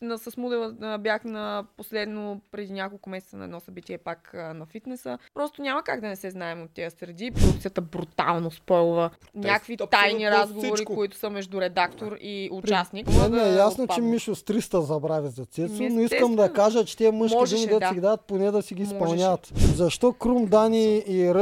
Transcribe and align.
на, 0.00 0.18
с 0.18 0.36
модела 0.36 0.98
бях 0.98 1.24
на 1.24 1.64
последно, 1.76 2.40
преди 2.50 2.72
няколко 2.72 3.10
месеца 3.10 3.36
на 3.36 3.44
едно 3.44 3.60
събитие 3.60 3.98
пак 3.98 4.34
а, 4.34 4.54
на 4.54 4.66
фитнеса. 4.66 5.18
Просто 5.34 5.62
няма 5.62 5.82
как 5.82 6.00
да 6.00 6.06
не 6.08 6.16
се 6.16 6.30
знаем 6.30 6.62
от 6.62 6.70
тези 6.74 6.96
среди. 6.96 7.30
Продукцията 7.30 7.80
брутално 7.80 8.50
спойлва. 8.50 9.10
Някакви 9.34 9.76
тайни 9.90 10.30
разговори, 10.30 10.72
всичко. 10.74 10.94
които 10.94 11.16
са 11.16 11.30
между 11.30 11.60
редактор 11.60 12.16
и 12.20 12.48
участник. 12.52 13.06
Ми 13.06 13.30
Да 13.30 13.48
е 13.48 13.54
ясно, 13.54 13.86
че 13.86 13.92
отпадне. 13.92 14.10
Мишо 14.10 14.34
с 14.34 14.42
300 14.42 14.78
забрави 14.78 15.28
за 15.28 15.44
Цецо, 15.44 15.82
но 15.82 16.00
искам 16.00 16.36
да 16.36 16.52
кажа, 16.52 16.84
че 16.84 16.96
тези 16.96 17.12
мъжки 17.12 17.36
Можеше, 17.36 17.66
думи, 17.66 17.72
да 17.72 17.80
да. 17.80 17.88
си 17.88 17.94
ги 17.94 18.00
дадат, 18.00 18.20
поне 18.20 18.50
да 18.50 18.62
си 18.62 18.74
ги 18.74 18.82
изпълняват. 18.82 19.52
Защо 19.74 20.12
Крум 20.12 20.46
Дани 20.46 21.02
и, 21.06 21.32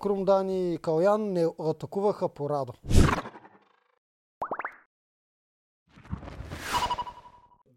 Крум 0.00 0.24
Дани 0.24 0.74
и 0.74 0.78
Калян 0.78 1.32
не 1.32 1.46
атакуваха 1.60 2.28
по 2.28 2.50
Радо? 2.50 2.72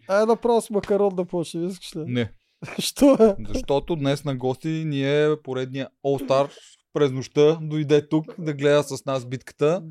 Айде 0.10 0.26
да 0.26 0.36
право 0.36 0.62
с 0.62 0.70
макарон 0.70 1.16
да 1.16 1.25
почне, 1.25 1.66
искаш 1.66 1.96
ли? 1.96 2.04
Не. 2.07 2.32
Що 2.79 3.14
е? 3.14 3.36
Защото 3.47 3.96
днес 3.96 4.24
на 4.24 4.36
гости 4.36 4.68
ни 4.68 5.24
е 5.24 5.36
поредния 5.43 5.89
All 6.06 6.28
Star 6.28 6.50
през 6.93 7.11
нощта. 7.11 7.57
Дойде 7.61 8.07
тук 8.10 8.25
да 8.38 8.54
гледа 8.54 8.83
с 8.83 9.06
нас 9.06 9.25
битката. 9.25 9.82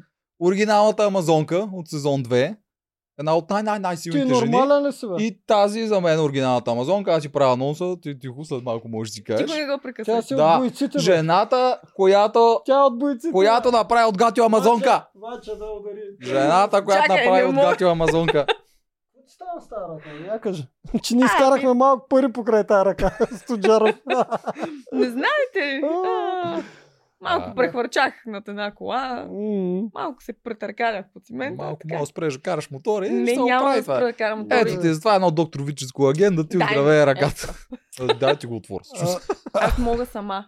Оригиналната 0.40 1.04
Амазонка 1.04 1.68
от 1.72 1.88
сезон 1.88 2.22
2. 2.22 2.56
Една 3.18 3.36
от 3.36 3.48
Ти 3.48 3.52
най-най-най-силните 3.52 4.34
жени. 4.34 4.50
нормален 4.50 4.86
ли 4.86 4.92
си, 4.92 5.06
бе? 5.06 5.24
И 5.24 5.40
тази 5.46 5.86
за 5.86 6.00
мен 6.00 6.18
е 6.18 6.22
оригиналната 6.22 6.70
Амазонка. 6.70 7.10
Аз 7.12 7.22
си 7.22 7.28
правя 7.28 7.52
анонса. 7.52 7.96
Ти 8.02 8.18
тихо 8.18 8.44
след 8.44 8.62
малко 8.62 8.88
можеш 8.88 9.10
да 9.10 9.14
си 9.14 9.24
кажеш. 9.24 9.46
Тихо 9.46 9.58
не 9.58 9.66
го 9.66 9.72
Тя 9.72 9.82
прекъсвай. 9.82 10.22
си 10.22 10.34
Да, 10.34 10.54
от 10.54 10.58
бойците, 10.60 10.98
бе. 10.98 11.02
Жената, 11.02 11.80
която, 11.94 12.60
Тя 12.64 12.78
е 12.78 12.82
от 12.82 12.98
бойците. 12.98 13.32
която 13.32 13.70
направи 13.70 14.04
от 14.04 14.18
Гатио 14.18 14.44
Амазонка. 14.44 15.06
Вача 15.14 15.56
да 15.56 15.64
удари. 15.64 16.02
Жената, 16.22 16.84
която 16.84 17.02
Чакай, 17.02 17.16
направи 17.24 17.44
от. 17.44 17.54
Гатио 17.54 17.88
Амазонка. 17.88 18.46
Какво 19.38 19.60
става 19.66 19.98
с 19.98 20.02
тази 20.02 20.18
ръка? 20.24 20.32
Я 20.34 20.40
кажи. 20.40 20.66
Че 21.02 21.16
не 21.16 21.24
изкарахме 21.24 21.74
малко 21.74 22.08
пари 22.08 22.32
покрай 22.32 22.64
тази 22.66 22.84
ръка. 22.84 23.18
Студжаров. 23.36 23.90
Не 24.92 25.08
знаете. 25.10 25.82
А, 27.22 27.30
Малко 27.30 27.50
А. 27.50 27.54
прехвърчах 27.54 28.14
над 28.26 28.48
една 28.48 28.74
кола. 28.74 29.26
М. 29.30 29.82
Малко 29.94 30.22
се 30.22 30.32
претъркалях 30.32 31.06
по 31.14 31.20
цимента. 31.20 31.62
Малко 31.62 31.78
така. 31.82 31.94
мога 31.94 32.02
да 32.02 32.06
спреш 32.06 32.34
да 32.34 32.42
караш 32.42 32.70
мотора 32.70 33.06
и 33.06 33.10
Не, 33.10 33.26
ще 33.26 33.34
се 33.34 33.40
няма 33.40 33.74
да 33.74 33.82
спра 33.82 34.04
да 34.04 34.12
карам 34.12 34.38
мотори. 34.38 34.58
Ето 34.60 34.80
ти, 34.80 34.94
затова 34.94 35.12
е 35.12 35.16
едно 35.16 35.30
докторовическо 35.30 36.08
агент 36.08 36.36
да 36.36 36.48
ти 36.48 36.56
оздравее 36.56 37.02
е, 37.02 37.06
ръката. 37.06 37.54
Дай 38.20 38.36
ти 38.36 38.46
го 38.46 38.56
отвор. 38.56 38.80
Аз 39.54 39.78
мога 39.78 40.06
сама. 40.06 40.44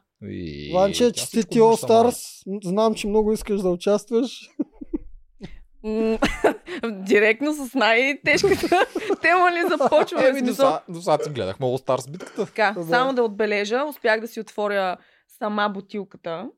Тя 0.93 1.13
честити 1.13 1.61
All. 1.61 1.87
Stars. 1.87 2.43
Знам, 2.65 2.95
че 2.95 3.09
много 3.09 3.33
искаш 3.33 3.61
да 3.61 3.69
участваш. 3.69 4.51
Директно 6.85 7.53
с 7.55 7.75
най-тежката 7.75 8.87
тема 9.23 9.53
ли 9.53 9.63
започваме? 9.69 10.29
Еми, 10.29 10.43
до 10.43 10.55
сега- 10.55 10.81
до 10.89 11.01
сега 11.03 11.19
си 11.19 11.31
гледахме 11.31 11.67
All 11.67 11.87
Stars 11.87 12.11
битката. 12.11 12.47
Така, 12.47 12.75
Да. 12.77 12.85
само 12.85 13.13
да 13.13 13.23
отбележа, 13.23 13.85
успях 13.85 14.21
да 14.21 14.29
си 14.29 14.41
отворя 14.41 14.97
сама 15.39 15.69
бутилката. 15.69 16.49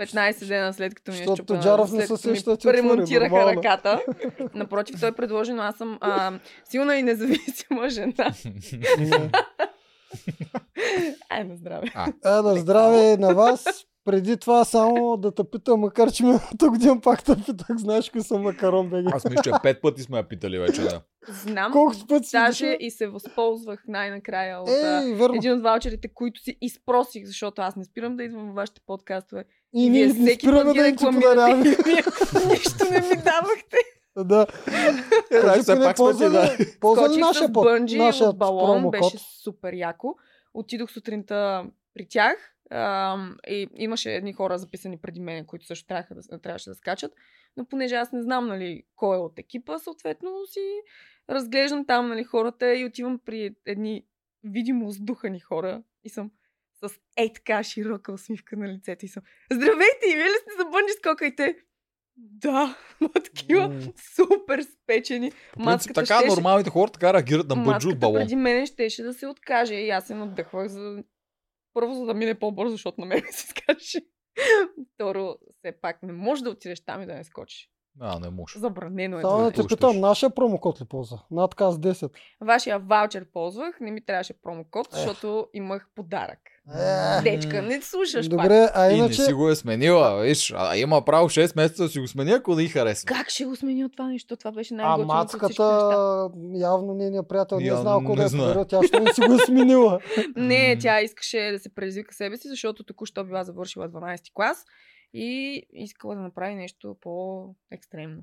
15 0.00 0.46
дена 0.46 0.72
след 0.72 0.94
като 0.94 1.10
ми 1.10 1.16
е 1.16 1.22
щупена, 1.22 1.62
след 1.86 2.08
като 2.08 2.28
ми 2.28 2.38
ремонтираха 2.66 3.30
нормално. 3.30 3.58
ръката. 3.58 4.00
Напротив, 4.54 5.00
той 5.00 5.12
предложи, 5.12 5.52
но 5.52 5.62
аз 5.62 5.76
съм 5.76 5.98
а, 6.00 6.32
силна 6.64 6.96
и 6.96 7.02
независима 7.02 7.88
жена. 7.88 8.34
Ай, 11.28 11.44
на 11.44 11.56
здраве. 11.56 11.86
Е, 12.24 12.28
на 12.30 12.54
здраве 12.56 13.16
на 13.16 13.34
вас. 13.34 13.64
Преди 14.04 14.36
това 14.36 14.64
само 14.64 15.16
да 15.16 15.34
те 15.34 15.44
питам, 15.44 15.80
макар 15.80 16.12
че 16.12 16.24
миналата 16.24 16.68
година 16.70 17.00
пак 17.00 17.24
те 17.24 17.36
питах, 17.46 17.76
знаеш 17.76 18.10
кои 18.10 18.22
са 18.22 18.38
макарон 18.38 18.90
беги. 18.90 19.08
Аз 19.12 19.24
мисля, 19.24 19.42
че 19.42 19.50
пет 19.62 19.82
пъти 19.82 20.02
сме 20.02 20.16
я 20.16 20.28
питали 20.28 20.58
вече. 20.58 20.82
Да. 20.82 21.00
Знам. 21.28 21.72
Колко 21.72 21.94
пъти 22.08 22.28
си 22.28 22.36
Даже 22.36 22.66
дошъл? 22.66 22.76
и 22.80 22.90
се 22.90 23.06
възползвах 23.06 23.84
най-накрая 23.88 24.60
от 24.60 24.68
Ей, 24.68 25.14
верно. 25.14 25.34
един 25.34 25.52
от 25.52 25.62
ваучерите, 25.62 26.08
които 26.14 26.40
си 26.40 26.56
изпросих, 26.60 27.26
защото 27.26 27.62
аз 27.62 27.76
не 27.76 27.84
спирам 27.84 28.16
да 28.16 28.24
идвам 28.24 28.46
във 28.46 28.54
вашите 28.54 28.80
подкастове. 28.86 29.44
И 29.74 29.90
ние 29.90 30.06
не 30.06 30.14
всеки 30.14 30.46
спираме 30.46 30.74
да 30.74 30.88
им 30.88 30.96
подаряваме. 30.96 31.68
И 31.68 32.48
Нищо 32.48 32.84
не 32.90 33.00
ми 33.00 33.16
давахте. 33.16 33.76
Да. 34.16 34.46
Е, 35.30 35.40
да, 35.40 35.62
все 35.62 35.80
пак 35.80 35.96
ползва 35.96 36.30
да. 36.30 36.56
ползва 36.80 37.08
ли 37.08 37.20
нашия 37.20 37.48
бънджи 37.48 37.98
нашият 37.98 38.30
от 38.30 38.38
балон, 38.38 38.90
беше 38.90 39.18
супер 39.42 39.72
яко. 39.72 40.14
Отидох 40.54 40.90
сутринта 40.90 41.64
при 41.94 42.06
тях 42.08 42.53
и 43.48 43.68
имаше 43.74 44.14
едни 44.14 44.32
хора 44.32 44.58
записани 44.58 44.98
преди 44.98 45.20
мен, 45.20 45.46
които 45.46 45.66
също 45.66 45.86
трябваха 45.86 46.14
да, 46.14 46.38
трябваше 46.38 46.70
да 46.70 46.74
скачат. 46.74 47.12
Но 47.56 47.64
понеже 47.64 47.94
аз 47.94 48.12
не 48.12 48.22
знам 48.22 48.46
нали, 48.46 48.82
кой 48.96 49.16
е 49.16 49.20
от 49.20 49.38
екипа, 49.38 49.78
съответно 49.78 50.46
си 50.46 50.80
разглеждам 51.30 51.86
там 51.86 52.08
нали, 52.08 52.24
хората 52.24 52.74
и 52.74 52.84
отивам 52.84 53.20
при 53.24 53.54
едни 53.66 54.04
видимо 54.44 54.90
сдухани 54.90 55.40
хора 55.40 55.82
и 56.04 56.08
съм 56.08 56.30
с 56.82 57.00
ей 57.16 57.32
така 57.32 57.62
широка 57.62 58.12
усмивка 58.12 58.56
на 58.56 58.68
лицето 58.68 59.04
и 59.04 59.08
съм 59.08 59.22
Здравейте, 59.52 60.06
и 60.12 60.16
вие 60.16 60.24
ли 60.24 60.38
сте 60.42 60.50
за 60.58 60.64
бънджи 60.64 60.92
скокайте? 60.98 61.56
Да, 62.16 62.76
ма 63.00 63.08
такива 63.08 63.68
М. 63.68 63.80
супер 64.14 64.62
спечени. 64.62 65.32
Принцип, 65.64 65.94
така 65.94 66.20
нормалните 66.28 66.70
хора 66.70 66.90
така 66.90 67.12
реагират 67.12 67.48
на 67.48 67.56
бъджу 67.56 67.88
от 67.88 67.98
балон. 67.98 68.14
преди 68.14 68.36
мене 68.36 68.66
щеше 68.66 69.02
да 69.02 69.14
се 69.14 69.26
откаже 69.26 69.74
и 69.74 69.90
аз 69.90 70.06
се 70.06 70.14
надъхвах 70.14 70.68
за... 70.68 71.02
Първо, 71.74 71.94
за 71.94 72.04
да 72.04 72.14
мине 72.14 72.38
по-бързо, 72.38 72.72
защото 72.72 73.00
на 73.00 73.06
мен 73.06 73.22
се 73.30 73.46
скачаше. 73.46 74.00
Второ, 74.94 75.34
все 75.50 75.72
пак 75.80 76.02
не 76.02 76.12
можеш 76.12 76.42
да 76.42 76.50
отидеш 76.50 76.84
там 76.84 77.02
и 77.02 77.06
да 77.06 77.14
не 77.14 77.24
скочиш. 77.24 77.70
А, 78.00 78.18
не 78.18 78.30
може. 78.30 78.58
Забранено 78.58 79.18
е. 79.18 79.22
Само 79.22 79.44
да 79.44 79.52
те 79.52 79.66
питам, 79.66 80.00
нашия 80.00 80.30
промокод 80.30 80.80
ли 80.80 80.84
ползва? 80.84 81.22
Над 81.30 81.54
каз 81.54 81.76
10. 81.76 82.10
Вашия 82.40 82.78
ваучер 82.78 83.30
ползвах, 83.32 83.80
не 83.80 83.90
ми 83.90 84.04
трябваше 84.04 84.40
промокод, 84.42 84.88
защото 84.90 85.48
имах 85.52 85.88
подарък. 85.94 86.38
Е, 86.68 87.22
Дечка, 87.22 87.62
не 87.62 87.82
слушаш 87.82 88.30
пак. 88.30 88.38
Добре, 88.38 88.68
а 88.74 88.86
И 88.86 88.92
не 88.92 88.98
иначе... 88.98 89.22
си 89.22 89.32
го 89.32 89.48
е 89.48 89.56
сменила, 89.56 90.20
виж. 90.20 90.52
А, 90.56 90.76
има 90.76 91.04
право 91.04 91.28
6 91.28 91.56
месеца 91.56 91.82
да 91.82 91.88
си 91.88 92.00
го 92.00 92.08
смени, 92.08 92.30
ако 92.30 92.54
да 92.54 92.62
и 92.62 92.68
харесва. 92.68 93.06
Как 93.06 93.28
ще 93.30 93.44
го 93.44 93.56
сменя 93.56 93.90
това 93.90 94.08
нещо? 94.08 94.36
Това 94.36 94.52
беше 94.52 94.74
А 94.74 94.76
най-готиното 94.76 95.12
от 95.12 95.42
неща. 95.42 95.64
мацката, 95.64 96.30
явно 96.54 96.94
нейният 96.94 97.28
приятел 97.28 97.60
не 97.60 97.66
е 97.66 97.76
знал 97.76 98.00
не 98.00 98.14
да 98.16 98.60
е 98.60 98.64
тя 98.68 98.80
ще 98.86 99.00
не 99.00 99.12
си 99.14 99.20
го 99.20 99.34
е 99.34 99.38
сменила. 99.38 100.00
Не, 100.36 100.78
тя 100.78 101.00
искаше 101.00 101.50
да 101.52 101.58
се 101.58 101.74
предизвика 101.74 102.14
себе 102.14 102.36
си, 102.36 102.48
защото 102.48 102.84
току-що 102.84 103.24
била 103.24 103.44
завършила 103.44 103.88
12 103.88 104.20
клас 104.34 104.64
и 105.14 105.62
искала 105.72 106.14
да 106.14 106.20
направи 106.20 106.54
нещо 106.54 106.96
по-екстремно. 107.00 108.22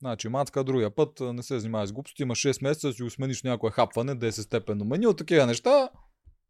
Значи, 0.00 0.28
мацка 0.28 0.64
другия 0.64 0.90
път 0.90 1.20
а, 1.20 1.32
не 1.32 1.42
се 1.42 1.58
занимава 1.58 1.86
с 1.86 1.92
глупости, 1.92 2.22
има 2.22 2.34
6 2.34 2.62
месеца 2.62 2.86
да 2.86 2.92
си 2.92 3.02
го 3.02 3.10
смениш 3.10 3.42
някое 3.42 3.70
хапване, 3.70 4.16
10 4.16 4.30
степенно 4.30 4.84
меню, 4.84 5.14
такива 5.14 5.46
неща. 5.46 5.88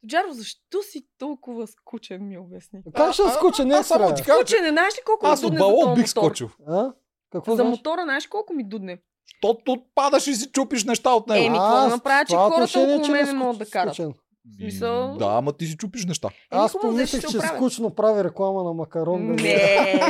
Джаро, 0.06 0.26
защо 0.30 0.82
си 0.82 1.06
толкова 1.18 1.66
скучен, 1.66 2.28
ми 2.28 2.38
обясни? 2.38 2.80
Как 2.94 3.12
ще 3.12 3.22
А, 3.22 3.30
скуча? 3.30 3.64
Не 3.64 3.74
аз 3.74 3.86
само 3.86 4.04
е 4.04 4.14
ти 4.14 4.22
кажа, 4.22 4.38
че 4.38 4.46
Скучен, 4.46 4.62
не 4.64 4.70
знаеш 4.70 4.94
ли 4.94 5.00
колко 5.06 5.26
аз 5.26 5.42
ми 5.42 5.46
дудне 5.46 5.58
за 5.58 5.64
балон 5.64 5.80
този 5.84 5.94
бих 5.94 6.06
мотор? 6.06 6.26
скочил. 6.26 6.48
А? 6.68 6.92
Какво 7.32 7.52
За 7.52 7.56
знаеш? 7.56 7.70
мотора, 7.70 8.02
знаеш 8.02 8.26
колко 8.26 8.52
ми 8.52 8.64
дудне? 8.64 8.98
Защото 9.34 9.62
падаш 9.94 10.26
и 10.26 10.34
си 10.34 10.46
чупиш 10.46 10.84
неща 10.84 11.10
от 11.10 11.28
него. 11.28 11.46
Еми, 11.46 11.56
А, 11.56 11.60
какво 11.60 11.76
да 11.78 11.88
направя, 11.88 12.24
че 12.24 12.28
това 12.28 12.42
хората 12.42 12.54
отношение, 12.54 12.86
около 12.88 13.04
че 13.06 13.12
мен 13.12 13.24
не 13.26 13.32
не 13.32 13.38
могат 13.38 13.58
да 13.58 13.66
карат? 13.66 13.94
скучен. 13.94 14.14
смисъл- 14.56 15.16
Да, 15.16 15.26
ама 15.28 15.52
ти 15.52 15.66
си 15.66 15.76
чупиш 15.76 16.06
неща. 16.06 16.28
Аз 16.50 16.72
хубаво, 16.72 16.92
помислих, 16.92 17.20
че 17.22 17.40
скучно 17.40 17.90
прави 17.90 18.24
реклама 18.24 18.64
на 18.64 18.72
макарон. 18.72 19.26
бе. 19.26 19.42
Не. 19.42 20.00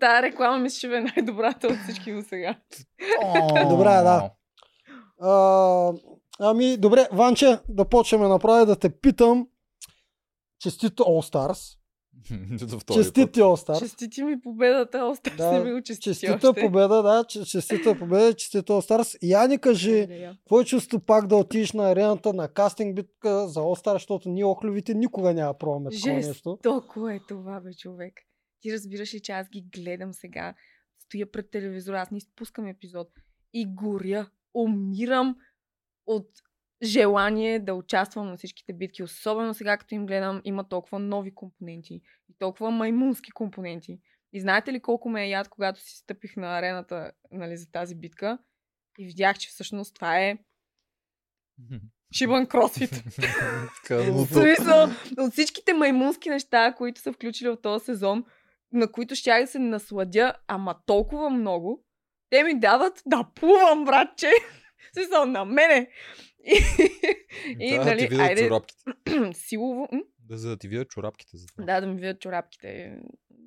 Тая 0.00 0.22
реклама 0.22 0.58
мисля, 0.58 0.78
че 0.78 0.88
бе 0.88 1.00
най-добрата 1.00 1.66
от 1.66 1.76
всички 1.78 2.12
до 2.12 2.22
сега. 2.22 2.54
Добре, 3.64 3.84
да. 3.84 4.30
А, 5.20 5.92
ами, 6.40 6.76
добре, 6.76 7.08
Ванче, 7.12 7.58
да 7.68 7.84
почваме 7.84 8.28
направи 8.28 8.66
да 8.66 8.76
те 8.76 8.90
питам. 8.90 9.48
Честито 10.58 11.02
All 11.02 11.32
Stars. 11.32 11.76
Честити 12.94 13.40
All 13.40 13.66
Stars. 13.66 13.78
Честити 13.78 14.22
ми 14.22 14.40
победата, 14.40 15.04
остав 15.04 15.36
Да, 15.36 15.52
не 15.52 15.60
ми 15.60 15.72
го 15.72 15.82
честити 15.82 16.04
Честита 16.04 16.48
още. 16.50 16.60
победа, 16.60 17.02
да, 17.02 17.24
че- 17.24 17.44
честита 17.44 17.98
победа, 17.98 18.34
честито 18.34 18.72
All 18.72 18.90
Stars. 18.90 19.18
Я 19.22 19.46
ни 19.46 19.58
кажи, 19.58 20.06
какво 20.30 20.60
е 20.60 20.64
чувство 20.64 21.00
пак 21.00 21.26
да 21.26 21.36
отидеш 21.36 21.72
на 21.72 21.90
арената 21.90 22.32
на 22.32 22.48
кастинг 22.48 22.96
битка 22.96 23.48
за 23.48 23.60
All 23.60 23.84
Stars, 23.84 23.92
защото 23.92 24.28
ние 24.28 24.44
охлювите 24.44 24.94
никога 24.94 25.34
няма 25.34 25.54
пробваме 25.54 25.90
такова 25.90 26.12
нещо. 26.12 26.28
Жестоко 26.28 27.08
е 27.08 27.20
това, 27.28 27.60
бе, 27.60 27.74
човек. 27.74 28.14
Ти 28.60 28.72
разбираш 28.72 29.14
ли, 29.14 29.20
че 29.20 29.32
аз 29.32 29.48
ги 29.48 29.66
гледам 29.72 30.12
сега, 30.12 30.54
стоя 30.98 31.32
пред 31.32 31.50
телевизора, 31.50 32.00
аз 32.00 32.10
не 32.10 32.18
изпускам 32.18 32.66
епизод 32.66 33.08
и 33.54 33.74
горя, 33.74 34.30
умирам 34.54 35.36
от 36.06 36.28
желание 36.82 37.58
да 37.58 37.74
участвам 37.74 38.26
на 38.26 38.36
всичките 38.36 38.72
битки, 38.72 39.02
особено 39.02 39.54
сега, 39.54 39.76
като 39.76 39.94
им 39.94 40.06
гледам, 40.06 40.40
има 40.44 40.68
толкова 40.68 40.98
нови 40.98 41.34
компоненти 41.34 41.94
и 42.28 42.34
толкова 42.38 42.70
маймунски 42.70 43.30
компоненти. 43.30 44.00
И 44.32 44.40
знаете 44.40 44.72
ли 44.72 44.80
колко 44.80 45.08
ме 45.08 45.24
е 45.24 45.28
яд, 45.28 45.48
когато 45.48 45.80
си 45.80 45.96
стъпих 45.96 46.36
на 46.36 46.58
арената 46.58 47.12
нали, 47.30 47.56
за 47.56 47.70
тази 47.70 47.94
битка 47.94 48.38
и 48.98 49.06
видях, 49.06 49.38
че 49.38 49.48
всъщност 49.48 49.94
това 49.94 50.20
е 50.20 50.38
шибан 52.12 52.46
кросфит. 52.46 52.90
Кануто. 53.86 54.32
смисъл, 54.32 54.88
от 55.18 55.32
всичките 55.32 55.72
маймунски 55.72 56.30
неща, 56.30 56.74
които 56.74 57.00
са 57.00 57.12
включили 57.12 57.48
в 57.48 57.60
този 57.62 57.84
сезон, 57.84 58.24
на 58.72 58.92
които 58.92 59.14
ще 59.14 59.40
да 59.40 59.46
се 59.46 59.58
насладя, 59.58 60.34
ама 60.46 60.76
толкова 60.86 61.30
много, 61.30 61.84
те 62.30 62.44
ми 62.44 62.60
дават 62.60 63.02
да 63.06 63.28
плувам, 63.34 63.84
братче. 63.84 64.30
Смисъл 64.92 65.26
на 65.26 65.44
мене. 65.44 65.90
И, 66.44 66.56
и 67.60 67.78
да 67.78 67.84
нали, 67.84 67.98
ти 67.98 68.06
видят 68.06 68.26
айде, 68.26 68.48
чорапките. 68.48 68.82
силово. 69.32 69.88
м? 69.92 70.00
Да, 70.18 70.38
за 70.38 70.48
да 70.48 70.56
ти 70.56 70.68
видят 70.68 70.88
чорапките 70.88 71.36
за 71.36 71.46
това. 71.46 71.64
Да, 71.64 71.80
да 71.80 71.86
ми 71.86 72.00
видят 72.00 72.20
чорапките. 72.20 72.98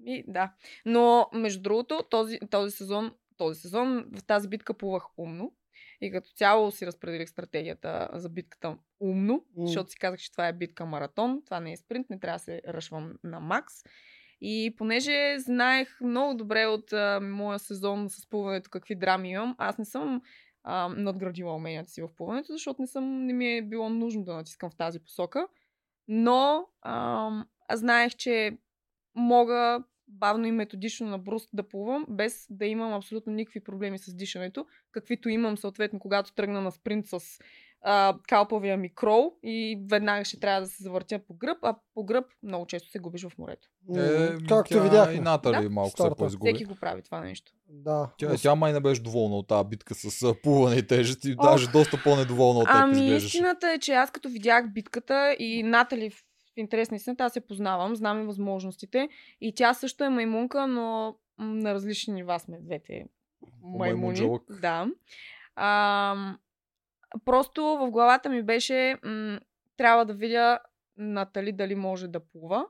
И, 0.06 0.24
да. 0.28 0.54
Но, 0.86 1.30
между 1.34 1.62
другото, 1.62 2.04
този, 2.10 2.40
този 2.50 2.78
сезон, 2.78 3.12
този 3.38 3.62
сезон 3.62 4.06
в 4.12 4.24
тази 4.24 4.48
битка 4.48 4.74
плувах 4.74 5.04
умно. 5.18 5.54
И 6.02 6.12
като 6.12 6.30
цяло 6.30 6.72
си 6.72 6.88
разпределих 6.88 7.30
стратегията 7.30 8.10
за 8.14 8.30
битката 8.30 8.78
умно, 9.00 9.46
М. 9.58 9.68
защото 9.68 9.90
си 9.90 10.00
казах, 10.00 10.20
че 10.20 10.32
това 10.32 10.48
е 10.48 10.54
битка 10.54 10.86
маратон, 10.86 11.42
това 11.46 11.60
не 11.60 11.72
е 11.72 11.78
спринт, 11.78 12.10
не 12.10 12.20
трябва 12.20 12.36
да 12.36 12.44
се 12.44 12.62
ръшвам 12.68 13.14
на 13.24 13.40
макс. 13.40 13.74
И 14.42 14.76
понеже 14.78 15.36
знаех 15.40 16.02
много 16.02 16.38
добре 16.38 16.66
от 16.66 16.94
а, 16.94 17.20
моя 17.22 17.60
сезон 17.60 18.10
с 18.10 18.30
плуването 18.30 18.70
какви 18.70 18.96
драми 18.96 19.32
имам, 19.32 19.56
аз 19.58 19.78
не 19.78 19.86
съм 19.86 20.22
а, 20.64 20.88
надградила 20.88 21.56
уменията 21.56 21.92
си 21.92 22.02
в 22.02 22.10
плуването, 22.18 22.52
защото 22.52 22.82
не, 22.82 22.88
съм, 22.88 23.26
не 23.26 23.34
ми 23.34 23.58
е 23.58 23.62
било 23.62 23.90
нужно 23.90 24.24
да 24.24 24.34
натискам 24.34 24.70
в 24.70 24.76
тази 24.76 25.00
посока. 25.00 25.48
Но 26.08 26.68
ам, 26.82 27.46
аз 27.68 27.80
знаех, 27.80 28.16
че 28.16 28.58
мога 29.16 29.84
бавно 30.08 30.46
и 30.48 30.52
методично 30.52 31.08
на 31.08 31.18
бруст 31.18 31.50
да 31.54 31.70
плувам, 31.70 32.06
без 32.10 32.48
да 32.50 32.66
имам 32.66 32.94
абсолютно 32.94 33.34
никакви 33.34 33.60
проблеми 33.60 34.00
с 34.00 34.16
дишането, 34.16 34.66
каквито 34.92 35.30
имам 35.30 35.58
съответно, 35.58 36.00
когато 36.00 36.34
тръгна 36.34 36.62
на 36.62 36.72
спринт 36.72 37.08
с 37.08 37.40
а, 37.82 38.16
калпавия 38.28 38.78
ми 38.78 38.96
крол 38.96 39.34
и 39.44 39.80
веднага 39.90 40.26
ще 40.26 40.40
трябва 40.40 40.62
да 40.62 40.68
се 40.68 40.84
завъртя 40.84 41.20
по 41.20 41.34
гръб, 41.34 41.58
а 41.62 41.76
по 41.94 42.04
гръб 42.04 42.26
много 42.44 42.66
често 42.66 42.90
се 42.90 43.00
губиш 43.00 43.24
в 43.24 43.38
морето. 43.38 43.68
Е, 43.98 44.28
Както 44.48 44.74
тя 44.74 44.82
видяхме. 44.82 45.14
И 45.14 45.20
Натали 45.20 45.64
Да. 45.64 45.70
малко 45.70 45.90
се 45.90 45.94
Старта. 45.94 46.16
поизгуби. 46.16 46.50
Всеки 46.50 46.66
го 46.66 46.76
прави 46.76 47.02
това 47.02 47.20
нещо. 47.22 47.52
Да. 47.68 48.10
Тя, 48.18 48.36
тя 48.36 48.56
май 48.56 48.74
не 48.74 48.80
беше 48.80 49.02
доволна 49.02 49.36
от 49.36 49.48
тази 49.48 49.70
битка 49.70 49.96
с 49.96 50.34
плуване 50.44 50.76
и 50.76 50.88
тежест 50.88 51.26
и 51.26 51.36
Ох. 51.38 51.46
даже 51.46 51.68
доста 51.70 52.02
по-недоволна 52.04 52.60
от 52.60 52.66
теб 52.66 52.76
Ами 52.76 52.92
изглеждаше. 52.94 53.26
истината 53.28 53.72
е, 53.72 53.80
че 53.80 53.94
аз 53.94 54.12
като 54.12 54.30
видях 54.30 54.74
битката 54.74 55.36
и 55.40 55.64
Натали 55.64 56.10
в 56.10 56.24
интерес 56.58 56.92
на 56.92 56.98
истината, 56.98 57.24
аз 57.24 57.34
се 57.34 57.42
познавам, 57.42 57.96
знам 57.96 58.22
и 58.22 58.26
възможностите. 58.26 59.10
И 59.42 59.54
тя 59.56 59.74
също 59.74 60.04
е 60.04 60.10
маймунка, 60.10 60.68
но 60.68 61.16
на 61.40 61.74
различни 61.74 62.14
нива 62.14 62.40
сме 62.40 62.60
двете 62.60 63.06
маймуни. 63.64 63.78
Маймунджалък. 63.80 64.44
Да. 64.62 64.88
А, 65.56 66.16
просто 67.26 67.64
в 67.64 67.92
главата 67.92 68.30
ми 68.30 68.44
беше, 68.44 68.98
м- 69.04 69.40
трябва 69.78 70.06
да 70.06 70.14
видя 70.14 70.60
Натали 70.98 71.52
дали 71.52 71.76
може 71.76 72.08
да 72.08 72.20
плува, 72.20 72.66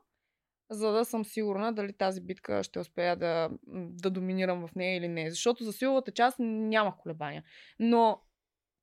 за 0.69 0.91
да 0.91 1.05
съм 1.05 1.25
сигурна 1.25 1.73
дали 1.73 1.93
тази 1.93 2.21
битка 2.21 2.63
ще 2.63 2.79
успея 2.79 3.15
да, 3.15 3.49
да 3.73 4.09
доминирам 4.09 4.67
в 4.67 4.75
нея 4.75 4.97
или 4.97 5.07
не. 5.07 5.29
Защото 5.29 5.63
за 5.63 5.73
силовата 5.73 6.11
част 6.11 6.37
нямах 6.39 6.95
колебания. 6.97 7.43
Но 7.79 8.21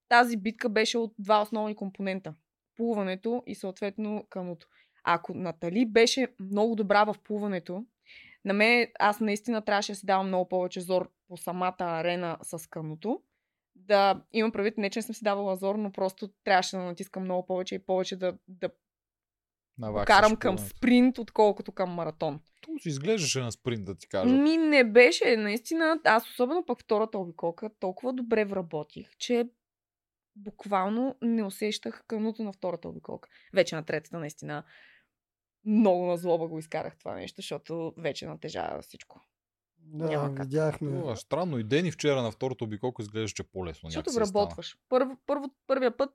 тази 0.08 0.36
битка 0.36 0.68
беше 0.68 0.98
от 0.98 1.14
два 1.18 1.42
основни 1.42 1.76
компонента. 1.76 2.34
Плуването 2.76 3.42
и 3.46 3.54
съответно 3.54 4.26
каното. 4.30 4.66
Ако 5.04 5.34
Натали 5.34 5.86
беше 5.86 6.28
много 6.40 6.74
добра 6.74 7.04
в 7.04 7.14
плуването, 7.24 7.84
на 8.44 8.52
мен 8.52 8.88
аз 8.98 9.20
наистина 9.20 9.62
трябваше 9.62 9.92
да 9.92 9.96
си 9.96 10.06
давам 10.06 10.26
много 10.26 10.48
повече 10.48 10.80
зор 10.80 11.10
по 11.28 11.36
самата 11.36 11.76
арена 11.78 12.38
с 12.42 12.70
каното. 12.70 13.22
Да 13.86 14.22
имам 14.32 14.52
предвид, 14.52 14.78
не 14.78 14.90
че 14.90 14.98
не 14.98 15.02
съм 15.02 15.14
си 15.14 15.24
давала 15.24 15.56
зор, 15.56 15.74
но 15.74 15.92
просто 15.92 16.28
трябваше 16.44 16.76
да 16.76 16.82
натискам 16.82 17.22
много 17.22 17.46
повече 17.46 17.74
и 17.74 17.86
повече 17.86 18.16
да, 18.16 18.38
да 18.48 18.70
Наваксаш 19.78 20.16
карам 20.16 20.36
към 20.36 20.58
спринт, 20.58 21.18
отколкото 21.18 21.72
към 21.72 21.90
маратон. 21.90 22.40
То 22.60 22.78
си 22.78 22.88
изглеждаше 22.88 23.40
на 23.40 23.52
спринт, 23.52 23.84
да 23.84 23.94
ти 23.94 24.08
кажа. 24.08 24.34
Ми 24.34 24.56
не 24.56 24.84
беше, 24.84 25.36
наистина. 25.36 26.00
Аз 26.04 26.30
особено 26.30 26.64
пък 26.66 26.80
втората 26.80 27.18
обиколка 27.18 27.70
толкова 27.80 28.12
добре 28.12 28.44
вработих, 28.44 29.16
че 29.18 29.48
буквално 30.36 31.14
не 31.22 31.44
усещах 31.44 32.04
кануто 32.06 32.42
на 32.42 32.52
втората 32.52 32.88
обиколка. 32.88 33.28
Вече 33.54 33.74
на 33.74 33.84
третата 33.84 34.18
наистина 34.18 34.64
много 35.66 36.06
на 36.06 36.16
злоба 36.16 36.46
го 36.46 36.58
изкарах 36.58 36.98
това 36.98 37.14
нещо, 37.14 37.36
защото 37.36 37.94
вече 37.96 38.26
натежава 38.26 38.82
всичко. 38.82 39.20
Да, 39.86 40.04
Няма 40.04 40.34
как. 40.34 40.44
видяхме. 40.44 41.12
Е 41.12 41.16
странно. 41.16 41.58
И 41.58 41.64
Дени 41.64 41.90
вчера 41.90 42.22
на 42.22 42.30
второто 42.30 42.64
обиколка 42.64 43.02
изглеждаше 43.02 43.34
че 43.34 43.42
по-лесно. 43.42 43.88
Защото 43.88 43.98
някакси 43.98 44.14
стана. 44.14 44.26
вработваш. 44.26 44.78
Първо, 44.88 45.16
първо, 45.26 45.50
първия 45.66 45.96
път 45.96 46.10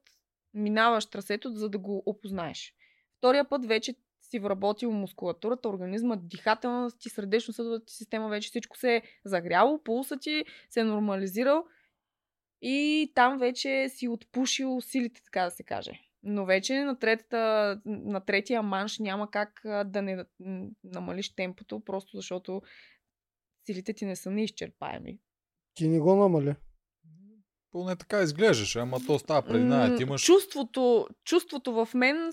минаваш 0.54 1.06
трасето, 1.06 1.52
за 1.52 1.70
да 1.70 1.78
го 1.78 2.04
опознаеш. 2.06 2.74
Втория 3.18 3.50
път 3.50 3.66
вече 3.66 3.96
си 4.22 4.40
вработил 4.40 4.92
мускулатурата, 4.92 5.70
организма, 5.70 6.16
дихателната 6.16 6.98
ти, 6.98 7.10
сърдечно-съдовата 7.10 7.86
ти 7.86 7.94
система, 7.94 8.30
вече 8.30 8.50
всичко 8.50 8.78
се 8.78 8.96
е 8.96 9.02
загряло, 9.26 9.84
пулса 9.84 10.18
ти 10.18 10.46
се 10.70 10.80
е 10.80 10.84
нормализирал 10.84 11.66
и 12.62 13.12
там 13.16 13.38
вече 13.38 13.90
си 13.90 14.08
отпушил 14.08 14.82
силите, 14.82 15.24
така 15.24 15.44
да 15.44 15.52
се 15.52 15.64
каже. 15.64 15.92
Но 16.24 16.46
вече 16.46 16.84
на, 16.84 17.00
третата, 17.00 17.82
на 17.86 18.26
третия 18.26 18.64
манш 18.64 19.00
няма 19.00 19.32
как 19.32 19.62
да 19.86 20.02
не 20.02 20.26
намалиш 20.84 21.36
темпото, 21.36 21.80
просто 21.80 22.18
защото 22.18 22.62
силите 23.66 23.94
ти 23.94 24.06
не 24.06 24.16
са 24.16 24.32
неизчерпаеми. 24.32 25.20
Ти 25.74 25.88
не 25.88 26.00
го 26.00 26.16
намали. 26.16 26.56
Поне 27.72 27.96
така 27.96 28.22
изглеждаше, 28.22 28.80
ама 28.80 29.00
то 29.08 29.20
става 29.20 29.42
преди 29.42 29.64
нея. 29.64 29.98
Ти 29.98 30.04
имаш... 30.04 30.24
Чувството, 30.26 31.08
чувството 31.24 31.74
в 31.74 31.94
мен, 31.94 32.32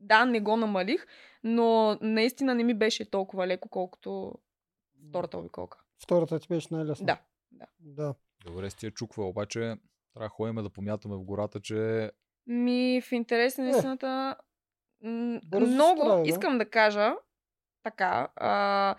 да, 0.00 0.24
не 0.24 0.40
го 0.40 0.56
намалих, 0.56 1.06
но 1.44 1.98
наистина 2.00 2.54
не 2.54 2.64
ми 2.64 2.74
беше 2.74 3.10
толкова 3.10 3.46
леко, 3.46 3.68
колкото 3.68 4.34
втората 5.08 5.38
обиколка. 5.38 5.78
Втората 6.02 6.40
ти 6.40 6.48
беше 6.48 6.68
най-лесна. 6.70 7.06
Да. 7.06 7.18
Да. 7.80 8.14
Добре, 8.44 8.70
си 8.70 8.86
я 8.86 8.90
чуква, 8.90 9.28
обаче 9.28 9.60
трябва 9.60 10.26
да 10.26 10.28
ходим 10.28 10.54
да 10.54 10.70
помятаме 10.70 11.16
в 11.16 11.24
гората, 11.24 11.60
че 11.60 12.10
Ми 12.46 13.00
в 13.00 13.12
интерес 13.12 13.58
на 13.58 13.70
истината, 13.70 14.36
м, 15.02 15.40
бързо 15.44 15.66
се 15.66 15.74
много 15.74 16.00
справи, 16.00 16.22
да. 16.22 16.28
искам 16.28 16.58
да 16.58 16.70
кажа 16.70 17.14
така. 17.82 18.28
А, 18.36 18.96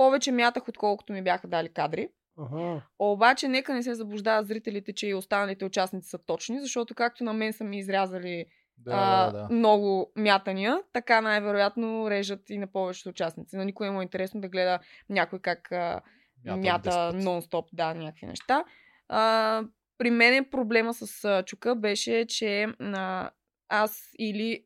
повече 0.00 0.32
мятах, 0.32 0.68
отколкото 0.68 1.12
ми 1.12 1.22
бяха 1.22 1.48
дали 1.48 1.68
кадри. 1.68 2.08
Ага. 2.38 2.82
Обаче 2.98 3.48
нека 3.48 3.74
не 3.74 3.82
се 3.82 3.94
заблуждават 3.94 4.46
зрителите, 4.46 4.92
че 4.92 5.06
и 5.06 5.14
останалите 5.14 5.64
участници 5.64 6.08
са 6.08 6.18
точни, 6.18 6.60
защото 6.60 6.94
както 6.94 7.24
на 7.24 7.32
мен 7.32 7.52
са 7.52 7.64
ми 7.64 7.78
изрязали 7.78 8.44
да, 8.78 8.92
а, 8.94 9.30
да, 9.30 9.38
да. 9.38 9.54
много 9.54 10.12
мятания, 10.16 10.78
така 10.92 11.20
най-вероятно 11.20 12.10
режат 12.10 12.50
и 12.50 12.58
на 12.58 12.66
повечето 12.66 13.08
участници. 13.08 13.56
На 13.56 13.64
никой 13.64 13.90
му 13.90 14.00
е 14.00 14.02
интересно 14.02 14.40
да 14.40 14.48
гледа 14.48 14.78
някой 15.08 15.38
как 15.38 15.72
а, 15.72 16.00
Мята 16.44 16.60
мята 16.60 16.90
10 16.90 17.12
пъти. 17.12 17.24
нон-стоп, 17.24 17.64
да, 17.72 17.94
някакви 17.94 18.26
неща. 18.26 18.64
А, 19.08 19.62
при 19.98 20.10
мен 20.10 20.46
проблема 20.50 20.94
с 20.94 21.24
а, 21.24 21.42
чука 21.42 21.76
беше, 21.76 22.26
че 22.28 22.66
а, 22.80 23.30
аз 23.68 24.10
или 24.18 24.64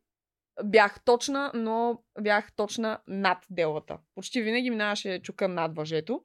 бях 0.65 1.05
точна, 1.05 1.51
но 1.55 2.03
бях 2.21 2.53
точна 2.53 2.99
над 3.07 3.39
делата. 3.51 3.99
Почти 4.15 4.43
винаги 4.43 4.71
минаваше 4.71 5.23
чука 5.23 5.49
над 5.49 5.77
въжето. 5.77 6.25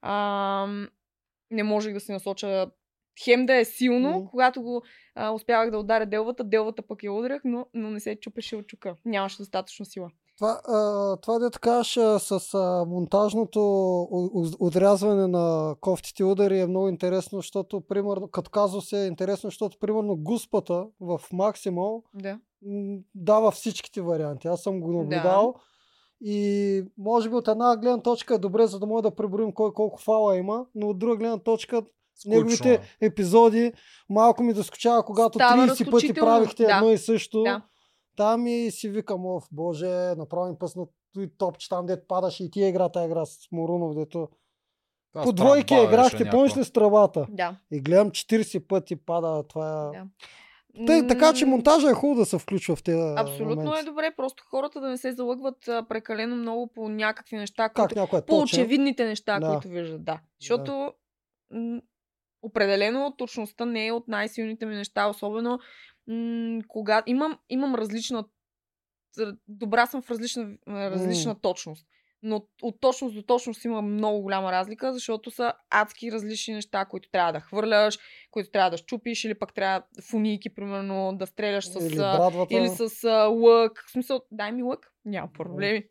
А, 0.00 0.66
не 1.50 1.62
можех 1.62 1.94
да 1.94 2.00
се 2.00 2.12
насоча 2.12 2.70
хем 3.24 3.46
да 3.46 3.54
е 3.54 3.64
силно, 3.64 4.10
Мгм. 4.10 4.28
когато 4.30 4.62
го 4.62 4.82
а, 5.14 5.30
успявах 5.30 5.70
да 5.70 5.78
ударя 5.78 6.06
делвата, 6.06 6.44
делвата 6.44 6.82
пък 6.82 7.02
я 7.02 7.12
ударях, 7.12 7.42
но, 7.44 7.66
но 7.74 7.90
не 7.90 8.00
се 8.00 8.20
чупеше 8.20 8.56
от 8.56 8.66
чука. 8.66 8.96
Нямаше 9.04 9.36
достатъчно 9.36 9.84
сила. 9.84 10.10
Това, 10.36 10.60
а, 10.64 11.16
това 11.16 11.38
дето 11.38 11.60
кажеш 11.60 11.92
с 12.18 12.54
а, 12.54 12.84
монтажното 12.88 13.60
отрязване 14.60 15.26
на 15.26 15.74
кофтите 15.80 16.24
удари 16.24 16.60
е 16.60 16.66
много 16.66 16.88
интересно, 16.88 17.38
защото, 17.38 17.80
примерно, 17.80 18.28
като 18.28 18.50
казус 18.50 18.92
е 18.92 19.06
интересно, 19.06 19.50
защото, 19.50 19.78
примерно, 19.78 20.16
гуспата 20.16 20.86
в 21.00 21.20
Максимал 21.32 22.02
Да. 22.14 22.38
дава 23.14 23.50
всичките 23.50 24.02
варианти. 24.02 24.48
Аз 24.48 24.62
съм 24.62 24.80
го 24.80 24.92
наблюдал. 24.92 25.54
И 26.20 26.82
може 26.98 27.28
би 27.28 27.34
от 27.34 27.48
една 27.48 27.76
гледна 27.76 28.02
точка 28.02 28.34
е 28.34 28.38
добре, 28.38 28.66
за 28.66 28.78
да 28.78 28.86
може 28.86 29.02
да 29.02 29.14
преброим 29.14 29.52
кой 29.52 29.72
колко 29.72 30.00
фала 30.00 30.36
има, 30.36 30.66
но 30.74 30.88
от 30.88 30.98
друга 30.98 31.16
гледна 31.16 31.38
точка 31.38 31.82
Скучно 32.14 32.36
неговите 32.36 32.96
епизоди 33.00 33.72
малко 34.10 34.42
ми 34.42 34.52
доскочава, 34.52 35.04
когато 35.04 35.38
Става 35.38 35.66
30 35.66 35.90
пъти 35.90 36.14
правихте 36.14 36.64
да. 36.64 36.76
едно 36.76 36.90
и 36.90 36.98
също. 36.98 37.42
Да. 37.42 37.62
Там 38.16 38.46
и 38.46 38.70
си 38.70 38.88
викам, 38.88 39.26
ов, 39.26 39.44
боже, 39.52 39.86
направо 40.16 40.46
ми 40.46 40.58
пъсна 40.58 40.86
и 41.18 41.28
топче 41.38 41.68
там, 41.68 41.86
дето 41.86 42.06
падаше 42.06 42.44
и 42.44 42.50
тия 42.50 42.68
игра, 42.68 42.88
тази 42.88 43.06
игра 43.06 43.26
с 43.26 43.38
Морунов, 43.52 43.94
дето 43.94 44.28
Та 45.12 45.22
по 45.22 45.32
двойки 45.32 45.74
играхте, 45.76 46.30
помниш 46.30 46.56
ли 46.56 46.64
с 46.64 46.72
тръбата? 46.72 47.26
Да. 47.30 47.56
И 47.70 47.80
гледам 47.80 48.10
40 48.10 48.66
пъти 48.66 48.96
пада 48.96 49.42
това. 49.42 49.90
да. 49.94 50.06
Тъй, 50.86 51.06
така 51.06 51.32
че 51.32 51.46
монтажа 51.46 51.90
е 51.90 51.94
хубаво 51.94 52.20
да 52.20 52.26
се 52.26 52.38
включва 52.38 52.76
в 52.76 52.82
тези 52.82 53.14
Абсолютно 53.16 53.56
моменти. 53.56 53.80
е 53.80 53.84
добре, 53.84 54.14
просто 54.16 54.44
хората 54.46 54.80
да 54.80 54.88
не 54.88 54.96
се 54.96 55.12
залъгват 55.12 55.58
прекалено 55.88 56.36
много 56.36 56.66
по 56.66 56.88
някакви 56.88 57.36
неща, 57.36 57.68
Как 57.68 57.74
които, 57.88 58.00
някой 58.00 58.18
е 58.18 58.22
по 58.22 58.38
очевидните 58.38 59.04
неща, 59.04 59.40
Да. 59.40 59.48
които 59.48 59.68
виждат, 59.68 60.04
да. 60.04 60.20
Защото 60.40 60.92
м- 61.50 61.80
определено 62.42 63.14
точността 63.18 63.64
не 63.64 63.86
е 63.86 63.92
от 63.92 64.08
най-силните 64.08 64.66
ми 64.66 64.74
неща, 64.74 65.08
особено 65.08 65.58
м- 66.08 66.60
когато 66.68 67.10
имам, 67.10 67.38
имам 67.48 67.74
различна 67.74 68.24
добра 69.48 69.86
съм 69.86 70.02
в 70.02 70.10
различна, 70.10 70.56
различна 70.68 71.40
точност. 71.40 71.86
Но 72.22 72.46
от 72.62 72.80
точност 72.80 73.14
до 73.14 73.22
точност 73.22 73.64
има 73.64 73.82
много 73.82 74.20
голяма 74.20 74.52
разлика, 74.52 74.92
защото 74.92 75.30
са 75.30 75.52
адски 75.70 76.12
различни 76.12 76.54
неща, 76.54 76.84
които 76.84 77.10
трябва 77.10 77.32
да 77.32 77.40
хвърляш, 77.40 77.98
които 78.30 78.50
трябва 78.50 78.70
да 78.70 78.76
щупиш, 78.76 79.24
или 79.24 79.38
пък 79.38 79.54
трябва 79.54 79.86
фунийки, 80.10 80.54
примерно, 80.54 81.16
да 81.16 81.26
стреляш 81.26 81.66
с... 81.66 81.74
Или 81.74 81.96
брадвата. 81.96 82.54
или 82.54 82.68
с 82.68 83.08
лък. 83.28 83.84
В 83.86 83.90
смисъл, 83.90 84.20
дай 84.30 84.52
ми 84.52 84.62
лък, 84.62 84.92
няма 85.04 85.32
проблеми. 85.32 85.84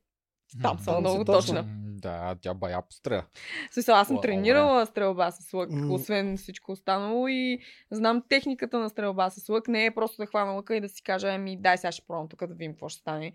Там 0.62 0.80
съм 0.80 1.00
много 1.00 1.26
точно. 1.26 1.54
точна. 1.56 1.66
Да, 1.86 2.36
тя 2.42 2.54
бая 2.54 2.82
постреля. 2.82 3.26
Смисъл, 3.72 3.96
аз 3.96 4.08
съм 4.08 4.16
Уау, 4.16 4.22
тренирала 4.22 4.86
стрелба 4.86 5.32
с 5.32 5.54
лък, 5.54 5.70
освен 5.90 6.38
всичко 6.38 6.72
останало 6.72 7.28
и 7.28 7.60
знам 7.92 8.24
техниката 8.30 8.80
на 8.80 8.90
стрелба 8.90 9.30
с 9.30 9.50
лък. 9.50 9.68
Не 9.68 9.86
е 9.86 9.96
просто 9.96 10.18
да 10.18 10.26
хвана 10.26 10.52
лъка 10.52 10.76
и 10.76 10.82
да 10.82 10.90
си 10.90 11.04
кажа, 11.04 11.28
ами 11.28 11.58
дай 11.62 11.78
сега 11.78 11.92
ще 11.92 12.06
пробвам 12.08 12.28
тук 12.28 12.40
да 12.40 12.54
видим 12.54 12.72
какво 12.72 12.90
ще 12.90 13.02
стане. 13.02 13.34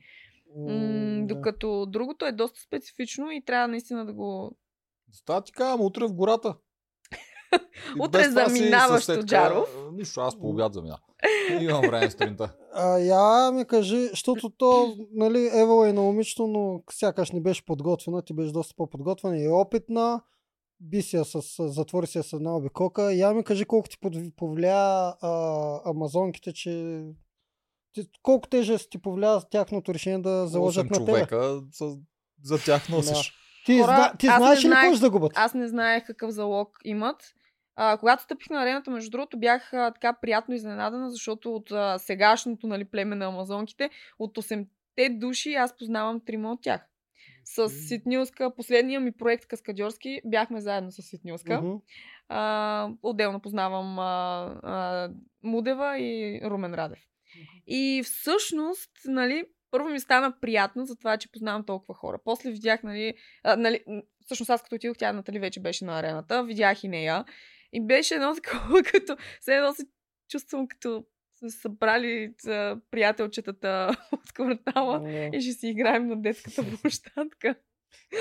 М- 0.56 1.26
докато 1.26 1.86
другото 1.86 2.26
е 2.26 2.32
доста 2.32 2.60
специфично 2.60 3.30
и 3.30 3.44
трябва 3.44 3.68
наистина 3.68 4.06
да 4.06 4.12
го... 4.12 4.56
Става 5.12 5.40
ти 5.40 5.52
казвам, 5.52 5.80
утре 5.80 6.04
в 6.04 6.12
гората. 6.12 6.54
Утре 8.00 8.30
заминаваш, 8.30 9.06
Тоджаров. 9.06 9.68
Нищо, 9.92 10.20
аз 10.20 10.40
по 10.40 10.48
обяд 10.50 10.74
заминавам. 10.74 11.00
Имам 11.60 11.80
време 11.80 12.10
сутринта. 12.10 12.52
А, 12.72 12.98
я 12.98 13.52
ми 13.52 13.64
кажи, 13.64 14.06
защото 14.06 14.50
то, 14.50 14.96
нали, 15.12 15.50
Евала 15.52 15.88
е 15.88 15.92
на 15.92 16.00
момичето, 16.00 16.46
но 16.46 16.82
сякаш 16.90 17.30
не 17.30 17.40
беше 17.40 17.64
подготвена, 17.64 18.22
ти 18.22 18.32
беше 18.32 18.52
доста 18.52 18.74
по-подготвена 18.76 19.38
и 19.38 19.48
опитна. 19.48 20.20
Би 20.80 21.02
си 21.02 21.16
я 21.16 21.24
с, 21.24 21.42
затвори 21.58 22.06
си 22.06 22.18
я 22.18 22.24
с 22.24 22.32
една 22.32 22.56
обиколка. 22.56 23.12
Я 23.12 23.32
ми 23.32 23.44
кажи 23.44 23.64
колко 23.64 23.88
ти 23.88 23.98
повлия 24.36 24.76
а, 24.76 25.90
амазонките, 25.90 26.52
че 26.52 27.02
ти, 27.92 28.08
колко 28.22 28.48
тежест 28.48 28.90
ти 28.90 28.98
повлия 28.98 29.40
тяхното 29.40 29.94
решение 29.94 30.18
да 30.18 30.46
заложат 30.46 30.90
на 30.90 30.98
тебе. 30.98 31.06
човека 31.06 31.60
с... 31.72 31.96
за 32.42 32.58
тях 32.64 32.88
носиш. 32.88 33.34
Ти, 33.66 33.80
Хора, 33.80 33.86
зна, 33.86 34.12
ти 34.18 34.26
знаеш 34.26 34.64
ли 34.64 34.68
знаех- 34.68 34.82
какво 34.82 34.96
ще 34.96 35.04
да 35.04 35.10
губят? 35.10 35.32
Аз 35.34 35.54
не 35.54 35.68
знаех 35.68 36.06
какъв 36.06 36.30
залог 36.30 36.68
имат. 36.84 37.34
А, 37.82 37.96
когато 37.96 38.22
стъпих 38.22 38.50
на 38.50 38.62
арената, 38.62 38.90
между 38.90 39.10
другото, 39.10 39.38
бях 39.38 39.74
а, 39.74 39.90
така 39.90 40.12
приятно 40.12 40.54
изненадана, 40.54 41.10
защото 41.10 41.54
от 41.54 41.72
а, 41.72 41.98
сегашното 41.98 42.66
нали, 42.66 42.84
племе 42.84 43.16
на 43.16 43.26
амазонките, 43.26 43.90
от 44.18 44.38
8-те 44.38 45.08
души 45.08 45.54
аз 45.54 45.76
познавам 45.76 46.20
трима 46.20 46.52
от 46.52 46.62
тях. 46.62 46.80
С 47.44 47.68
Ситнилска, 47.68 48.54
последния 48.54 49.00
ми 49.00 49.12
проект 49.12 49.46
Каскадьорски, 49.46 50.20
бяхме 50.24 50.60
заедно 50.60 50.90
с 50.90 51.02
Ситнилска. 51.02 51.60
Мгм. 51.60 51.76
А, 52.28 52.90
отделно 53.02 53.40
познавам 53.40 53.98
а, 53.98 54.04
а, 54.62 55.10
Мудева 55.42 55.98
и 55.98 56.40
Румен 56.44 56.74
Радев. 56.74 57.00
И 57.66 58.02
всъщност, 58.04 58.90
нали, 59.04 59.44
първо 59.70 59.88
ми 59.88 60.00
стана 60.00 60.34
приятно 60.40 60.84
за 60.84 60.96
това, 60.96 61.16
че 61.16 61.32
познавам 61.32 61.64
толкова 61.64 61.94
хора. 61.94 62.18
После 62.24 62.50
видях, 62.50 62.82
нали, 62.82 63.14
а, 63.44 63.56
нали 63.56 63.84
всъщност 64.24 64.50
аз 64.50 64.62
като 64.62 64.74
отидох, 64.74 64.96
тя 64.98 65.12
Натали 65.12 65.38
вече 65.38 65.60
беше 65.60 65.84
на 65.84 65.98
арената, 65.98 66.44
видях 66.44 66.84
и 66.84 66.88
нея. 66.88 67.24
И 67.72 67.86
беше 67.86 68.14
едно 68.14 68.34
такова, 68.34 68.82
като, 68.92 69.16
все 69.40 69.56
едно 69.56 69.72
се 69.72 69.82
чувствам 70.28 70.68
като 70.68 71.04
са 71.40 71.50
се 71.50 71.60
събрали 71.60 72.34
приятелчетата 72.90 73.96
от 74.12 74.32
квартала 74.32 75.10
и 75.32 75.40
ще 75.40 75.52
си 75.52 75.68
играем 75.68 76.06
на 76.06 76.22
детската 76.22 76.64
площадка. 76.82 77.54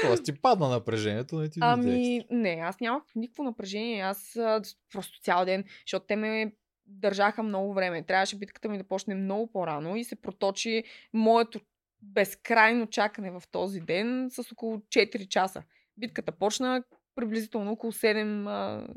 Тоест 0.01 0.25
ти 0.25 0.41
падна 0.41 0.69
напрежението, 0.69 1.39
не 1.39 1.49
ти 1.49 1.59
Ами, 1.61 2.25
не, 2.29 2.59
аз 2.63 2.79
нямах 2.79 3.03
никакво 3.15 3.43
напрежение. 3.43 4.01
Аз 4.01 4.35
а, 4.35 4.61
просто 4.91 5.21
цял 5.21 5.45
ден, 5.45 5.63
защото 5.85 6.05
те 6.05 6.15
ме 6.15 6.51
държаха 6.85 7.43
много 7.43 7.73
време. 7.73 8.03
Трябваше 8.03 8.37
битката 8.37 8.69
ми 8.69 8.77
да 8.77 8.83
почне 8.83 9.15
много 9.15 9.51
по-рано 9.51 9.95
и 9.95 10.03
се 10.03 10.15
проточи 10.15 10.83
моето 11.13 11.59
безкрайно 12.01 12.87
чакане 12.87 13.31
в 13.31 13.43
този 13.51 13.79
ден 13.79 14.29
с 14.31 14.51
около 14.51 14.77
4 14.77 15.27
часа. 15.27 15.63
Битката 15.97 16.31
почна 16.31 16.83
приблизително 17.19 17.71
около 17.71 17.91
7 17.91 18.47
а, 18.47 18.87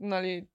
нали, 0.00 0.46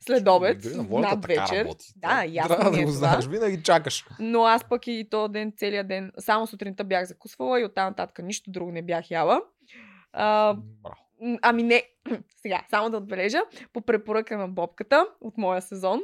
след 0.00 0.28
обед, 0.28 0.64
над 0.90 1.26
вечер. 1.26 1.68
Да, 1.96 2.24
ясно 2.28 2.54
Трябва 2.54 2.70
ми 2.70 2.76
да 2.76 2.82
е 2.82 2.84
го 2.84 2.90
знаеш, 2.90 3.26
винаги 3.26 3.62
чакаш. 3.62 4.04
Но 4.18 4.44
аз 4.44 4.68
пък 4.68 4.86
и 4.86 5.08
то 5.10 5.28
ден, 5.28 5.52
целият 5.56 5.88
ден, 5.88 6.12
само 6.18 6.46
сутринта 6.46 6.84
бях 6.84 7.04
закусвала 7.04 7.60
и 7.60 7.64
оттам 7.64 7.88
нататък 7.88 8.18
нищо 8.22 8.50
друго 8.50 8.72
не 8.72 8.82
бях 8.82 9.10
яла. 9.10 9.40
А, 10.12 10.56
Ами 11.42 11.62
не, 11.62 11.82
сега, 12.42 12.62
само 12.70 12.90
да 12.90 12.96
отбележа, 12.96 13.38
по 13.72 13.80
препоръка 13.80 14.36
на 14.36 14.48
Бобката 14.48 15.06
от 15.20 15.38
моя 15.38 15.62
сезон, 15.62 16.00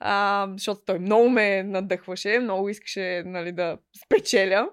а, 0.00 0.48
защото 0.52 0.80
той 0.86 0.98
много 0.98 1.28
ме 1.28 1.62
надъхваше, 1.62 2.38
много 2.38 2.68
искаше 2.68 3.22
нали, 3.26 3.52
да 3.52 3.78
спечеля 4.04 4.68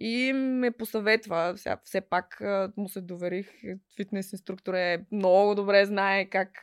и 0.00 0.32
ме 0.32 0.70
посъветва, 0.70 1.52
сега 1.56 1.76
все 1.84 2.00
пак 2.00 2.42
му 2.76 2.88
се 2.88 3.00
доверих, 3.00 3.50
фитнес 3.96 4.32
инструктор 4.32 4.74
е 4.74 5.04
много 5.12 5.54
добре 5.54 5.86
знае 5.86 6.24
как 6.24 6.62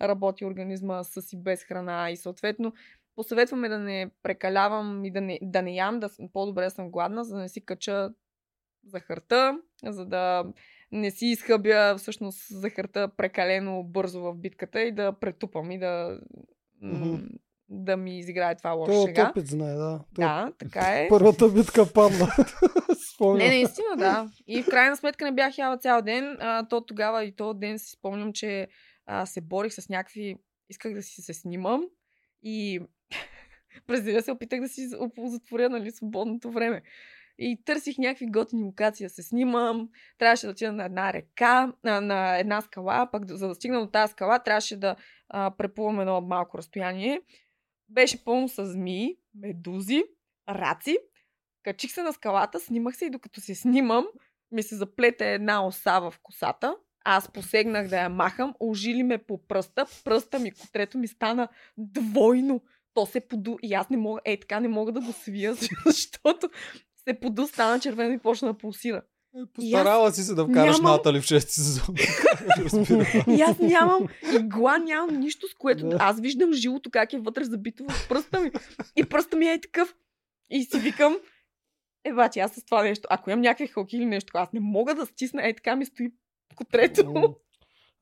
работи 0.00 0.44
организма 0.44 1.04
с 1.04 1.32
и 1.32 1.36
без 1.36 1.64
храна 1.64 2.10
и 2.10 2.16
съответно 2.16 2.72
посъветваме 3.16 3.68
да 3.68 3.78
не 3.78 4.10
прекалявам 4.22 5.04
и 5.04 5.10
да 5.10 5.20
не, 5.20 5.38
да 5.42 5.62
не 5.62 5.74
ям, 5.74 6.00
да 6.00 6.08
съм, 6.08 6.28
по-добре 6.32 6.64
да 6.64 6.70
съм 6.70 6.90
гладна, 6.90 7.24
за 7.24 7.34
да 7.34 7.40
не 7.40 7.48
си 7.48 7.64
кача 7.64 8.10
захарта, 8.86 9.60
за 9.84 10.06
да 10.06 10.44
не 10.92 11.10
си 11.10 11.26
изхъбя 11.26 11.94
всъщност 11.98 12.46
захарта 12.50 13.08
прекалено 13.16 13.82
бързо 13.82 14.20
в 14.20 14.34
битката 14.34 14.80
и 14.82 14.92
да 14.92 15.12
претупам 15.12 15.70
и 15.70 15.78
да, 15.78 16.20
Мгм. 16.82 17.16
Да 17.70 17.96
ми 17.96 18.18
изиграе 18.18 18.56
това 18.56 18.70
лошо 18.70 18.92
Той 18.92 19.00
от 19.00 19.06
сега. 19.06 19.28
опит 19.30 19.46
знае, 19.46 19.74
да. 19.74 20.00
Той 20.14 20.24
Да, 20.24 20.52
така 20.58 20.80
е. 20.80 21.08
Първата 21.08 21.48
битка 21.48 21.92
падна. 21.92 22.28
Не, 23.20 23.48
наистина, 23.48 23.96
да. 23.96 24.30
И 24.46 24.62
в 24.62 24.66
крайна 24.66 24.96
сметка 24.96 25.24
не 25.24 25.32
бях 25.32 25.58
яла 25.58 25.78
цял 25.78 26.02
ден. 26.02 26.36
А, 26.40 26.68
то 26.68 26.80
тогава 26.80 27.24
и 27.24 27.36
то 27.36 27.54
ден 27.54 27.78
си 27.78 27.90
спомням, 27.90 28.32
че 28.32 28.68
а, 29.06 29.26
се 29.26 29.40
борих 29.40 29.72
с 29.72 29.88
някакви... 29.88 30.36
Исках 30.68 30.94
да 30.94 31.02
си 31.02 31.22
се 31.22 31.34
снимам 31.34 31.84
и 32.42 32.80
през 33.86 34.02
деня 34.02 34.22
се 34.22 34.32
опитах 34.32 34.60
да 34.60 34.68
си 34.68 34.88
затворя 35.24 35.68
нали, 35.68 35.90
свободното 35.90 36.50
време. 36.50 36.82
И 37.38 37.62
търсих 37.64 37.98
някакви 37.98 38.26
готини 38.26 38.62
локации 38.62 39.06
да 39.06 39.10
се 39.10 39.22
снимам. 39.22 39.88
Трябваше 40.18 40.46
да 40.46 40.52
отида 40.52 40.72
на 40.72 40.84
една 40.84 41.12
река, 41.12 41.72
на, 41.84 42.00
на 42.00 42.38
една 42.38 42.60
скала, 42.60 43.08
пък 43.12 43.28
за 43.28 43.48
да 43.48 43.54
стигна 43.54 43.80
до 43.80 43.86
тази 43.86 44.10
скала, 44.10 44.38
трябваше 44.38 44.76
да 44.76 44.96
а, 45.28 45.50
преплувам 45.58 46.00
едно 46.00 46.20
малко 46.20 46.58
разстояние. 46.58 47.20
Беше 47.90 48.24
пълно 48.24 48.48
с 48.48 48.66
змии, 48.66 49.16
медузи, 49.34 50.02
раци. 50.48 50.98
Качих 51.62 51.92
се 51.92 52.02
на 52.02 52.12
скалата, 52.12 52.60
снимах 52.60 52.96
се 52.96 53.04
и 53.04 53.10
докато 53.10 53.40
се 53.40 53.54
снимам, 53.54 54.06
ми 54.52 54.62
се 54.62 54.76
заплете 54.76 55.34
една 55.34 55.66
оса 55.66 56.00
в 56.00 56.14
косата. 56.22 56.76
Аз 57.04 57.32
посегнах 57.32 57.88
да 57.88 58.00
я 58.00 58.08
махам, 58.08 58.54
ожили 58.60 59.02
ме 59.02 59.18
по 59.18 59.46
пръста, 59.46 59.86
пръста 60.04 60.38
ми, 60.38 60.50
котрето 60.50 60.98
ми 60.98 61.08
стана 61.08 61.48
двойно. 61.78 62.62
То 62.94 63.06
се 63.06 63.28
поду 63.28 63.56
и 63.62 63.74
аз 63.74 63.90
не 63.90 63.96
мога, 63.96 64.20
е 64.24 64.40
така 64.40 64.60
не 64.60 64.68
мога 64.68 64.92
да 64.92 65.00
го 65.00 65.12
свия, 65.12 65.54
защото 65.86 66.50
се 67.04 67.20
поду, 67.20 67.46
стана 67.46 67.80
червено 67.80 68.14
и 68.14 68.18
почна 68.18 68.48
да 68.52 68.58
пулсира. 68.58 69.02
Е, 69.32 69.46
Постарала 69.46 70.12
си 70.12 70.22
се 70.22 70.34
да 70.34 70.44
вкараш 70.44 70.76
нямам- 70.76 70.92
Натали 70.92 71.20
в 71.20 71.24
6 71.24 71.38
сезон. 71.38 71.94
И 73.28 73.40
аз 73.40 73.58
нямам 73.58 74.08
игла, 74.34 74.78
нямам 74.78 75.16
нищо, 75.16 75.48
с 75.48 75.54
което 75.54 75.88
Да. 75.88 75.96
аз 76.00 76.20
виждам 76.20 76.52
жилото 76.52 76.90
как 76.90 77.12
е 77.12 77.18
вътре 77.18 77.44
забито 77.44 77.84
в 77.84 78.08
пръста 78.08 78.40
ми. 78.40 78.50
И 78.96 79.04
пръста 79.04 79.36
ми 79.36 79.46
е 79.46 79.60
такъв. 79.60 79.94
И 80.50 80.62
си 80.62 80.78
викам, 80.78 81.16
е, 82.04 82.12
бачи, 82.12 82.38
аз 82.38 82.52
с 82.52 82.64
това 82.64 82.82
нещо, 82.82 83.08
ако 83.10 83.30
имам 83.30 83.40
някакви 83.40 83.66
халки 83.66 83.96
или 83.96 84.06
нещо, 84.06 84.30
аз 84.34 84.52
не 84.52 84.60
мога 84.60 84.94
да 84.94 85.06
стисна, 85.06 85.48
е 85.48 85.54
така 85.54 85.76
ми 85.76 85.86
стои 85.86 86.12
котрето. 86.54 87.34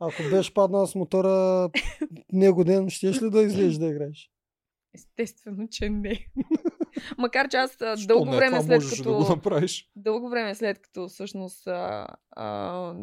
Ако 0.00 0.22
беше 0.30 0.54
паднал 0.54 0.86
с 0.86 0.94
мотора 0.94 1.68
него 2.32 2.64
ден, 2.64 2.90
щеш 2.90 3.22
ли 3.22 3.30
да 3.30 3.42
излезеш 3.42 3.74
да 3.74 3.86
играеш? 3.86 4.30
Естествено, 4.94 5.68
че 5.70 5.88
не. 5.90 6.26
Макар 7.18 7.48
че 7.48 7.56
аз 7.56 7.72
Що 7.74 8.06
дълго 8.06 8.30
не, 8.30 8.36
време 8.36 8.60
след 8.62 8.68
можеш 8.82 8.98
да 8.98 9.12
го 9.12 9.18
като... 9.18 9.34
направиш. 9.34 9.90
дълго 9.96 10.28
време 10.28 10.54
след 10.54 10.78
като 10.78 11.08
всъщност 11.08 11.66
а, 11.66 12.06
а, 12.30 12.94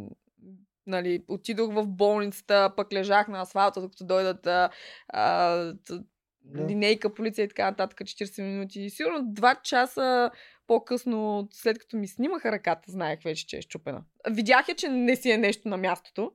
нали, 0.87 1.23
отидох 1.27 1.73
в 1.73 1.87
болницата, 1.87 2.73
пък 2.77 2.93
лежах 2.93 3.27
на 3.27 3.41
асфалта, 3.41 3.81
докато 3.81 4.05
дойдат 4.05 4.47
а, 4.47 4.69
а, 5.07 5.55
Да. 6.41 6.67
линейка, 6.67 7.13
полиция 7.13 7.45
и 7.45 7.47
така 7.47 7.69
нататък, 7.69 7.99
40 7.99 8.43
минути. 8.43 8.81
И 8.81 8.89
сигурно 8.89 9.19
2 9.19 9.61
часа 9.61 10.31
по-късно, 10.67 11.47
след 11.53 11.79
като 11.79 11.97
ми 11.97 12.07
снимаха 12.07 12.51
ръката, 12.51 12.91
знаех 12.91 13.19
вече, 13.23 13.47
че 13.47 13.57
е 13.57 13.61
щупена. 13.61 14.03
Видях 14.29 14.67
я, 14.67 14.75
че 14.75 14.89
не 14.89 15.15
си 15.15 15.31
е 15.31 15.37
нещо 15.37 15.67
на 15.67 15.77
мястото, 15.77 16.31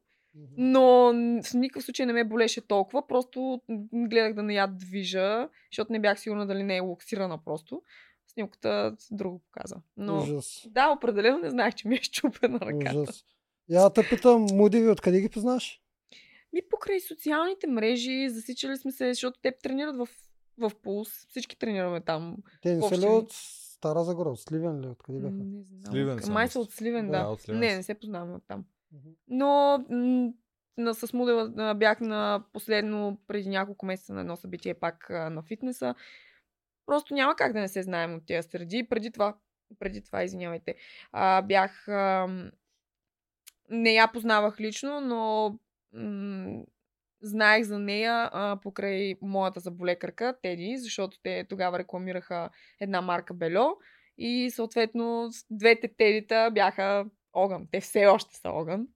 но 0.56 1.12
в 1.44 1.54
никакъв 1.54 1.84
случай 1.84 2.06
не 2.06 2.12
ме 2.12 2.24
болеше 2.24 2.60
толкова, 2.60 3.06
просто 3.06 3.60
гледах 3.94 4.34
да 4.34 4.42
не 4.42 4.54
я 4.54 4.66
движа, 4.66 5.48
защото 5.72 5.92
не 5.92 6.00
бях 6.00 6.20
сигурна 6.20 6.46
дали 6.46 6.62
не 6.62 6.76
е 6.76 6.80
локсирана 6.80 7.44
просто. 7.44 7.82
Снимката 8.26 8.96
друго 9.10 9.38
показа. 9.38 9.76
Но 9.96 10.18
Ужас. 10.18 10.66
да, 10.68 10.90
определено 10.90 11.38
не 11.38 11.50
знаех, 11.50 11.74
че 11.74 11.88
ми 11.88 11.94
е 11.94 12.02
щупена 12.02 12.60
ръката. 12.60 12.98
Ужас. 12.98 13.24
Я 13.68 13.90
те 13.90 14.08
питам, 14.08 14.46
Мудиви, 14.52 14.88
откъде 14.88 15.20
ги 15.20 15.28
познаш? 15.28 15.80
Ми 16.52 16.60
покрай 16.70 17.00
социалните 17.00 17.66
мрежи, 17.66 18.28
засичали 18.30 18.76
сме 18.76 18.92
се, 18.92 19.14
защото 19.14 19.40
те 19.42 19.52
тренират 19.62 19.96
в, 19.96 20.08
в 20.58 20.72
Пулс. 20.82 21.26
Всички 21.28 21.58
тренираме 21.58 22.00
там. 22.00 22.36
Те 22.62 22.74
не 22.74 22.88
са 22.88 22.98
ли 22.98 23.06
от 23.06 23.32
Стара 23.32 24.04
Загора, 24.04 24.30
от 24.30 24.40
Сливен 24.40 24.80
ли? 24.80 24.86
Откъде 24.86 25.18
бяха? 25.18 25.34
Не 25.34 25.62
знам. 25.62 25.92
Сливен 25.92 26.20
Май 26.28 26.48
са 26.48 26.60
от 26.60 26.72
Сливен, 26.72 27.10
Да, 27.10 27.18
да. 27.18 27.28
от 27.28 27.40
Сливен 27.40 27.60
не, 27.60 27.76
не 27.76 27.82
се 27.82 27.94
познавам 27.94 28.34
от 28.34 28.42
там. 28.48 28.64
Но 29.28 29.84
на, 30.76 30.94
с 30.94 31.12
Мудела 31.12 31.52
а, 31.56 31.74
бях 31.74 32.00
на 32.00 32.44
последно, 32.52 33.18
преди 33.26 33.48
няколко 33.48 33.86
месеца 33.86 34.14
на 34.14 34.20
едно 34.20 34.36
събитие 34.36 34.74
пак 34.74 35.10
на 35.10 35.42
фитнеса. 35.42 35.94
Просто 36.86 37.14
няма 37.14 37.36
как 37.36 37.52
да 37.52 37.60
не 37.60 37.68
се 37.68 37.82
знаем 37.82 38.14
от 38.14 38.26
тези 38.26 38.48
среди. 38.48 38.88
Преди 38.88 39.10
това, 39.10 39.36
преди 39.78 40.04
това, 40.04 40.22
извинявайте, 40.22 40.74
а, 41.12 41.42
бях... 41.42 41.88
А, 41.88 42.28
не 43.70 43.92
я 43.92 44.12
познавах 44.12 44.60
лично, 44.60 45.00
но 45.00 45.58
м- 45.92 46.64
знаех 47.22 47.64
за 47.64 47.78
нея 47.78 48.30
а, 48.32 48.58
покрай 48.62 49.14
моята 49.22 49.60
заболекарка, 49.60 50.36
Теди, 50.42 50.76
защото 50.78 51.18
те 51.22 51.46
тогава 51.48 51.78
рекламираха 51.78 52.50
една 52.80 53.00
марка 53.00 53.34
Бельо 53.34 53.76
и 54.18 54.50
съответно 54.50 55.30
двете 55.50 55.88
Тедита 55.88 56.50
бяха 56.52 57.04
огън. 57.32 57.66
Те 57.72 57.80
все 57.80 58.06
още 58.06 58.36
са 58.36 58.48
огън. 58.48 58.86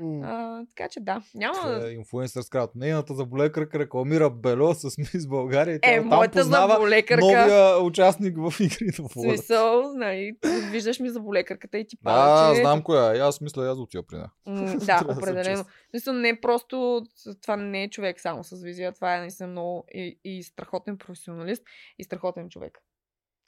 М. 0.00 0.20
А, 0.24 0.64
така 0.76 0.88
че 0.88 1.00
да, 1.00 1.22
няма... 1.34 1.80
Е, 1.86 1.90
инфлуенсър 1.90 2.42
скрат. 2.42 2.70
Нейната 2.74 3.14
заболекарка 3.14 3.78
рекламира 3.78 4.30
Бело 4.30 4.74
с 4.74 4.98
Мис 4.98 5.26
България. 5.26 5.76
и 5.76 5.80
Тя 5.80 5.92
Е, 5.92 5.98
там 5.98 6.06
моята 6.06 6.44
заболекарка... 6.44 7.26
новия 7.26 7.82
участник 7.82 8.36
в 8.38 8.60
игри 8.60 8.86
на 8.98 9.08
В. 9.08 9.12
Смисъл, 9.12 9.92
нали, 9.94 10.32
виждаш 10.70 11.00
ми 11.00 11.10
заболекарката 11.10 11.78
и 11.78 11.86
ти 11.86 11.96
Да, 11.96 12.02
пада, 12.04 12.54
че... 12.54 12.60
знам 12.60 12.82
коя. 12.82 13.16
е. 13.16 13.18
Аз 13.18 13.40
мисля, 13.40 13.70
аз 13.70 13.78
отива 13.78 14.02
при 14.02 14.16
нея. 14.16 14.30
Да, 14.86 15.04
да 15.04 15.12
определено. 15.12 15.64
Мисля, 15.94 16.12
не 16.12 16.40
просто, 16.40 17.02
това 17.42 17.56
не 17.56 17.82
е 17.82 17.90
човек 17.90 18.20
само 18.20 18.44
с 18.44 18.62
визия, 18.62 18.92
това 18.92 19.16
е 19.16 19.20
наистина 19.20 19.48
много 19.48 19.84
и, 19.94 20.18
и 20.24 20.42
страхотен 20.42 20.98
професионалист 20.98 21.62
и 21.98 22.04
страхотен 22.04 22.48
човек. 22.48 22.78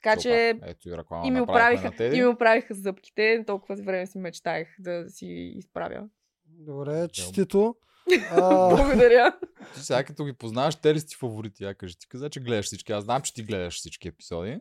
Така 0.03 0.21
че 0.21 0.53
Супер. 0.55 0.69
Ето 0.69 0.89
и 0.89 1.27
и 1.27 1.31
ми, 1.31 1.41
оправиха, 1.41 2.05
и 2.05 2.21
ми 2.21 2.25
оправиха 2.25 2.73
зъбките, 2.73 3.43
толкова 3.47 3.75
време 3.75 4.07
си 4.07 4.17
мечтаях 4.17 4.67
да 4.79 5.09
си 5.09 5.53
изправя. 5.55 6.09
Добре, 6.45 7.07
честито. 7.07 7.75
А, 8.31 8.75
Благодаря. 8.75 9.37
Ти 9.73 9.79
сега 9.79 10.03
като 10.03 10.25
ги 10.25 10.33
познаваш, 10.33 10.75
те 10.75 10.93
ли 10.93 10.99
си 10.99 11.07
ти 11.07 11.15
фаворити? 11.15 11.63
Я 11.63 11.75
кажи, 11.75 11.99
ти 11.99 12.07
каза, 12.07 12.29
че 12.29 12.39
гледаш 12.39 12.65
всички. 12.65 12.91
Аз 12.91 13.03
знам, 13.03 13.21
че 13.21 13.33
ти 13.33 13.43
гледаш 13.43 13.77
всички 13.77 14.07
епизоди. 14.07 14.59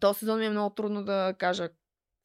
Този 0.00 0.18
сезон 0.18 0.38
ми 0.38 0.46
е 0.46 0.50
много 0.50 0.74
трудно 0.74 1.04
да 1.04 1.34
кажа 1.38 1.68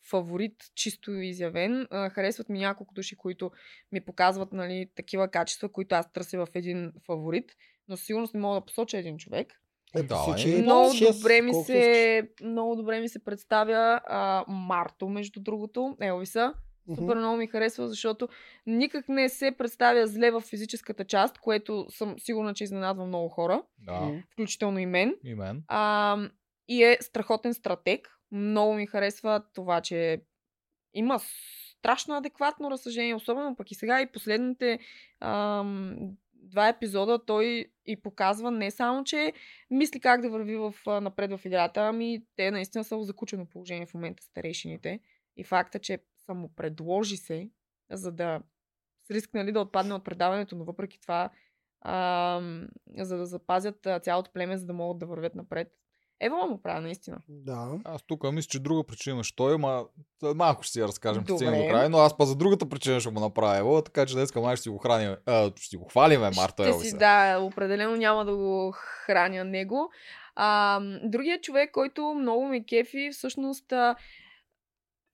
фаворит, 0.09 0.55
чисто 0.75 1.11
изявен. 1.11 1.87
Харесват 1.91 2.49
ми 2.49 2.59
няколко 2.59 2.93
души, 2.93 3.17
които 3.17 3.51
ми 3.91 4.01
показват 4.01 4.53
нали, 4.53 4.91
такива 4.95 5.27
качества, 5.27 5.71
които 5.71 5.95
аз 5.95 6.11
търся 6.11 6.37
в 6.37 6.47
един 6.53 6.91
фаворит. 7.05 7.51
Но 7.87 7.97
със 7.97 8.05
сигурност 8.05 8.33
не 8.33 8.39
мога 8.39 8.59
да 8.59 8.65
посоча 8.65 8.97
един 8.97 9.17
човек. 9.17 9.53
Е, 9.95 10.03
Да, 10.03 10.15
посечи 10.25 10.55
е. 10.55 10.61
Много 10.61 10.93
шест, 10.93 11.21
добре, 11.21 11.41
ми 11.41 11.53
се, 11.53 12.29
много 12.43 12.75
добре 12.75 12.99
ми 12.99 13.09
се 13.09 13.23
представя 13.23 14.01
а, 14.07 14.45
Марто, 14.47 15.09
между 15.09 15.39
другото, 15.39 15.97
Елвиса. 16.01 16.53
Супер 16.95 17.15
много 17.15 17.37
ми 17.37 17.47
харесва, 17.47 17.89
защото 17.89 18.27
никак 18.65 19.09
не 19.09 19.29
се 19.29 19.55
представя 19.57 20.07
зле 20.07 20.31
в 20.31 20.41
физическата 20.41 21.05
част, 21.05 21.37
което 21.37 21.85
съм 21.89 22.15
сигурна, 22.19 22.53
че 22.53 22.63
изненадва 22.63 23.05
много 23.05 23.29
хора, 23.29 23.63
Да. 23.77 23.99
М. 23.99 24.21
включително 24.31 24.79
и 24.79 24.85
мен. 24.85 25.15
И 25.23 25.35
мен. 25.35 25.63
А, 25.67 26.17
и 26.67 26.83
е 26.83 26.97
страхотен 27.01 27.53
стратег. 27.53 28.09
Много 28.31 28.73
ми 28.73 28.87
харесва 28.87 29.43
това, 29.53 29.81
че 29.81 30.21
има 30.93 31.19
страшно 31.79 32.15
адекватно 32.17 32.71
разсъждение, 32.71 33.15
особено 33.15 33.55
пък 33.55 33.71
и 33.71 33.75
сега 33.75 34.01
и 34.01 34.11
последните 34.11 34.79
ам, 35.19 35.95
два 36.49 36.67
епизода 36.67 37.25
той 37.25 37.65
и 37.85 38.01
показва 38.01 38.51
не 38.51 38.71
само, 38.71 39.03
че 39.03 39.33
мисли 39.69 39.99
как 39.99 40.21
да 40.21 40.29
върви 40.29 40.55
в, 40.55 40.75
а, 40.87 41.01
напред 41.01 41.31
в 41.31 41.45
играта, 41.45 41.81
ами 41.81 42.23
те 42.35 42.51
наистина 42.51 42.83
са 42.83 42.97
в 42.97 43.03
закучено 43.03 43.45
положение 43.45 43.85
в 43.85 43.93
момента 43.93 44.23
старейшините. 44.23 44.99
И 45.37 45.43
факта, 45.43 45.79
че 45.79 45.99
само 46.25 46.49
предложи 46.55 47.17
се, 47.17 47.49
за 47.91 48.11
да 48.11 48.41
с 49.07 49.11
риск 49.11 49.33
нали, 49.33 49.51
да 49.51 49.61
отпадне 49.61 49.93
от 49.93 50.03
предаването, 50.03 50.55
но 50.55 50.65
въпреки 50.65 51.01
това, 51.01 51.29
ам, 51.85 52.67
за 52.97 53.17
да 53.17 53.25
запазят 53.25 53.85
а, 53.85 53.99
цялото 53.99 54.31
племе, 54.31 54.57
за 54.57 54.65
да 54.65 54.73
могат 54.73 54.99
да 54.99 55.05
вървят 55.05 55.35
напред. 55.35 55.78
Ева 56.21 56.47
му 56.47 56.61
правя, 56.61 56.81
наистина. 56.81 57.17
Да. 57.29 57.79
Аз 57.83 58.03
тук 58.03 58.31
мисля, 58.31 58.47
че 58.47 58.59
друга 58.59 58.83
причина 58.83 59.13
имаш 59.13 59.31
той, 59.31 59.57
ма 59.57 59.85
малко 60.35 60.63
ще 60.63 60.71
си 60.71 60.79
я 60.79 60.87
разкажем, 60.87 61.23
Добре. 61.23 61.45
до 61.45 61.51
края, 61.51 61.89
но 61.89 61.97
аз 61.97 62.17
па 62.17 62.25
за 62.25 62.35
другата 62.35 62.69
причина 62.69 62.99
ще 62.99 63.09
му 63.09 63.19
направя 63.19 63.57
Ево, 63.57 63.81
така 63.81 64.05
че 64.05 64.13
днес 64.13 64.35
май 64.35 64.55
ще 64.55 64.63
си 64.63 64.69
го 64.69 64.77
храним, 64.77 65.15
а, 65.25 65.51
ще 65.55 65.67
си 65.67 65.77
го 65.77 65.85
хвалиме 65.85 66.29
Марто 66.35 66.63
Ще 66.63 66.73
си, 66.73 66.97
да, 66.97 67.39
определено 67.39 67.95
няма 67.95 68.25
да 68.25 68.35
го 68.35 68.73
храня 68.75 69.43
него. 69.43 69.89
А, 70.35 70.79
другият 71.03 71.43
човек, 71.43 71.71
който 71.71 72.13
много 72.13 72.45
ме 72.45 72.65
кефи, 72.65 73.09
всъщност 73.13 73.71
а, 73.71 73.95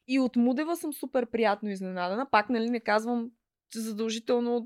и 0.07 0.19
от 0.19 0.35
Мудева 0.35 0.75
съм 0.75 0.93
супер 0.93 1.25
приятно 1.25 1.69
изненадана. 1.69 2.27
Пак, 2.31 2.49
нали, 2.49 2.69
не 2.69 2.79
казвам 2.79 3.29
задължително. 3.79 4.65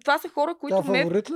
Това 0.00 0.18
са 0.18 0.28
хора, 0.28 0.54
които 0.54 0.82
ме, 0.82 1.04
ли 1.06 1.22
ти? 1.22 1.30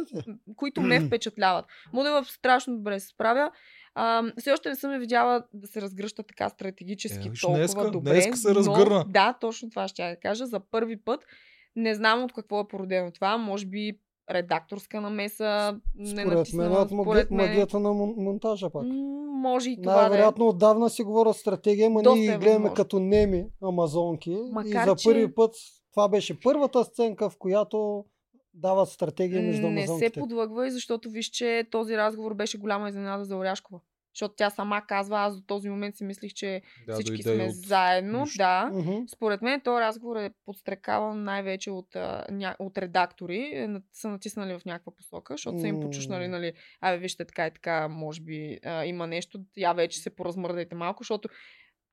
които 0.57 0.81
ме 0.81 1.01
впечатляват. 1.01 1.65
Мудева 1.93 2.25
страшно 2.25 2.77
добре 2.77 3.01
се 3.01 3.07
справя. 3.07 3.51
А, 3.95 4.23
все 4.39 4.53
още 4.53 4.69
не 4.69 4.77
съм 4.77 4.93
я 4.93 4.99
видяла 4.99 5.43
да 5.53 5.67
се 5.67 5.83
разгръща 5.83 6.23
така 6.23 6.49
стратегически 6.49 7.29
Е, 7.29 7.33
толкова 7.33 7.59
днеска- 7.59 7.91
добре. 7.91 8.11
днеска 8.11 8.37
се 8.37 8.55
разгърна. 8.55 8.99
Но, 8.99 9.05
да, 9.05 9.37
точно 9.41 9.71
това 9.71 9.89
ще 9.89 10.03
я 10.03 10.11
да 10.11 10.17
кажа. 10.17 10.47
За 10.47 10.61
първи 10.61 10.97
път 10.97 11.25
не 11.77 11.95
знам 11.95 12.23
от 12.23 12.33
какво 12.33 12.61
е 12.61 12.69
породено 12.69 13.11
това. 13.11 13.37
Може 13.39 13.67
би 13.67 13.93
редакторска 14.31 15.01
намеса. 15.01 15.77
не 15.97 16.07
Според 16.07 16.27
мен 16.27 16.39
натиснала, 16.39 16.83
от 16.83 16.91
маги... 16.91 17.05
според 17.05 17.31
мен. 17.31 17.47
магията 17.47 17.81
на 17.81 17.89
мон- 17.89 18.15
монтажа 18.17 18.71
пак. 18.71 18.83
Може 19.33 19.71
и 19.71 19.77
това 19.77 19.93
да 19.93 19.99
е. 19.99 20.03
Най-вероятно 20.03 20.49
отдавна 20.49 20.91
си 20.91 21.03
говорят 21.03 21.37
стратегия, 21.37 21.91
ма 21.91 22.03
Доста 22.03 22.19
ние 22.19 22.27
е 22.27 22.33
ги 22.33 22.39
гледаме 22.39 22.53
възможно. 22.55 22.75
като 22.75 22.99
неми 22.99 23.45
амазонки. 23.63 24.39
Макар, 24.53 24.83
и 24.83 24.91
за 24.91 24.97
че- 24.97 25.09
първи 25.09 25.35
път 25.35 25.55
това 25.97 26.09
беше 26.09 26.41
първата 26.41 26.85
сценка, 26.85 27.31
в 27.31 27.37
която 27.39 28.05
дават 28.55 28.89
стратегия 28.89 29.43
между 29.43 29.67
Не 29.67 29.81
се 29.81 29.91
амазонките. 29.91 30.21
подлъгвай, 30.21 30.71
защото 30.71 31.11
виж, 31.11 31.27
че 31.27 31.65
този 31.71 31.97
разговор 31.97 32.35
беше 32.35 32.59
голяма 32.59 32.89
изненада 32.89 33.25
за 33.25 33.37
Оряшкова. 33.37 33.81
Защото 34.15 34.35
тя 34.37 34.51
сама 34.51 34.83
казва, 34.89 35.19
аз 35.19 35.37
до 35.37 35.43
този 35.47 35.69
момент 35.69 35.97
си 35.97 36.05
мислих, 36.05 36.33
че 36.35 36.63
Да, 36.87 36.95
всички 36.95 37.23
сме 37.23 37.45
от 37.45 37.55
заедно. 37.55 38.21
нищо. 38.21 38.37
Да. 38.37 38.71
Мгм. 38.73 38.97
Според 39.15 39.43
мен 39.43 39.61
този 39.61 39.81
разговор 39.81 40.17
е 40.17 40.31
подстрекаван 40.45 41.25
най-вече 41.25 41.71
от, 41.71 41.97
а, 41.97 42.27
ня... 42.31 42.57
от 42.59 42.79
редактори. 42.79 43.39
Е, 43.55 43.69
са 43.93 44.09
натиснали 44.09 44.59
в 44.59 44.65
някаква 44.65 44.93
посока, 44.97 45.35
защото 45.35 45.61
са 45.61 45.67
им 45.67 45.81
почушнали, 45.81 46.29
нали, 46.29 46.53
абе 46.81 46.99
вижте 46.99 47.25
така 47.25 47.47
и 47.47 47.51
така, 47.51 47.89
може 47.89 48.21
би 48.21 48.59
а, 48.65 48.85
има 48.85 49.07
нещо, 49.07 49.41
я 49.57 49.73
вече 49.73 49.99
се 50.01 50.17
поразмърдайте 50.17 50.75
малко, 50.75 51.03
защото 51.03 51.29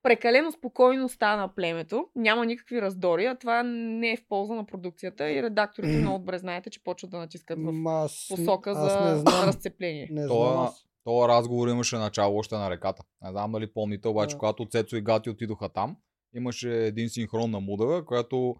прекалено 0.04 0.52
спокойно 0.52 1.08
стана 1.08 1.54
племето, 1.54 2.06
няма 2.16 2.46
никакви 2.46 2.82
раздори, 2.82 3.24
а 3.24 3.34
това 3.34 3.62
не 3.62 4.12
е 4.12 4.16
в 4.16 4.28
полза 4.28 4.54
на 4.54 4.66
продукцията 4.66 5.30
и 5.30 5.42
редакторите 5.42 5.96
много 5.96 6.18
добре 6.18 6.38
знаете, 6.38 6.70
че 6.70 6.84
почват 6.84 7.10
да 7.10 7.18
натискат 7.18 7.58
в 7.62 7.88
аз, 7.88 8.26
посока 8.30 8.70
аз 8.70 9.20
за 9.20 9.46
разцепление. 9.46 10.08
Не 10.10 10.26
Това- 10.26 10.52
знам. 10.52 10.68
Това 11.04 11.28
разговор 11.28 11.68
имаше 11.68 11.96
начало 11.96 12.38
още 12.38 12.54
на 12.54 12.70
реката. 12.70 13.02
Не 13.24 13.30
знам 13.30 13.52
дали 13.52 13.72
помните, 13.72 14.08
обаче 14.08 14.38
когато 14.38 14.66
Цецо 14.66 14.96
и 14.96 15.00
Гати 15.00 15.30
отидоха 15.30 15.68
там, 15.68 15.96
имаше 16.34 16.86
един 16.86 17.08
синхрон 17.08 17.50
на 17.50 17.60
Мудева, 17.60 18.04
която 18.04 18.56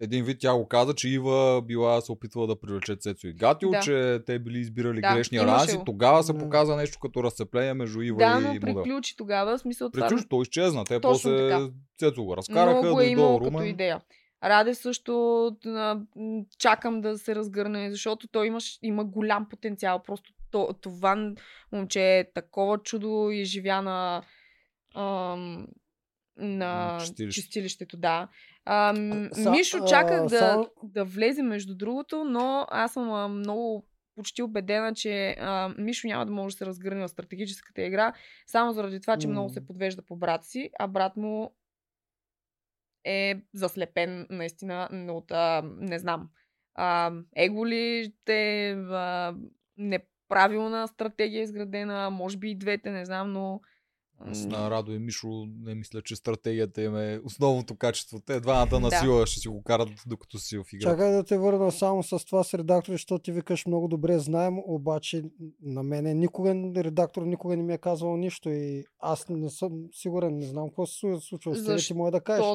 един 0.00 0.24
вид 0.24 0.36
тя 0.40 0.54
го 0.54 0.68
каза, 0.68 0.94
че 0.94 1.08
Ива 1.08 1.62
била 1.62 2.00
се 2.00 2.12
опитвала 2.12 2.46
да 2.46 2.60
привлече 2.60 2.96
Цецо 2.96 3.26
и 3.26 3.32
Гатио, 3.32 3.70
Да. 3.70 3.80
че 3.80 4.20
те 4.26 4.38
били 4.38 4.58
избирали 4.58 5.00
Да, 5.00 5.14
грешния 5.14 5.46
ранс 5.46 5.72
и 5.72 5.78
тогава 5.86 6.22
се 6.22 6.32
Да. 6.32 6.38
показа 6.38 6.76
нещо 6.76 6.98
като 7.00 7.22
разцепление 7.22 7.74
между 7.74 8.00
Ива 8.00 8.18
Да, 8.18 8.38
и 8.40 8.42
но 8.42 8.48
Мудева. 8.48 8.82
приключи 8.82 9.16
тогава, 9.16 9.58
в 9.58 9.60
смисъл 9.60 9.90
това. 9.90 10.06
Приключи, 10.06 10.28
той 10.28 10.42
изчезна. 10.42 10.84
Те 10.84 11.00
Точно 11.00 11.12
после 11.12 11.48
така. 11.50 11.68
Цецо 11.98 12.24
го 12.24 12.36
разкараха, 12.36 12.82
Много 12.82 13.00
е 13.00 13.06
имало 13.06 13.28
дойдо 13.28 13.44
като 13.44 13.58
Румен. 13.58 13.68
идея. 13.68 14.00
Раде 14.44 14.74
също 14.74 15.50
чакам 16.58 17.00
да 17.00 17.18
се 17.18 17.34
разгърне, 17.34 17.90
защото 17.90 18.28
той 18.28 18.46
има, 18.46 18.58
има 18.82 19.04
голям 19.04 19.48
потенциал. 19.48 20.02
Просто 20.02 20.32
то, 20.50 20.74
това 20.80 21.32
момче 21.72 22.18
е 22.18 22.32
такова 22.32 22.78
чудо 22.78 23.30
и 23.30 23.44
живя 23.44 23.82
на, 23.82 24.22
ам, 24.94 25.66
на 26.36 26.92
На 26.92 27.00
чистилище. 27.00 27.40
чистилището. 27.40 27.96
Да. 27.96 28.28
Ам, 28.66 29.28
Са- 29.32 29.50
Мишо 29.50 29.78
а, 29.82 29.84
чаках 29.84 30.26
да, 30.26 30.38
само- 30.38 30.70
да 30.82 31.04
влезе 31.04 31.42
между 31.42 31.74
другото, 31.74 32.24
но 32.24 32.66
аз 32.70 32.92
съм 32.92 33.12
а, 33.12 33.28
много 33.28 33.86
почти 34.16 34.42
убедена, 34.42 34.94
че 34.94 35.36
а, 35.40 35.74
Мишо 35.78 36.06
няма 36.06 36.26
да 36.26 36.32
може 36.32 36.54
да 36.54 36.58
се 36.58 36.66
разгърне 36.66 37.02
в 37.02 37.08
стратегическата 37.08 37.82
игра, 37.82 38.12
само 38.46 38.72
заради 38.72 39.00
това, 39.00 39.16
че 39.16 39.26
М. 39.26 39.30
много 39.30 39.48
се 39.48 39.66
подвежда 39.66 40.02
по 40.02 40.16
брат 40.16 40.44
си, 40.44 40.70
а 40.78 40.86
брат 40.88 41.16
му 41.16 41.54
е 43.04 43.34
заслепен 43.54 44.26
наистина 44.30 44.88
от, 45.10 45.30
а, 45.30 45.62
не 45.78 45.98
знам, 45.98 46.28
а, 46.74 47.12
его 47.36 47.66
ли 47.66 48.12
ще 48.22 48.70
а, 48.70 49.34
неправилна 49.76 50.88
стратегия 50.88 51.42
изградена, 51.42 52.10
може 52.10 52.36
би 52.36 52.50
и 52.50 52.54
двете, 52.58 52.90
не 52.90 53.04
знам, 53.04 53.32
но 53.32 53.60
Аз 54.20 54.44
на 54.44 54.70
Радо 54.70 54.92
и 54.92 54.98
Мишо 54.98 55.28
не 55.60 55.74
мисля, 55.74 56.02
че 56.02 56.16
стратегията 56.16 56.82
им 56.82 56.96
е 56.96 57.20
основното 57.24 57.76
качество. 57.76 58.20
Те 58.20 58.40
двамата 58.40 58.80
на 58.80 58.88
Да. 58.90 58.96
сила 58.96 59.26
ще 59.26 59.40
си 59.40 59.48
го 59.48 59.62
карат 59.62 59.88
докато 60.06 60.38
си 60.38 60.58
в 60.58 60.64
игра. 60.72 60.82
Чакай 60.82 61.12
да 61.12 61.24
те 61.24 61.38
върна 61.38 61.72
само 61.72 62.02
с 62.02 62.24
това 62.24 62.44
с 62.44 62.54
редактори, 62.54 62.94
защото 62.94 63.22
ти 63.22 63.32
викаш 63.32 63.66
много 63.66 63.88
добре 63.88 64.18
знаем, 64.18 64.58
обаче 64.58 65.22
на 65.62 65.82
мене 65.82 66.14
никога 66.14 66.54
редактор 66.76 67.22
никога 67.22 67.56
не 67.56 67.62
ми 67.62 67.74
е 67.74 67.78
казвал 67.78 68.16
нищо 68.16 68.48
и 68.50 68.84
аз 68.98 69.28
не 69.28 69.50
съм 69.50 69.70
сигурен, 69.92 70.38
не 70.38 70.46
знам 70.46 70.68
какво 70.68 70.86
се 70.86 71.06
слу- 71.06 71.20
случва 71.20 71.54
тебе, 71.54 71.76
ти 71.76 71.94
може 71.94 72.12
да 72.12 72.20
кажеш. 72.20 72.46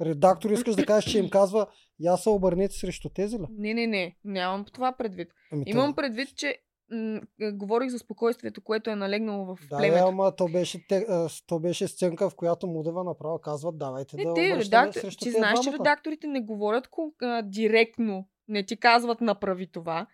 Редактор 0.00 0.50
искаш 0.50 0.74
да 0.74 0.86
кажеш, 0.86 1.10
че 1.10 1.18
им 1.18 1.30
казва, 1.30 1.66
я 2.00 2.16
се 2.16 2.28
обърнете 2.28 2.74
срещу 2.74 3.08
тези 3.08 3.38
ли? 3.38 3.46
Не, 3.50 3.74
не, 3.74 3.86
не. 3.86 4.16
Нямам 4.24 4.64
това 4.64 4.92
предвид. 4.92 5.28
Ами, 5.52 5.64
Имам 5.66 5.94
предвид, 5.94 6.28
че 6.36 6.56
м- 6.90 7.20
говорих 7.52 7.90
за 7.90 7.98
спокойствието, 7.98 8.60
което 8.60 8.90
е 8.90 8.96
налегнало 8.96 9.44
в 9.46 9.58
Да, 9.70 9.76
племето. 9.78 10.06
ама 10.06 10.36
то 10.36 10.48
беше, 10.48 10.86
те, 10.86 11.06
то 11.46 11.58
беше 11.58 11.88
сценка, 11.88 12.30
в 12.30 12.34
която 12.34 12.66
Мудева 12.66 13.04
направо 13.04 13.38
казват, 13.38 13.78
давайте 13.78 14.16
Не, 14.16 14.24
да 14.24 14.34
те, 14.34 14.56
редактор, 14.56 15.00
срещу 15.00 15.24
ти 15.24 15.30
знаеш, 15.30 15.60
че 15.60 15.72
редакторите 15.72 16.26
не 16.26 16.40
говорят 16.40 16.88
а, 17.22 17.42
директно, 17.42 18.28
не 18.48 18.62
ти 18.62 18.76
казват 18.76 19.20
направи 19.20 19.66
това. 19.66 20.06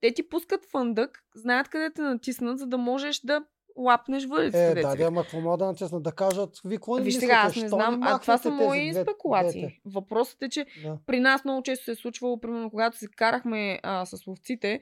Те 0.00 0.14
ти 0.14 0.28
пускат 0.28 0.64
фъндък, 0.64 1.18
знаят 1.34 1.68
къде 1.68 1.90
те 1.90 2.02
натиснат, 2.02 2.58
за 2.58 2.66
да 2.66 2.78
можеш 2.78 3.20
да 3.20 3.44
лапнеш 3.76 4.26
въдицата. 4.26 4.80
Е, 4.80 4.82
да, 4.82 4.96
да, 4.96 5.04
ама 5.04 5.22
какво 5.22 5.40
мога 5.40 5.56
да 5.56 5.66
натисна? 5.66 6.00
Да 6.00 6.12
кажат, 6.12 6.60
ви 6.64 6.76
какво 6.76 6.96
не 6.96 7.02
Виж 7.02 7.14
сега, 7.14 7.34
аз 7.36 7.56
не 7.56 7.68
знам, 7.68 8.00
а 8.02 8.18
това 8.18 8.38
са 8.38 8.50
мои 8.50 8.90
две- 8.90 9.02
спекулации. 9.02 9.60
двете? 9.60 9.80
Въпросът 9.86 10.42
е, 10.42 10.48
че 10.48 10.66
Да. 10.84 10.98
при 11.06 11.20
нас 11.20 11.44
много 11.44 11.62
често 11.62 11.84
се 11.84 11.90
е 11.90 11.94
случвало, 11.94 12.40
примерно, 12.40 12.70
когато 12.70 12.98
се 12.98 13.06
карахме 13.08 13.80
а, 13.82 14.06
с 14.06 14.26
ловците, 14.26 14.80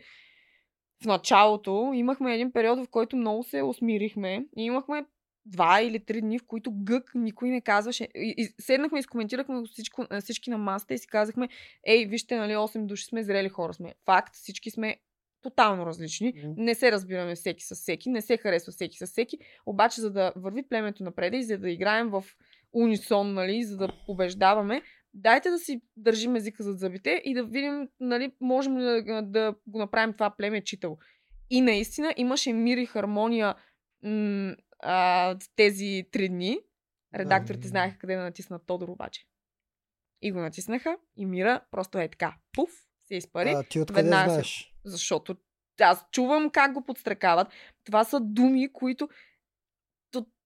в 1.02 1.06
началото 1.06 1.90
имахме 1.94 2.34
един 2.34 2.52
период, 2.52 2.78
в 2.78 2.88
който 2.90 3.16
много 3.16 3.42
се 3.42 3.62
усмирихме 3.62 4.46
и 4.56 4.64
имахме 4.64 5.04
два 5.46 5.80
или 5.80 5.98
три 5.98 6.20
дни, 6.20 6.38
в 6.38 6.46
които 6.46 6.72
гък 6.74 7.10
никой 7.14 7.48
не 7.48 7.60
казваше. 7.60 8.08
И, 8.14 8.34
и 8.36 8.48
седнахме 8.60 8.98
и 8.98 9.02
скоментирахме 9.02 9.62
всичко, 9.72 10.06
а, 10.10 10.20
всички 10.20 10.50
на 10.50 10.58
масата 10.58 10.94
и 10.94 10.98
си 10.98 11.06
казахме, 11.06 11.48
ей, 11.86 12.06
вижте, 12.06 12.36
нали, 12.36 12.52
8 12.52 12.86
души 12.86 13.04
сме, 13.04 13.22
зрели 13.22 13.48
хора 13.48 13.74
сме. 13.74 13.94
Факт, 14.04 14.34
всички 14.34 14.70
сме 14.70 14.96
тотално 15.42 15.86
различни. 15.86 16.32
Не 16.56 16.74
се 16.74 16.92
разбираме 16.92 17.34
всеки 17.34 17.64
с 17.64 17.74
всеки, 17.74 18.10
не 18.10 18.22
се 18.22 18.36
харесва 18.36 18.72
всеки 18.72 18.98
с 18.98 19.06
всеки, 19.06 19.38
обаче 19.66 20.00
за 20.00 20.10
да 20.10 20.32
върви 20.36 20.68
племето 20.68 21.04
напред 21.04 21.34
и 21.34 21.42
за 21.42 21.58
да 21.58 21.70
играем 21.70 22.08
в 22.10 22.24
унисон, 22.72 23.34
нали, 23.34 23.64
за 23.64 23.76
да 23.76 23.88
побеждаваме, 24.06 24.82
дайте 25.16 25.50
да 25.50 25.58
си 25.58 25.80
държим 25.96 26.36
езика 26.36 26.62
зад 26.62 26.78
зъбите 26.78 27.22
и 27.24 27.34
да 27.34 27.44
видим, 27.44 27.88
нали, 28.00 28.32
можем 28.40 28.78
ли 28.78 28.82
да, 28.82 29.22
да 29.22 29.54
го 29.66 29.78
направим 29.78 30.12
това 30.12 30.30
племе 30.30 30.64
читал. 30.64 30.98
И 31.50 31.60
наистина 31.60 32.14
имаше 32.16 32.52
мир 32.52 32.76
и 32.76 32.86
хармония 32.86 33.54
м- 34.02 34.56
а, 34.78 35.36
тези 35.56 36.04
три 36.12 36.28
дни. 36.28 36.58
Редакторите 37.14 37.62
Да. 37.62 37.68
знаеха 37.68 37.98
къде 37.98 38.16
да 38.16 38.22
натиснат 38.22 38.66
Тодор 38.66 38.88
обаче. 38.88 39.24
И 40.22 40.32
го 40.32 40.40
натиснаха 40.40 40.96
и 41.16 41.26
мира 41.26 41.60
просто 41.70 41.98
е 41.98 42.08
така. 42.08 42.34
Пуф, 42.52 42.70
се 43.06 43.14
изпари. 43.14 43.50
А, 43.50 43.62
ти 43.62 43.80
откъде 43.80 44.00
се- 44.00 44.06
знаеш? 44.06 44.74
Защото 44.84 45.36
аз 45.80 46.06
чувам 46.12 46.50
как 46.50 46.72
го 46.72 46.84
подстрекават. 46.84 47.48
Това 47.84 48.04
са 48.04 48.20
думи, 48.20 48.72
които 48.72 49.08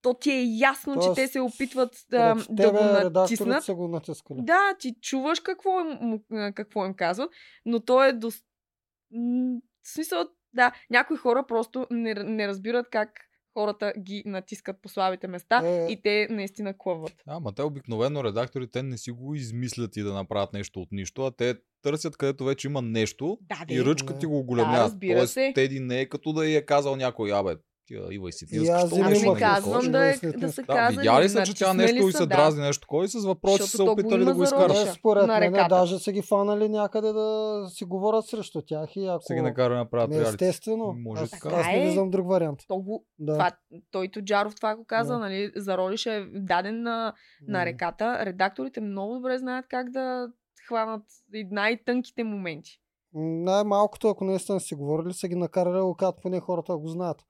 то, 0.03 0.15
ти 0.15 0.31
е 0.31 0.43
ясно, 0.43 0.95
Тоест, 0.95 1.09
че 1.09 1.23
те 1.23 1.29
се 1.29 1.41
опитват 1.41 1.97
да, 2.11 2.37
да 2.51 2.71
го 2.71 3.11
натиснат. 3.11 3.65
са 3.65 3.75
го 3.75 3.89
натискали. 3.89 4.39
Да, 4.43 4.75
ти 4.79 4.95
чуваш 5.01 5.41
какво 5.41 5.71
им, 5.81 6.21
какво 6.55 6.87
им 6.87 6.95
казват, 6.95 7.31
но 7.65 7.81
то 7.81 8.05
е 8.05 8.13
до... 8.13 8.31
В 8.31 9.93
смисъл, 9.93 10.25
да, 10.53 10.73
някои 10.91 11.17
хора 11.17 11.45
просто 11.49 11.87
не, 11.91 12.15
не 12.15 12.49
разбират 12.49 12.87
как 12.91 13.11
хората 13.55 13.93
ги 13.99 14.23
натискат 14.27 14.83
по 14.83 14.89
слабите 14.89 15.27
места 15.29 15.61
Е. 15.65 15.87
и 15.91 16.03
те 16.03 16.29
наистина 16.31 16.75
клъват. 16.79 17.13
Да, 17.27 17.33
ама 17.33 17.53
те 17.53 17.63
обикновено 17.63 18.25
редакторите 18.25 18.83
не 18.83 18.99
си 18.99 19.11
го 19.11 19.35
измислят 19.35 19.97
и 19.97 20.03
да 20.03 20.13
направят 20.15 20.53
нещо 20.53 20.81
от 20.81 20.93
нищо, 20.93 21.23
а 21.23 21.31
те 21.31 21.55
търсят 21.83 22.17
където 22.17 22.45
вече 22.45 22.69
има 22.69 22.83
нещо 22.83 23.39
Да, 23.43 23.75
и 23.75 23.85
ръчка 23.85 24.19
ти 24.19 24.27
го 24.27 24.33
Да, 24.33 24.39
оголемяват. 24.39 24.81
разбира 24.81 25.19
Тоест, 25.19 25.33
се. 25.33 25.53
Теди 25.55 25.81
не 25.81 26.01
е 26.01 26.09
като 26.09 26.33
да 26.33 26.47
й 26.47 26.57
е 26.57 26.67
казал 26.67 26.97
някой, 26.97 27.33
абе, 27.33 27.57
ти 27.91 28.15
Ивай 28.15 28.33
си, 28.33 28.47
ти 28.47 28.57
И 28.57 28.63
искаш 28.63 28.83
аз 28.83 28.93
не 28.93 28.99
Имах 28.99 29.35
ме 29.35 29.41
казвам 29.41 29.93
да, 29.93 30.07
е, 30.07 30.17
да 30.17 30.33
днес. 30.33 30.55
Да, 30.57 30.63
казали. 30.67 30.97
видяли 30.97 31.29
са, 31.29 31.43
че 31.43 31.55
тя 31.55 31.75
нещо 31.75 32.09
и 32.09 32.13
се 32.13 32.19
да. 32.19 32.27
дразни 32.27 32.63
нещо 32.63 33.03
и 33.05 33.09
с 33.09 33.25
въпроси 33.25 33.63
са 33.63 33.85
опитали 33.85 34.25
да 34.25 34.35
го 34.35 34.43
изкарат. 34.43 34.87
Те, 34.87 34.93
според 34.93 35.27
на 35.27 35.39
мен, 35.39 35.43
реката. 35.43 35.75
даже 35.75 35.99
са 35.99 36.13
ги 36.13 36.23
фанали 36.23 36.69
някъде 36.69 37.13
да 37.13 37.65
си 37.69 37.85
говорят 37.85 38.27
срещу 38.27 38.63
тях 38.63 38.97
и 38.97 39.07
ако... 39.07 39.23
Са 39.23 39.35
ги 39.35 39.41
накара 39.41 39.75
да 39.75 39.79
направят 39.79 40.11
Не, 40.11 40.17
реалити. 40.17 40.45
естествено. 40.45 40.95
Може 40.99 41.23
аз, 41.23 41.31
така. 41.31 41.49
аз 41.49 41.67
не 41.67 41.83
Е, 41.83 41.87
виждам 41.87 42.11
друг 42.11 42.29
вариант. 42.29 42.59
То 42.69 42.77
го, 42.77 43.05
Да. 43.19 43.33
това, 43.33 43.51
той 43.91 44.09
Тоджаров 44.09 44.55
това 44.55 44.77
го 44.77 44.85
каза, 44.85 45.13
Да. 45.13 45.19
нали, 45.19 45.53
Зародиш 45.57 46.07
е 46.07 46.27
даден 46.35 46.83
на, 46.83 47.13
на 47.49 47.65
реката. 47.67 48.27
Редакторите 48.27 48.81
много 48.81 49.15
добре 49.15 49.39
знаят 49.39 49.67
как 49.69 49.91
да 49.91 50.29
хванат 50.69 51.03
и 51.35 51.49
най-тънките 51.51 52.25
моменти. 52.25 52.81
Най-малкото, 53.15 54.09
ако 54.09 54.25
наистина 54.25 54.61
си 54.61 54.75
говорили, 54.75 55.13
са 55.13 55.29
ги 55.29 55.35
накарали 55.35 55.77
да 55.77 55.85
го 55.85 55.97
поне 56.23 56.41
хората 56.41 56.77
го 56.77 56.89
знаят. 56.89 57.25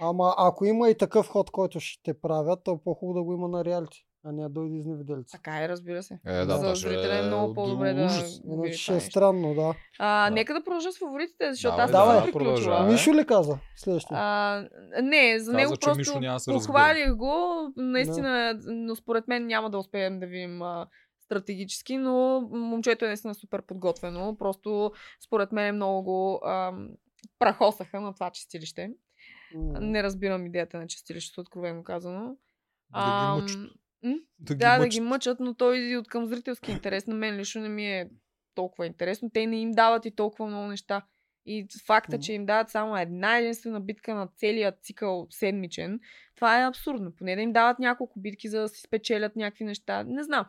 Ама 0.00 0.34
ако 0.38 0.64
има 0.64 0.90
и 0.90 0.98
такъв 0.98 1.28
ход, 1.28 1.50
който 1.50 1.80
ще 1.80 2.20
правят, 2.20 2.60
то 2.64 2.78
по-хубаво 2.84 3.18
да 3.18 3.22
го 3.22 3.32
има 3.32 3.48
на 3.48 3.64
реалити, 3.64 4.06
а 4.24 4.32
не 4.32 4.42
да 4.42 4.48
дойде 4.48 4.76
изневиделица. 4.76 5.32
Така 5.32 5.64
е, 5.64 5.68
разбира 5.68 6.02
се. 6.02 6.18
Е, 6.26 6.44
да, 6.44 6.56
За 6.56 6.74
зрителя 6.74 7.18
е 7.18 7.22
много 7.22 7.48
до 7.48 7.54
по-добре 7.54 7.94
да 7.94 8.08
Иначе 8.52 8.78
ще 8.78 8.96
е 8.96 9.00
странно, 9.00 9.54
да. 9.54 9.74
А, 9.98 10.30
Да. 10.30 10.34
Нека 10.34 10.54
да 10.54 10.64
продължа 10.64 10.92
с 10.92 10.98
фаворитите, 10.98 11.52
защото 11.52 11.76
Давай, 11.76 11.84
аз 11.84 11.90
давай, 11.90 12.16
съм 12.16 12.24
приключила. 12.24 12.54
продължавай. 12.54 12.92
Мишо 12.92 13.14
ли 13.14 13.26
каза? 13.26 13.58
Следващия. 13.76 14.18
А, 14.20 14.68
не, 15.02 15.38
за 15.38 15.52
Каза, 15.52 15.56
него 15.56 15.76
че 15.76 15.84
просто 15.84 16.20
да 16.20 16.38
похвалих 16.46 17.14
го, 17.14 17.72
наистина, 17.76 18.60
но 18.66 18.96
според 18.96 19.28
мен 19.28 19.46
няма 19.46 19.70
да 19.70 19.78
успеем 19.78 20.20
да 20.20 20.26
видим 20.26 20.60
стратегически, 21.24 21.96
но 21.96 22.40
момчето 22.52 23.04
е 23.04 23.08
наистина 23.08 23.34
супер 23.34 23.62
подготвено. 23.62 24.36
Просто 24.38 24.92
според 25.26 25.52
мен 25.52 25.74
много 25.74 26.02
го 26.02 26.40
ам, 26.46 26.88
прахосаха 27.38 28.00
на 28.00 28.14
това 28.14 28.30
чистилище. 28.30 28.90
Не 29.80 30.02
разбирам 30.02 30.46
идеята 30.46 30.78
на 30.78 30.86
чистилището, 30.86 31.40
откровено 31.40 31.84
казано. 31.84 32.36
Да 32.92 33.34
ги 33.36 33.42
мъчат. 33.42 33.60
м? 34.02 34.14
Да 34.38 34.54
ги 34.54 34.58
Да, 34.58 34.78
мъчат. 34.78 34.90
ги 34.90 35.00
мъчат, 35.00 35.40
но 35.40 35.54
той 35.54 35.96
от 35.96 36.08
към 36.08 36.26
зрителски 36.26 36.70
интерес. 36.70 37.06
На 37.06 37.14
мен 37.14 37.36
лично 37.36 37.62
не 37.62 37.68
ми 37.68 37.86
е 37.86 38.10
толкова 38.54 38.86
интересно. 38.86 39.30
Те 39.30 39.46
не 39.46 39.60
им 39.60 39.70
дават 39.70 40.04
и 40.04 40.10
толкова 40.10 40.46
много 40.46 40.66
неща. 40.66 41.02
И 41.46 41.66
факта, 41.86 42.18
че 42.18 42.32
им 42.32 42.46
дават 42.46 42.70
само 42.70 42.96
една 42.96 43.38
единствена 43.38 43.80
битка 43.80 44.14
на 44.14 44.28
целия 44.36 44.72
цикъл 44.82 45.26
седмичен, 45.30 46.00
това 46.34 46.60
е 46.62 46.66
абсурдно. 46.66 47.12
Поне 47.16 47.36
да 47.36 47.42
им 47.42 47.52
дават 47.52 47.78
няколко 47.78 48.20
битки, 48.20 48.48
за 48.48 48.60
да 48.60 48.68
си 48.68 48.80
спечелят 48.80 49.36
някакви 49.36 49.64
неща. 49.64 50.02
Не 50.02 50.22
знам. 50.22 50.46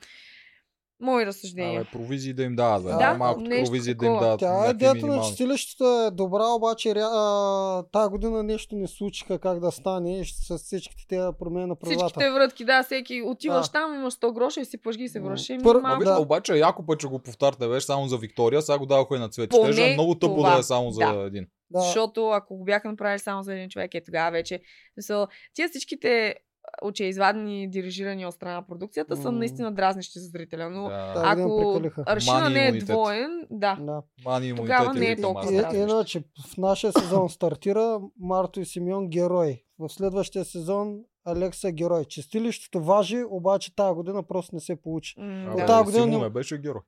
Мои 1.01 1.25
разсъждения. 1.25 1.81
Абе, 1.81 1.89
провизии 1.91 2.33
да 2.33 2.43
им 2.43 2.55
дават, 2.55 2.83
бе. 2.83 2.89
Да, 2.89 2.95
Най-малко 2.97 3.41
нещо 3.41 3.65
провизии 3.65 3.93
да 3.93 4.05
им 4.05 4.13
дават. 4.13 4.39
Тя 4.39 4.69
идеята 4.69 5.05
на 5.07 5.21
чистилището 5.23 5.83
е 6.01 6.11
добра, 6.11 6.47
обаче 6.47 6.89
ря- 6.89 7.09
а, 7.11 7.83
тази 7.83 8.09
година 8.09 8.43
нещо 8.43 8.75
не 8.75 8.87
случиха 8.87 9.39
как 9.39 9.59
да 9.59 9.71
стане 9.71 10.23
с 10.25 10.57
всичките 10.57 11.03
тези 11.09 11.27
промени 11.39 11.65
на 11.65 11.75
правилата. 11.75 12.05
Всичките 12.05 12.31
врътки, 12.31 12.65
да, 12.65 12.83
всеки 12.83 13.21
отиваш 13.23 13.65
Да. 13.65 13.71
там, 13.71 13.93
имаш 13.95 14.13
100 14.13 14.31
гроша 14.31 14.61
и 14.61 14.65
си 14.65 14.77
плъжги 14.77 15.03
и 15.03 15.09
се 15.09 15.19
М. 15.19 15.25
връщи. 15.25 15.57
Пър- 15.59 15.75
Малко- 15.77 16.03
Да. 16.05 16.19
обаче, 16.19 16.53
яко 16.53 16.85
път, 16.85 16.99
че 16.99 17.07
го 17.07 17.19
повтаряте, 17.19 17.67
беше 17.67 17.85
само 17.85 18.07
за 18.07 18.17
Виктория, 18.17 18.61
сега 18.61 18.77
го 18.77 18.85
даваха 18.85 19.15
и 19.15 19.19
на 19.19 19.29
цвети. 19.29 19.49
Поне 19.49 19.65
Теже 19.65 19.83
е 19.83 19.93
много 19.93 20.15
тъпо 20.15 20.35
това. 20.35 20.53
да 20.53 20.59
е 20.59 20.63
само 20.63 20.91
за 20.91 20.99
Да. 21.01 21.21
един. 21.21 21.45
Да. 21.69 21.79
Защото 21.79 22.27
ако 22.27 22.57
го 22.57 22.63
бяха 22.63 22.89
направили 22.89 23.19
само 23.19 23.43
за 23.43 23.53
един 23.53 23.69
човек, 23.69 23.95
е 23.95 24.03
тогава 24.03 24.31
вече. 24.31 24.57
в 24.57 24.93
Смисъл, 24.93 25.27
тия 25.53 25.69
всичките 25.69 26.35
очеизвадни, 26.83 27.69
дирижирани 27.69 28.25
от 28.25 28.33
страна 28.33 28.55
на 28.55 28.67
продукцията 28.67 29.17
са 29.17 29.31
наистина 29.31 29.71
дразнещи 29.71 30.19
за 30.19 30.27
зрителя. 30.27 30.69
Но 30.69 30.83
Да. 30.83 31.13
Ако 31.17 31.81
аршина 32.05 32.49
не 32.49 32.67
е 32.67 32.71
двоен, 32.71 33.29
да. 33.51 33.77
Да. 33.81 34.01
Мани 34.25 34.55
Тогава 34.55 34.93
не 34.93 35.05
е 35.05 35.15
толкова 35.15 35.51
дразнещ. 35.51 35.83
иначе 35.83 36.19
в 36.19 36.57
нашия 36.57 36.93
сезон 36.93 37.29
стартира 37.29 37.99
Марто 38.19 38.59
и 38.59 38.65
Симеон 38.65 39.09
герой. 39.09 39.63
В 39.79 39.89
следващия 39.89 40.45
сезон 40.45 40.99
Алекса 41.25 41.71
герой. 41.71 42.05
Чистилището 42.05 42.81
важи, 42.81 43.23
обаче 43.29 43.75
тази 43.75 43.95
година 43.95 44.23
просто 44.23 44.55
не 44.55 44.61
се 44.61 44.75
получи. 44.75 45.15
Абе, 45.19 45.61
да. 45.61 45.65
тази 45.65 45.85
година 45.85 46.03
Симо 46.03 46.15
ням- 46.15 46.21
ме 46.21 46.29
беше 46.29 46.57
герой. 46.57 46.81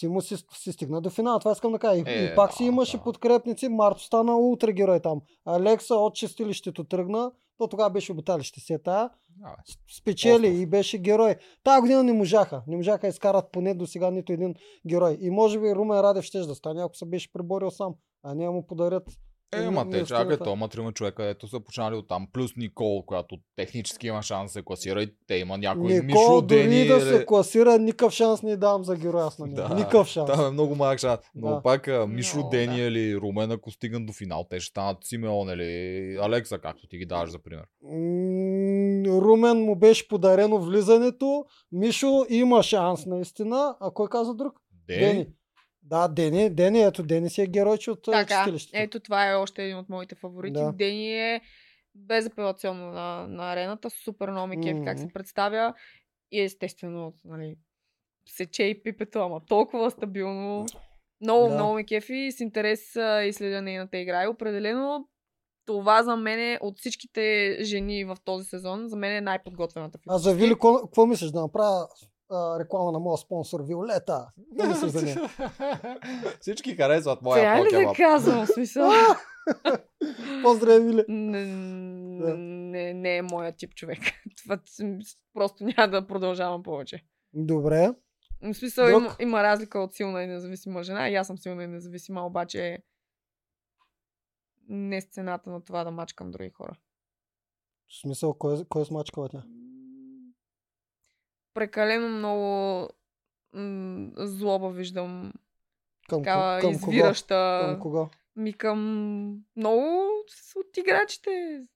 Симо 0.00 0.20
си, 0.20 0.36
си 0.54 0.72
стигна 0.72 1.00
до 1.00 1.10
финала, 1.10 1.38
това 1.38 1.52
искам 1.52 1.72
да 1.72 1.78
кажа. 1.78 2.00
И, 2.00 2.04
Е, 2.06 2.24
и 2.24 2.34
пак 2.36 2.52
си 2.52 2.62
да, 2.62 2.68
имаше 2.68 2.96
да. 2.96 3.02
подкрепници, 3.02 3.68
Марто 3.68 4.02
стана 4.02 4.38
ултра 4.38 4.72
герой 4.72 5.00
там. 5.00 5.20
Алекса 5.44 5.94
от 5.94 6.14
чистилището 6.14 6.84
тръгна, 6.84 7.32
то 7.58 7.68
тогава 7.68 7.90
беше 7.90 8.12
обиталище 8.12 8.60
се 8.60 8.78
тая, 8.78 9.10
спечели 9.98 10.46
Остров. 10.46 10.62
и 10.62 10.66
беше 10.66 10.98
герой. 10.98 11.36
Тая 11.64 11.80
година 11.80 12.02
не 12.02 12.12
можаха. 12.12 12.62
Не 12.66 12.76
можаха 12.76 13.08
изкарат 13.08 13.52
поне 13.52 13.74
до 13.74 13.86
сега 13.86 14.10
нито 14.10 14.32
един 14.32 14.54
герой. 14.88 15.18
И 15.20 15.30
може 15.30 15.60
би 15.60 15.74
Румен 15.74 16.00
Радев 16.00 16.24
ще 16.24 16.38
да 16.38 16.54
стане, 16.54 16.82
ако 16.82 16.96
се 16.96 17.04
беше 17.04 17.32
приборил 17.32 17.70
сам, 17.70 17.94
а 18.22 18.34
не 18.34 18.50
му 18.50 18.66
подарят. 18.66 19.04
Е, 19.52 19.70
ма 19.70 19.90
те 19.90 20.04
чакай, 20.04 20.36
то 20.36 20.52
има 20.52 20.68
трима 20.68 20.92
човека, 20.92 21.24
ето 21.24 21.48
са 21.48 21.60
почнали 21.60 21.94
от 21.94 22.08
там, 22.08 22.26
плюс 22.32 22.56
Никол, 22.56 23.02
която 23.02 23.36
технически 23.56 24.06
има 24.06 24.22
шанс 24.22 24.44
да 24.44 24.52
се 24.52 24.62
класира 24.62 25.02
и 25.02 25.14
те 25.26 25.34
има 25.34 25.58
някой 25.58 25.82
Никол, 25.84 26.06
Мишо 26.06 26.40
дори 26.40 26.58
Дени. 26.58 26.86
да 26.86 26.94
или- 26.94 27.00
се 27.00 27.26
класира, 27.26 27.78
никакъв 27.78 28.12
шанс 28.12 28.42
не 28.42 28.56
давам 28.56 28.84
за 28.84 28.96
героя 28.96 29.28
на 29.38 29.46
него. 29.46 29.56
Да, 29.58 29.74
Никакъв 29.74 30.08
шанс. 30.08 30.30
Е 30.38 30.50
много 30.50 30.74
малък 30.74 30.98
шанс. 30.98 31.20
Но 31.34 31.48
Да. 31.48 31.62
пак 31.62 31.86
Мишо 32.08 32.36
Много, 32.36 32.50
Дени 32.50 32.76
да. 32.76 32.82
или 32.82 33.16
Румен, 33.16 33.50
ако 33.50 33.70
стигнат 33.70 34.06
до 34.06 34.12
финал, 34.12 34.46
те 34.50 34.60
ще 34.60 34.70
станат 34.70 34.98
Симеон 35.02 35.48
или 35.50 35.68
Алекса, 36.16 36.58
както 36.58 36.88
ти 36.88 36.98
ги 36.98 37.06
даваш 37.06 37.30
за 37.30 37.38
пример. 37.38 37.64
Румен 39.08 39.56
му 39.56 39.76
беше 39.76 40.08
подарено 40.08 40.58
влизането. 40.58 41.44
Мишо 41.72 42.24
има 42.28 42.62
шанс 42.62 43.06
наистина. 43.06 43.76
А 43.80 43.90
кой 43.90 44.08
каза 44.08 44.34
друг? 44.34 44.52
Дени. 44.86 45.26
Да, 45.90 46.08
Дени, 46.08 46.50
Дени, 46.50 46.82
ето 46.82 47.02
Дени 47.02 47.30
си 47.30 47.42
е 47.42 47.46
геройче 47.46 47.90
от 47.90 48.02
Така, 48.02 48.36
чистилището. 48.36 48.78
ето 48.82 49.00
това 49.00 49.30
е 49.30 49.34
още 49.34 49.64
един 49.64 49.76
от 49.76 49.88
моите 49.88 50.14
фаворити. 50.14 50.52
Да. 50.52 50.72
Дени 50.72 51.12
е 51.34 51.40
безапелационно 51.94 52.86
на, 52.86 53.26
на 53.28 53.52
арената. 53.52 53.90
Супер 53.90 54.30
много 54.30 54.46
ме 54.46 54.60
кеф 54.60 54.76
как 54.84 54.96
Мгм. 54.96 55.06
се 55.06 55.12
представя. 55.12 55.74
И 56.32 56.40
естествено, 56.40 57.14
нали, 57.24 57.56
сече 58.28 58.62
и 58.62 58.82
пипето, 58.82 59.18
ама 59.18 59.40
толкова 59.48 59.90
стабилно. 59.90 60.66
Много, 61.20 61.48
Да. 61.48 61.54
много 61.54 61.74
ме 61.74 61.84
кефи 61.84 62.32
с 62.32 62.40
интерес 62.40 62.96
а, 62.96 63.22
и 63.22 63.32
следя 63.32 63.62
нейната 63.62 63.98
игра. 63.98 64.24
И 64.24 64.28
определено 64.28 65.08
това 65.66 66.02
за 66.02 66.16
мен 66.16 66.40
е 66.40 66.58
от 66.60 66.78
всичките 66.78 67.56
жени 67.60 68.04
в 68.04 68.16
този 68.24 68.44
сезон, 68.44 68.88
за 68.88 68.96
мен 68.96 69.12
е 69.12 69.20
най-подготвената 69.20 69.98
А 70.08 70.18
за 70.18 70.34
Вили, 70.34 70.54
какво 70.54 71.06
мислиш 71.06 71.30
да 71.30 71.40
направя 71.40 71.86
а, 72.30 72.58
реклама 72.58 72.92
на 72.92 72.98
моя 72.98 73.16
спонсор 73.16 73.62
Виолета? 73.62 74.26
Какво 74.50 74.68
мислиш 74.68 74.90
за 74.90 75.02
нея? 75.02 75.20
Всички 76.40 76.76
харесват 76.76 77.22
моя 77.22 77.42
Трябва 77.42 77.58
ли 77.58 77.64
да 77.64 77.70
покемап. 77.70 77.96
казвам, 77.96 78.46
смисъл? 78.46 78.90
Поздрави, 80.42 80.86
Вили. 80.86 81.04
не, 81.08 81.44
Да. 82.20 82.36
не, 82.36 82.94
не 82.94 83.16
е 83.16 83.22
моя 83.22 83.52
тип 83.52 83.74
човек. 83.74 83.98
Това 84.36 84.58
просто 85.34 85.64
няма 85.64 85.88
да 85.88 86.06
продължавам 86.06 86.62
повече. 86.62 87.04
Добре. 87.32 87.90
В 88.42 88.54
смисъл 88.54 88.86
Друг? 88.86 89.00
има, 89.02 89.16
има 89.20 89.42
разлика 89.42 89.78
от 89.80 89.94
силна 89.94 90.22
и 90.22 90.26
независима 90.26 90.82
жена. 90.82 91.08
И 91.08 91.14
аз 91.14 91.26
съм 91.26 91.38
силна 91.38 91.64
и 91.64 91.66
независима, 91.66 92.26
обаче 92.26 92.78
не 94.68 95.00
сцената 95.00 95.50
на 95.50 95.60
това 95.60 95.84
да 95.84 95.90
мачкам 95.90 96.30
други 96.30 96.50
хора. 96.50 96.76
В 97.88 98.00
смисъл, 98.00 98.34
кой, 98.34 98.64
кой 98.68 98.82
е 98.82 98.84
смачкала 98.84 99.28
тя? 99.28 99.42
Прекалено 101.54 102.08
много 102.08 102.88
м- 103.54 104.08
злоба 104.16 104.68
виждам. 104.68 105.32
Към, 106.08 106.22
Такава 106.22 106.60
към 106.60 106.70
извираща. 106.70 107.60
кого? 107.60 107.72
Към 107.72 107.80
кого? 107.80 108.08
Ми 108.36 108.52
към 108.52 108.78
много 109.56 110.09
от 110.56 110.76
играчите 110.76 111.30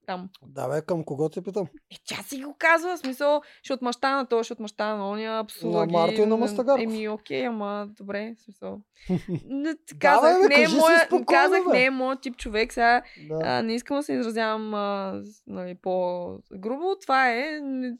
там. 0.06 0.28
Да, 0.44 0.68
бе, 0.68 0.82
към 0.82 1.04
кого 1.04 1.28
те 1.28 1.42
питам? 1.42 1.66
Е, 1.90 1.96
тя 2.06 2.16
си 2.16 2.42
го 2.42 2.56
казва, 2.58 2.96
в 2.96 3.00
смисъл, 3.00 3.40
ще 3.62 3.72
отмъща 3.72 4.10
на 4.10 4.26
този, 4.26 4.44
ще 4.44 4.52
отмъща 4.52 4.86
на 4.86 5.10
оня, 5.10 5.44
псува 5.48 5.86
На. 5.86 5.92
Марто 5.92 6.14
и 6.14 6.26
на 6.26 6.36
Мастагарков. 6.36 6.82
Еми, 6.82 7.08
окей, 7.08 7.46
ама 7.46 7.88
добре, 7.90 8.34
в 8.36 8.42
смисъл. 8.42 8.80
Казах, 9.98 10.42
бе, 10.42 10.48
не 10.48 10.54
е 10.54 10.58
кажи 10.58 10.70
си 10.70 10.80
моя, 10.80 10.98
спокойно, 11.00 11.26
казах, 11.26 11.64
бе. 11.64 11.72
не 11.72 11.84
е 11.84 11.90
моят 11.90 12.20
тип 12.20 12.36
човек. 12.36 12.72
Сега 12.72 13.02
Да. 13.28 13.40
а, 13.44 13.62
не 13.62 13.74
искам 13.74 13.96
да 13.96 14.02
се 14.02 14.12
изразявам 14.12 14.74
а, 14.74 15.20
с- 15.22 15.42
нали, 15.46 15.74
по-грубо. 15.74 16.96
Това 16.96 17.30
е. 17.30 17.60
Не, 17.62 17.96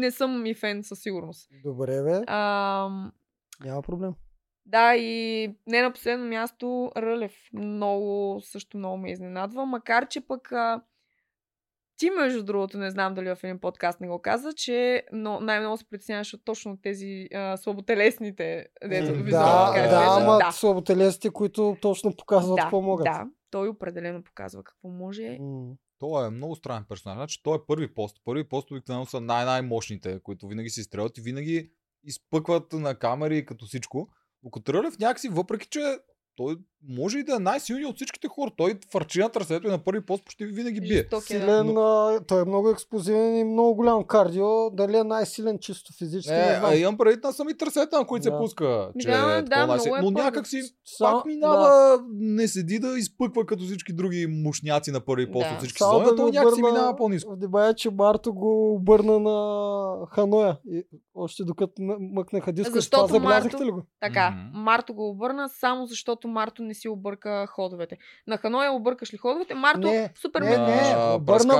не 0.00 0.10
съм 0.10 0.46
и 0.46 0.54
фен 0.54 0.82
със 0.82 1.00
сигурност. 1.00 1.48
Добре, 1.64 2.02
бе. 2.02 2.20
А, 2.26 2.88
Няма 3.60 3.82
проблем. 3.82 4.12
Да, 4.66 4.96
и 4.96 5.42
не 5.66 5.82
на 5.82 5.92
последно 5.92 6.26
място 6.26 6.92
Рълев. 6.96 7.32
Много, 7.52 8.40
също 8.40 8.78
много 8.78 8.96
ме 8.96 9.10
изненадва. 9.10 9.66
Макар, 9.66 10.08
че 10.08 10.20
пък 10.20 10.52
а, 10.52 10.82
ти, 11.96 12.10
между 12.10 12.42
другото, 12.42 12.78
не 12.78 12.90
знам 12.90 13.14
дали 13.14 13.28
в 13.28 13.38
един 13.44 13.60
подкаст 13.60 14.00
не 14.00 14.08
го 14.08 14.22
каза, 14.22 14.52
че 14.52 15.04
но, 15.12 15.40
най-много 15.40 15.76
се 15.76 15.88
притесняваш 15.90 16.34
от 16.34 16.44
точно 16.44 16.78
тези 16.82 17.28
а, 17.34 17.56
слаботелесните, 17.56 18.66
дето 18.84 19.12
Да, 19.12 19.22
визуално 19.22 19.72
да, 19.72 19.78
изглежда. 19.78 20.06
ама 20.20 20.38
да. 20.38 20.52
слаботелесите, 20.52 21.30
които 21.30 21.76
точно 21.82 22.16
показват 22.16 22.56
да, 22.56 22.62
какво 22.62 22.80
могат. 22.80 23.04
да, 23.04 23.26
той 23.50 23.68
определено 23.68 24.24
показва 24.24 24.64
какво 24.64 24.88
може. 24.88 25.38
М. 25.40 25.72
Той 25.98 26.26
е 26.26 26.30
много 26.30 26.56
странен 26.56 26.84
персонаж. 26.88 27.16
Значи 27.16 27.42
той 27.42 27.56
е 27.56 27.60
първи 27.66 27.94
пост. 27.94 28.16
Първи 28.24 28.48
пост 28.48 28.70
обикновено 28.70 29.06
са 29.06 29.20
най-най-мощните, 29.20 30.20
които 30.22 30.48
винаги 30.48 30.70
си 30.70 30.82
стрелят 30.82 31.18
и 31.18 31.20
винаги 31.20 31.70
изпъкват 32.04 32.72
на 32.72 32.94
камери 32.94 33.46
като 33.46 33.66
всичко. 33.66 34.08
Докато 34.42 34.74
Рълев 34.74 34.98
някакси, 34.98 35.28
въпреки 35.28 35.68
че 35.68 35.98
той 36.36 36.56
може 36.88 37.18
и 37.18 37.24
да 37.24 37.34
е 37.34 37.40
най-силният 37.40 37.90
от 37.90 37.96
всичките 37.96 38.28
хора. 38.28 38.50
Той 38.56 38.74
фарчи 38.92 39.20
на 39.20 39.28
трасето 39.28 39.66
и 39.66 39.70
на 39.70 39.78
първи 39.78 40.00
пост 40.02 40.24
почти 40.24 40.46
винаги 40.46 40.80
бие. 40.80 40.98
Е, 40.98 41.04
да. 41.04 41.20
Силен, 41.20 41.68
а, 41.70 42.20
той 42.20 42.42
е 42.42 42.44
много 42.44 42.70
експлозивен 42.70 43.36
и 43.36 43.44
много 43.44 43.74
голям 43.74 44.04
кардио. 44.04 44.46
Дали 44.70 44.96
е 44.96 45.04
най-силен 45.04 45.58
чисто 45.58 45.92
физически, 45.94 46.32
не 46.32 46.40
Е, 46.42 46.44
знам. 46.50 46.64
а 46.64 46.74
имам 46.74 46.98
предвид 46.98 47.24
на 47.24 47.32
сами 47.32 47.56
трасета, 47.56 47.98
на 47.98 48.06
които 48.06 48.22
Да. 48.22 48.30
се 48.30 48.38
пуска. 48.38 48.90
Че 48.98 49.08
Да, 49.08 49.34
е 49.34 49.42
да, 49.42 49.66
най-силен. 49.66 49.94
е 49.96 50.02
Но 50.02 50.10
някак 50.12 50.46
си 50.46 50.62
Само- 50.86 51.16
пак 51.16 51.26
минава, 51.26 51.98
не 52.10 52.48
седи 52.48 52.78
да 52.78 52.98
изпъква 52.98 53.46
като 53.46 53.62
всички 53.64 53.92
други 53.92 54.26
мушняци 54.28 54.90
на 54.90 55.00
първи 55.00 55.32
пост 55.32 55.44
Да. 55.44 55.52
от 55.52 55.58
всички 55.58 55.78
Само 55.78 55.98
сезони, 55.98 56.16
да 56.16 56.24
ви 56.24 56.30
някакси 56.30 56.54
обърна 56.54 56.72
минава 56.72 56.96
по-низко. 56.96 57.36
Внимание, 57.36 57.74
че 57.74 57.90
Марто 57.90 58.34
го 58.34 58.74
обърна 58.74 59.18
на 59.20 59.36
Ханоя. 60.06 60.58
И 60.66 60.82
още 61.14 61.44
докато 61.44 61.72
мъкнаха 62.00 62.52
диска, 62.52 62.72
Защото 62.72 62.96
това 62.98 63.06
забелязахте 63.08 63.56
Марто- 63.56 63.66
ли 63.66 63.70
го? 63.70 63.82
Така, 64.00 64.30
Мгм. 64.30 64.58
Марто 64.60 64.94
го 64.94 65.10
обърна 65.10 65.48
само 65.50 65.86
защото 65.86 66.28
Марто 66.28 66.62
не 66.70 66.74
си 66.74 66.88
обърка 66.88 67.46
ходовете. 67.46 67.96
На 68.26 68.36
Ханоя 68.36 68.72
объркаш 68.72 69.12
ли 69.14 69.16
ходовете? 69.16 69.54
Марто 69.54 69.80
Не, 69.80 70.12
супер 70.20 70.40
не, 70.40 70.50
ме- 70.50 70.66
не. 70.66 71.14
Обърна 71.14 71.54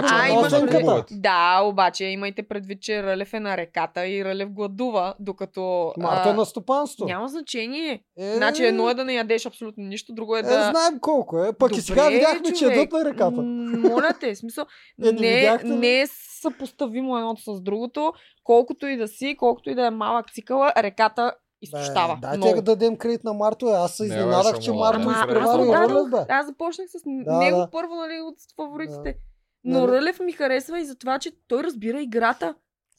го 0.70 0.80
на. 0.80 1.04
Да, 1.10 1.60
обаче 1.64 2.04
имайте 2.04 2.42
предвид, 2.42 2.82
че 2.82 3.02
Рълев 3.02 3.34
е 3.34 3.40
на 3.40 3.56
реката 3.56 4.08
и 4.08 4.24
Рълев 4.24 4.50
гладува, 4.50 5.14
докато... 5.20 5.92
Марто 5.98 6.28
е 6.28 6.32
на 6.32 6.46
стопанство. 6.46 7.04
Няма 7.06 7.28
значение. 7.28 8.02
Е, 8.18 8.34
Значи 8.34 8.64
едно 8.64 8.90
е 8.90 8.94
да 8.94 9.04
не 9.04 9.14
ядеш 9.14 9.46
абсолютно 9.46 9.84
нищо, 9.84 10.12
друго 10.14 10.36
е 10.36 10.40
Е, 10.40 10.42
да... 10.42 10.70
знаем 10.70 11.00
колко 11.00 11.44
е. 11.44 11.52
Пък 11.52 11.76
и 11.76 11.80
сега 11.80 12.02
Добре, 12.02 12.14
видяхме, 12.14 12.42
че 12.42 12.52
човек. 12.54 12.76
едат 12.76 12.92
на 12.92 13.04
реката. 13.04 13.42
Моля 13.90 14.12
те, 14.20 14.34
смисъл, 14.34 14.64
Е, 15.04 15.12
не 15.12 15.12
не, 15.12 15.58
не 15.64 16.00
е 16.00 16.06
съпоставимо 16.40 17.18
едното 17.18 17.56
с 17.56 17.60
другото. 17.62 18.12
Колкото 18.44 18.86
и 18.86 18.96
да 18.96 19.08
си, 19.08 19.36
колкото 19.38 19.70
и 19.70 19.74
да 19.74 19.86
е 19.86 19.90
малък 19.90 20.32
цикъла, 20.32 20.72
реката 20.76 21.32
изтощава. 21.62 22.16
Бе, 22.16 22.26
Дайте 22.28 22.54
да 22.54 22.62
дадем 22.62 22.96
кредит 22.96 23.24
на 23.24 23.32
Марто. 23.32 23.66
е. 23.66 23.72
Аз 23.72 23.92
се 23.92 24.04
изненадах, 24.04 24.58
че 24.58 24.72
Марто 24.72 25.00
изпревари 25.00 25.62
Рълев, 25.62 26.10
бе. 26.10 26.26
аз 26.28 26.46
започнах 26.46 26.88
с 26.88 26.98
Да, 27.24 27.38
него 27.38 27.58
да. 27.58 27.70
първо, 27.70 27.94
нали, 27.94 28.20
от 28.20 28.34
фаворитите. 28.56 29.02
Да. 29.04 29.18
Но 29.64 29.80
Нали? 29.80 29.92
Рълев 29.92 30.20
ми 30.20 30.32
харесва 30.32 30.80
и 30.80 30.84
за 30.84 30.94
това, 30.94 31.18
че 31.18 31.30
той 31.48 31.62
разбира 31.62 32.02
играта. 32.02 32.54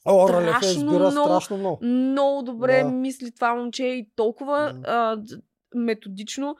О, 0.06 0.28
Рълев 0.28 0.48
е 0.48 0.58
страшно 0.58 0.70
избира 0.70 1.10
много. 1.10 1.28
страшно 1.28 1.56
много. 1.56 1.78
Много 1.82 2.42
добре 2.42 2.82
Да. 2.82 2.88
мисли 2.88 3.34
това 3.34 3.54
момче 3.54 3.84
и 3.84 4.08
толкова 4.16 4.72
Да. 4.72 4.80
а, 4.86 5.22
методично. 5.74 6.56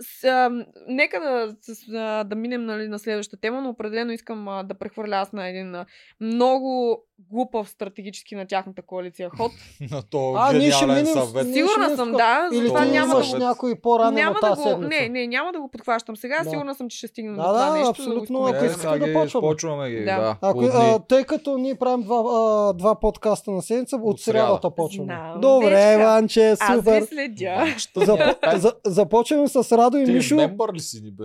С, 0.00 0.24
а, 0.24 0.50
нека 0.88 1.20
да, 1.20 1.54
с, 1.62 1.88
а, 1.90 2.24
да 2.24 2.36
минем 2.36 2.64
нали, 2.64 2.88
на 2.88 2.98
следващата 2.98 3.40
тема, 3.40 3.60
но 3.60 3.68
определено 3.68 4.12
искам 4.12 4.48
а, 4.48 4.62
да 4.62 4.74
прехвърля 4.74 5.16
аз 5.16 5.32
на 5.32 5.48
един 5.48 5.74
а, 5.74 5.86
много 6.20 6.98
глупав 7.30 7.68
стратегически 7.68 8.34
на 8.34 8.46
тяхната 8.46 8.82
коалиция 8.82 9.30
ход. 9.30 9.52
На 9.90 10.02
то 10.02 10.34
А, 10.36 10.52
ние 10.52 10.70
ще 10.70 10.86
минем 10.86 11.06
съвет. 11.06 11.52
Сигурна 11.52 11.84
ще 11.86 11.96
съм, 11.96 12.12
да. 12.12 12.48
Или 12.52 12.60
затова 12.60 12.80
ти 12.80 12.86
това 12.86 13.00
няма 13.00 13.14
да 13.14 13.32
го... 13.32 13.38
някой 13.38 13.74
по-ранен 13.74 14.14
Няма 14.14 14.36
на 14.42 14.48
да 14.48 14.56
го, 14.56 14.62
седмица. 14.62 14.88
не, 14.88 15.08
не, 15.08 15.26
няма 15.26 15.52
да 15.52 15.60
го 15.60 15.70
подхващам 15.70 16.16
сега. 16.16 16.40
Да. 16.44 16.50
Сигурна 16.50 16.74
съм, 16.74 16.88
че 16.88 16.98
ще 16.98 17.06
стигнем 17.06 17.34
Да, 17.34 17.42
до 17.42 17.48
това 17.48 17.66
да, 17.66 17.72
нещо. 17.74 17.90
абсолютно, 17.90 18.42
да 18.42 18.50
ако 18.50 18.64
Е, 18.64 18.68
искате 18.68 18.98
да 18.98 19.06
ги 19.06 19.14
почваме. 19.14 19.42
Почваме 19.42 19.90
ги, 19.90 19.96
Да. 19.96 20.16
да. 20.16 20.36
Ако, 20.42 20.64
а, 20.64 20.98
тъй 20.98 21.24
като 21.24 21.58
ние 21.58 21.74
правим 21.74 22.02
два, 22.02 22.16
а, 22.16 22.72
два 22.72 22.94
подкаста 22.94 23.50
на 23.50 23.62
седмица, 23.62 23.96
от, 23.96 24.02
От 24.04 24.20
сряда. 24.20 24.38
срядата 24.38 24.70
почваме. 24.70 25.04
Знам, 25.06 25.40
Добре, 25.40 25.70
вече. 25.70 25.92
Иванче, 25.94 26.56
Аз 26.60 26.76
супер. 26.76 27.00
ви 27.00 27.06
следя. 27.06 27.64
Запо- 27.96 28.56
за, 28.56 28.72
започваме 28.86 29.48
с 29.48 29.72
Радо 29.90 29.98
и 29.98 30.04
Ти 30.04 30.12
Мишо. 30.12 30.36
мембър 30.36 30.72
ли 30.72 30.80
си 30.80 31.00
ни 31.02 31.10
бе? 31.10 31.24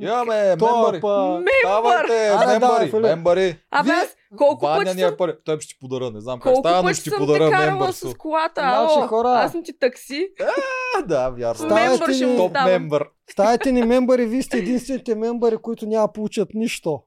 Имаме 0.00 0.56
давай, 0.56 1.00
мембъри, 2.48 2.90
Филип. 2.90 3.02
мембъри. 3.02 3.56
Абе, 3.70 3.84
Вие- 3.84 3.94
аз 3.94 4.16
колко 4.36 4.66
пъти 4.66 4.90
е 4.90 4.94
съм 4.94 5.14
пари. 5.18 5.32
Той 5.44 5.60
ще 5.60 5.68
ти 5.68 5.78
подаря, 5.80 6.10
не 6.10 6.20
знам 6.20 6.40
как 6.40 6.56
става, 6.56 6.82
но 6.82 6.92
ще 6.92 7.02
ти 7.02 7.10
съм 7.10 7.16
те 7.16 7.20
подаря 7.20 7.50
карала 7.50 7.66
мембърство. 7.66 8.10
с 8.10 8.14
колата? 8.14 8.60
Ало, 8.64 9.06
хора- 9.06 9.28
аз 9.34 9.52
съм 9.52 9.62
ти 9.64 9.78
такси. 9.78 10.28
А, 10.98 11.02
да, 11.02 11.30
вярно. 11.30 11.54
Ставайте 11.54 11.88
Мембър 11.90 12.12
ще 12.12 12.26
му 12.26 12.36
Топ 12.38 12.52
мембър. 12.64 13.04
Ставайте 13.30 13.72
ни 13.72 13.82
мембари, 13.82 14.26
вие 14.26 14.42
сте 14.42 14.58
единствените 14.58 15.14
мембари, 15.14 15.56
които 15.56 15.86
няма 15.86 16.12
получат 16.12 16.48
нищо. 16.54 17.02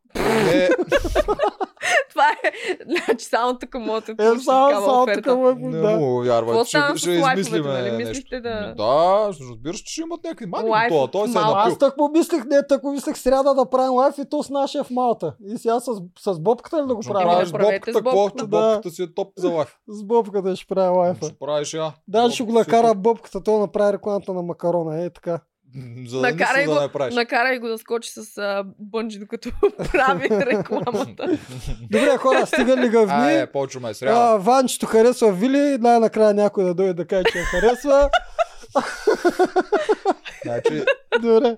Това 2.10 2.26
е. 2.44 2.52
Значи 2.86 3.26
само 3.26 3.60
тук 3.60 3.74
мога 3.76 4.02
да 4.02 4.24
Е, 4.26 4.40
само, 4.40 4.82
само 4.82 5.06
тук 5.06 5.26
не 5.60 5.82
да. 5.82 5.90
му 5.90 6.22
вярвай. 6.22 6.66
С 6.66 6.68
ще 6.98 7.12
измислиме 7.12 7.68
нали? 7.70 7.92
нещо. 7.92 8.10
Мислихте 8.10 8.42
да- 8.42 8.74
Да, 8.78 9.28
разбираш, 9.42 9.78
че 9.78 9.92
ще 9.94 10.02
имат 10.02 10.24
някакви 10.24 10.46
мани. 10.46 10.70
Лайф 10.70 10.90
Това, 10.90 11.08
той 11.08 11.28
се 11.28 11.38
е. 11.38 11.42
Аз 11.44 11.78
так 11.78 11.98
му 11.98 12.10
мислех, 12.10 12.46
не, 12.46 12.68
так 12.68 12.84
му 12.84 12.92
мислех 12.92 13.18
сряда 13.18 13.54
да 13.56 13.70
правим 13.70 13.94
лайф 13.94 14.16
и 14.18 14.30
то 14.30 14.44
с 14.44 14.50
нашия 14.50 14.84
в 14.84 14.90
Малта. 14.90 15.34
И 15.46 15.58
сега 15.58 15.80
с, 15.80 15.92
с 16.20 16.40
бобката 16.40 16.84
ли 16.84 16.88
да 16.88 16.96
го 16.96 17.02
Ще 17.02 17.12
правим? 17.12 17.30
Еми, 17.30 17.36
да 17.36 17.36
правиш 17.36 17.50
с 17.50 17.52
правете 17.52 17.92
бобката, 17.92 18.00
с 18.00 18.04
бобката. 18.04 18.38
Че 18.38 18.48
Да. 18.48 18.72
бобката 18.72 18.90
си 18.90 19.04
е 19.04 19.14
топ 19.16 19.28
за 19.38 19.50
лайф. 19.50 19.76
С 19.90 20.04
бобката 20.04 20.56
ще 20.56 20.66
правим 20.68 20.94
лайфа. 20.94 21.26
Ще 21.26 21.36
правиш 21.36 21.74
я. 21.74 21.94
Даже 22.08 22.36
ще 22.36 22.44
го 22.44 22.50
е 22.50 22.54
накара 22.54 22.96
бобката, 22.96 23.44
той 23.44 23.60
направи 23.60 23.94
рекламата 23.94 24.34
на 24.34 24.42
макарона, 24.42 25.04
е 25.04 25.10
така. 25.10 25.40
За 26.08 26.22
да 26.22 26.22
Накарай 26.24 26.66
го, 26.66 26.74
да 26.74 26.82
не 26.82 26.88
правиш. 26.88 27.16
накарай 27.16 27.60
го 27.60 27.68
да 27.68 27.78
скочи 27.78 28.12
с 28.12 28.38
а, 28.38 28.64
бънджи, 28.80 29.20
докато 29.20 29.50
прави 29.92 30.30
рекламата. 30.32 31.38
Добре, 31.82 32.18
хора, 32.18 32.46
стига 32.46 32.78
ли 32.78 32.86
А, 32.86 32.90
гъвни? 32.90 33.34
е, 33.34 33.46
почваме 33.48 33.94
сряда. 33.94 34.18
А, 34.18 34.38
Ванчето 34.38 34.86
харесва 34.86 35.32
Вили, 35.32 35.78
най-накрая 35.80 36.34
някой 36.34 36.64
да 36.64 36.74
дойде 36.74 36.94
да 36.94 37.06
каже, 37.06 37.24
че 37.24 37.38
я 37.38 37.46
харесва. 37.46 38.10
Значи, 40.44 40.84
Добре. 41.22 41.58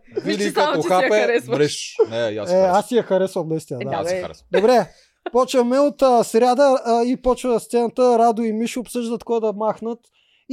Само 0.54 0.72
като 0.74 0.88
хапе, 0.88 1.40
мреш. 1.48 1.96
Не, 2.10 2.18
аз 2.18 2.52
Е, 2.52 2.56
аз 2.56 2.88
си 2.88 2.96
я 2.96 3.04
харесвам 3.04 3.50
наистина. 3.50 3.80
Е, 3.82 3.86
Да. 3.86 3.92
Аз 3.94 4.10
си 4.10 4.16
харесвам. 4.16 4.48
Добре. 4.52 4.88
Почваме 5.32 5.80
от 5.80 6.02
а, 6.02 6.24
сряда 6.24 6.82
а, 6.86 7.04
и 7.04 7.18
почва 7.18 7.60
сцената. 7.60 8.20
Радо 8.20 8.42
и 8.42 8.54
Мишо 8.54 8.80
обсъждат 8.80 9.24
кой 9.24 9.40
да 9.40 9.54
махнат. 9.54 10.00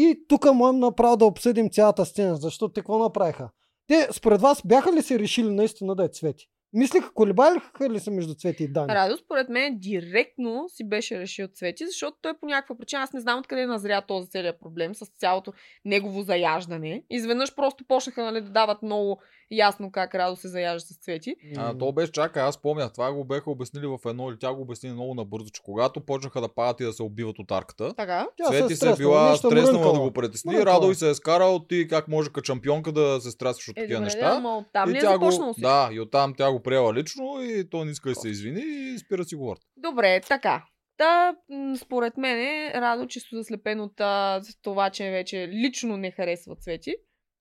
И 0.02 0.24
тук 0.28 0.54
можем 0.54 0.78
направо 0.78 1.16
да 1.16 1.24
обсъдим 1.24 1.70
цялата 1.70 2.04
сцена. 2.06 2.36
Защото 2.36 2.72
те 2.72 2.80
какво 2.80 2.98
направиха? 2.98 3.48
Те, 3.86 4.08
според 4.12 4.40
вас, 4.40 4.62
бяха 4.64 4.92
ли 4.92 5.02
се 5.02 5.18
решили 5.18 5.50
наистина 5.50 5.94
да 5.94 6.04
е 6.04 6.08
цвети? 6.08 6.46
Мислиха, 6.72 7.12
колебалиха 7.14 7.90
ли 7.90 8.00
се 8.00 8.10
между 8.10 8.34
Цвети 8.34 8.64
и 8.64 8.68
Дани? 8.68 8.94
Радо, 8.94 9.16
според 9.16 9.48
мен, 9.48 9.78
директно 9.78 10.64
си 10.68 10.88
беше 10.88 11.18
решил 11.18 11.48
Цвети, 11.48 11.86
защото 11.86 12.16
той 12.22 12.34
по 12.40 12.46
някаква 12.46 12.76
причина, 12.76 13.02
аз 13.02 13.12
не 13.12 13.20
знам 13.20 13.38
откъде 13.38 13.66
назря 13.66 14.00
този 14.00 14.28
целият 14.30 14.60
проблем 14.60 14.94
с 14.94 15.06
цялото 15.18 15.52
негово 15.84 16.22
заяждане. 16.22 17.02
Изведнъж 17.10 17.54
просто 17.54 17.84
почнаха 17.88 18.22
нали, 18.22 18.40
да 18.40 18.50
дават 18.50 18.82
много 18.82 19.20
ясно 19.50 19.92
как 19.92 20.14
Радо 20.14 20.36
се 20.36 20.48
заяжда 20.48 20.80
с 20.80 20.96
Цвети. 20.96 21.36
А, 21.56 21.78
то 21.78 21.92
беше, 21.92 22.12
чакай, 22.12 22.42
аз 22.42 22.58
помня, 22.58 22.90
това 22.92 23.12
го 23.12 23.24
беха 23.24 23.50
обяснили 23.50 23.86
в 23.86 23.98
едно 24.06 24.30
или 24.30 24.38
тя 24.38 24.54
го 24.54 24.62
обясни 24.62 24.92
много 24.92 25.14
набързо, 25.14 25.50
че 25.50 25.62
когато 25.62 26.00
почнаха 26.00 26.40
да 26.40 26.48
падат 26.48 26.80
и 26.80 26.84
да 26.84 26.92
се 26.92 27.02
убиват 27.02 27.38
от 27.38 27.50
арката, 27.50 27.94
Така. 27.94 28.26
Цвети 28.46 28.68
се 28.68 28.76
стреснала, 28.76 28.96
била 28.96 29.36
стреснала 29.36 29.92
да 29.92 30.00
го 30.00 30.10
притесни, 30.10 30.52
Мрънкала. 30.52 30.74
Радо 30.76 30.90
и 30.90 30.94
се 30.94 31.10
е 31.10 31.14
скарал 31.14 31.58
ти 31.68 31.88
как 31.88 32.08
може 32.08 32.30
като 32.30 32.46
шампионка 32.46 32.92
да 32.92 33.20
се 33.20 33.30
стрясваш 33.30 33.68
от 33.68 33.78
Е, 33.78 33.80
такива 33.80 34.00
неща. 34.00 34.32
ама 34.36 34.56
оттам 34.56 34.94
и 34.94 34.98
е 34.98 35.00
тя 35.00 35.18
го? 35.18 35.54
Да, 35.58 35.90
и 35.92 36.00
оттам 36.00 36.34
тя 36.34 36.52
го 36.52 36.59
приела 36.62 36.94
лично 36.94 37.42
и 37.42 37.70
той 37.70 37.84
не 37.84 37.90
иска 37.90 38.08
да 38.08 38.14
се 38.14 38.28
извини 38.28 38.62
и 38.94 38.98
спира 38.98 39.24
си 39.24 39.34
говорят. 39.34 39.62
Добре, 39.76 40.20
така. 40.20 40.64
Та, 40.96 41.36
според 41.76 42.16
мен 42.16 42.38
е 42.38 42.72
Радо 42.74 43.06
чисто 43.06 43.36
заслепен 43.36 43.80
от 43.80 43.96
това, 44.62 44.90
че 44.90 45.10
вече 45.10 45.48
лично 45.48 45.96
не 45.96 46.10
харесва 46.10 46.56
Цвети. 46.56 46.96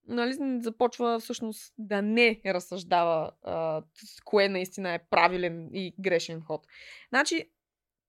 Нали, 0.08 0.36
започва 0.60 1.18
всъщност 1.18 1.74
да 1.78 2.02
не 2.02 2.40
разсъждава 2.46 3.30
а, 3.42 3.82
кое 4.24 4.48
наистина 4.48 4.94
е 4.94 5.04
правилен 5.10 5.68
и 5.72 5.94
грешен 6.00 6.40
ход. 6.40 6.66
Значи, 7.08 7.50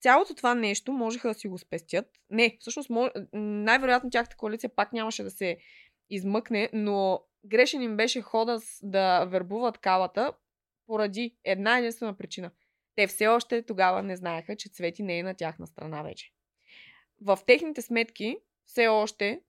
цялото 0.02 0.36
това 0.36 0.56
нещо 0.56 0.92
можеха 0.92 1.28
да 1.28 1.34
си 1.34 1.48
го 1.48 1.58
спестят. 1.58 2.06
Не, 2.30 2.58
всъщност 2.60 2.90
мож... 2.90 3.10
най-вероятно 3.34 4.10
тяхната 4.10 4.38
коалиция 4.38 4.70
пак 4.76 4.94
нямаше 4.94 5.24
да 5.24 5.32
се 5.32 5.58
измъкне, 6.10 6.70
но 6.74 7.22
грешен 7.46 7.82
им 7.82 7.98
беше 7.98 8.22
хода 8.22 8.60
да 8.84 9.26
вербуват 9.26 9.78
калата 9.78 10.34
поради 10.92 11.38
една 11.44 11.78
единствена 11.78 12.18
причина. 12.18 12.52
Те 12.96 13.08
все 13.08 13.28
още 13.28 13.62
тогава 13.62 14.04
не 14.04 14.16
знаеха, 14.16 14.56
че 14.56 14.70
Цвети 14.70 15.04
не 15.04 15.20
е 15.20 15.24
на 15.24 15.36
тяхна 15.36 15.68
страна 15.68 16.04
вече. 16.04 16.32
В 17.22 17.40
техните 17.48 17.82
сметки 17.82 18.38
все 18.66 18.88
още 18.88 19.42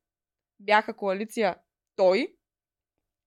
бяха 0.60 0.96
коалиция 0.96 1.56
той, 1.96 2.36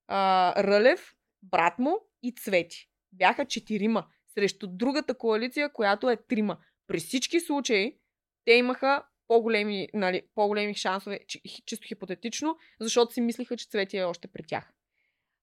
а, 0.08 0.54
Рълев, 0.64 1.16
брат 1.44 1.80
му 1.80 2.00
и 2.24 2.36
Цвети. 2.36 2.90
Бяха 3.12 3.46
четирима 3.46 4.08
срещу 4.34 4.68
другата 4.68 5.18
коалиция, 5.18 5.74
която 5.74 6.10
е 6.10 6.18
трима. 6.18 6.58
При 6.88 7.00
всички 7.00 7.40
случаи 7.40 7.98
те 8.46 8.52
имаха 8.52 9.04
по-големи, 9.28 9.88
нали, 9.94 10.22
по-големи 10.36 10.74
шансове, 10.74 11.20
чи- 11.28 11.42
чисто 11.66 11.88
хипотетично, 11.88 12.58
защото 12.80 13.14
си 13.14 13.22
мислиха, 13.22 13.58
че 13.58 13.70
Цвети 13.70 13.98
е 13.98 14.04
още 14.04 14.28
при 14.28 14.44
тях. 14.44 14.75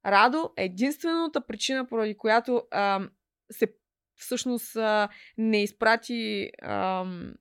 Радо 0.06 0.52
е 0.56 0.64
единствената 0.64 1.46
причина, 1.46 1.86
поради 1.86 2.16
която 2.16 2.62
ам, 2.70 3.10
се 3.50 3.74
всъщност 4.14 4.76
а, 4.76 5.08
не 5.38 5.62
изпрати 5.62 6.50
ам, 6.62 7.34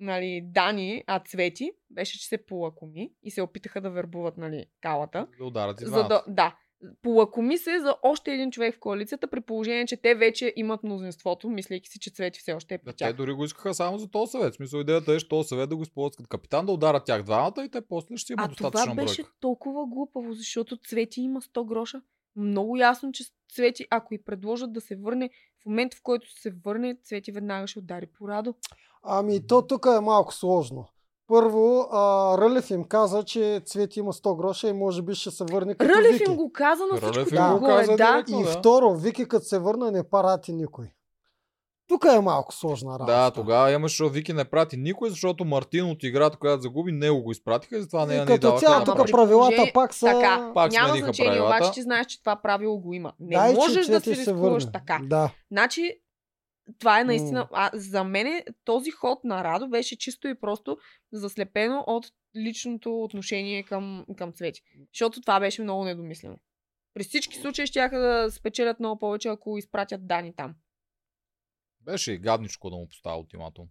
нали, 0.00 0.40
Дани, 0.44 1.04
а 1.06 1.20
Цвети, 1.20 1.72
беше, 1.90 2.18
че 2.18 2.28
се 2.28 2.46
полакоми 2.46 3.12
и 3.22 3.30
се 3.30 3.42
опитаха 3.42 3.80
да 3.80 3.90
вербуват 3.90 4.36
нали, 4.36 4.66
калата. 4.82 5.26
Да 5.38 5.44
ударят 5.44 5.80
и 5.80 5.84
За 5.84 6.04
да, 6.04 6.24
да. 6.28 6.56
Полакоми 7.02 7.58
се 7.58 7.80
за 7.80 7.96
още 8.02 8.32
един 8.32 8.50
човек 8.50 8.74
в 8.74 8.78
коалицията, 8.78 9.26
при 9.26 9.40
положение, 9.40 9.86
че 9.86 9.96
те 9.96 10.14
вече 10.14 10.52
имат 10.56 10.82
мнозинството, 10.82 11.48
мислейки 11.48 11.88
си, 11.88 11.98
че 11.98 12.10
Цвети 12.10 12.40
все 12.40 12.52
още 12.52 12.74
е 12.74 12.78
Да, 12.78 12.84
при 12.84 12.90
те 12.92 12.96
тях. 12.96 13.12
дори 13.16 13.32
го 13.32 13.44
искаха 13.44 13.74
само 13.74 13.98
за 13.98 14.10
този 14.10 14.30
съвет. 14.30 14.54
Смисъл 14.54 14.80
идеята 14.80 15.12
е, 15.12 15.18
че 15.18 15.28
този 15.28 15.48
съвет 15.48 15.68
да 15.68 15.76
го 15.76 15.82
използват 15.82 16.16
като 16.16 16.28
капитан, 16.28 16.66
да 16.66 16.72
ударят 16.72 17.04
тях 17.04 17.22
двамата 17.22 17.64
и 17.64 17.68
те 17.68 17.80
после 17.80 18.16
ще 18.16 18.26
си 18.26 18.32
има 18.32 18.42
А 18.42 18.48
достатъчна 18.48 18.84
това 18.92 19.02
беше 19.02 19.22
бройка. 19.22 19.34
толкова 19.40 19.86
глупаво, 19.86 20.32
защото 20.32 20.76
Цвети 20.76 21.20
има 21.20 21.40
100 21.40 21.66
гроша. 21.66 22.00
Много 22.36 22.76
ясно, 22.76 23.12
че 23.12 23.24
Цвети, 23.54 23.86
ако 23.90 24.14
и 24.14 24.24
предложат 24.24 24.72
да 24.72 24.80
се 24.80 24.96
върне, 24.96 25.30
в 25.62 25.66
момента 25.66 25.96
в 25.96 26.02
който 26.02 26.40
се 26.40 26.50
върне, 26.50 26.96
Цвети 27.04 27.32
веднага 27.32 27.66
ще 27.66 27.78
удари 27.78 28.06
по 28.06 28.28
Радо. 28.28 28.54
Ами 29.02 29.46
то 29.46 29.66
тук 29.66 29.86
е 29.96 30.00
малко 30.00 30.34
сложно. 30.34 30.88
Първо, 31.28 31.88
а, 31.92 31.98
Рълев 32.38 32.70
им 32.70 32.84
каза, 32.84 33.22
че 33.22 33.60
Цвети 33.66 33.98
има 33.98 34.12
100 34.12 34.36
гроша 34.36 34.68
и 34.68 34.72
може 34.72 35.02
би 35.02 35.14
ще 35.14 35.30
се 35.30 35.44
върне 35.44 35.74
като 35.74 35.94
Рълев 35.94 36.12
Вики. 36.12 36.30
им 36.30 36.36
го 36.36 36.52
каза 36.52 36.82
на 36.92 37.00
Рълев 37.00 37.26
всичко 37.26 37.34
им 37.36 37.50
го 37.50 37.54
отгоре, 37.54 37.72
каза 37.76 37.96
да. 37.96 38.12
директно. 38.12 38.40
И 38.40 38.44
да. 38.44 38.50
второ, 38.50 38.94
Вики 38.94 39.28
като 39.28 39.44
се 39.44 39.58
върне 39.58 39.90
не 39.90 40.02
парати 40.02 40.52
никой. 40.52 40.86
Тук 41.88 42.04
е 42.06 42.20
малко 42.20 42.54
сложна 42.54 42.92
работа. 42.92 43.12
Да, 43.12 43.30
тогава 43.30 43.72
имаше, 43.72 43.92
защото 43.92 44.12
Вики 44.12 44.32
не 44.32 44.44
прати 44.44 44.76
никой, 44.76 45.10
защото 45.10 45.44
Мартин 45.44 45.90
от 45.90 46.02
играта, 46.02 46.38
която 46.38 46.62
загуби, 46.62 46.92
него 46.92 47.22
го 47.22 47.32
изпратиха 47.32 47.76
и 47.76 47.80
затова 47.80 48.06
нея 48.06 48.16
И 48.16 48.20
не 48.20 48.26
като 48.26 48.58
цяло 48.58 48.84
тук 48.84 48.96
правилата 48.96 49.30
положение- 49.46 49.72
пак 49.74 49.94
са... 49.94 50.06
Така, 50.06 50.50
Пак 50.54 50.72
няма 50.72 50.96
значение, 50.96 51.30
правилата. 51.32 51.56
обаче 51.56 51.72
ти 51.72 51.82
знаеш, 51.82 52.06
че 52.06 52.20
това 52.20 52.36
правило 52.36 52.78
го 52.78 52.92
има. 52.92 53.12
Не 53.20 53.36
Дай, 53.36 53.50
че 53.50 53.56
можеш 53.56 53.86
да 53.86 54.00
се 54.00 54.10
рискуваш 54.10 54.72
така. 54.72 55.00
Да. 55.02 55.30
Значи, 55.52 56.00
това 56.78 57.00
е 57.00 57.04
наистина. 57.04 57.48
А, 57.52 57.70
за 57.74 58.04
мен 58.04 58.42
този 58.64 58.90
ход 58.90 59.24
на 59.24 59.44
Радо 59.44 59.68
беше 59.68 59.98
чисто 59.98 60.28
и 60.28 60.40
просто 60.40 60.78
заслепено 61.12 61.84
от 61.86 62.06
личното 62.36 63.02
отношение 63.02 63.62
към, 63.62 64.06
към 64.16 64.32
Цвети. 64.32 64.62
Защото 64.92 65.20
това 65.20 65.40
беше 65.40 65.62
много 65.62 65.84
недомислено. 65.84 66.38
При 66.94 67.04
всички 67.04 67.36
случаи 67.36 67.66
ще 67.66 67.88
да 67.88 68.28
спечелят 68.30 68.80
много 68.80 68.98
повече, 68.98 69.28
ако 69.28 69.58
изпратят 69.58 70.06
Дани 70.06 70.34
там. 70.36 70.54
Беше 71.80 72.12
и 72.12 72.18
гадничко 72.18 72.70
да 72.70 72.76
му 72.76 72.88
поставя 72.88 73.18
ултиматум. 73.18 73.68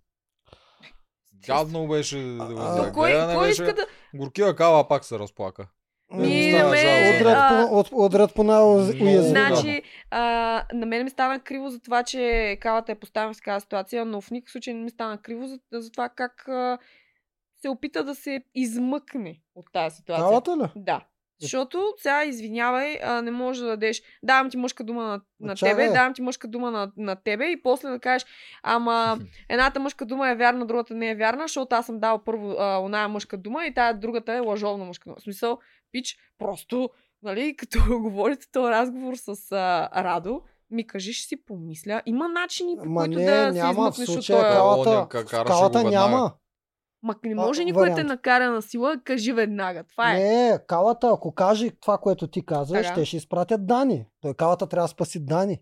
Гадно 1.48 1.88
беше 1.88 2.18
да 2.18 2.44
А, 2.44 2.78
То 2.78 2.84
за 2.84 2.92
кой, 2.94 3.12
кой 3.12 3.48
беше. 3.48 3.64
иска 3.64 3.74
да... 3.74 3.88
Горкива 4.14 4.56
кава 4.56 4.88
пак 4.88 5.06
се 5.06 5.20
разплака. 5.20 5.68
Ми, 6.22 6.52
на 6.52 6.58
стана 6.58 6.70
мен, 6.70 6.80
жалко. 6.82 7.18
Удрят 7.22 7.38
а, 7.38 7.68
по, 7.70 7.80
от, 7.80 7.90
удрят 7.92 8.36
по 8.36 8.44
най-уязвимия. 8.44 9.22
Значи, 9.24 9.82
а, 10.12 10.64
на 10.74 10.86
мен 10.86 11.04
ми 11.04 11.10
стана 11.10 11.40
криво 11.40 11.70
за 11.70 11.80
това, 11.80 12.04
че 12.04 12.58
калата 12.62 12.92
е 12.92 12.96
поставена 12.96 13.34
в 13.34 13.38
такава 13.38 13.62
ситуация, 13.62 14.06
но 14.06 14.22
в 14.22 14.32
никакъв 14.32 14.52
случай 14.52 14.74
не 14.74 14.84
ми 14.84 14.90
стана 14.90 15.18
криво 15.18 15.48
за, 15.48 15.60
за 15.72 15.92
това 15.92 16.10
как 16.10 16.48
а, 16.48 16.78
се 17.62 17.70
опита 17.70 18.04
да 18.04 18.16
се 18.16 18.44
измъкне 18.56 19.40
от 19.56 19.66
тази 19.74 19.96
ситуация. 19.96 20.26
Калата 20.26 20.58
ли? 20.58 20.70
Да. 20.76 21.02
Защото 21.42 21.94
сега, 21.98 22.24
извинявай, 22.24 23.00
а, 23.04 23.22
не 23.22 23.32
можеш 23.32 23.62
да 23.62 23.68
дадеш. 23.68 24.02
Давам 24.24 24.50
ти 24.50 24.58
мъжка 24.58 24.84
дума 24.84 25.04
на, 25.04 25.22
на 25.40 25.56
тебе, 25.56 25.88
бе. 25.88 25.94
давам 25.94 26.14
ти 26.14 26.22
мъжка 26.22 26.48
дума 26.48 26.72
на, 26.72 26.92
на 26.98 27.16
тебе 27.16 27.46
и 27.46 27.62
после 27.62 27.90
да 27.90 28.00
кажеш, 28.00 28.26
ама 28.64 29.18
едната 29.50 29.80
мъжка 29.80 30.06
дума 30.06 30.30
е 30.30 30.36
вярна, 30.36 30.66
другата 30.66 30.94
не 30.94 31.10
е 31.10 31.16
вярна, 31.16 31.44
защото 31.44 31.76
аз 31.76 31.86
съм 31.86 32.00
дал 32.00 32.24
първо 32.24 32.56
а, 32.60 32.80
оная 32.80 33.08
мъжка 33.08 33.38
дума 33.38 33.66
и 33.66 33.74
тая 33.74 33.94
другата 33.94 34.34
е 34.34 34.40
лъжовна 34.40 34.86
мъжка 34.86 35.10
дума. 35.10 35.16
В 35.20 35.24
смисъл, 35.24 35.60
пич, 35.92 36.18
просто, 36.38 36.90
нали, 37.24 37.56
като 37.58 37.80
говорите 38.02 38.46
този 38.52 38.72
разговор 38.72 39.14
с 39.16 39.52
а, 39.52 39.90
Радо, 40.04 40.42
ми 40.70 40.88
кажи, 40.88 41.14
ще 41.14 41.28
си 41.28 41.46
помисля. 41.46 42.02
Има 42.06 42.28
начини, 42.28 42.78
по 42.78 42.86
Ма 42.86 43.02
които 43.02 43.20
не, 43.20 43.26
да 43.26 43.54
се 43.54 43.60
няма, 43.60 43.74
в 43.74 43.74
измъкнеш 43.74 44.10
от 44.10 44.14
случая 44.14 44.42
този... 44.42 44.90
кала- 44.90 45.08
калата, 45.08 45.44
в 45.44 45.46
калата 45.46 45.84
няма. 45.84 46.34
Ма 47.04 47.16
не 47.24 47.32
А, 47.32 47.36
може 47.36 47.64
никой 47.64 47.90
да 47.90 47.96
те 47.96 48.02
вариант. 48.02 48.10
накара 48.10 48.52
на 48.52 48.62
сила, 48.62 49.02
кажи 49.04 49.34
веднага. 49.34 49.84
Това 49.84 50.12
е. 50.12 50.20
Не, 50.20 50.60
калата, 50.68 51.10
ако 51.14 51.36
каже 51.36 51.72
това, 51.82 51.98
което 51.98 52.28
ти 52.28 52.46
казваш, 52.46 52.88
те 52.96 53.06
ще 53.06 53.18
изпратят 53.18 53.68
Дани. 53.68 54.06
Той 54.22 54.34
калата 54.34 54.68
трябва 54.68 54.84
да 54.84 54.92
спаси 54.92 55.26
Дани. 55.26 55.60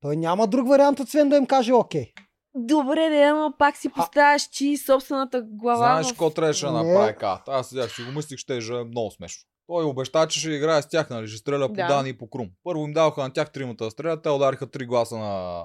Той 0.00 0.16
няма 0.16 0.46
друг 0.46 0.68
вариант, 0.68 1.00
освен 1.00 1.28
да 1.28 1.36
им 1.36 1.46
каже 1.46 1.72
окей. 1.72 2.12
Добре, 2.54 3.08
да, 3.08 3.22
ама 3.22 3.52
пак 3.58 3.76
си 3.76 3.88
поставяш 3.88 4.50
ти 4.50 4.76
собствената 4.76 5.42
глава. 5.42 5.76
Знаеш 5.76 6.06
в... 6.06 6.10
какво 6.10 6.30
трябваше 6.30 6.66
да 6.66 6.72
направи 6.72 7.14
ката? 7.16 7.52
Аз 7.52 7.68
седях, 7.68 7.94
си 7.94 8.02
го 8.02 8.12
мислих, 8.12 8.38
ще 8.38 8.56
е 8.56 8.84
много 8.84 9.10
смешно. 9.10 9.48
Той 9.66 9.84
обеща, 9.84 10.26
че 10.28 10.40
ще 10.40 10.50
играе 10.50 10.82
с 10.82 10.88
тях, 10.88 11.10
нали? 11.10 11.28
Ще 11.28 11.38
стреля 11.38 11.68
по 11.68 11.74
Да. 11.74 11.86
Дани 11.86 12.08
и 12.08 12.18
по 12.18 12.30
Крум. 12.30 12.50
Първо 12.64 12.84
им 12.84 12.92
даваха 12.92 13.22
на 13.22 13.32
тях 13.32 13.52
тримата 13.52 13.84
да 13.84 13.90
стрелят, 13.90 14.22
те 14.22 14.28
удариха 14.30 14.66
три 14.66 14.86
гласа 14.86 15.18
на, 15.18 15.64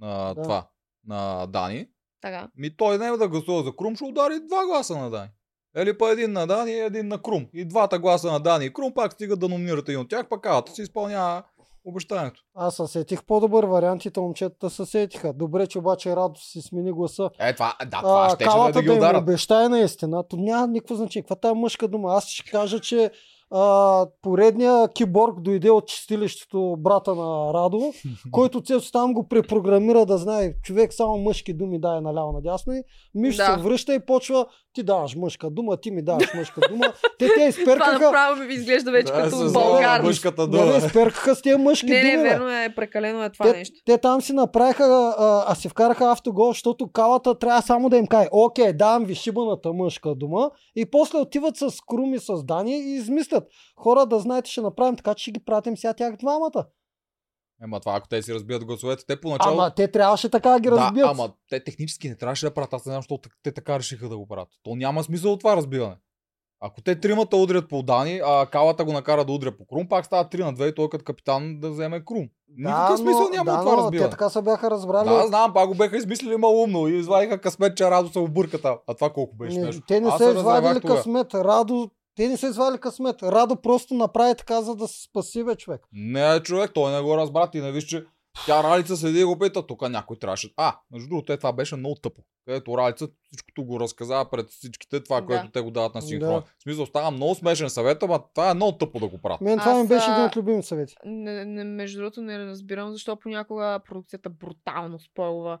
на 0.00 0.34
Да. 0.34 0.42
това, 0.42 0.68
на 1.06 1.46
Дани. 1.46 1.88
Така. 2.20 2.48
Ми 2.56 2.76
той 2.76 2.98
не 2.98 3.06
е 3.06 3.10
да 3.10 3.28
гласува 3.28 3.62
за 3.62 3.76
Крум, 3.76 3.96
ще 3.96 4.04
удари 4.04 4.40
два 4.40 4.66
гласа 4.66 4.98
на 4.98 5.10
Дани. 5.10 5.28
Или 5.78 5.98
па 5.98 6.10
един 6.10 6.32
на 6.32 6.46
Дани 6.46 6.72
и 6.72 6.80
един 6.80 7.08
на 7.08 7.22
Крум. 7.22 7.46
И 7.52 7.64
двата 7.64 7.98
гласа 7.98 8.32
на 8.32 8.40
Дани 8.40 8.64
и 8.64 8.72
Крум 8.72 8.94
пак 8.94 9.12
стигат 9.12 9.40
да 9.40 9.48
номинират 9.48 9.88
един 9.88 10.00
от 10.00 10.08
тях, 10.08 10.28
пак 10.28 10.40
калата 10.40 10.72
си 10.72 10.82
изпълнява 10.82 11.42
обещанието. 11.86 12.40
Аз 12.54 12.76
се 12.76 12.86
сетих 12.86 13.24
по-добър 13.24 13.64
вариант 13.64 14.04
и 14.04 14.10
момчетата 14.16 14.70
се 14.70 14.86
сетиха. 14.86 15.32
Добре, 15.32 15.66
че 15.66 15.78
обаче 15.78 16.16
Радо 16.16 16.40
си 16.40 16.60
смени 16.60 16.92
гласа. 16.92 17.30
Е, 17.40 17.54
това, 17.54 17.74
да, 17.86 17.98
това 18.00 18.26
А, 18.26 18.30
ще 18.30 18.44
да, 18.44 18.50
калата 18.50 18.72
да 18.72 18.82
ги 18.82 18.86
да 18.86 18.92
им 18.92 18.98
ударат. 18.98 19.22
обещае 19.22 19.68
наистина. 19.68 20.28
То 20.28 20.36
няма 20.36 20.66
никакво 20.66 20.94
значение. 20.94 21.26
Каква 21.28 21.50
е 21.50 21.54
мъжка 21.54 21.88
дума? 21.88 22.14
Аз 22.14 22.28
ще 22.28 22.50
кажа, 22.50 22.80
че 22.80 23.10
а, 23.50 24.06
поредния 24.22 24.88
киборг 24.88 25.40
дойде 25.40 25.70
от 25.70 25.86
чистилището 25.86 26.76
брата 26.78 27.14
на 27.14 27.54
Радо, 27.54 27.92
който 28.30 28.60
Цецо 28.60 28.92
там 28.92 29.14
го 29.14 29.28
препрограмира 29.28 30.06
да 30.06 30.18
знае 30.18 30.52
човек 30.54 30.92
само 30.92 31.18
мъжки 31.18 31.52
думи 31.52 31.80
дае 31.80 32.00
наляво 32.00 32.32
надясно 32.32 32.72
и 32.72 32.82
Миш 33.14 33.36
Да. 33.36 33.44
се 33.46 33.62
връща 33.62 33.94
и 33.94 34.00
почва 34.00 34.46
ти 34.72 34.82
даваш 34.82 35.16
мъжка 35.16 35.50
дума, 35.50 35.76
ти 35.76 35.90
ми 35.90 36.02
даваш 36.02 36.34
мъжка 36.36 36.60
дума. 36.70 36.84
Те 37.18 37.26
те 37.26 37.34
Това 37.34 37.44
изперкаха. 37.46 37.92
направо 38.00 38.36
ми 38.38 38.54
изглежда 38.54 38.90
вече 38.90 39.12
Да, 39.12 39.22
като 39.22 39.36
с 39.38 39.52
българно. 39.52 40.04
мъжката 40.04 40.42
Не, 40.42 40.58
не, 40.58 40.64
дума. 40.64 40.76
изперкаха 40.78 41.34
с 41.34 41.42
тия 41.42 41.58
мъжки 41.58 41.86
Не, 41.86 41.94
не, 41.94 42.10
думи. 42.10 42.16
бе. 42.18 42.28
верно 42.28 42.50
е, 42.50 42.72
прекалено 42.76 43.24
е 43.24 43.30
това 43.30 43.44
те, 43.44 43.52
нещо. 43.52 43.76
те 43.86 43.98
там 43.98 44.20
си 44.20 44.32
направиха, 44.32 44.84
а, 45.18 45.44
а 45.48 45.54
си 45.54 45.68
вкараха 45.68 46.04
автогол, 46.06 46.48
защото 46.48 46.88
калата 46.88 47.34
трябва 47.34 47.62
само 47.62 47.88
да 47.88 47.96
им 47.96 48.06
каже, 48.06 48.28
окей, 48.32 48.72
давам 48.72 49.04
ви 49.04 49.14
шибаната 49.14 49.72
мъжка 49.72 50.14
дума 50.14 50.50
и 50.76 50.86
после 50.86 51.18
отиват 51.18 51.56
с 51.56 51.80
Крум 51.82 52.14
и 52.14 52.18
с 52.18 52.44
Дани 52.44 52.72
и 52.74 52.94
измислят. 52.94 53.35
Хора 53.76 54.06
да 54.06 54.18
знаете, 54.18 54.50
ще 54.50 54.60
направим 54.60 54.96
така, 54.96 55.14
че 55.14 55.22
ще 55.22 55.30
ги 55.30 55.44
пратим 55.44 55.76
сега 55.76 55.94
тях 55.94 56.16
двамата. 56.16 56.66
Ема 57.62 57.80
това, 57.80 57.96
ако 57.96 58.08
те 58.08 58.22
си 58.22 58.34
разбият 58.34 58.64
гласовете, 58.64 59.06
те 59.06 59.20
поначало... 59.20 59.54
Ама 59.54 59.74
те 59.74 59.88
трябваше 59.88 60.28
така 60.28 60.50
да 60.50 60.60
ги 60.60 60.70
да, 60.70 60.76
разбият. 60.76 61.08
ама 61.10 61.32
те 61.48 61.64
технически 61.64 62.08
не 62.08 62.16
трябваше 62.16 62.46
да 62.46 62.54
правят. 62.54 62.72
Аз 62.72 62.86
не 62.86 62.90
знам, 62.90 63.02
защото 63.02 63.28
те 63.42 63.52
така 63.52 63.78
решиха 63.78 64.08
да 64.08 64.18
го 64.18 64.28
правят. 64.28 64.48
То 64.62 64.74
няма 64.74 65.04
смисъл 65.04 65.32
от 65.32 65.40
това 65.40 65.56
разбиване. 65.56 65.96
Ако 66.60 66.82
те 66.82 67.00
тримата 67.00 67.36
удрят 67.36 67.68
по 67.68 67.82
Дани, 67.82 68.20
а 68.24 68.46
Калата 68.46 68.84
го 68.84 68.92
накара 68.92 69.24
да 69.24 69.32
удря 69.32 69.56
по 69.56 69.66
Крум, 69.66 69.88
пак 69.88 70.06
става 70.06 70.24
3 70.24 70.44
на 70.44 70.54
2 70.54 70.70
и 70.70 70.74
той 70.74 70.88
като 70.88 71.04
капитан 71.04 71.60
да 71.60 71.70
вземе 71.70 72.04
Крум. 72.04 72.28
Никакъв 72.56 72.98
смисъл 72.98 73.28
няма 73.28 73.44
да, 73.44 73.56
от 73.56 73.60
това 73.60 73.76
но 73.76 73.82
разбиване. 73.82 74.10
Те 74.10 74.10
така 74.10 74.28
се 74.28 74.42
бяха 74.42 74.70
разбрали. 74.70 75.08
Да, 75.08 75.26
знам, 75.26 75.52
пак 75.54 75.68
го 75.68 75.74
беха 75.74 75.96
измислили 75.96 76.36
малумно 76.36 76.88
и 76.88 76.98
извадиха 76.98 77.40
късмет, 77.40 77.76
че 77.76 77.90
Радо 77.90 78.08
се 78.08 78.18
обърка 78.18 78.62
там. 78.62 78.76
А 78.86 78.94
това 78.94 79.10
колко 79.10 79.36
беше 79.36 79.58
не, 79.58 79.62
смешно. 79.62 79.82
те 79.88 80.00
не 80.00 80.10
са 80.10 80.30
извадили 80.30 80.80
късмет. 80.80 81.34
Радо, 81.34 81.90
те 82.16 82.28
не 82.28 82.36
са 82.36 82.46
извадили 82.46 82.80
късмет. 82.80 83.22
Радо 83.22 83.56
просто 83.56 83.94
направи 83.94 84.34
така, 84.38 84.62
за 84.62 84.74
да 84.76 84.88
се 84.88 85.02
спаси, 85.02 85.44
бе, 85.44 85.56
човек. 85.56 85.80
Не, 85.92 86.42
човек, 86.42 86.70
той 86.74 86.92
не 86.92 87.00
го 87.02 87.16
разбра. 87.16 87.50
Ти 87.50 87.60
не 87.60 87.72
виж, 87.72 87.84
че 87.84 88.04
тя 88.46 88.62
Ралица 88.62 88.96
седи 88.96 89.20
и 89.20 89.24
го 89.24 89.38
пита. 89.38 89.66
Тук 89.66 89.88
някой 89.88 90.16
трябваше. 90.16 90.52
А, 90.56 90.76
между 90.92 91.08
другото, 91.08 91.32
е, 91.32 91.36
това 91.36 91.52
беше 91.52 91.76
много 91.76 91.94
тъпо. 91.94 92.22
Където 92.46 92.78
Ралица 92.78 93.08
всичкото 93.22 93.64
го 93.64 93.80
разказа 93.80 94.24
пред 94.30 94.50
всичките 94.50 95.02
това, 95.02 95.20
Да. 95.20 95.26
което 95.26 95.50
те 95.50 95.60
го 95.60 95.70
дават 95.70 95.94
на 95.94 96.02
синхрон. 96.02 96.34
Да. 96.34 96.40
В 96.58 96.62
смисъл, 96.62 96.86
става 96.86 97.10
много 97.10 97.34
смешен 97.34 97.70
съвет, 97.70 98.02
ама 98.02 98.20
това 98.34 98.50
е 98.50 98.54
много 98.54 98.78
тъпо 98.78 98.98
да 98.98 99.06
го 99.08 99.18
правят. 99.18 99.40
Мен 99.40 99.58
това 99.58 99.72
Аз, 99.72 99.82
ми 99.82 99.88
беше 99.88 100.10
един 100.10 100.24
от 100.24 100.36
любимите 100.36 100.66
съвети. 100.66 100.94
Не, 101.04 101.44
не, 101.44 101.64
между 101.64 101.98
другото 101.98 102.22
не 102.22 102.38
разбирам 102.38 102.92
защо 102.92 103.16
понякога 103.16 103.80
продукцията 103.88 104.30
брутално 104.30 104.98
спойлва 104.98 105.58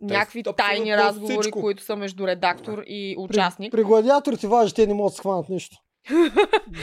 някакви 0.00 0.42
тайни 0.56 0.96
разговори, 0.96 1.38
всичко. 1.40 1.60
които 1.60 1.82
са 1.82 1.96
между 1.96 2.26
редактор 2.26 2.82
и 2.86 3.14
участник. 3.18 3.72
При, 3.72 3.76
при 3.76 3.84
гладиаторите 3.84 4.48
важи, 4.48 4.74
те 4.74 4.86
не 4.86 4.94
могат 4.94 5.12
да 5.12 5.16
схванат 5.16 5.48
нищо. 5.48 5.76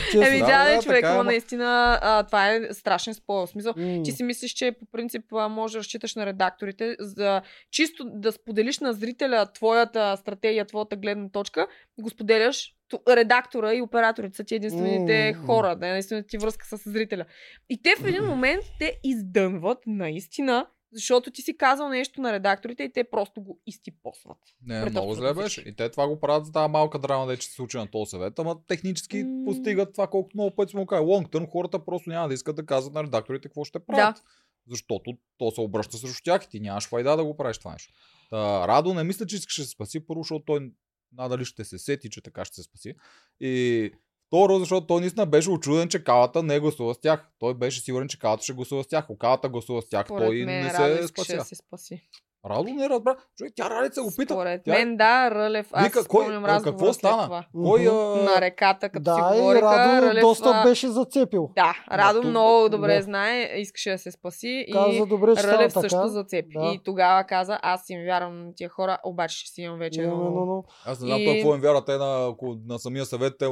Честно. 0.06 0.24
Еми 0.24 0.40
Да, 0.40 0.46
да, 0.46 0.66
да, 0.66 0.76
да, 0.76 0.82
човек, 0.82 0.96
така 0.96 1.10
е, 1.10 1.14
но 1.14 1.20
ама- 1.20 1.32
наистина 1.32 2.00
а, 2.02 2.24
това 2.24 2.50
е 2.50 2.74
страшен 2.74 3.14
спойл. 3.14 3.46
В 3.46 3.50
смисъл, 3.50 3.74
М. 3.78 4.04
ти 4.04 4.12
си 4.12 4.24
мислиш, 4.24 4.52
че 4.52 4.72
по 4.72 4.86
принцип 4.86 5.22
може 5.50 5.74
да 5.74 5.80
разчиташ 5.80 6.16
на 6.16 6.26
редакторите 6.26 6.96
за 7.00 7.42
чисто 7.72 8.04
да 8.06 8.32
споделиш 8.32 8.80
на 8.80 8.94
зрителя 8.94 9.46
твоята 9.46 10.18
стратегия, 10.18 10.66
твоята 10.66 10.96
гледна 10.96 11.30
точка, 11.30 11.68
го 12.00 12.10
споделяш. 12.10 12.74
Редактора 13.10 13.74
и 13.74 13.82
операторите 13.82 14.36
са 14.36 14.44
ти 14.44 14.56
единствените 14.56 15.36
М. 15.38 15.46
хора, 15.46 15.76
да 15.76 15.88
е 15.88 15.92
единствената 15.92 16.28
ти 16.28 16.38
връзка 16.38 16.66
с 16.68 16.90
зрителя. 16.90 17.26
И 17.70 17.82
те 17.82 17.96
в 18.00 18.06
един 18.06 18.24
момент 18.26 18.64
те 18.80 18.94
издънват 19.04 19.78
наистина, 19.88 20.66
защото 20.92 21.32
ти 21.32 21.42
си 21.42 21.58
казал 21.58 21.90
нещо 21.90 22.22
на 22.22 22.34
редакторите 22.34 22.84
и 22.84 22.92
те 22.94 23.04
просто 23.04 23.42
го 23.42 23.60
изтипосват. 23.68 24.38
Не, 24.66 24.84
Пред 24.84 24.94
много 24.94 25.14
зле 25.14 25.34
беше. 25.34 25.62
И 25.62 25.76
те 25.76 25.90
това 25.90 26.08
го 26.08 26.20
правят 26.20 26.46
за 26.46 26.52
тази 26.52 26.72
малка 26.72 27.00
драма, 27.00 27.26
да 27.26 27.38
се 27.38 27.52
случи 27.52 27.78
на 27.78 27.88
този 27.88 28.10
съвет, 28.10 28.40
ама 28.40 28.58
технически 28.68 29.24
М. 29.24 29.46
постигат 29.46 29.94
това, 29.94 30.08
колкото 30.08 30.38
много 30.38 30.56
пъти 30.56 30.72
сме 30.72 30.80
го 30.80 30.86
казали. 30.86 31.06
Лонг 31.06 31.32
търм 31.32 31.48
хората 31.48 31.86
просто 31.86 32.10
няма 32.10 32.28
да 32.28 32.34
искат 32.34 32.56
да 32.56 32.66
казват 32.66 32.94
на 32.94 33.04
редакторите 33.04 33.48
какво 33.48 33.64
ще 33.64 33.80
правят. 33.80 34.24
Защото 34.68 35.18
то 35.38 35.52
се 35.52 35.62
обръща 35.62 35.98
срещу 35.98 36.24
тях 36.24 36.44
и 36.44 36.50
ти 36.50 36.60
нямаш 36.60 36.88
файда 36.88 37.18
да 37.18 37.24
го 37.24 37.38
правиш 37.38 37.58
това 37.58 37.72
нещо. 37.72 37.94
Та, 38.30 38.68
Радо 38.68 38.94
не 38.94 39.04
мисля, 39.04 39.26
че 39.26 39.36
искаше 39.36 39.62
да 39.62 39.66
се 39.66 39.72
спаси, 39.72 40.08
първо, 40.08 40.24
защото 40.24 40.46
той 40.46 40.72
надали 41.18 41.46
ще 41.46 41.66
се 41.66 41.80
сети, 41.80 42.10
че 42.10 42.22
така 42.22 42.46
ще 42.46 42.56
се 42.56 42.64
спаси. 42.64 42.96
И 43.40 43.92
второ, 44.30 44.60
защото 44.60 44.88
той 44.88 45.02
наистина 45.02 45.26
беше 45.26 45.50
очуден, 45.50 45.90
че 45.90 46.04
Калата 46.04 46.44
не 46.44 46.60
гласува 46.60 46.94
с 46.94 47.00
тях. 47.00 47.30
Той 47.40 47.54
беше 47.54 47.82
сигурен, 47.82 48.08
че 48.08 48.20
Калата 48.20 48.44
ще 48.44 48.54
гласува 48.54 48.84
с 48.84 48.88
тях. 48.88 49.04
Ако 49.04 49.18
Калата 49.18 49.50
гласува 49.50 49.82
с 49.82 49.90
тях, 49.90 50.06
Според 50.08 50.28
той 50.28 50.46
мен 50.46 50.64
не 50.64 50.70
се 50.70 51.08
спася. 51.08 51.36
да 51.36 51.44
се 51.44 51.56
спаси. 51.56 52.10
Радо 52.46 52.64
не 52.64 52.90
разбра. 52.90 53.16
Човек, 53.38 53.54
тя 53.56 53.70
Ралица 53.70 54.02
го 54.02 54.12
пита. 54.18 54.34
Според 54.34 54.62
Тя- 54.64 54.72
мен, 54.72 54.98
да, 54.98 55.32
Рълев. 55.32 55.68
Аз 55.72 55.86
Вика, 55.86 56.02
си 56.02 56.08
кой- 56.08 56.26
а, 56.36 56.62
какво 56.64 56.94
стана? 56.94 57.24
това. 57.24 57.46
Кой, 57.56 57.88
а... 57.88 57.94
На 58.24 58.42
реката, 58.42 58.90
като 58.90 59.16
си 59.16 59.22
Да, 59.22 59.36
и 59.36 59.40
говориха, 59.40 59.66
Радо 59.66 60.08
Рълев, 60.08 60.22
доста 60.22 60.50
а, 60.50 60.64
беше 60.64 60.88
зацепил. 60.88 61.50
Да, 61.56 61.74
Радо 61.92 62.22
тук- 62.22 62.30
много 62.30 62.70
добре 62.70 62.96
да. 62.96 63.02
знае, 63.02 63.52
искаше 63.56 63.92
да 63.92 63.98
се 63.98 64.12
спаси 64.12 64.66
Каза 64.74 64.90
и 64.90 65.06
добре, 65.06 65.28
Рълев 65.28 65.74
така. 65.74 65.82
също 65.82 66.08
зацепи. 66.08 66.54
Да. 66.54 66.72
И 66.76 66.80
тогава 66.86 67.24
каза, 67.24 67.60
аз 67.62 67.90
им 67.90 68.02
вярвам 68.04 68.46
на 68.46 68.54
тия 68.56 68.70
хора, 68.70 68.98
обаче 69.04 69.38
ще 69.38 69.50
си 69.50 69.62
имам 69.62 69.80
вече 69.80 70.02
Именно, 70.02 70.28
едно... 70.28 70.46
но, 70.46 70.64
Аз 70.86 71.00
не 71.00 71.08
знам 71.08 71.20
И- 71.22 71.26
какво 71.28 71.56
им 71.56 71.62
вярват 71.62 71.86
те 71.86 71.98
на, 71.98 72.36
на 72.66 72.80
самия 72.80 73.06
съвет. 73.06 73.34
Те, 73.40 73.46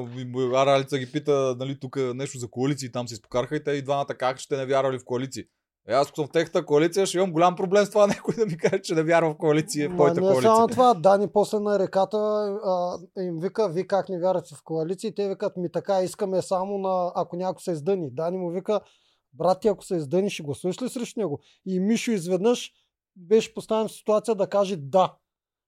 а 0.55 0.65
Ралица 0.65 0.97
ги 0.99 1.11
пита 1.11 1.55
нали, 1.59 1.77
тук 1.79 1.97
нещо 2.13 2.37
за 2.37 2.47
коалиции, 2.49 2.91
там 2.91 3.07
се 3.07 3.13
изпокараха 3.13 3.55
и 3.55 3.63
те 3.63 3.71
и 3.71 3.81
двамата 3.81 4.05
как 4.07 4.37
ще 4.37 4.57
не 4.57 4.65
вярвали 4.65 4.99
в 4.99 5.05
коалиции. 5.05 5.43
Е, 5.89 5.93
аз 5.93 6.11
съм 6.15 6.27
в 6.27 6.29
техната 6.29 6.65
коалиция, 6.65 7.05
ще 7.05 7.17
имам 7.17 7.31
голям 7.31 7.55
проблем 7.55 7.85
с 7.85 7.89
това 7.89 8.07
някой 8.07 8.35
да 8.35 8.45
ми 8.45 8.57
каже, 8.57 8.81
че 8.81 8.95
не 8.95 9.03
вярва 9.03 9.33
в 9.33 9.37
коалиция, 9.37 9.89
в 9.89 9.91
Ма 9.91 9.97
моята 9.97 10.21
не 10.21 10.27
коалиция. 10.27 10.41
само 10.41 10.67
това, 10.67 10.93
Дани 10.93 11.27
после 11.27 11.59
на 11.59 11.79
реката 11.79 12.17
а, 12.17 12.97
им 13.19 13.39
вика, 13.39 13.69
ви 13.69 13.87
как 13.87 14.09
не 14.09 14.19
вярвате 14.19 14.55
в 14.55 14.63
коалиции, 14.63 15.15
те 15.15 15.29
викат 15.29 15.57
ми 15.57 15.71
така, 15.71 16.01
искаме 16.01 16.41
само 16.41 16.77
на, 16.77 17.11
ако 17.15 17.35
някой 17.35 17.61
се 17.61 17.71
издъни. 17.71 18.09
Дани 18.11 18.37
му 18.37 18.51
вика, 18.51 18.79
брат 19.33 19.59
ти 19.61 19.67
ако 19.67 19.85
се 19.85 19.95
издъни, 19.95 20.29
ще 20.29 20.43
гласуваш 20.43 20.81
ли 20.81 20.89
срещу 20.89 21.19
него? 21.19 21.39
И 21.65 21.79
Мишо 21.79 22.11
изведнъж 22.11 22.71
беше 23.15 23.53
поставен 23.53 23.87
в 23.87 23.91
ситуация 23.91 24.35
да 24.35 24.47
каже 24.47 24.75
да, 24.77 25.13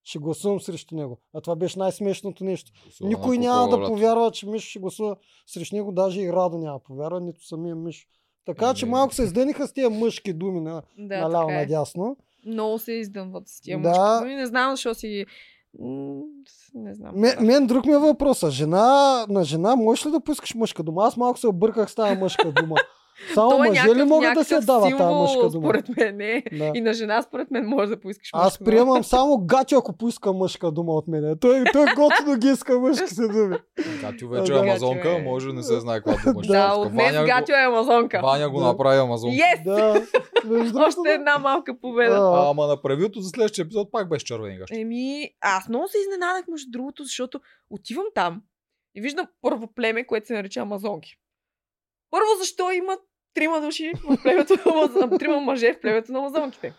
ще 0.04 0.18
гласувам 0.18 0.60
срещу 0.60 0.94
него. 0.94 1.20
А 1.34 1.40
това 1.40 1.56
беше 1.56 1.78
най-смешното 1.78 2.44
нещо. 2.44 2.72
Гласува 2.84 3.08
Никой 3.08 3.38
няма 3.38 3.68
да 3.68 3.86
повярва, 3.86 4.30
че 4.30 4.46
Мишо 4.46 4.68
ще 4.68 4.78
гласува 4.78 5.16
срещу 5.46 5.76
него, 5.76 5.92
даже 5.92 6.20
и 6.20 6.32
Радо 6.32 6.58
няма 6.58 6.78
да 6.78 6.84
повярва, 6.84 7.20
нито 7.20 7.46
самия 7.46 7.76
Мишо. 7.76 8.06
Така 8.46 8.74
че 8.74 8.84
Не. 8.84 8.90
малко 8.90 9.14
се 9.14 9.22
издъниха 9.22 9.66
с 9.66 9.72
тия 9.72 9.90
мъжки 9.90 10.32
думи 10.32 10.60
на, 10.60 10.82
Да, 10.98 11.20
наляво 11.20 11.50
е. 11.50 11.54
надясно. 11.54 12.16
Много 12.46 12.78
се 12.78 12.92
издънват 12.92 13.48
с 13.48 13.60
тия 13.60 13.78
Да. 13.78 13.88
мъжки 13.88 14.20
думи. 14.20 14.34
Не 14.34 14.46
знам 14.46 14.70
защо 14.70 14.94
си... 14.94 15.26
Не 16.74 16.94
знам. 16.94 17.12
Мен, 17.14 17.34
мен 17.40 17.66
друг 17.66 17.86
ми 17.86 17.92
е 17.92 17.98
въпроса. 17.98 18.50
Жена, 18.50 19.26
на 19.28 19.44
жена 19.44 19.76
можеш 19.76 20.06
ли 20.06 20.10
да 20.10 20.20
поискаш 20.20 20.54
мъжка 20.54 20.82
дума? 20.82 21.04
Аз 21.04 21.16
малко 21.16 21.38
се 21.38 21.46
обърках 21.46 21.90
с 21.90 21.94
тази 21.94 22.16
мъжка 22.16 22.52
дума. 22.52 22.76
Само 23.34 23.50
То 23.50 23.64
е 23.64 23.68
мъже 23.68 23.88
ли 23.88 24.04
могат 24.04 24.34
да 24.34 24.44
се 24.44 24.60
дават 24.60 24.90
тази 24.90 25.04
мъжка 25.04 25.48
дума? 25.48 25.66
Според 25.66 25.88
мен 25.88 26.16
не. 26.16 26.42
Да. 26.52 26.72
И 26.74 26.80
на 26.80 26.92
жена, 26.92 27.22
според 27.22 27.50
мен, 27.50 27.66
може 27.66 27.90
да 27.90 28.00
поискаш 28.00 28.30
Аз 28.32 28.44
мъжка 28.44 28.58
дума. 28.58 28.64
приемам 28.66 29.04
само 29.04 29.38
гачо, 29.38 29.76
ако 29.76 29.92
поиска 29.92 30.32
мъжка 30.32 30.70
дума 30.70 30.92
от 30.92 31.08
мене. 31.08 31.36
Той, 31.36 31.64
той 31.72 31.86
готино 31.86 32.36
ги 32.38 32.48
иска 32.48 32.78
мъжки 32.78 33.06
се 33.06 33.28
думи. 33.28 33.56
Гатю 34.00 34.28
вече 34.28 34.52
Да. 34.52 34.58
е 34.58 34.60
амазонка, 34.60 35.02
Гатю 35.02 35.18
е. 35.18 35.22
може 35.22 35.46
да 35.46 35.52
не 35.52 35.62
се 35.62 35.80
знае 35.80 36.00
каква 36.00 36.32
дума. 36.32 36.42
Да, 36.42 36.66
иска. 36.66 36.74
от 36.76 36.92
днес 36.92 37.12
Гатю 37.16 37.52
е 37.52 37.66
амазонка. 37.66 38.20
Ваня 38.22 38.50
го 38.50 38.58
Да. 38.58 38.66
направи 38.66 38.98
амазонка. 38.98 39.36
Yes! 39.36 39.64
Да. 39.64 40.06
Още 40.80 41.00
една 41.06 41.38
малка 41.38 41.80
победа. 41.80 42.14
А, 42.14 42.50
ама 42.50 42.66
на 42.66 42.82
превюто 42.82 43.20
за 43.20 43.28
следващия 43.28 43.62
епизод 43.62 43.92
пак 43.92 44.08
беше 44.08 44.24
червени 44.24 44.58
гащи. 44.58 44.80
Еми, 44.80 45.30
аз 45.40 45.68
много 45.68 45.88
се 45.88 45.98
изненадах, 45.98 46.44
между 46.48 46.70
другото, 46.70 47.04
защото 47.04 47.40
отивам 47.70 48.06
там 48.14 48.42
и 48.94 49.00
виждам 49.00 49.26
първо 49.42 49.66
племе, 49.66 50.06
което 50.06 50.26
се 50.26 50.32
нарича 50.32 50.60
Амазонки. 50.60 51.10
Първо, 52.10 52.26
защо 52.38 52.70
има 52.70 52.96
трима 53.34 53.60
души 53.60 53.92
в 54.04 54.22
племето 54.22 54.56
на 55.00 55.18
трима 55.18 55.40
мъже 55.40 55.72
в 55.72 55.80
племето 55.80 56.12
на 56.12 56.18
Амазонките. 56.18 56.74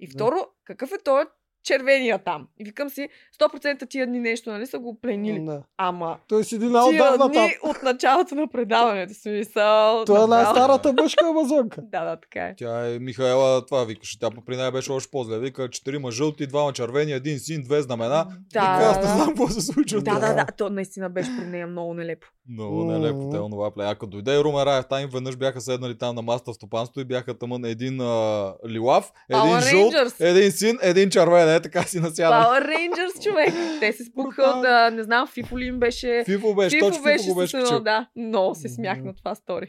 И 0.00 0.08
второ, 0.10 0.46
какъв 0.64 0.92
е 0.92 0.98
той 1.04 1.24
червения 1.64 2.18
там? 2.24 2.46
И 2.58 2.64
викам 2.64 2.90
си, 2.90 3.08
100% 3.40 3.88
тия 3.90 4.06
дни 4.06 4.20
нещо, 4.20 4.50
нали, 4.50 4.66
са 4.66 4.78
го 4.78 5.00
пленили. 5.00 5.44
да. 5.44 5.62
Ама, 5.76 6.16
Той 6.28 6.44
седи 6.44 6.60
тия 6.60 6.70
най-отдавна 6.70 7.18
там. 7.18 7.30
дни 7.32 7.54
от 7.62 7.82
началото 7.82 8.34
на 8.34 8.48
предаването 8.48 9.14
си 9.14 9.30
мисъл. 9.30 10.04
Той 10.04 10.24
е 10.24 10.26
най-старата 10.26 10.92
мъжка 10.92 11.28
амазонка. 11.28 11.80
Да, 11.90 12.04
да, 12.04 12.16
така 12.16 12.40
е. 12.46 12.54
Тя 12.56 12.94
е 12.94 12.98
Михаела, 12.98 13.66
това 13.66 13.84
викаше. 13.84 14.18
Тя 14.18 14.30
при 14.46 14.56
нея 14.56 14.72
беше 14.72 14.92
още 14.92 15.10
по-зле. 15.10 15.38
Вика, 15.38 15.70
четирима 15.70 16.10
жълти, 16.10 16.46
двама 16.46 16.72
червени, 16.72 17.12
един 17.12 17.38
син, 17.38 17.62
две 17.62 17.82
знамена. 17.82 18.26
Да, 18.52 18.60
Вика, 18.78 18.90
аз 18.90 18.96
не 18.96 19.02
да. 19.02 19.08
знам 19.08 19.28
какво 19.28 19.48
се 19.48 19.60
случва. 19.60 20.00
Да, 20.02 20.18
да, 20.18 20.34
да. 20.34 20.46
То 20.56 20.70
наистина 20.70 21.10
беше 21.10 21.30
при 21.38 21.46
нея 21.46 21.66
много 21.66 21.94
нелепо. 21.94 22.26
Много 22.48 22.84
нелепо, 22.84 23.28
те 23.32 23.38
онова 23.38 23.70
плея. 23.74 23.94
Като 23.94 24.06
дойде 24.06 24.44
Румен 24.44 24.62
Раев, 24.62 24.84
там 24.90 25.08
веднъж 25.12 25.36
бяха 25.36 25.60
седнали 25.60 25.98
там 25.98 26.14
на 26.14 26.22
масата 26.22 26.52
в 26.52 26.54
стопанство 26.54 27.00
и 27.00 27.04
бяха 27.04 27.38
тъмън 27.38 27.64
един 27.64 28.00
а, 28.00 28.54
лилав, 28.68 29.12
един 29.30 29.60
жълт, 29.60 29.94
един 30.20 30.52
син, 30.52 30.78
един 30.82 31.10
червен. 31.10 31.49
Е, 31.54 31.60
така 31.62 31.82
си 31.82 32.00
насядали. 32.00 32.44
Power 32.44 32.66
Rangers, 32.66 33.22
човек. 33.24 33.54
Те 33.80 33.92
се 33.92 34.04
спукаха 34.04 34.42
от, 34.58 34.64
а, 34.64 34.90
не 34.90 35.02
знам, 35.02 35.26
Фифо 35.26 35.58
ли 35.58 35.64
им 35.64 35.78
беше. 35.80 36.22
Фифо 36.26 36.54
беше, 36.54 36.76
Фифо 36.76 36.88
точно 36.88 37.02
беше 37.04 37.24
Фифо 37.24 37.34
беше 37.36 37.58
качил. 37.58 37.80
да. 37.80 38.06
Много 38.16 38.54
се 38.54 38.68
смях 38.68 38.98
на 39.04 39.14
това 39.14 39.34
стори. 39.34 39.66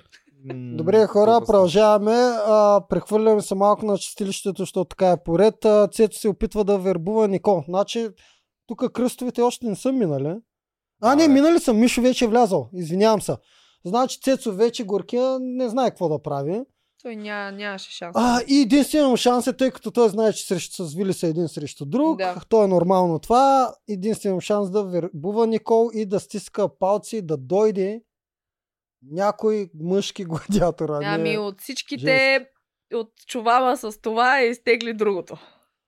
Добре, 0.75 1.05
хора, 1.05 1.41
продължаваме. 1.45 2.15
А, 2.45 2.81
прехвърляме 2.89 3.41
се 3.41 3.55
малко 3.55 3.85
на 3.85 3.97
чистилището, 3.97 4.61
защото 4.61 4.85
така 4.85 5.11
е 5.11 5.23
поред. 5.25 5.65
А, 5.65 5.87
Цето 5.87 6.17
се 6.17 6.27
опитва 6.29 6.63
да 6.63 6.77
вербува 6.77 7.27
Никол. 7.27 7.63
Значи, 7.67 8.07
тук 8.67 8.91
кръстовете 8.91 9.41
още 9.41 9.65
не 9.65 9.75
са 9.75 9.91
минали. 9.91 10.35
А, 11.01 11.09
Да, 11.09 11.15
не, 11.15 11.27
минали 11.27 11.59
са. 11.59 11.73
Мишо 11.73 12.01
вече 12.01 12.25
е 12.25 12.27
влязъл. 12.27 12.69
Извинявам 12.73 13.21
се. 13.21 13.35
Значи 13.85 14.19
Цецо 14.21 14.53
вече 14.53 14.83
горкия 14.83 15.37
не 15.41 15.69
знае 15.69 15.89
какво 15.89 16.09
да 16.09 16.21
прави. 16.21 16.61
Той 17.01 17.15
ня, 17.15 17.51
нямаше 17.51 17.91
шанс. 17.91 18.15
А, 18.15 18.41
и 18.47 18.61
единственият 18.61 19.09
му 19.09 19.17
шанс 19.17 19.47
е, 19.47 19.57
тъй 19.57 19.71
като 19.71 19.91
той 19.91 20.09
знае, 20.09 20.33
че 20.33 20.47
срещу, 20.47 20.83
с 20.83 20.95
Вили 20.95 21.13
са 21.13 21.27
един 21.27 21.47
срещу 21.47 21.85
друг. 21.85 22.17
Да. 22.17 22.41
То 22.49 22.63
е 22.63 22.67
нормално 22.67 23.19
това. 23.19 23.73
Единственият 23.89 24.35
му 24.35 24.41
шанс 24.41 24.71
да 24.71 24.83
вербува 24.83 25.47
Никол 25.47 25.89
и 25.93 26.05
да 26.05 26.19
стиска 26.19 26.77
палци, 26.77 27.21
да 27.21 27.37
дойде 27.37 28.01
някой 29.11 29.69
мъжки 29.81 30.25
гладиатор. 30.25 30.89
Ами 30.89 31.37
от 31.37 31.61
всичките, 31.61 32.45
от 32.93 33.11
чувала 33.27 33.77
с 33.77 34.01
това 34.01 34.39
е 34.39 34.45
изтегли 34.45 34.93
другото. 34.93 35.37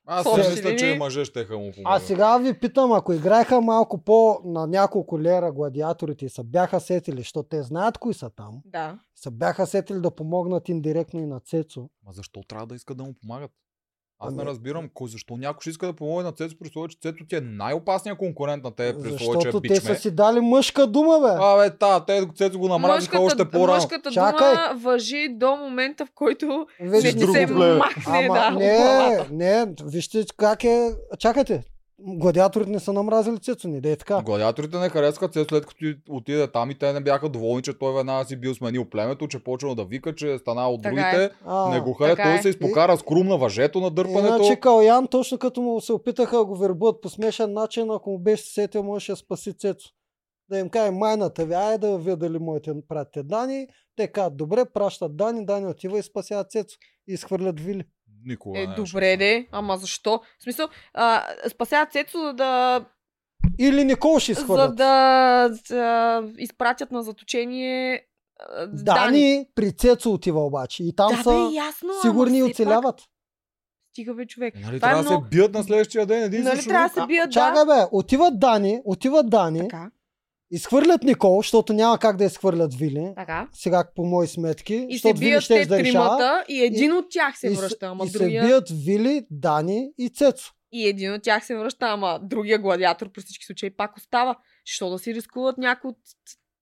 Аз 0.06 0.24
си 0.26 0.50
мисля, 0.50 0.76
че 0.76 0.86
линии- 0.86 0.98
мъже 0.98 1.26
ще 1.26 1.46
му 1.48 1.68
А 1.68 1.72
помогнат. 1.74 2.04
сега 2.04 2.38
ви 2.38 2.54
питам, 2.54 2.92
ако 2.92 3.14
играеха 3.14 3.62
малко 3.62 3.98
по 3.98 4.40
на 4.46 4.68
няколко 4.68 5.20
лера 5.20 5.52
гладиаторите 5.52 6.26
и 6.26 6.30
са 6.30 6.44
бяха 6.44 6.80
сетили, 6.80 7.18
защото 7.18 7.50
те 7.50 7.64
знаят 7.64 7.98
кои 7.98 8.14
са 8.14 8.30
там, 8.30 8.62
Да. 8.66 9.00
са 9.16 9.32
бяха 9.32 9.68
сетили 9.68 10.00
да 10.00 10.12
помогнат 10.12 10.70
индиректно 10.70 11.20
и 11.20 11.26
на 11.26 11.40
Цецо. 11.40 11.82
Ма 12.06 12.12
защо 12.14 12.42
трябва 12.42 12.68
да 12.68 12.76
искат 12.76 12.98
да 12.98 13.04
му 13.04 13.14
помагат? 13.14 13.52
Аз 14.24 14.34
не 14.34 14.42
Ами- 14.42 14.50
разбирам 14.50 14.90
кой, 14.94 15.10
защо 15.10 15.38
някой 15.38 15.62
ще 15.62 15.70
иска 15.70 15.86
да 15.86 15.94
помогне 15.94 16.24
на 16.24 16.32
Цецо 16.32 16.56
при 16.60 16.68
условие, 16.68 16.90
че 16.90 16.98
Цецо 17.02 17.26
ти 17.30 17.36
е 17.36 17.42
най-опасният 17.42 18.18
конкурент 18.18 18.64
на 18.64 18.72
тебе 18.72 18.94
при 18.94 19.08
условие, 19.08 19.42
че 19.42 19.48
е 19.48 19.52
Защото 19.52 19.62
те 19.62 19.76
са 19.76 19.96
си 19.96 20.12
дали 20.12 20.40
мъжка 20.40 20.88
дума, 20.88 21.20
бе. 21.20 21.38
Абе, 21.40 21.70
та, 21.70 22.06
те 22.06 22.28
Цецо 22.36 22.60
го 22.60 22.68
намразиха 22.68 23.20
още 23.20 23.46
по-рано. 23.46 23.74
мъжката 23.74 24.12
Чакай. 24.12 24.50
дума 24.50 24.74
въжи 24.76 25.28
до 25.32 25.56
момента, 25.56 26.06
в 26.06 26.10
който 26.16 26.68
Вече 26.82 27.08
не 27.08 27.14
ти 27.14 27.32
се 27.32 27.48
племе. 27.48 27.74
махне 27.74 28.04
Ама 28.28 28.34
да, 28.34 28.52
не, 28.52 29.20
не, 29.32 29.66
вижте 29.86 30.26
как 30.38 30.64
е. 30.64 30.90
Чакайте. 31.20 31.64
Гладиаторите 32.06 32.72
не 32.72 32.80
са 32.80 32.94
намразили 32.94 33.40
Цецо, 33.40 33.68
не 33.68 33.82
да 33.82 33.90
е 33.90 33.96
така. 33.96 34.22
Гладиаторите 34.22 34.78
не 34.78 34.90
харесаха 34.90 35.28
Цецо 35.28 35.50
след 35.50 35.66
като 35.66 35.86
и 35.86 35.98
отиде 36.10 36.52
там 36.52 36.72
и 36.72 36.76
те 36.76 36.94
не 36.94 37.02
бяха 37.02 37.30
доволни, 37.30 37.62
че 37.62 37.80
той 37.80 37.94
веднага 37.94 38.26
си 38.26 38.36
бил 38.36 38.56
сменил 38.56 38.86
племето, 38.90 39.28
че 39.28 39.44
почнал 39.44 39.76
да 39.76 39.86
вика, 39.86 40.16
че 40.16 40.34
е 40.34 40.38
станал 40.38 40.74
от 40.74 40.82
Така 40.84 40.96
другите. 40.96 41.24
е. 41.24 41.30
А, 41.46 41.70
не 41.70 41.80
го 41.80 41.94
хареса. 41.94 42.22
Той 42.24 42.34
е. 42.34 42.42
се 42.42 42.50
изпокара 42.50 42.98
с 42.98 43.04
крум 43.04 43.28
на 43.28 43.38
въжето 43.38 43.80
на 43.80 43.92
дърпането. 43.92 44.36
Иначе 44.36 44.60
Калян, 44.60 45.08
точно 45.08 45.38
като 45.38 45.62
му 45.62 45.82
се 45.82 45.94
опитаха 45.94 46.38
да 46.38 46.46
го 46.46 46.56
вербуват 46.56 47.02
по 47.02 47.10
смешен 47.10 47.54
начин, 47.54 47.92
ако 47.92 48.10
му 48.10 48.20
беше 48.20 48.44
сетил, 48.44 48.84
можеше 48.84 49.12
да 49.12 49.16
спаси 49.16 49.54
Цецо. 49.58 49.90
Да 50.50 50.60
им 50.60 50.70
каже, 50.70 50.92
майната 50.92 51.46
ви, 51.46 51.54
ай 51.54 51.78
да 51.78 51.98
видя 51.98 52.16
дали 52.18 52.40
моите 52.40 52.74
пратите 52.88 53.24
Дани. 53.24 53.68
Те 53.96 54.08
казват, 54.08 54.38
добре, 54.38 54.66
пращат 54.74 55.18
Дани, 55.18 55.46
Дани 55.46 55.68
отива 55.68 56.00
и 56.00 56.04
спасява 56.04 56.44
Цецо. 56.44 56.78
И 57.08 57.14
изхвърлят 57.14 57.60
Вили. 57.60 57.84
Никога 58.26 58.60
Е, 58.60 58.68
не 58.68 58.76
добре, 58.76 59.18
де, 59.18 59.48
ама 59.52 59.78
защо? 59.78 60.22
В 60.40 60.44
смисъл, 60.44 60.68
а, 60.94 61.24
спасяват 61.50 61.92
Цецо, 61.92 62.18
за 62.20 62.34
да, 62.34 62.86
Или 63.60 63.84
Никол 63.84 64.20
ще 64.20 64.34
за 64.34 64.42
изхвърлят. 64.42 64.76
да, 64.76 65.50
да 65.70 66.24
изпратят 66.38 66.92
на 66.92 67.04
заточение 67.04 68.02
а, 68.40 68.68
Дани. 68.68 68.84
Дани 68.96 69.48
при 69.56 69.72
Цецо 69.72 70.12
отива 70.12 70.42
обаче. 70.42 70.84
И 70.84 70.96
там 70.96 71.08
Да, 71.10 71.24
са 71.24 71.30
бе, 71.32 71.56
ясно, 71.56 71.90
сигурни 72.02 72.38
и 72.38 72.44
оцеляват. 72.44 72.96
Пак, 72.96 73.06
стига 73.92 74.14
бе, 74.14 74.26
човек. 74.26 74.56
Нали 74.56 74.64
Това 74.66 74.76
е 74.78 74.80
трябва 74.82 75.04
да 75.04 75.10
много- 75.10 75.26
се 75.26 75.30
бият 75.30 75.54
на 75.54 75.64
следващия 75.64 76.06
ден 76.06 76.24
един 76.24 76.44
Нали 76.44 76.64
трябва 76.64 76.88
да 76.90 76.94
се 76.94 77.08
бият, 77.08 77.32
Чакай 77.32 77.54
да. 77.56 77.76
бе, 77.76 77.88
отиват 77.92 78.40
Дани, 78.40 78.82
отиват 78.86 79.30
Дани, 79.30 79.60
Така, 79.60 79.92
изхвърлят 80.54 81.04
Никол, 81.04 81.38
защото 81.42 81.74
няма 81.74 81.98
как 81.98 82.18
да 82.18 82.26
изхвърлят 82.26 82.74
Вили. 82.74 83.14
така. 83.16 83.48
Сега 83.54 83.84
по 83.96 84.06
мои 84.06 84.28
сметки. 84.28 84.86
И 84.90 85.00
се 85.00 85.14
бият 85.14 85.48
те 85.48 85.66
да 85.66 85.78
тримата 85.78 86.44
и 86.48 86.64
един 86.64 86.94
от 86.94 87.06
тях 87.10 87.40
се 87.40 87.48
и, 87.48 87.50
връща, 87.50 87.86
ама 87.86 88.06
и 88.06 88.10
се 88.10 88.18
другия... 88.18 88.44
бият 88.44 88.70
Вили, 88.70 89.26
Дани 89.32 89.92
и 89.98 90.10
Цецо. 90.10 90.54
И 90.72 90.88
един 90.88 91.14
от 91.14 91.22
тях 91.22 91.46
се 91.46 91.58
връща, 91.58 91.86
ама 91.86 92.20
другия 92.24 92.60
гладиатор 92.60 93.12
при 93.12 93.22
всички 93.22 93.46
случаи 93.46 93.70
пак 93.70 93.98
остава. 93.98 94.36
Що 94.66 94.90
да 94.90 95.00
си 95.00 95.16
рискуват 95.16 95.58
някой 95.58 95.90
от... 95.90 95.98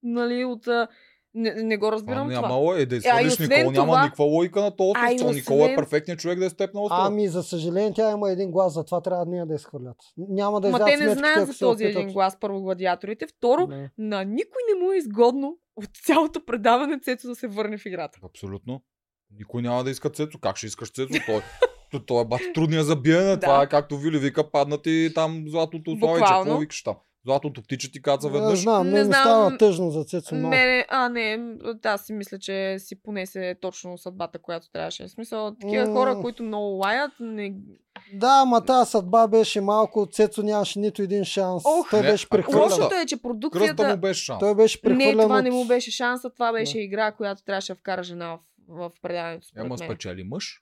Нали, 0.04 0.46
от... 0.46 0.68
а, 1.36 1.40
Не, 1.40 1.54
не 1.54 1.78
го 1.78 1.82
Това 1.82 1.92
разбирам 1.92 2.30
това. 2.30 2.42
няма 2.42 2.54
логика. 2.56 2.82
Е, 2.82 2.86
да 2.88 2.96
А, 2.96 2.98
и 2.98 3.00
изхвърлиш 3.00 3.32
освен 3.34 3.50
Никол, 3.50 3.72
няма 3.72 3.86
това- 3.88 4.04
никаква 4.04 4.26
логика 4.26 4.62
на 4.62 4.72
този 4.72 4.92
А, 4.96 5.14
остров. 5.16 5.36
Никол 5.36 5.54
е 5.54 5.58
освен- 5.58 5.76
перфектният 5.76 6.20
човек 6.20 6.40
да 6.40 6.46
е 6.46 6.50
с 6.50 6.54
теб 6.54 6.74
на 6.74 6.82
острова. 6.82 7.06
Ами, 7.06 7.28
за 7.28 7.44
съжаление, 7.44 7.94
тя 7.94 8.12
има 8.12 8.32
един 8.32 8.52
глас, 8.52 8.74
затова 8.74 9.02
трябва 9.02 9.26
нея 9.26 9.46
да 9.46 9.56
изхвърлят. 9.56 9.98
Няма 10.20 10.62
да 10.62 10.70
Ма 10.70 10.86
те 10.86 10.98
не 10.98 11.10
знаят 11.10 11.48
за 11.48 11.54
се 11.54 11.60
този 11.60 11.86
един 11.86 12.08
глас, 12.10 12.38
първо 12.40 12.62
гладиаторите. 12.62 13.28
Второ, 13.28 13.68
Не. 13.68 13.90
на 13.98 14.24
никой 14.24 14.62
не 14.70 14.86
му 14.86 14.92
е 14.92 14.98
изгодно 14.98 15.58
от 15.76 15.90
цялото 15.98 16.46
предаване 16.46 17.00
Цецо 17.00 17.28
да 17.28 17.36
се 17.36 17.48
върне 17.48 17.78
в 17.78 17.86
играта. 17.86 18.20
Абсолютно. 18.26 18.82
Никой 19.32 19.62
няма 19.62 19.84
да 19.84 19.90
иска 19.90 20.10
Цецо. 20.10 20.40
Как 20.40 20.58
ще 20.58 20.68
искаш 20.68 20.92
Цецо? 20.92 21.14
Той, 21.26 21.42
той, 21.92 22.06
той 22.06 22.22
е 22.22 22.26
бати 22.26 22.54
трудния 22.54 22.84
за 22.84 22.96
биене. 22.96 23.22
Да. 23.32 23.40
Това 23.40 23.64
е 23.64 23.70
както 23.70 23.98
Вили 23.98 24.20
вика, 24.20 24.52
падна 24.52 24.78
ти 24.78 25.12
там 25.16 25.44
златото 25.48 25.92
славиче. 25.92 26.20
Буквално. 26.20 26.44
Какво 26.44 26.60
викаш 26.60 26.84
там? 26.84 26.96
Златото 27.26 27.62
птиче 27.62 27.92
ти 27.92 28.02
каца 28.02 28.28
Не 28.28 28.34
веднъж. 28.34 28.60
знам, 28.60 28.88
Не 28.88 28.94
не 28.98 29.04
знам. 29.04 29.22
става 29.22 29.58
тъжно 29.58 29.92
за 29.92 30.04
Цецо 30.04 30.36
много. 30.36 30.50
Мене, 30.50 30.86
а 30.90 31.10
не, 31.10 31.40
аз 31.86 32.06
си 32.06 32.14
мисля, 32.14 32.40
че 32.40 32.76
си 32.80 33.02
понесе 33.04 33.56
точно 33.62 33.98
съдбата, 33.98 34.40
която 34.40 34.72
трябваше. 34.72 35.08
В 35.08 35.12
смисъл, 35.12 35.56
такива 35.62 35.88
М. 35.88 35.94
хора, 35.94 36.22
които 36.22 36.44
много 36.44 36.78
лаят, 36.78 37.12
не... 37.20 37.54
Да, 38.14 38.46
ма 38.46 38.66
тази 38.66 38.92
съдба 38.92 39.28
беше 39.28 39.62
малко, 39.62 40.08
Цецо 40.12 40.44
нямаше 40.44 40.80
нито 40.80 41.02
един 41.02 41.24
шанс. 41.26 41.64
Ох. 41.66 41.90
Той 41.90 42.02
Не, 42.02 42.12
беше 42.12 42.30
прехвърлен. 42.30 42.62
Лошото 42.62 42.96
е, 42.96 43.06
че 43.06 43.16
Кръста 43.16 43.22
продукцията... 43.22 43.88
му 43.88 43.98
беше 43.98 44.24
шанс. 44.26 44.40
Той 44.40 44.56
беше 44.56 44.80
Не, 44.84 45.12
това 45.12 45.38
от... 45.38 45.44
не 45.44 45.52
му 45.52 45.66
беше 45.66 45.92
шанса, 45.92 46.30
това 46.30 46.52
беше 46.52 46.80
игра, 46.80 47.12
която 47.12 47.44
трябваше 47.44 47.74
да 47.74 47.80
вкара 47.80 48.04
жена 48.04 48.38
в, 48.38 48.40
в 48.68 48.92
предаването. 49.02 49.48
Ема 49.58 49.78
спечели 49.78 50.24
мъж. 50.24 50.62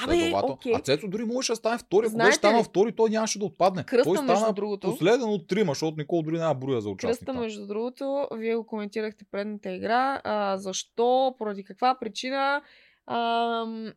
Да, 0.00 0.06
бе, 0.06 0.32
окей. 0.42 0.72
А 0.74 0.78
Цецо 0.80 1.08
дори 1.08 1.24
можеше 1.24 1.52
да 1.52 1.56
стане 1.56 1.78
втори. 1.78 2.06
Ако 2.06 2.10
Знаете 2.10 2.28
беше 2.28 2.38
станал 2.38 2.62
втори, 2.62 2.92
той 2.92 3.10
нямаше 3.10 3.38
да 3.38 3.44
отпадне. 3.44 3.84
Кръста, 3.84 4.04
той 4.04 4.22
между 4.22 4.36
стана 4.36 4.52
другото- 4.52 4.90
последен 4.90 5.22
от 5.22 5.46
трима, 5.48 5.70
защото 5.70 5.96
Никол 5.98 6.22
дори 6.22 6.38
няма 6.38 6.54
броя 6.54 6.80
за 6.80 6.88
участник. 6.88 7.18
Кръста, 7.26 7.40
между 7.40 7.66
другото, 7.66 8.28
вие 8.32 8.56
го 8.56 8.66
коментирахте 8.66 9.24
предната 9.30 9.70
игра. 9.70 10.20
А, 10.24 10.56
защо, 10.58 11.34
поради 11.38 11.64
каква 11.64 11.94
причина, 12.00 12.62
а, 13.06 13.18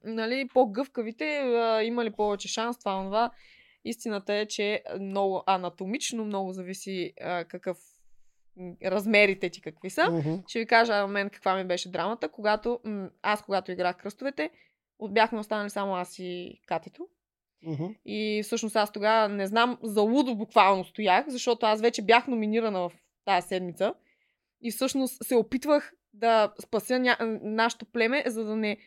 нали, 0.03 0.49
по-гъвкавите 0.53 1.25
а, 1.39 1.83
имали 1.83 2.11
повече 2.11 2.47
шанс, 2.47 2.79
това, 2.79 3.03
това. 3.03 3.31
Истината 3.85 4.33
е, 4.33 4.45
че 4.45 4.83
много 4.99 5.43
анатомично 5.45 6.25
много 6.25 6.53
зависи 6.53 7.13
а, 7.23 7.43
какъв 7.45 7.77
размерите 8.85 9.49
ти 9.49 9.61
какви 9.61 9.89
са. 9.89 10.11
Мгм. 10.11 10.33
Ще 10.47 10.59
ви 10.59 10.65
кажа 10.65 10.93
на 10.93 11.07
мен 11.07 11.29
каква 11.29 11.55
ми 11.55 11.63
беше 11.63 11.91
драмата, 11.91 12.29
когато 12.29 12.79
м, 12.83 13.09
аз, 13.21 13.41
когато 13.41 13.71
играх 13.71 13.97
кръстовете, 13.97 14.49
бяхме 15.01 15.39
останали 15.39 15.69
само 15.69 15.95
аз 15.95 16.19
и 16.19 16.61
Катето. 16.65 17.07
Мгм. 17.63 17.85
И 18.05 18.41
всъщност 18.43 18.75
аз 18.75 18.91
тогава 18.91 19.29
не 19.29 19.47
знам, 19.47 19.77
за 19.83 20.01
лудо 20.01 20.35
буквално 20.35 20.83
стоях, 20.83 21.25
защото 21.29 21.65
аз 21.65 21.81
вече 21.81 22.01
бях 22.01 22.27
номинирана 22.27 22.79
в 22.79 22.91
тази 23.25 23.47
седмица. 23.47 23.93
И 24.61 24.71
всъщност 24.71 25.23
се 25.23 25.35
опитвах 25.35 25.93
да 26.13 26.53
спася 26.61 26.99
ня... 26.99 27.17
нашето 27.43 27.85
племе, 27.85 28.23
за 28.27 28.43
да 28.43 28.55
не 28.55 28.77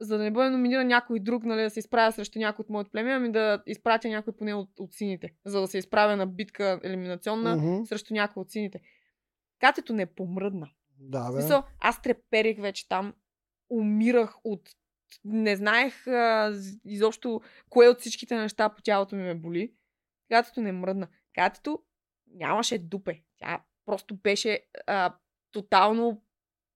за 0.00 0.18
да 0.18 0.24
не 0.24 0.30
бъде 0.30 0.50
номиниран 0.50 0.86
някой 0.86 1.20
друг, 1.20 1.44
нали, 1.44 1.62
да 1.62 1.70
се 1.70 1.78
изправя 1.78 2.12
срещу 2.12 2.38
някой 2.38 2.62
от 2.62 2.70
моето 2.70 2.90
племе, 2.90 3.12
ами 3.12 3.32
да 3.32 3.62
изпратя 3.66 4.08
някой 4.08 4.32
поне 4.36 4.54
от, 4.54 4.80
от 4.80 4.92
сините, 4.92 5.34
за 5.44 5.60
да 5.60 5.66
се 5.66 5.78
изправя 5.78 6.16
на 6.16 6.26
битка 6.26 6.80
елиминационна 6.84 7.56
Мгм. 7.56 7.84
срещу 7.84 8.14
някой 8.14 8.40
от 8.40 8.50
сините. 8.50 8.80
Катето 9.60 9.92
не 9.92 10.06
помръдна. 10.06 10.70
Да, 10.98 11.32
бе. 11.32 11.40
смисъл, 11.40 11.62
аз 11.80 12.02
треперих 12.02 12.60
вече 12.60 12.88
там, 12.88 13.14
умирах 13.70 14.34
от... 14.44 14.60
Не 15.24 15.56
знаех 15.56 16.06
а, 16.06 16.52
изобщо 16.84 17.40
кое 17.70 17.88
от 17.88 18.00
всичките 18.00 18.36
неща 18.36 18.68
по 18.68 18.82
тялото 18.82 19.16
ми 19.16 19.22
ме 19.22 19.34
боли. 19.34 19.72
Катето 20.28 20.60
не 20.60 20.72
мръдна. 20.72 21.08
Катето 21.34 21.82
нямаше 22.34 22.78
дупе. 22.78 23.22
Тя 23.38 23.62
просто 23.86 24.16
беше 24.16 24.60
а, 24.86 25.14
тотално 25.52 26.22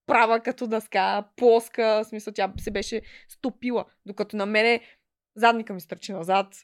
права 0.06 0.40
като 0.40 0.66
дъска, 0.66 1.28
плоска, 1.36 2.02
в 2.04 2.04
смисъл 2.04 2.32
тя 2.32 2.52
се 2.58 2.70
беше 2.70 3.02
стопила. 3.28 3.84
Докато 4.06 4.36
на 4.36 4.46
мене 4.46 4.80
задника 5.36 5.74
ми 5.74 5.80
стърчи 5.80 6.12
назад. 6.12 6.54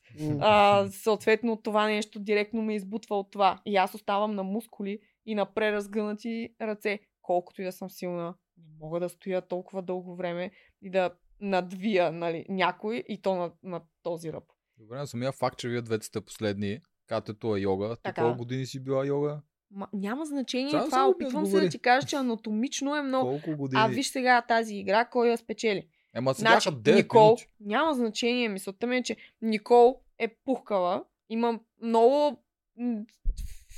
А, 0.40 0.86
съответно 0.90 1.56
това 1.56 1.86
нещо 1.86 2.20
директно 2.20 2.62
ме 2.62 2.74
избутва 2.74 3.18
от 3.18 3.30
това. 3.30 3.62
И 3.66 3.76
аз 3.76 3.94
оставам 3.94 4.34
на 4.34 4.42
мускули 4.42 4.98
и 5.26 5.34
на 5.34 5.54
преразгънати 5.54 6.54
ръце. 6.60 6.98
Колкото 7.22 7.62
и 7.62 7.64
да 7.64 7.72
съм 7.72 7.90
силна, 7.90 8.34
не 8.56 8.74
мога 8.80 9.00
да 9.00 9.08
стоя 9.08 9.42
толкова 9.42 9.82
дълго 9.82 10.16
време 10.16 10.50
и 10.82 10.90
да 10.90 11.14
надвия 11.42 12.12
нали, 12.12 12.46
някой 12.48 13.04
и 13.08 13.22
то 13.22 13.34
на, 13.34 13.50
на 13.62 13.80
този 14.02 14.32
ръб. 14.32 14.44
Добре, 14.78 14.96
на 14.96 15.06
самия 15.06 15.32
факт, 15.32 15.58
че 15.58 15.68
вие 15.68 15.82
двете 15.82 16.06
сте 16.06 16.20
последни. 16.20 16.80
Катето 17.06 17.56
е 17.56 17.60
йога. 17.60 17.96
Ти 18.02 18.12
колко 18.12 18.38
години 18.38 18.66
си 18.66 18.80
била 18.80 19.06
йога? 19.06 19.40
Ма, 19.70 19.88
няма 19.92 20.26
значение 20.26 20.70
Само 20.70 20.84
това. 20.84 21.08
Опитвам 21.08 21.46
се 21.46 21.60
да 21.60 21.68
ти 21.68 21.78
кажа, 21.78 22.06
че 22.06 22.16
анатомично 22.16 22.96
е 22.96 23.02
много. 23.02 23.30
Колко 23.30 23.56
години? 23.56 23.82
А 23.82 23.86
виж 23.86 24.06
сега 24.06 24.42
тази 24.42 24.76
игра, 24.76 25.04
кой 25.04 25.28
я 25.28 25.38
спечели. 25.38 25.88
Ема 26.14 26.34
сега 26.34 26.50
Значи, 26.50 26.70
бяха 26.70 26.82
9 26.82 26.94
Никол, 26.94 27.26
минути. 27.26 27.46
няма 27.60 27.94
значение. 27.94 28.48
Мисълта 28.48 28.86
ми 28.86 28.96
е, 28.96 29.02
че 29.02 29.16
Никол 29.42 30.00
е 30.18 30.28
пухкала. 30.28 31.04
Има 31.28 31.60
много... 31.82 32.42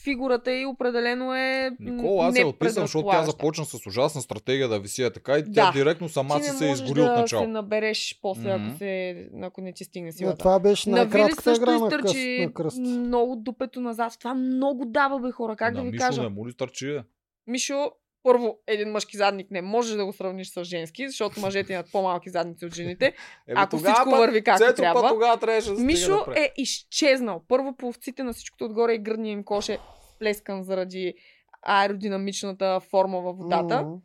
Фигурата 0.05 0.53
и 0.53 0.67
определено 0.67 1.35
е 1.35 1.71
м, 1.71 1.91
Никол, 1.91 2.23
аз 2.23 2.39
я 2.39 2.47
отписам, 2.47 2.83
защото 2.83 3.09
тя 3.09 3.23
започна 3.23 3.65
с 3.65 3.87
ужасна 3.87 4.23
стратегия 4.23 4.69
да 4.69 4.79
виси 4.79 5.03
е 5.03 5.11
така 5.11 5.33
и 5.35 5.45
тя 5.45 5.51
Да. 5.67 5.73
директно 5.73 6.09
сама 6.09 6.35
си 6.37 6.51
се 6.51 6.67
можеш 6.67 6.83
изгори 6.83 7.01
да 7.01 7.07
от 7.07 7.17
начало. 7.17 7.43
се 7.43 7.49
набереш 7.49 8.19
после, 8.23 8.55
Мгм. 8.55 8.67
ако, 8.67 8.79
се, 8.79 9.17
ако 9.43 9.61
не 9.61 9.73
ти 9.73 9.85
стигне 9.85 10.09
Но 10.09 10.13
силата. 10.13 10.39
това 10.39 10.59
беше 10.59 10.91
На 10.91 10.97
Вили 10.97 11.11
най-кратката 11.11 11.43
също 11.45 11.63
игра 11.63 11.71
на, 11.73 11.87
изтърчи 11.87 12.41
на 12.41 12.53
кръст. 12.53 12.79
много 12.79 13.37
дупето 13.37 13.81
назад. 13.81 14.13
Това 14.19 14.35
много 14.35 14.85
дава, 14.85 15.21
бе, 15.21 15.31
хора. 15.31 15.57
Как 15.57 15.75
на 15.75 15.77
да 15.77 15.85
ви 15.85 15.91
Мишо 15.91 15.99
кажа? 16.01 16.23
не 16.23 16.29
му 16.29 16.49
ли 16.49 16.53
стърчи? 16.53 16.89
е? 16.89 17.05
Мишо 17.47 17.91
първо, 18.25 18.59
един 18.67 18.91
мъжки 18.91 19.17
задник 19.17 19.51
не 19.51 19.63
може 19.63 19.97
да 19.97 20.07
го 20.07 20.13
сравниш 20.13 20.49
с 20.49 20.65
женски, 20.65 21.09
защото 21.09 21.41
мъжете 21.41 21.73
имат 21.73 21.93
по-малки 21.93 22.31
задници 22.31 22.67
от 22.67 22.75
жените. 22.75 23.07
Еми, 23.49 23.61
Ако 23.61 23.77
тогава 23.77 23.95
всичко 23.95 24.11
върви 24.11 24.45
както 24.45 24.65
Цецо 24.65 24.77
трябва. 24.77 25.09
тогава 25.09 25.41
трябваше 25.41 25.71
да 25.71 25.81
Мишо 25.81 26.25
е 26.37 26.53
изчезнал. 26.57 27.43
Първо 27.49 27.77
по 27.77 27.89
овците 27.89 28.23
на 28.23 28.33
всичкото 28.33 28.65
отгоре 28.65 28.93
и 28.93 28.99
гръдния 28.99 29.33
им 29.33 29.45
кош 29.45 29.69
е 29.69 29.79
плескан 30.19 30.63
заради 30.63 31.15
аеродинамичната 31.63 32.81
форма 32.81 33.21
във 33.21 33.37
водата. 33.37 33.83
М. 33.83 33.97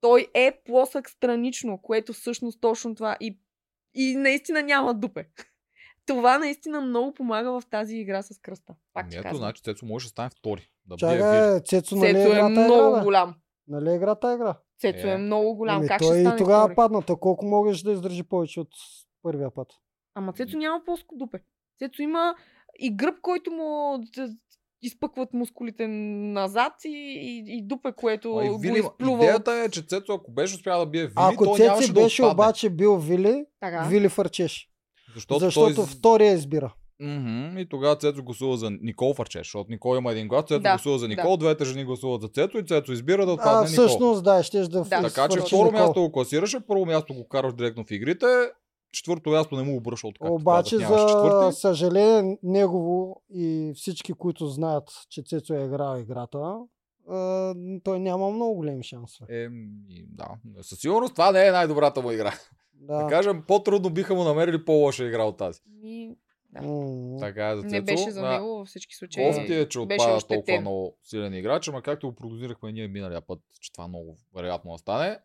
Той 0.00 0.26
е 0.34 0.60
плосък 0.64 1.10
странично, 1.10 1.78
което 1.82 2.12
всъщност 2.12 2.60
точно 2.60 2.94
това 2.94 3.16
и, 3.20 3.38
и 3.94 4.16
наистина 4.16 4.62
няма 4.62 4.94
дупе. 4.94 5.24
Това 6.06 6.38
наистина 6.38 6.80
много 6.80 7.14
помага 7.14 7.60
в 7.60 7.62
тази 7.70 7.96
игра 7.96 8.22
с 8.22 8.38
кръста. 8.38 8.74
Пак 8.92 9.06
Ами 9.06 9.16
ето, 9.16 9.36
значи 9.36 9.62
Цецо 9.62 9.86
може 9.86 10.06
да 10.06 10.10
стане 10.10 10.30
втори. 10.30 10.70
Да. 10.86 10.96
Чакай, 10.96 11.60
Цецо, 11.60 11.96
нали 11.96 12.14
Цецо 12.14 12.28
е 12.28 12.30
играта 12.30 12.48
много 12.48 12.96
игра, 12.96 13.04
голям. 13.04 13.34
Нали 13.70 13.94
играта 13.94 14.34
игра? 14.34 14.58
Цецо 14.80 15.06
Е. 15.06 15.10
е 15.10 15.16
много 15.16 15.54
голям. 15.54 15.76
Ами 15.76 15.88
как 15.88 15.98
той 15.98 16.08
ще 16.08 16.18
и 16.18 16.22
стане 16.24 16.36
тогава 16.36 16.64
втори? 16.64 16.74
падна. 16.74 17.02
Та 17.02 17.16
колко 17.16 17.46
можеш 17.46 17.82
да 17.82 17.92
издържи 17.92 18.22
повече 18.22 18.60
от 18.60 18.68
първия 19.22 19.50
път? 19.50 19.68
Ама 20.14 20.32
Цецо 20.32 20.56
няма 20.56 20.84
плоско 20.84 21.14
дупе. 21.16 21.38
Цецо 21.78 22.02
има 22.02 22.34
и 22.78 22.96
гръб, 22.96 23.14
който 23.22 23.50
му 23.50 23.98
изпъкват 24.82 25.32
мускулите 25.32 25.86
назад 25.88 26.72
и, 26.84 26.88
и, 26.88 27.58
и 27.58 27.62
дупе, 27.62 27.92
което 27.92 28.36
А 28.36 28.44
и 28.44 28.48
го 28.48 28.58
Вили, 28.58 28.78
изплюва. 28.78 29.24
идеята 29.24 29.52
е, 29.52 29.70
че 29.70 29.82
Цецо, 29.82 30.12
ако 30.12 30.32
беше 30.32 30.54
успял 30.54 30.80
да 30.80 30.86
бие 30.86 31.02
Вили, 31.02 31.12
Ако 31.16 31.44
той 31.44 31.56
Цеци 31.56 31.66
нямаше 31.66 31.92
беше 31.92 32.22
да 32.22 32.28
отпадне. 32.28 32.44
обаче 32.44 32.70
бил 32.70 32.96
Вили, 32.96 33.44
Така. 33.60 33.86
Вили 33.90 34.08
фърчеше. 34.08 34.68
Защото, 35.14 35.40
Защото 35.40 35.74
той... 35.74 35.86
втория 35.86 36.32
избира. 36.32 36.74
Мгм, 37.00 37.58
И 37.58 37.66
тогава 37.68 37.96
Цецо 37.96 38.22
гласува 38.22 38.56
за 38.56 38.70
Никол 38.72 39.14
Фарчеш, 39.14 39.46
защото 39.46 39.70
Никол 39.70 39.96
има 39.96 40.12
един 40.12 40.28
глас, 40.28 40.44
Цецо 40.44 40.60
Да, 40.60 40.68
гласува 40.70 40.98
за 40.98 41.08
Никол, 41.08 41.36
двете 41.36 41.64
жени 41.64 41.84
гласуват 41.84 42.22
за 42.22 42.28
Цецо 42.28 42.58
и 42.58 42.66
Цецо 42.66 42.92
избира 42.92 43.26
да 43.26 43.32
отпадне 43.32 43.50
А, 43.58 43.70
Никол. 43.70 43.86
всъщност, 43.86 44.24
да, 44.24 44.42
ще 44.42 44.60
да, 44.60 44.68
Да. 44.68 44.84
Така 45.02 45.28
че 45.28 45.40
второ 45.40 45.64
Никол. 45.64 45.80
място 45.80 46.00
го 46.00 46.12
класираше, 46.12 46.60
първо 46.60 46.86
място 46.86 47.14
го 47.14 47.28
караш 47.28 47.54
директно 47.54 47.84
в 47.84 47.90
игрите, 47.90 48.26
четвърто 48.92 49.30
място 49.30 49.56
не 49.56 49.62
му 49.62 49.76
обръща 49.76 50.06
от 50.06 50.18
както 50.18 50.34
Обаче, 50.34 50.78
казах, 50.78 50.88
за 50.88 51.06
четвърти. 51.06 51.56
съжаление, 51.56 52.38
негово 52.42 53.22
и 53.34 53.72
всички, 53.76 54.12
които 54.12 54.46
знаят, 54.46 54.90
че 55.10 55.22
Цецо 55.22 55.54
е 55.54 55.64
играл 55.64 55.98
играта, 55.98 56.56
той 57.84 58.00
няма 58.00 58.30
много 58.30 58.54
големи 58.54 58.84
шансове. 58.84 59.44
Еми, 59.44 60.04
да. 60.08 60.28
Със 60.62 60.78
сигурност 60.78 61.14
това 61.14 61.32
не 61.32 61.46
е 61.46 61.52
най-добрата 61.52 62.02
му 62.02 62.10
игра. 62.10 62.32
Да. 62.74 62.96
Да. 63.02 63.06
кажем, 63.06 63.42
по-трудно 63.48 63.90
биха 63.90 64.14
му 64.14 64.24
намерили 64.24 64.64
по-лоша 64.64 65.04
игра 65.04 65.24
от 65.24 65.36
тази. 65.36 65.60
Ми, 65.82 66.16
да. 66.52 66.62
М. 66.62 67.16
Така 67.20 67.48
е 67.50 67.56
за 67.56 67.62
Цецо. 67.62 67.74
Не 67.74 67.80
беше 67.80 68.10
за 68.10 68.28
него 68.28 68.46
във 68.46 68.68
всички 68.68 68.94
случаи. 68.94 69.24
Кофти 69.24 69.54
е, 69.54 69.68
че 69.68 69.86
беше 69.86 70.06
отпада 70.08 70.26
толкова 70.28 70.60
много 70.60 70.98
силен 71.04 71.34
играч, 71.34 71.68
ама 71.68 71.82
както 71.82 72.08
го 72.08 72.14
прогнозирахме 72.14 72.72
ние 72.72 72.88
миналия 72.88 73.20
път, 73.20 73.40
че 73.60 73.72
това 73.72 73.88
много 73.88 74.18
вероятно 74.34 74.72
да 74.72 74.78
стане. 74.78 75.18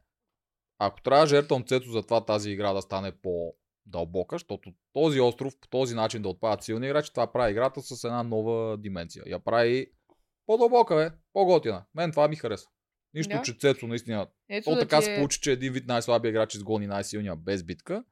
Ако 0.80 1.02
трябва 1.02 1.24
да 1.24 1.28
жертвам 1.28 1.64
Цецо 1.64 1.92
за 1.92 2.04
това 2.04 2.26
тази 2.26 2.52
игра 2.52 2.74
да 2.74 2.82
стане 2.82 3.12
по-дълбока, 3.12 4.36
защото 4.36 4.72
този 4.94 5.20
остров 5.22 5.54
по 5.62 5.68
този 5.68 5.96
начин 5.96 6.22
да 6.22 6.30
отпадат 6.30 6.64
силни 6.64 6.88
играчи, 6.88 7.12
това 7.14 7.32
прави 7.32 7.52
играта 7.52 7.82
с 7.82 8.04
една 8.04 8.24
нова 8.24 8.78
дименция. 8.78 9.24
Я 9.28 9.40
прави 9.40 9.88
по-дълбока, 10.46 10.96
бе, 10.96 11.12
по-готина. 11.34 11.86
Мен 11.96 12.12
това 12.12 12.28
ми 12.28 12.36
харесва. 12.36 12.70
Нищо, 13.14 13.36
Да. 13.36 13.42
че 13.42 13.54
Цецо 13.54 13.88
наистина. 13.88 14.28
Ето 14.50 14.70
То 14.70 14.76
да 14.76 14.82
така 14.82 15.02
се 15.02 15.14
е- 15.14 15.16
получи, 15.16 15.40
че 15.42 15.52
един 15.52 15.74
вид 15.74 15.88
най-слабия 15.88 16.30
играч 16.30 16.56
изгони 16.56 16.88
най-силния 16.88 17.36
без 17.36 17.64
битка. 17.64 18.04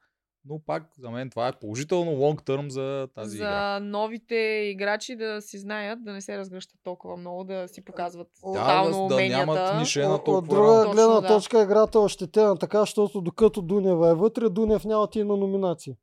Но 0.46 0.60
пак 0.66 0.84
за 1.00 1.10
мен 1.10 1.30
това 1.30 1.48
е 1.48 1.52
положително 1.52 2.12
лонг 2.12 2.44
търм 2.44 2.72
за 2.72 3.08
тази 3.16 3.30
за 3.30 3.36
игра. 3.44 3.80
новите 3.80 4.36
играчи 4.72 5.16
да 5.16 5.42
си 5.42 5.58
знаят, 5.58 6.04
да 6.04 6.14
не 6.14 6.22
се 6.22 6.38
разгръщат 6.38 6.80
толкова 6.84 7.18
много, 7.18 7.44
да 7.44 7.68
си 7.68 7.86
показват 7.86 8.28
Да, 8.28 8.54
тотално 8.54 9.08
да 9.08 9.16
уменията. 9.16 9.46
нямат 9.46 9.80
клише 9.80 10.02
на 10.02 10.16
От, 10.16 10.26
толкова 10.26 10.56
друга 10.56 10.92
гледна 10.94 11.22
да. 11.22 11.28
точка 11.28 11.64
играта 11.64 11.98
е 11.98 12.02
ощетена 12.02 12.58
така, 12.58 12.80
защото 12.80 13.22
докато 13.22 13.62
Дунева 13.62 14.10
е 14.10 14.14
вътре, 14.14 14.50
Дунев 14.50 14.86
няма 14.86 15.10
ти 15.10 15.24
на 15.24 15.38
номинации. 15.38 15.94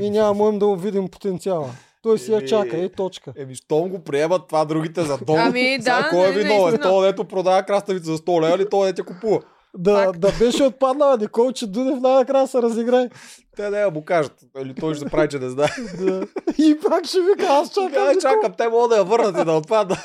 И 0.00 0.10
няма 0.10 0.34
можем 0.34 0.58
да 0.58 0.66
му 0.66 0.76
видим 0.76 1.08
потенциала. 1.08 1.70
Той 2.02 2.18
си 2.18 2.32
я 2.32 2.44
чака 2.44 2.76
и 2.76 2.92
точка. 2.92 3.32
Еми, 3.36 3.54
щом 3.54 3.88
го 3.88 3.98
приемат 3.98 4.48
това 4.48 4.64
другите 4.64 5.02
за 5.02 5.18
долу. 5.18 5.38
Ами, 5.40 5.78
да, 5.78 6.06
кой 6.10 6.28
е 6.28 6.32
не, 6.32 6.42
виновен? 6.42 6.78
То, 6.82 7.00
дето 7.02 7.24
продава 7.24 7.62
краставица 7.62 8.04
за 8.12 8.18
100 8.18 8.42
лева 8.42 8.56
или 8.56 8.68
то, 8.68 8.84
дете 8.84 9.02
купува? 9.02 9.40
Да, 9.78 10.04
Факт. 10.04 10.20
да 10.20 10.32
беше 10.38 10.62
отпаднала 10.62 11.16
Никол, 11.16 11.52
че 11.52 11.66
най-накрая 11.66 12.46
се 12.46 12.62
разиграе. 12.62 13.08
Те 13.56 13.70
да 13.70 13.78
я 13.78 13.90
му 13.90 14.04
кажат. 14.04 14.32
Или 14.58 14.74
той 14.74 14.94
ще 14.94 15.04
прави, 15.04 15.28
че 15.28 15.38
не 15.38 15.48
знае. 15.48 15.68
Да. 16.00 16.26
И 16.58 16.78
пак 16.88 17.06
ще 17.06 17.18
вика, 17.20 17.46
аз 17.46 17.72
чакам. 17.74 18.20
Чакам, 18.20 18.52
те 18.58 18.68
могат 18.68 18.90
да 18.90 18.96
я 18.96 19.04
върнат 19.04 19.40
и 19.40 19.44
да 19.44 19.52
отпадна. 19.52 19.96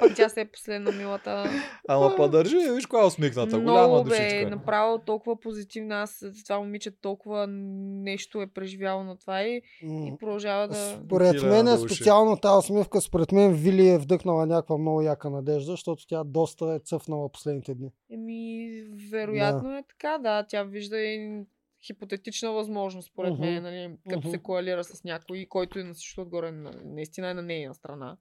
Пък 0.00 0.16
тя 0.16 0.28
се 0.28 0.40
е 0.40 0.44
последна 0.44 0.92
милата. 0.92 1.44
Ама 1.88 2.14
па 2.16 2.28
държи, 2.28 2.56
виж 2.70 2.86
коя 2.86 3.02
е 3.02 3.06
усмихната. 3.06 3.58
Голяма 3.60 3.88
Много 3.88 4.04
бе, 4.04 4.10
душичка. 4.10 4.50
направо 4.50 4.98
толкова 4.98 5.40
позитивна. 5.40 5.94
Аз 5.96 6.24
това 6.44 6.58
момиче 6.58 6.90
толкова 6.92 7.46
нещо 7.46 8.42
е 8.42 8.46
преживяло 8.46 9.04
на 9.04 9.16
това 9.16 9.42
и, 9.42 9.62
и 9.82 10.12
продължава 10.20 10.68
да... 10.68 10.74
Според 11.04 11.42
мен 11.42 11.68
е 11.68 11.78
специално 11.78 12.36
тази 12.36 12.58
усмивка, 12.58 13.00
според 13.00 13.32
мен 13.32 13.52
Вили 13.54 13.88
е 13.88 13.98
вдъхнала 13.98 14.46
някаква 14.46 14.78
много 14.78 15.02
яка 15.02 15.30
надежда, 15.30 15.70
защото 15.70 16.06
тя 16.06 16.24
доста 16.24 16.64
е 16.66 16.78
цъфнала 16.78 17.32
последните 17.32 17.74
дни. 17.74 17.90
Еми, 18.10 18.68
вероятно 19.10 19.76
е 19.76 19.84
така, 19.88 20.18
да. 20.18 20.46
Тя 20.48 20.62
вижда 20.62 20.98
и 20.98 21.42
хипотетична 21.86 22.52
възможност, 22.52 23.08
според 23.08 23.32
Мгм. 23.32 23.42
мен, 23.42 23.62
нали, 23.62 23.90
като 24.04 24.18
Мгм. 24.20 24.30
се 24.30 24.38
коалира 24.38 24.84
с 24.84 25.04
някой, 25.04 25.46
който 25.48 25.78
е 25.78 25.84
на 25.84 25.94
всичко 25.94 26.20
отгоре, 26.20 26.52
на- 26.52 26.72
наистина 26.84 27.30
е 27.30 27.34
на 27.34 27.42
нейна 27.42 27.74
страна. 27.74 28.16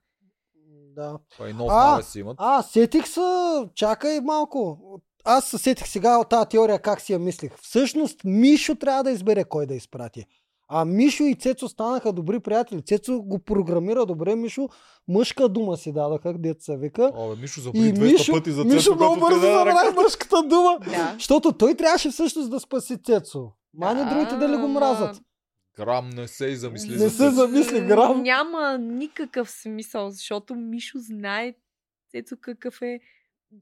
Да. 0.95 1.17
Па 1.37 1.49
и 1.49 1.53
нов 1.53 1.67
А, 1.71 2.01
си 2.01 2.19
имат. 2.19 2.35
А, 2.39 2.61
сетих 2.63 3.07
се, 3.07 3.21
чакай 3.75 4.21
малко. 4.21 4.79
Аз 5.23 5.45
се 5.45 5.57
сетих 5.57 5.87
сега 5.87 6.17
от 6.17 6.29
тази 6.29 6.49
теория 6.49 6.79
как 6.79 7.01
си 7.01 7.13
я 7.13 7.19
мислих. 7.19 7.51
Всъщност 7.61 8.19
Мишо 8.23 8.75
трябва 8.75 9.03
да 9.03 9.11
избере 9.11 9.43
кой 9.43 9.65
да 9.65 9.73
изпрати. 9.73 10.25
А 10.67 10.85
Мишо 10.85 11.23
и 11.23 11.35
Цецо 11.35 11.69
станаха 11.69 12.13
добри 12.13 12.39
приятели. 12.39 12.81
Цецо 12.81 13.21
го 13.21 13.39
програмира 13.39 14.05
добре. 14.05 14.35
Мишо 14.35 14.69
мъжка 15.07 15.49
дума 15.49 15.77
си 15.77 15.91
дадаха, 15.91 16.21
как 16.21 16.41
деца 16.41 16.75
вика. 16.75 17.11
О, 17.15 17.29
бе, 17.29 17.41
Мишо 17.41 17.59
И 17.59 17.63
забрави 17.63 17.93
200 17.93 18.11
Мишо, 18.11 18.31
пъти 18.31 18.51
за 18.51 18.63
Мишо 18.63 18.77
Цецо, 18.77 18.95
много 18.95 19.13
като 19.13 19.25
бързо 19.25 19.39
забрави 19.39 19.95
мъжката 19.95 20.43
дума. 20.43 20.77
Да. 20.89 21.11
Защото 21.13 21.51
той 21.51 21.75
трябваше 21.75 22.09
всъщност 22.09 22.49
да 22.49 22.59
спаси 22.59 23.03
Цецо. 23.03 23.51
Мани 23.73 24.09
другите 24.09 24.35
да 24.35 24.49
ли 24.49 24.57
го 24.57 24.67
мразят. 24.67 25.21
Грам 25.77 26.09
не 26.09 26.27
се 26.27 26.45
и 26.45 26.55
замисли 26.55 26.91
Не 26.91 26.97
за 26.97 27.09
се 27.09 27.29
замисли 27.29 27.81
грам. 27.81 28.21
Няма 28.21 28.77
никакъв 28.77 29.51
смисъл, 29.51 30.09
защото 30.09 30.55
Мишо 30.55 30.97
знае 30.99 31.53
Цецо 32.11 32.35
какъв 32.41 32.81
е. 32.81 32.99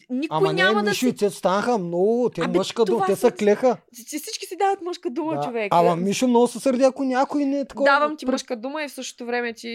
Никой 0.09 0.37
Ама 0.37 0.53
няма 0.53 0.73
не, 0.73 0.83
да 0.83 0.89
Мишо 0.89 1.07
и. 1.07 1.13
Цецо 1.13 1.37
станаха 1.37 1.77
много. 1.77 2.29
Те 2.29 2.41
Абе, 2.41 2.57
мъжка 2.57 2.85
дума. 2.85 3.05
Те 3.05 3.15
са- 3.15 3.31
клеха. 3.31 3.77
Си- 3.93 4.19
Всички 4.19 4.45
си 4.45 4.57
дават 4.57 4.81
мъжка 4.81 5.09
дума, 5.09 5.35
Да. 5.35 5.41
човек. 5.41 5.67
Ама 5.71 5.95
Мишо 5.95 6.27
много 6.27 6.47
се 6.47 6.59
сърди, 6.59 6.83
ако 6.83 7.03
някой 7.03 7.45
не 7.45 7.59
е 7.59 7.65
такова. 7.65 7.85
Давам 7.85 8.17
ти 8.17 8.25
Пр- 8.25 8.31
мъжка 8.31 8.55
дума 8.55 8.83
и 8.83 8.87
в 8.87 8.91
същото 8.91 9.25
време 9.25 9.53
ти 9.53 9.71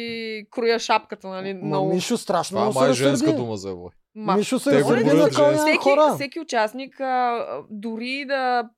кроя 0.51 0.79
шапката, 0.79 1.29
нали? 1.29 1.55
Ма 1.55 1.67
Много. 1.67 1.95
Мишо 1.95 2.17
страшно 2.17 2.55
Това 2.55 2.65
много 2.71 2.85
е 2.85 2.93
женска 2.93 3.33
дума 3.33 3.57
за 3.57 3.75
бой. 3.75 3.91
Ма, 4.15 4.37
Мишо 4.37 4.59
се 4.59 4.71
Те 4.71 4.83
го 4.83 4.89
броят 4.89 5.33
всеки, 5.59 5.79
хора. 5.79 6.15
всеки 6.15 6.41
участник, 6.41 7.01
а, 7.01 7.45
дори 7.71 8.25
да 8.25 8.69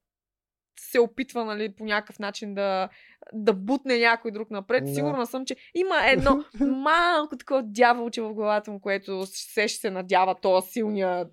се 0.81 1.01
опитва 1.01 1.45
нали, 1.45 1.73
по 1.73 1.85
някакъв 1.85 2.19
начин 2.19 2.55
да, 2.55 2.89
да 3.33 3.53
бутне 3.53 3.99
някой 3.99 4.31
друг 4.31 4.51
напред, 4.51 4.85
Да. 4.85 4.95
сигурна 4.95 5.27
съм, 5.27 5.45
че 5.47 5.57
има 5.75 6.07
едно 6.07 6.45
малко 6.61 7.37
такова 7.37 7.63
дяволче 7.63 8.23
в 8.23 8.35
главата 8.35 8.71
му, 8.71 8.81
което 8.81 9.27
се 9.27 9.69
ще 9.69 9.81
се 9.81 9.91
надява 9.91 10.35
този 10.35 10.71
силния 10.71 11.27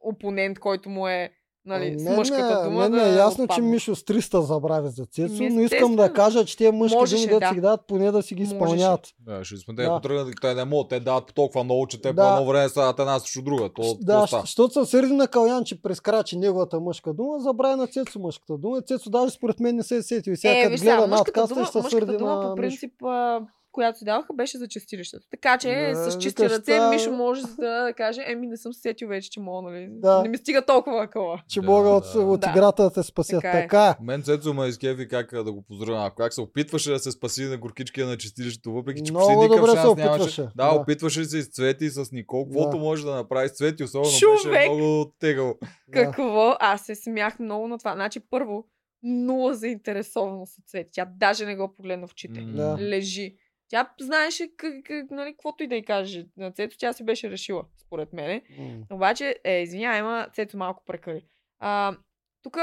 опонент, 0.00 0.58
който 0.58 0.88
му 0.88 1.08
е 1.08 1.30
нали, 1.66 1.98
с 1.98 2.02
Мен 2.02 2.16
мъжката 2.16 2.58
е- 2.60 2.64
дума. 2.64 2.80
Мен 2.80 2.92
да 2.92 3.08
е 3.08 3.16
ясно, 3.16 3.36
че 3.38 3.42
отпадне. 3.44 3.70
Мишо 3.70 3.96
с 3.96 4.02
300 4.02 4.40
забрави 4.40 4.88
за 4.88 5.04
Цецо, 5.04 5.42
но 5.42 5.60
искам 5.60 5.96
да 5.96 6.12
кажа, 6.12 6.44
че 6.44 6.56
тези 6.56 6.70
мъжки 6.70 6.96
Можеше, 6.96 7.16
думи, 7.18 7.34
да 7.34 7.40
да. 7.40 7.48
си 7.48 7.54
ги 7.54 7.60
дадат, 7.60 7.80
поне 7.88 8.10
да 8.10 8.22
си 8.22 8.34
ги 8.34 8.42
изпълняват. 8.42 9.00
Да, 9.20 9.44
ще 9.44 9.56
сме 9.56 9.74
Да. 9.74 10.00
тръгнат, 10.00 10.28
те 10.40 10.54
не 10.54 10.64
могат, 10.64 10.88
те 10.88 11.00
дават 11.00 11.26
по 11.26 11.32
толкова 11.32 11.64
много, 11.64 11.86
че 11.86 12.00
те 12.00 12.12
Да. 12.12 12.22
по 12.24 12.32
едно 12.32 12.46
време 12.46 12.68
стават 12.68 12.98
една 12.98 13.18
срещу 13.18 13.42
друга. 13.42 13.68
То, 13.70 13.96
Да, 13.96 14.26
защото 14.32 14.72
се 14.76 14.90
сърди 14.90 15.12
на 15.12 15.28
Калян, 15.28 15.64
че 15.64 15.82
прескрачи 15.82 16.38
неговата 16.38 16.80
мъжка 16.80 17.12
дума, 17.12 17.40
забрави 17.40 17.76
на 17.76 17.86
Цецо 17.86 18.18
мъжката 18.18 18.54
дума. 18.54 18.82
Цецо 18.82 19.10
даже 19.10 19.30
според 19.30 19.60
мен 19.60 19.76
не 19.76 19.82
се 19.82 19.96
е 19.96 20.02
сетил. 20.02 20.32
И 20.32 20.36
сега 20.36 20.54
Е, 20.54 20.62
като 20.64 20.82
гледа 20.82 21.06
надкаста, 21.06 21.54
ще 21.56 21.72
се 21.72 21.78
мъжката 21.78 21.90
сърди 21.90 22.16
дума 22.16 22.30
на 22.32 22.42
по 22.42 22.48
Мишо. 22.48 22.56
принцип, 22.56 23.02
а, 23.02 23.40
която 23.74 23.98
си 23.98 24.04
даваха, 24.04 24.32
беше 24.34 24.58
за 24.58 24.68
чистилището. 24.68 25.26
Така 25.30 25.58
че 25.58 25.92
Да, 25.94 26.10
с 26.10 26.18
чисти 26.18 26.44
ръце 26.44 26.72
това- 26.72 26.90
Мишо 26.90 27.12
може 27.12 27.42
да 27.58 27.94
каже, 27.96 28.24
еми 28.26 28.46
не 28.46 28.56
съм 28.56 28.72
се 28.72 28.80
сетил 28.80 29.08
вече, 29.08 29.30
че 29.30 29.40
мога, 29.40 29.70
нали? 29.70 29.88
Да. 29.90 30.22
Не 30.22 30.28
ми 30.28 30.36
стига 30.36 30.62
толкова 30.62 31.08
къла. 31.08 31.42
Че 31.48 31.60
Да, 31.60 31.66
мога 31.66 31.88
от, 31.88 32.04
да. 32.14 32.20
от 32.20 32.40
Да. 32.40 32.50
играта 32.50 32.82
да 32.82 32.92
те 32.92 33.02
спасят. 33.02 33.42
Така 33.42 33.58
е. 33.58 33.62
Така 33.62 33.86
е. 33.90 34.04
Мен 34.04 34.22
Цецо 34.22 34.54
ме 34.54 34.66
изкеви 34.66 35.08
как 35.08 35.30
да 35.34 35.52
го 35.52 35.62
поздравя. 35.62 36.06
Ако 36.06 36.16
как 36.16 36.34
се 36.34 36.40
опитваше 36.40 36.90
да 36.90 36.98
се 36.98 37.12
спаси 37.12 37.42
на 37.42 37.56
горкичкия 37.58 38.06
на 38.06 38.16
чистилището, 38.16 38.72
въпреки 38.72 39.02
че 39.02 39.12
Много 39.12 39.26
почти 39.26 39.42
никакъв 39.42 39.66
шанс 39.68 39.96
нямаше. 39.96 40.12
опитваше. 40.12 40.42
Да, 40.42 40.70
Да. 40.70 40.74
опитваше 40.74 41.24
се 41.24 41.38
и 41.38 41.42
с 41.42 41.48
Цвети, 41.48 41.84
и 41.84 41.90
с 41.90 42.12
Никол. 42.12 42.44
Каквото 42.44 42.70
Да. 42.70 42.76
може 42.76 43.04
да 43.04 43.14
направи 43.14 43.48
с 43.48 43.52
Цвети, 43.52 43.84
особено 43.84 44.10
Човек! 44.12 44.52
беше 44.52 44.70
много 44.70 45.12
тегъл. 45.20 45.54
Да. 45.88 45.92
Какво? 45.92 46.56
Аз 46.60 46.80
се 46.82 46.94
смях 46.94 47.38
много 47.38 47.68
на 47.68 47.78
това. 47.78 47.92
Значи 47.94 48.20
първо, 48.20 48.64
нула 49.02 49.54
заинтересованост 49.54 50.58
от 50.58 50.64
цвет. 50.66 50.86
Тя 50.92 51.08
даже 51.10 51.46
не 51.46 51.56
го 51.56 51.74
погледна 51.76 52.06
в 52.06 52.12
очите. 52.12 52.40
Да. 52.42 52.76
Лежи. 52.80 53.36
Тя 53.68 53.90
знаеше 54.00 54.48
как, 54.56 54.74
как, 54.84 55.10
нали, 55.10 55.32
каквото 55.32 55.62
и 55.62 55.68
да 55.68 55.74
й 55.76 55.82
каже 55.82 56.26
на 56.36 56.50
Цето, 56.52 56.76
тя 56.78 56.92
си 56.92 57.04
беше 57.04 57.30
решила, 57.30 57.64
според 57.78 58.12
мен. 58.12 58.40
М. 58.58 58.78
Обаче, 58.90 59.36
е, 59.44 59.62
извинявай, 59.62 60.00
ама 60.00 60.28
Цето 60.34 60.56
малко 60.56 60.82
прекали. 60.86 61.24
А, 61.58 61.96
тук 62.42 62.56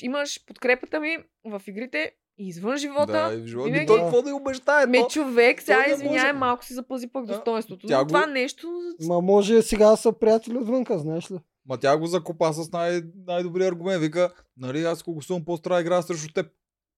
имаш 0.00 0.44
подкрепата 0.46 1.00
ми 1.00 1.16
в 1.44 1.62
игрите 1.66 2.12
и 2.38 2.48
извън 2.48 2.76
живота. 2.76 3.12
Да, 3.12 3.34
и 3.34 3.42
в 3.42 3.46
живота. 3.46 3.64
винаги- 3.64 3.80
Ми 3.80 3.86
той 3.86 3.98
какво 3.98 4.22
да 4.22 4.30
й 4.30 4.32
обещае? 4.32 4.86
Ме 4.86 4.98
То- 4.98 5.08
човек, 5.08 5.62
сега 5.62 5.86
извинявай, 5.88 6.20
може. 6.22 6.38
малко 6.38 6.64
си 6.64 6.74
запази 6.74 7.08
пък 7.08 7.24
Да. 7.26 7.32
достоинството. 7.34 7.86
Тя 7.86 7.98
Но 7.98 8.04
го- 8.04 8.08
това 8.08 8.26
нещо... 8.26 8.68
Ма 9.00 9.20
може 9.20 9.62
сега 9.62 9.96
са 9.96 10.12
приятели 10.12 10.56
отвънка, 10.56 10.98
знаеш 10.98 11.30
ли? 11.30 11.38
Ма 11.66 11.78
тя 11.78 11.98
го 11.98 12.06
закопа 12.06 12.52
с 12.52 12.72
най- 12.72 13.02
най-добрия 13.26 13.68
аргумент. 13.68 14.00
Вика, 14.00 14.32
нали, 14.56 14.82
аз 14.82 15.00
ако 15.00 15.22
съм 15.22 15.44
по-стара 15.44 15.80
игра 15.80 16.02
срещу 16.02 16.32
теб. 16.32 16.46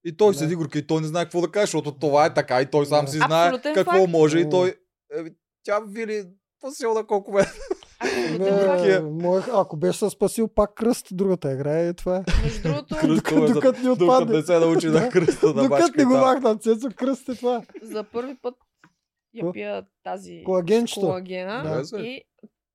И 0.07 0.17
той 0.17 0.29
Да. 0.29 0.39
седи 0.39 0.55
горка 0.55 0.79
и 0.79 0.87
той 0.87 1.01
не 1.01 1.07
знае 1.07 1.25
какво 1.25 1.41
да 1.41 1.49
каже, 1.49 1.63
защото 1.63 1.93
това 1.93 2.27
е 2.27 2.35
така 2.35 2.61
и 2.61 2.67
той 2.67 2.87
сам 2.87 3.05
Да. 3.05 3.11
си 3.11 3.17
знае 3.19 3.47
Абсолютен 3.47 3.75
какво 3.75 3.93
факт. 3.93 4.11
може 4.11 4.39
и 4.39 4.51
той... 4.51 4.75
Еми, 5.13 5.31
тя 5.63 5.81
вили 5.81 6.25
по-силна 6.61 7.07
колко 7.07 7.33
бе. 7.33 7.43
Абсолютен 8.01 8.77
Не, 8.83 9.01
моех, 9.01 9.49
ако 9.49 9.77
беше 9.77 9.99
се 9.99 10.11
спасил 10.11 10.49
пак 10.49 10.75
кръст, 10.75 11.07
другата 11.13 11.53
игра 11.53 11.81
и 11.81 11.95
това 11.95 12.17
е. 12.17 12.23
Между 12.43 12.63
другото, 12.63 12.95
Докато 13.07 13.39
ни 13.39 13.53
Докато 13.53 13.93
отпадне. 13.95 14.37
не 14.37 14.43
се 14.43 14.59
научи 14.59 14.87
на 14.89 15.09
кръста 15.09 15.47
да 15.47 15.53
Докато 15.55 15.69
бачка 15.71 15.93
не 15.97 16.05
го 16.05 16.11
това. 16.11 16.33
махна, 16.35 16.57
Цецо, 16.57 16.89
кръст 16.97 17.29
е 17.29 17.35
това. 17.35 17.63
за 17.83 18.05
първи 18.05 18.35
път 18.37 18.55
я 19.35 19.53
пия 19.53 19.83
тази 20.05 20.43
Колагенчето. 20.45 21.01
колагена 21.01 21.83
Да. 21.85 21.99
И 21.99 22.23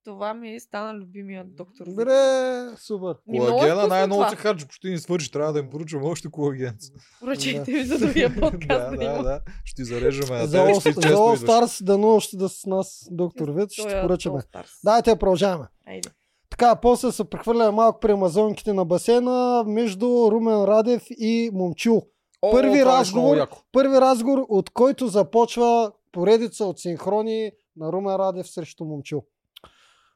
това 0.04 0.34
ми 0.34 0.60
стана 0.60 0.94
любимия 0.94 1.44
доктор. 1.44 1.84
Добре, 1.86 2.76
супер. 2.76 3.14
Е 3.34 3.38
Колагена 3.38 3.86
най-много 3.86 4.22
това. 4.22 4.30
се 4.30 4.36
харчи, 4.36 4.66
ще 4.70 4.88
ни 4.88 4.98
свърши, 4.98 5.32
трябва 5.32 5.52
да 5.52 5.58
им 5.58 5.70
поручвам 5.70 6.04
още 6.04 6.28
колаген. 6.30 6.78
Поръчайте 7.20 7.72
ми 7.72 7.84
за 7.84 7.98
другия 7.98 8.34
подкаст 8.40 8.90
да, 8.90 8.96
да, 8.96 9.22
да. 9.22 9.40
Ще 9.64 9.82
на 9.82 10.46
За 10.46 10.58
All. 10.58 11.36
Stars, 11.36 11.84
дано 11.84 12.08
още 12.08 12.36
да 12.36 12.48
с 12.48 12.66
нас 12.66 13.08
доктор 13.10 13.48
Вит, 13.48 13.72
ще 13.72 13.98
е 13.98 14.02
поръчаме. 14.02 14.40
Дайте, 14.84 15.16
продължаваме. 15.16 15.66
Айде. 15.86 16.10
Така, 16.50 16.76
после 16.76 17.12
се 17.12 17.24
прехвърляме 17.24 17.70
малко 17.70 18.00
при 18.00 18.12
амазонките 18.12 18.72
на 18.72 18.84
басейна 18.84 19.64
между 19.66 20.06
Румен 20.06 20.64
Радев 20.64 21.02
и 21.10 21.50
Момчил. 21.52 22.02
О, 22.42 22.50
Първи 22.50 22.70
беше 22.70 22.84
разговор. 22.84 23.48
Първи 23.72 24.00
разговор, 24.00 24.46
от 24.48 24.70
който 24.70 25.06
започва 25.06 25.92
поредица 26.12 26.64
от 26.64 26.80
синхрони 26.80 27.52
на 27.76 27.92
Румен 27.92 28.16
Радев 28.16 28.48
срещу 28.48 28.84
Момчил. 28.84 29.22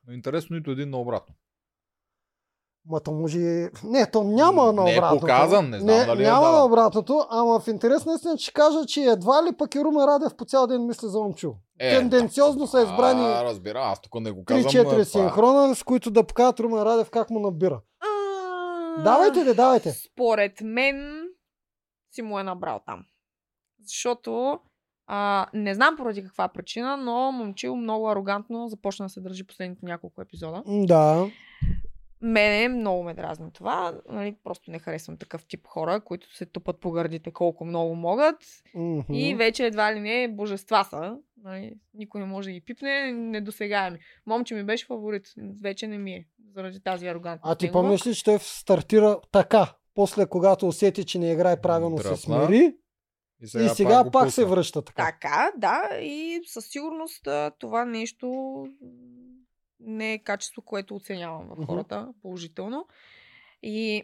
Но 0.07 0.14
Интересно 0.14 0.57
нито 0.57 0.70
един 0.70 0.90
на 0.90 0.98
обратно. 0.98 1.34
Ма 2.86 3.00
то 3.00 3.12
може... 3.12 3.38
Не, 3.84 4.11
то 4.12 4.24
няма 4.24 4.72
на 4.72 4.82
Не 4.84 4.94
е 4.94 4.98
обратното. 4.98 5.20
показан, 5.20 5.70
не 5.70 5.80
знам 5.80 6.07
дали 6.07 6.22
е 6.22 6.26
Няма 6.26 6.40
даден. 6.40 6.54
на 6.54 6.64
обратното, 6.64 7.26
ама 7.30 7.61
в 7.61 7.68
интерес 7.68 8.07
наистина 8.07 8.38
ще 8.38 8.52
кажа, 8.52 8.86
че 8.86 9.00
едва 9.02 9.42
ли 9.42 9.57
пък 9.57 9.74
и 9.74 9.80
Румен 9.80 10.04
Радев 10.04 10.36
по 10.36 10.44
цял 10.44 10.66
ден 10.66 10.86
мисли 10.86 11.09
за 11.09 11.20
Момчил. 11.20 11.57
Е, 11.78 11.90
Тенденциозно 11.90 12.66
са 12.66 12.78
А, 12.78 12.82
избрани 12.82 13.24
разбира, 13.24 13.80
аз 13.80 14.00
тук 14.00 14.14
не 14.14 14.30
го 14.30 14.44
казвам. 14.44 14.64
3-4 14.64 14.78
а, 14.80 14.84
това- 14.84 15.04
синхрона, 15.04 15.74
с 15.74 15.82
които 15.82 16.11
да 16.11 16.24
покажат 16.24 16.61
Румен 16.61 16.82
Радев 16.82 17.11
как 17.11 17.30
му 17.30 17.40
набира. 17.40 17.80
А, 18.00 19.02
Давайте 19.02 19.44
ли, 19.44 19.54
давайте. 19.54 19.92
Според 19.92 20.61
мен 20.61 21.22
си 22.11 22.22
му 22.22 22.38
е 22.38 22.44
набрал 22.44 22.80
там. 22.86 23.04
Защото 23.82 24.59
а, 25.07 25.46
не 25.54 25.74
знам 25.74 25.96
поради 25.96 26.22
каква 26.22 26.48
причина, 26.48 26.96
но 26.96 27.32
момчил 27.32 27.76
много 27.76 28.11
арогантно 28.11 28.68
започна 28.68 29.07
да 29.07 29.11
се 29.11 29.20
държи 29.20 29.44
последните 29.44 29.86
няколко 29.86 30.22
епизода. 30.22 30.62
Да. 30.66 31.30
Мене 32.20 32.68
много 32.68 33.02
ме 33.02 33.14
дразни 33.14 33.52
това. 33.52 33.94
Нали, 34.09 34.36
просто 34.44 34.70
не 34.70 34.78
харесвам 34.78 35.16
такъв 35.16 35.44
тип 35.44 35.66
хора, 35.66 36.00
които 36.00 36.36
се 36.36 36.46
тупат 36.46 36.80
по 36.80 36.90
гърдите 36.90 37.30
колко 37.30 37.64
много 37.64 37.94
могат. 37.94 38.36
Мгм. 38.74 39.14
И 39.14 39.34
вече 39.34 39.66
едва 39.66 39.94
ли 39.94 40.00
не 40.00 40.28
божества 40.28 40.84
са. 40.84 41.16
Нали, 41.44 41.74
никой 41.94 42.20
не 42.20 42.26
може 42.26 42.48
да 42.48 42.52
ги 42.52 42.61
пипне, 42.61 43.12
недосегаеми. 43.12 43.98
Момче 44.26 44.54
ми 44.54 44.64
беше 44.64 44.86
фаворит. 44.86 45.26
Вече 45.62 45.86
не 45.86 45.98
ми 45.98 46.12
е. 46.12 46.26
Заради 46.54 46.80
тази 46.80 47.07
арогантност. 47.07 47.52
А 47.52 47.54
ти 47.54 47.72
помниш 47.72 48.07
ли, 48.07 48.14
че 48.14 48.24
той 48.24 48.38
стартира 48.38 49.18
така? 49.32 49.74
После, 49.94 50.26
когато 50.26 50.68
усети, 50.68 51.04
че 51.04 51.18
не 51.18 51.32
играе 51.32 51.61
правилно, 51.61 51.98
се 51.98 52.02
Дръпна. 52.02 52.16
смири 52.16 52.74
И 53.43 53.64
и 53.64 53.68
сега 53.68 54.05
пак 54.05 54.12
пусна. 54.12 54.30
се 54.30 54.45
връща 54.45 54.82
така. 54.82 55.05
Така, 55.05 55.53
да, 55.57 55.99
и 56.01 56.41
със 56.47 56.66
сигурност 56.66 57.28
това 57.59 57.84
нещо 57.84 58.28
не 59.80 60.12
е 60.12 60.18
качество, 60.18 60.62
което 60.62 60.97
оценявам 60.97 61.49
в 61.49 61.66
хората 61.66 62.09
положително. 62.22 62.87
И 63.62 64.03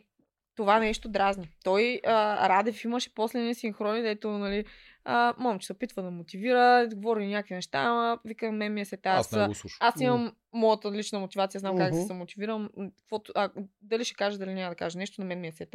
това 0.56 0.78
нещо 0.78 1.08
дразни. 1.08 1.48
Той, 1.64 2.00
а, 2.06 2.48
Радев 2.48 2.84
имаше 2.84 3.14
после 3.14 3.40
не 3.40 3.54
синхрони, 3.54 4.02
дето, 4.02 4.30
нали, 4.30 4.64
а, 5.04 5.34
момче 5.38 5.66
се 5.66 5.72
опитва 5.72 6.02
да 6.02 6.10
мотивира, 6.10 6.86
да 6.88 6.96
говори 6.96 7.26
някакви 7.26 7.54
неща, 7.54 7.78
ама 7.78 8.18
вика, 8.24 8.52
мен 8.52 8.74
ми 8.74 8.80
е 8.80 8.84
се 8.84 8.96
тази. 8.96 9.20
Аз 9.20 9.32
не 9.32 9.48
го 9.48 9.54
слушам. 9.54 9.78
Аз 9.80 10.00
имам 10.00 10.32
моята 10.52 10.92
лична 10.92 11.18
мотивация, 11.18 11.58
знам 11.58 11.76
как 11.76 11.86
да 11.86 11.92
Мгм. 11.92 12.00
се 12.00 12.06
самомотивирам. 12.06 12.70
М, 12.76 12.90
каквото- 12.98 13.32
А, 13.34 13.50
дали 13.82 14.04
ще 14.04 14.14
каже, 14.14 14.38
дали 14.38 14.54
няма 14.54 14.70
да 14.70 14.76
каже 14.76 14.98
нещо, 14.98 15.20
на 15.20 15.26
мен 15.26 15.40
ми 15.40 15.48
е 15.48 15.52
се. 15.52 15.66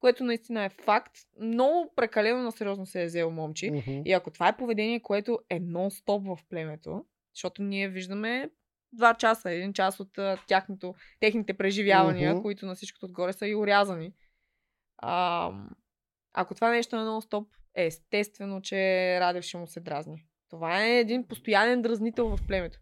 Което 0.00 0.24
наистина 0.24 0.64
е 0.64 0.68
факт. 0.68 1.16
Много 1.40 1.92
прекалено 1.96 2.42
на 2.42 2.52
сериозно 2.52 2.86
се 2.86 3.02
е 3.02 3.06
взел 3.06 3.30
момче. 3.30 3.70
Мгм. 3.70 4.02
И 4.04 4.12
ако 4.12 4.30
това 4.30 4.48
е 4.48 4.56
поведение, 4.56 5.00
което 5.00 5.38
е 5.50 5.60
нон-стоп 5.60 6.36
в 6.36 6.44
племето, 6.48 7.04
защото 7.34 7.62
ние 7.62 7.88
виждаме 7.88 8.50
два 8.92 9.14
часа, 9.14 9.50
един 9.50 9.72
час 9.72 10.00
от 10.00 10.18
тяхното, 10.46 10.94
техните 11.20 11.54
преживявания, 11.54 12.32
Мгм. 12.32 12.42
които 12.42 12.66
на 12.66 12.74
всичкото 12.74 13.06
отгоре 13.06 13.32
са 13.32 13.46
и 13.46 13.54
урязани. 13.54 14.12
А, 14.98 15.52
ако 16.32 16.54
това 16.54 16.70
нещо 16.70 16.96
е 16.96 16.98
нон-стоп, 16.98 17.46
е 17.74 17.86
естествено, 17.86 18.62
че 18.62 18.76
Радев 19.20 19.44
ще 19.44 19.56
му 19.56 19.66
се 19.66 19.80
дразни. 19.80 20.26
Това 20.50 20.84
е 20.84 20.98
един 20.98 21.28
постоянен 21.28 21.82
дразнител 21.82 22.36
в 22.36 22.46
племето. 22.46 22.78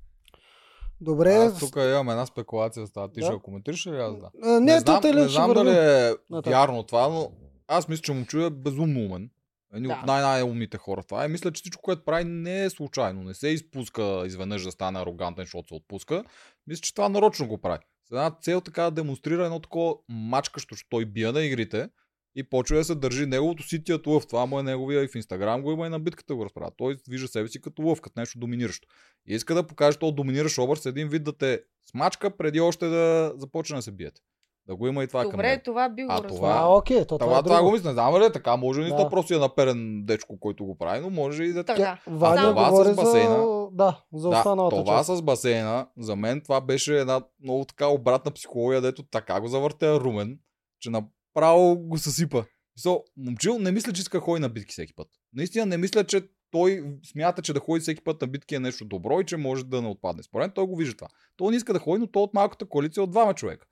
Добре. 1.01 1.35
Аз 1.35 1.59
тук 1.59 1.77
имам 1.77 2.11
една 2.11 2.27
спекулация 2.27 2.87
с 2.87 2.93
това. 2.93 3.09
Ти 3.09 3.21
Да. 3.21 3.27
ще 3.27 3.39
коментираш 3.39 3.87
ли 3.87 3.91
аз 3.91 4.17
да? 4.17 4.31
А, 4.43 4.49
Не, 4.51 4.61
не 4.61 4.81
знам, 4.81 5.01
не 5.05 5.11
ще 5.13 5.29
знам 5.29 5.53
дали 5.55 5.71
е 5.71 6.13
Нататък. 6.31 6.53
вярно 6.53 6.83
това, 6.83 7.09
но 7.09 7.31
аз 7.69 7.89
мисля, 7.89 8.03
че 8.03 8.13
момчу 8.13 8.41
е 8.41 8.51
безумно 8.51 9.01
умен. 9.01 9.31
Едни 9.75 9.89
Да. 9.89 9.95
от 9.95 10.07
най-най-умните 10.07 10.79
хора. 10.79 11.03
Това 11.03 11.25
е, 11.25 11.29
мисля, 11.29 11.53
че 11.53 11.61
всичко, 11.61 11.83
което 11.83 12.05
прави, 12.05 12.25
не 12.25 12.65
е 12.65 12.71
случайно. 12.71 13.23
Не 13.23 13.35
се 13.35 13.49
изпуска 13.49 14.23
изведнъж 14.27 14.63
да 14.65 14.71
стане 14.73 14.99
арогантен, 15.01 15.45
защото 15.45 15.69
се 15.69 15.75
отпуска. 15.75 16.25
Мисля, 16.67 16.81
че 16.81 16.95
това 16.95 17.09
нарочно 17.09 17.49
го 17.49 17.59
прави. 17.59 17.79
С 18.05 18.11
една 18.11 18.31
цел 18.43 18.61
така 18.61 18.83
да 18.83 18.91
демонстрира 18.91 19.45
едно 19.45 19.61
такова 19.61 19.95
мачкащо, 20.09 20.75
що 20.75 20.89
той 20.91 21.05
бия 21.05 21.33
на 21.33 21.43
игрите 21.43 21.89
и 22.37 22.43
почва 22.43 22.77
да 22.77 22.85
се 22.85 22.95
държи 22.95 23.27
неговото 23.27 23.63
ситият 23.63 24.07
лъв. 24.07 24.27
Това 24.27 24.47
му 24.47 24.61
е 24.61 24.63
неговия 24.63 25.05
и 25.05 25.09
в 25.09 25.15
Инстаграм 25.15 25.63
го 25.63 25.73
има 25.73 25.87
и 25.87 25.91
на 25.91 26.01
битката 26.01 26.35
го 26.35 26.45
разправя. 26.45 26.71
Той 26.77 26.97
вижда 27.09 27.29
себе 27.29 27.49
си 27.49 27.61
като 27.61 27.83
лъв, 27.83 28.01
като 28.01 28.21
нещо 28.21 28.39
доминиращо. 28.39 28.89
И 29.27 29.35
иска 29.35 29.55
да 29.55 29.67
покаже 29.67 29.99
този 29.99 30.13
доминиращ 30.15 30.59
образ, 30.59 30.87
един 30.87 31.09
вид 31.09 31.25
да 31.25 31.33
те 31.33 31.61
смачка 31.91 32.37
преди 32.37 32.61
още 32.61 32.87
да 32.87 33.33
започне 33.37 33.77
да 33.77 33.83
се 33.83 33.93
биете. 33.93 34.21
Да 34.67 34.77
го 34.77 34.87
има 34.87 35.05
и 35.05 35.09
това 35.09 35.23
към 35.23 35.31
Добре, 35.31 35.63
това 35.65 35.89
би 35.89 36.05
го 36.05 36.13
А, 36.13 36.23
това- 36.23 36.55
А, 36.57 36.67
окей, 36.69 36.99
то 36.99 37.19
това, 37.19 37.19
Това, 37.19 37.39
е 37.39 37.43
това 37.43 37.63
го 37.63 37.73
мисля, 37.73 37.89
не 37.89 37.93
знам 37.93 38.17
ли 38.17 38.25
е 38.25 38.33
така, 38.33 38.57
може 38.57 38.81
ли 38.81 38.89
Да. 38.89 38.97
да. 38.97 39.09
просто 39.09 39.35
е 39.35 39.39
наперен 39.39 40.05
дечко, 40.05 40.41
който 40.41 40.65
го 40.65 40.79
прави, 40.79 41.01
но 41.01 41.11
може 41.11 41.45
и 41.45 41.53
да 41.53 41.65
така. 41.65 41.99
Ваня 42.07 42.37
Само- 42.37 42.53
Това 42.53 42.67
с 42.67 42.71
говори 42.71 42.89
за... 42.89 42.95
басейна. 42.95 43.67
Да, 43.73 44.01
за 44.13 44.29
Да, 44.31 44.43
това 44.43 44.85
част. 44.87 45.17
с 45.19 45.23
басейна, 45.23 45.87
за 45.99 46.17
мен 46.17 46.41
това 46.41 46.61
беше 46.61 47.01
една 47.01 47.21
много 47.43 47.65
така 47.65 47.87
обратна 47.87 48.31
психология, 48.31 48.81
дето 48.81 49.03
така 49.03 49.41
го 49.41 49.49
завъртя 49.49 50.01
Румен, 50.01 50.39
че 50.81 50.91
направо 51.35 51.79
го 51.79 51.99
съсипа. 51.99 52.45
So, 52.79 53.03
момчил 53.17 53.59
не 53.59 53.73
мисля, 53.73 53.93
че 53.93 54.01
иска 54.01 54.21
ходи 54.21 54.41
на 54.41 54.49
битки 54.49 54.73
всеки 54.73 54.95
път. 54.95 55.09
Наистина 55.33 55.67
не 55.67 55.77
мисля, 55.77 56.05
че 56.05 56.29
той 56.51 56.85
смята, 57.13 57.43
че 57.43 57.53
да 57.53 57.61
ходи 57.61 57.81
всеки 57.81 58.05
път 58.05 58.21
на 58.21 58.27
битки 58.27 58.55
е 58.55 58.61
нещо 58.61 58.85
добро 58.85 59.21
и 59.21 59.25
че 59.25 59.37
може 59.37 59.65
да 59.65 59.83
не 59.83 59.89
отпадне. 59.89 60.23
Според 60.23 60.55
той 60.55 60.67
го 60.67 60.77
вижда 60.77 60.97
това. 60.97 61.09
Той 61.37 61.51
не 61.51 61.57
иска 61.57 61.73
да 61.73 61.79
ходи, 61.79 62.01
но 62.01 62.07
той 62.07 62.23
от 62.23 62.35
малката 62.35 62.69
коалиция 62.69 63.03
от 63.03 63.11
двама 63.11 63.35
човека. 63.35 63.67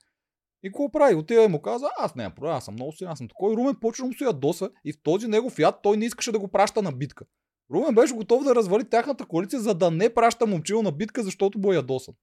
И 0.63 0.69
какво 0.69 0.91
прави? 0.91 1.15
Отива 1.15 1.43
и 1.43 1.47
му 1.47 1.61
каза, 1.61 1.89
аз 1.97 2.15
нямам 2.15 2.35
проблем, 2.35 2.53
аз 2.53 2.65
съм 2.65 2.73
много 2.73 2.91
силен, 2.91 3.11
аз 3.11 3.17
съм 3.17 3.27
такой. 3.27 3.55
Румен 3.55 3.75
почва 3.81 4.05
му 4.05 4.13
се 4.13 4.23
ядоса 4.23 4.69
и 4.85 4.93
в 4.93 5.01
този 5.03 5.27
негов 5.27 5.59
яд 5.59 5.79
той 5.83 5.97
не 5.97 6.05
искаше 6.05 6.31
да 6.31 6.39
го 6.39 6.47
праща 6.47 6.81
на 6.81 6.91
битка. 6.91 7.25
Румен 7.71 7.95
беше 7.95 8.13
готов 8.13 8.43
да 8.43 8.55
развали 8.55 8.89
тяхната 8.89 9.25
коалиция, 9.25 9.59
за 9.59 9.73
да 9.73 9.91
не 9.91 10.13
праща 10.13 10.45
момчил 10.45 10.81
на 10.81 10.91
битка, 10.91 11.23
защото 11.23 11.59
му 11.59 11.71
е 11.71 11.75
ядосан. 11.75 12.15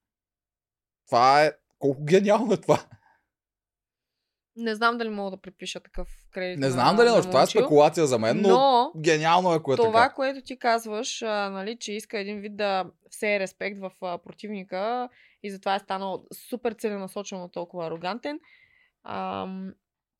Това 1.07 1.45
е... 1.45 1.53
Колко 1.78 2.05
гениално 2.05 2.53
е 2.53 2.57
това. 2.57 2.86
Не 4.61 4.74
знам 4.74 4.98
дали 4.98 5.08
мога 5.08 5.30
да 5.30 5.36
припиша 5.36 5.80
такъв 5.80 6.08
кредит. 6.32 6.58
Не 6.58 6.66
на- 6.66 6.72
знам 6.72 6.96
дали, 6.96 7.08
но 7.08 7.22
това 7.22 7.42
е 7.42 7.46
спекулация 7.46 8.06
за 8.06 8.18
мен, 8.18 8.40
но, 8.40 8.48
Но 8.48 8.92
гениално 8.96 9.52
е, 9.52 9.56
ако 9.56 9.72
е 9.72 9.76
това, 9.76 10.02
така. 10.02 10.14
което 10.14 10.42
ти 10.42 10.58
казваш, 10.58 11.22
а, 11.22 11.50
нали, 11.50 11.76
че 11.76 11.92
иска 11.92 12.18
един 12.18 12.40
вид 12.40 12.56
да 12.56 12.84
все 13.11 13.34
е 13.36 13.40
респект 13.40 13.78
в 13.78 13.92
а, 14.00 14.18
противника 14.18 15.08
и 15.42 15.50
затова 15.50 15.74
е 15.74 15.78
станал 15.78 16.24
супер 16.48 16.72
целенасочено 16.72 17.48
толкова 17.48 17.86
арогантен. 17.86 18.40
Ам, 19.04 19.74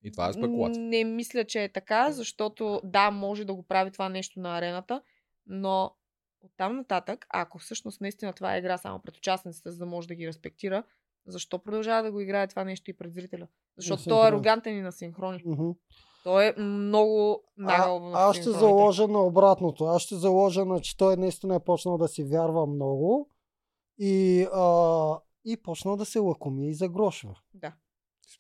И 0.05 0.13
това 0.13 0.29
е 0.29 0.33
спекулация. 0.33 0.83
Не 0.83 1.05
мисля, 1.05 1.45
че 1.45 1.65
е 1.65 1.69
така, 1.73 2.13
защото 2.13 2.81
да, 2.85 3.11
може 3.11 3.45
да 3.45 3.55
го 3.55 3.63
прави 3.63 3.91
това 3.91 4.09
нещо 4.09 4.41
на 4.41 4.59
арената, 4.59 5.03
но 5.47 5.95
оттам 6.41 6.77
нататък, 6.77 7.27
ако 7.29 7.59
всъщност 7.59 8.01
наистина 8.01 8.33
това 8.33 8.55
е 8.55 8.59
игра 8.59 8.79
само 8.79 8.99
пред 8.99 9.17
участниците, 9.17 9.71
за 9.71 9.79
да 9.79 9.87
може 9.87 10.09
да 10.09 10.15
ги 10.15 10.27
респектира, 10.27 10.83
защо 11.27 11.59
продължава 11.59 12.03
да 12.03 12.13
го 12.13 12.21
играе 12.21 12.47
това 12.47 12.65
нещо 12.65 12.91
и 12.91 12.97
пред 12.97 13.15
зрителя? 13.15 13.47
Защото 13.77 14.05
той 14.05 14.27
е 14.27 14.29
арогантен 14.29 14.77
и 14.77 14.83
на 14.83 14.93
синхрони. 14.93 15.43
Той 16.25 16.45
е 16.45 16.61
много 16.61 17.43
нагъл 17.57 18.15
аз 18.15 18.37
ще 18.37 18.51
заложа 18.51 19.09
на 19.09 19.19
обратното. 19.19 19.85
Аз 19.85 20.03
ще 20.03 20.15
заложа 20.15 20.65
на, 20.65 20.81
че 20.81 20.97
той 20.97 21.17
наистина 21.17 21.55
е 21.55 21.65
почнал 21.65 21.99
да 21.99 22.09
си 22.09 22.25
вярва 22.25 22.67
много 22.67 23.31
и, 23.99 24.47
а, 24.53 25.19
и 25.45 25.57
почнал 25.57 25.97
да 25.97 26.05
се 26.05 26.19
лакоми 26.19 26.69
и 26.69 26.75
загрошва. 26.75 27.35
Да. 27.55 27.73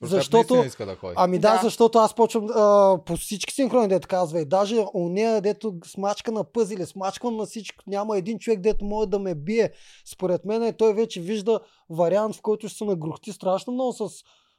Защото- 0.02 0.54
иска 0.56 0.86
да 0.86 0.94
ходи. 0.94 1.14
Ами 1.16 1.38
да, 1.38 1.52
Да. 1.52 1.60
защото 1.62 1.98
аз 1.98 2.14
почвам 2.14 2.46
а, 2.46 2.98
по 3.06 3.16
всички 3.16 3.54
синхрони, 3.54 3.88
дето 3.88 4.08
казва. 4.08 4.40
И 4.40 4.44
даже 4.44 4.84
уния, 4.94 5.40
дето 5.40 5.74
смачка 5.86 6.32
на 6.32 6.44
пъзили, 6.44 6.86
смачквам 6.86 7.36
на 7.36 7.46
всичко. 7.46 7.84
Няма 7.86 8.18
един 8.18 8.38
човек, 8.38 8.60
дето 8.60 8.84
може 8.84 9.08
да 9.08 9.18
ме 9.18 9.34
бие. 9.34 9.70
Според 10.06 10.44
мен 10.44 10.74
той 10.74 10.94
вече 10.94 11.20
вижда 11.20 11.60
вариант, 11.90 12.34
в 12.36 12.42
който 12.42 12.68
ще 12.68 12.78
се 12.78 12.84
нагрухти 12.84 13.32
страшно 13.32 13.72
много 13.72 13.92
с 13.92 14.08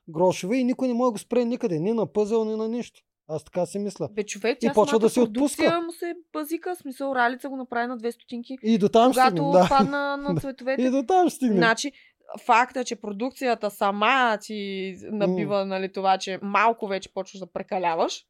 грошове 0.10 0.58
и 0.58 0.64
никой 0.64 0.88
не 0.88 0.94
може 0.94 1.08
да 1.08 1.12
го 1.12 1.18
спре 1.18 1.46
никъде. 1.46 1.80
Ни 1.80 1.94
на 1.94 2.06
пъзел, 2.06 2.46
ни 2.46 2.56
на 2.56 2.68
нищо. 2.68 3.02
Аз 3.28 3.44
така 3.44 3.66
си 3.66 3.80
мисля. 3.80 4.10
Бе, 4.12 4.24
човек, 4.24 4.58
И 4.62 4.70
почва 4.74 5.00
да 5.00 5.10
си 5.10 5.20
продукция 5.20 5.42
отпуска. 5.68 5.82
му 5.82 5.92
се 5.92 6.14
базика, 6.34 6.76
в 6.76 6.82
смисъл 6.82 7.16
Ралица 7.16 7.50
го 7.50 7.56
направи 7.56 7.88
на 7.88 7.98
две 7.98 8.12
стотинки, 8.12 8.58
И 8.64 8.78
до 8.78 8.90
там 8.90 9.14
ще 9.14 9.22
когато 9.22 9.32
стигнем. 9.36 9.52
Да. 9.52 9.68
падна 9.70 10.18
на 10.18 10.40
цветовете. 10.40 10.82
И 10.84 10.90
до 10.90 11.04
там 11.04 11.30
ще 11.30 11.36
стигнем. 11.36 11.58
Значи, 11.58 11.92
факта, 12.40 12.84
че 12.84 12.96
продукцията 12.96 13.70
сама 13.72 14.38
ти 14.42 14.96
набива 15.04 15.66
нали, 15.66 15.92
това, 15.92 16.18
че 16.18 16.40
малко 16.42 16.88
вече 16.88 17.14
почваш 17.14 17.40
да 17.40 17.46
прекаляваш. 17.46 18.24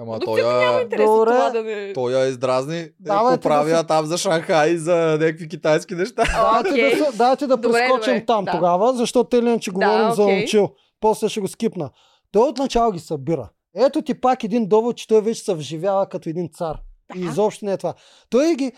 Ама 0.00 0.20
той 0.20 0.40
я, 0.40 0.82
Добре. 0.82 0.96
това 0.96 1.50
да 1.50 1.62
не... 1.62 1.92
той 1.92 2.12
я 2.12 2.26
издразни. 2.26 2.88
Давайте 3.00 3.34
Е, 3.34 3.40
поправя 3.40 3.68
да 3.68 3.78
се- 3.78 3.86
там 3.86 4.06
за 4.06 4.18
Шанхай, 4.18 4.76
за 4.76 4.94
някакви 5.20 5.48
китайски 5.48 5.94
неща. 5.94 6.22
Дайте, 6.24 6.70
Окей. 6.70 6.98
да, 6.98 7.12
дайте 7.12 7.46
да 7.46 7.56
Добре, 7.56 7.78
прескочим 7.78 8.14
добре, 8.14 8.26
там 8.26 8.44
да. 8.44 8.50
тогава, 8.52 8.92
защото 8.92 9.28
те 9.30 9.42
ли 9.42 9.60
че 9.60 9.70
Да, 9.70 9.74
говорим 9.74 10.10
за 10.10 10.22
окей. 10.22 10.36
момчил. 10.36 10.70
После 11.00 11.28
ще 11.28 11.40
го 11.40 11.48
скипна. 11.48 11.90
Той 12.32 12.48
отначало 12.48 12.92
ги 12.92 12.98
събира. 12.98 13.48
Ето 13.76 14.02
ти 14.02 14.20
пак 14.20 14.44
един 14.44 14.68
довод, 14.68 14.96
че 14.96 15.08
той 15.08 15.20
вече 15.20 15.40
се 15.40 15.54
вживява 15.54 16.08
като 16.08 16.28
един 16.28 16.48
цар. 16.48 16.76
И 17.14 17.20
Да. 17.20 17.26
изобщо 17.26 17.64
не 17.64 17.72
е 17.72 17.76
това. 17.76 17.94
Той 18.30 18.54
ги 18.54 18.72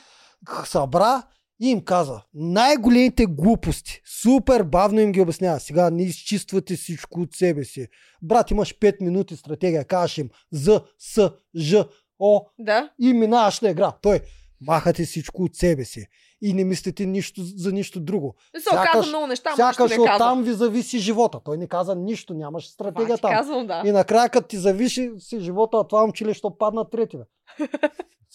събра 0.64 1.22
и 1.60 1.70
им 1.70 1.80
каза 1.80 2.22
най-големите 2.34 3.26
глупости. 3.26 4.00
Супер 4.22 4.62
бавно 4.62 5.00
им 5.00 5.12
ги 5.12 5.20
обяснява. 5.20 5.60
Сега 5.60 5.90
не 5.90 6.02
изчиствате 6.02 6.76
всичко 6.76 7.20
от 7.20 7.34
себе 7.34 7.64
си. 7.64 7.86
Брат, 8.22 8.50
имаш 8.50 8.74
5 8.74 9.00
минути 9.00 9.36
стратегия. 9.36 9.84
Кажеш 9.84 10.18
им 10.18 10.30
З, 10.52 10.80
С, 10.98 11.30
Ж, 11.56 11.74
О, 12.18 12.40
Да. 12.58 12.90
и 13.00 13.12
минаваш 13.12 13.60
на 13.60 13.70
игра. 13.70 13.92
Той, 13.92 14.20
махате 14.60 15.04
всичко 15.04 15.42
от 15.42 15.56
себе 15.56 15.84
си 15.84 16.06
и 16.42 16.52
не 16.52 16.64
мислите 16.64 17.06
нищо 17.06 17.42
за 17.44 17.72
нищо 17.72 18.00
друго. 18.00 18.34
Не 18.54 18.60
се 18.60 18.68
оказа 18.68 18.88
Сякаш- 18.94 19.08
много 19.08 19.26
неща, 19.26 19.52
Сякаш 19.56 19.90
не 19.90 19.96
каза. 19.96 20.14
оттам 20.14 20.42
ви 20.42 20.52
зависи 20.52 20.98
живота. 20.98 21.40
Той 21.44 21.56
не 21.58 21.66
каза 21.66 21.94
нищо, 21.94 22.34
нямаш 22.34 22.66
стратегия 22.66 23.16
ти 23.16 23.22
там. 23.22 23.30
казвам, 23.30 23.66
да. 23.66 23.82
И 23.86 23.92
накрая, 23.92 24.28
като 24.28 24.48
ти 24.48 24.58
завиши 24.58 25.10
си 25.18 25.40
живота, 25.40 25.76
а 25.76 25.84
това 25.84 26.00
момчиле, 26.00 26.34
що 26.34 26.58
падна 26.58 26.84
трети, 26.84 27.16
бе. 27.16 27.24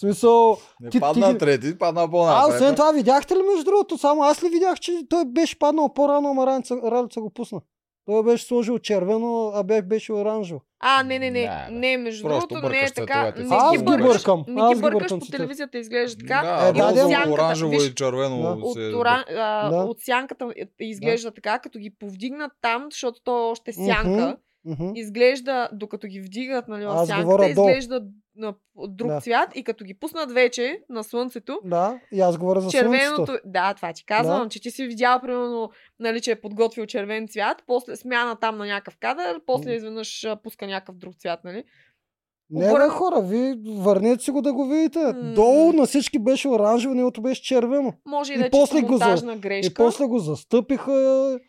Смисъл, 0.02 0.58
Не 0.82 0.90
Ти- 0.90 1.00
падна 1.00 1.32
ти- 1.32 1.38
трети, 1.38 1.78
падна 1.78 2.02
а 2.02 2.08
по-напред. 2.08 2.54
освен 2.54 2.76
това, 2.76 2.92
видяхте 2.92 3.36
ли 3.36 3.42
между 3.46 3.64
другото, 3.64 3.98
само 3.98 4.24
аз 4.24 4.44
ли 4.44 4.50
видях, 4.50 4.80
че 4.80 4.92
той 5.10 5.26
беше 5.26 5.60
паднал 5.60 5.90
по-рано, 5.90 6.30
ама 6.30 6.48
Ралица, 6.48 6.76
Ралица 6.86 7.22
го 7.22 7.30
пусна. 7.30 7.62
Той 8.06 8.24
беше 8.24 8.46
сложил 8.46 8.80
червено, 8.80 9.52
а 9.56 9.64
бе- 9.64 9.82
беше 9.82 10.14
оранжево. 10.14 10.62
А, 10.80 11.04
не, 11.04 11.20
не, 11.20 11.32
не. 11.32 11.40
Не, 11.42 11.48
бе. 11.66 11.72
Не, 11.72 11.98
между 11.98 12.24
другото, 12.24 12.56
не 12.60 12.80
е 12.80 12.92
така. 12.92 13.34
Не 13.38 13.48
Аз 13.52 13.72
ги 13.72 13.84
бъркаш. 13.84 14.08
бъркам. 14.08 14.44
Не 14.48 14.76
ги 14.76 14.82
бъркаш 14.82 15.10
по 15.10 15.26
телевизията, 15.28 15.78
изглежда 15.78 16.18
така. 16.20 16.42
Да, 16.42 16.68
Е, 16.68 16.72
да, 16.74 16.80
и 16.80 16.82
да, 16.84 16.86
от 16.86 16.98
ама- 16.98 17.10
сянката, 17.10 17.32
оранжево 17.34 17.72
виж, 17.72 17.88
и 17.88 17.96
червено 17.96 18.42
Да. 18.42 18.50
от, 18.62 18.74
се... 18.74 18.94
оран... 18.96 19.24
а, 19.30 19.70
Да. 19.70 19.76
от 19.78 19.98
сянката 20.00 20.46
изглежда 20.80 21.32
така, 21.32 21.60
като 21.60 21.80
ги 21.80 21.90
повдигнат 21.92 22.52
там, 22.62 22.88
защото 22.92 23.20
то 23.24 23.38
е 23.40 23.52
още 23.52 23.74
сянка. 23.74 24.38
Мгм. 24.66 24.92
Изглежда, 24.96 25.70
докато 25.74 26.08
ги 26.08 26.22
вдигат 26.22 26.68
нали, 26.68 26.86
в 26.86 27.06
сянката, 27.06 27.50
изглежда 27.50 28.02
на 28.36 28.54
друг 28.88 29.08
Да. 29.08 29.22
цвят 29.22 29.56
и 29.56 29.64
като 29.64 29.84
ги 29.84 29.94
пуснат 29.94 30.32
вече 30.32 30.80
на 30.90 31.04
слънцето, 31.04 31.60
Да, 31.66 32.00
и 32.12 32.22
аз 32.22 32.38
говоря 32.38 32.62
за 32.62 32.70
червеното, 32.70 33.16
слънцето. 33.16 33.40
да, 33.46 33.74
това 33.74 33.94
ти 33.94 34.06
казвам, 34.06 34.44
Да. 34.44 34.50
че 34.50 34.62
ти 34.62 34.72
си 34.72 34.88
видял, 34.88 35.20
примерно, 35.22 35.70
нали, 36.00 36.22
че 36.22 36.32
е 36.32 36.42
подготвил 36.42 36.86
червен 36.86 37.28
цвят, 37.28 37.64
после 37.68 37.96
смяна 37.96 38.36
там 38.36 38.58
на 38.58 38.66
някакъв 38.66 38.98
кадър, 39.00 39.42
после 39.46 39.74
изведнъж 39.74 40.26
пуска 40.44 40.68
някакъв 40.68 40.96
друг 40.96 41.16
цвят, 41.16 41.40
нали? 41.44 41.64
Не, 42.50 42.60
бе, 42.60 42.70
Обърна- 42.70 42.90
хора, 42.90 43.22
ви 43.22 43.54
върнете 43.68 44.24
си 44.24 44.32
го 44.32 44.42
да 44.42 44.54
го 44.54 44.66
видите. 44.66 45.00
М. 45.00 45.34
Долу 45.34 45.74
на 45.74 45.86
всички 45.86 46.20
беше 46.20 46.48
оранжево, 46.48 46.94
неговото 46.94 47.22
беше 47.22 47.44
червено. 47.44 47.94
Може 48.06 48.34
и 48.34 48.36
И 48.36 48.40
да 48.40 48.46
е 48.46 48.50
после 48.50 48.76
чисто 48.76 48.88
го 48.88 48.98
за- 48.98 49.06
монтажна 49.06 49.34
И 49.34 49.38
грешка. 49.38 49.74
после 49.76 50.06
го 50.06 50.20
застъпиха. 50.20 51.40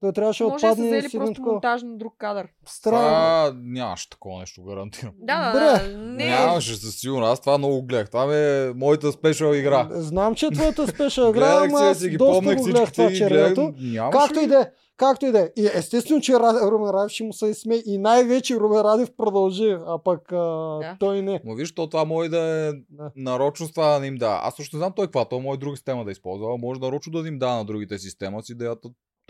Той 0.00 0.12
трябваше 0.12 0.42
да 0.44 0.48
Може 0.48 0.60
да 0.62 0.66
са 0.68 0.72
отпадне 0.72 0.86
взели 0.88 1.02
с 1.02 1.14
един 1.14 1.20
просто 1.20 1.34
такова. 1.34 1.52
монтаж 1.52 1.82
на 1.82 1.96
друг 1.96 2.14
кадър. 2.18 2.48
Странно. 2.66 2.98
Това 3.00 3.52
нямаше 3.62 4.10
такова 4.10 4.40
нещо, 4.40 4.62
гарантирам. 4.64 5.12
Да, 5.18 5.52
да, 5.52 5.60
да. 5.88 5.96
Не, 5.98 6.26
Нямаше 6.26 6.76
със 6.76 6.94
сигурност. 7.00 7.32
Аз 7.32 7.40
това 7.40 7.58
много 7.58 7.82
гледах. 7.82 8.10
Това 8.10 8.36
е 8.36 8.72
моята 8.74 9.12
спешъл 9.12 9.52
игра. 9.54 9.88
Знам, 9.90 10.34
че 10.34 10.46
е 10.46 10.50
твоята 10.50 10.86
спешъл 10.88 11.30
игра, 11.30 11.60
ама 11.64 11.78
си, 11.78 11.84
аз 11.84 11.98
си 11.98 12.08
ги 12.08 12.16
доста 12.16 12.32
помнях 12.34 12.56
го 12.56 12.64
гледах 12.64 12.92
всичките 12.92 13.54
това. 13.54 13.72
Нямаше 13.80 14.18
Както 14.18 14.40
и 14.40 14.46
да 14.46 14.60
е. 14.60 14.66
Както 14.96 15.26
и 15.26 15.32
да 15.32 15.40
е. 15.40 15.48
И 15.56 15.70
естествено, 15.74 16.20
че 16.20 16.32
Румен 16.34 16.90
Радев 16.90 17.10
ще 17.10 17.24
му 17.24 17.32
се 17.32 17.46
изсме 17.46 17.82
и 17.86 17.98
най-вече 17.98 18.56
Румен 18.56 18.80
Радев 18.80 19.08
продължи, 19.16 19.76
а 19.86 19.98
пък 20.04 20.32
а, 20.32 20.36
Да. 20.36 20.96
той 21.00 21.22
не. 21.22 21.40
Ма 21.44 21.54
виж, 21.54 21.74
то 21.74 21.86
това 21.86 22.04
може 22.04 22.28
да 22.28 22.38
е 22.40 22.72
Да. 22.72 23.10
нарочно 23.16 23.66
с 23.66 23.70
това 23.70 23.94
да 23.94 24.00
не 24.00 24.06
им 24.06 24.16
да. 24.16 24.40
Аз 24.42 24.60
още 24.60 24.76
не 24.76 24.80
знам 24.80 24.92
той 24.96 25.06
каква, 25.06 25.24
той 25.24 25.40
може 25.40 25.58
друга 25.60 25.76
система 25.76 26.04
да 26.04 26.10
използва. 26.10 26.54
а 26.54 26.56
Може 26.56 26.80
нарочно 26.80 27.22
да 27.22 27.28
им 27.28 27.38
да 27.38 27.54
на 27.54 27.64
другите 27.64 27.98
система 27.98 28.42
си, 28.42 28.54
да 28.54 28.64
я... 28.64 28.74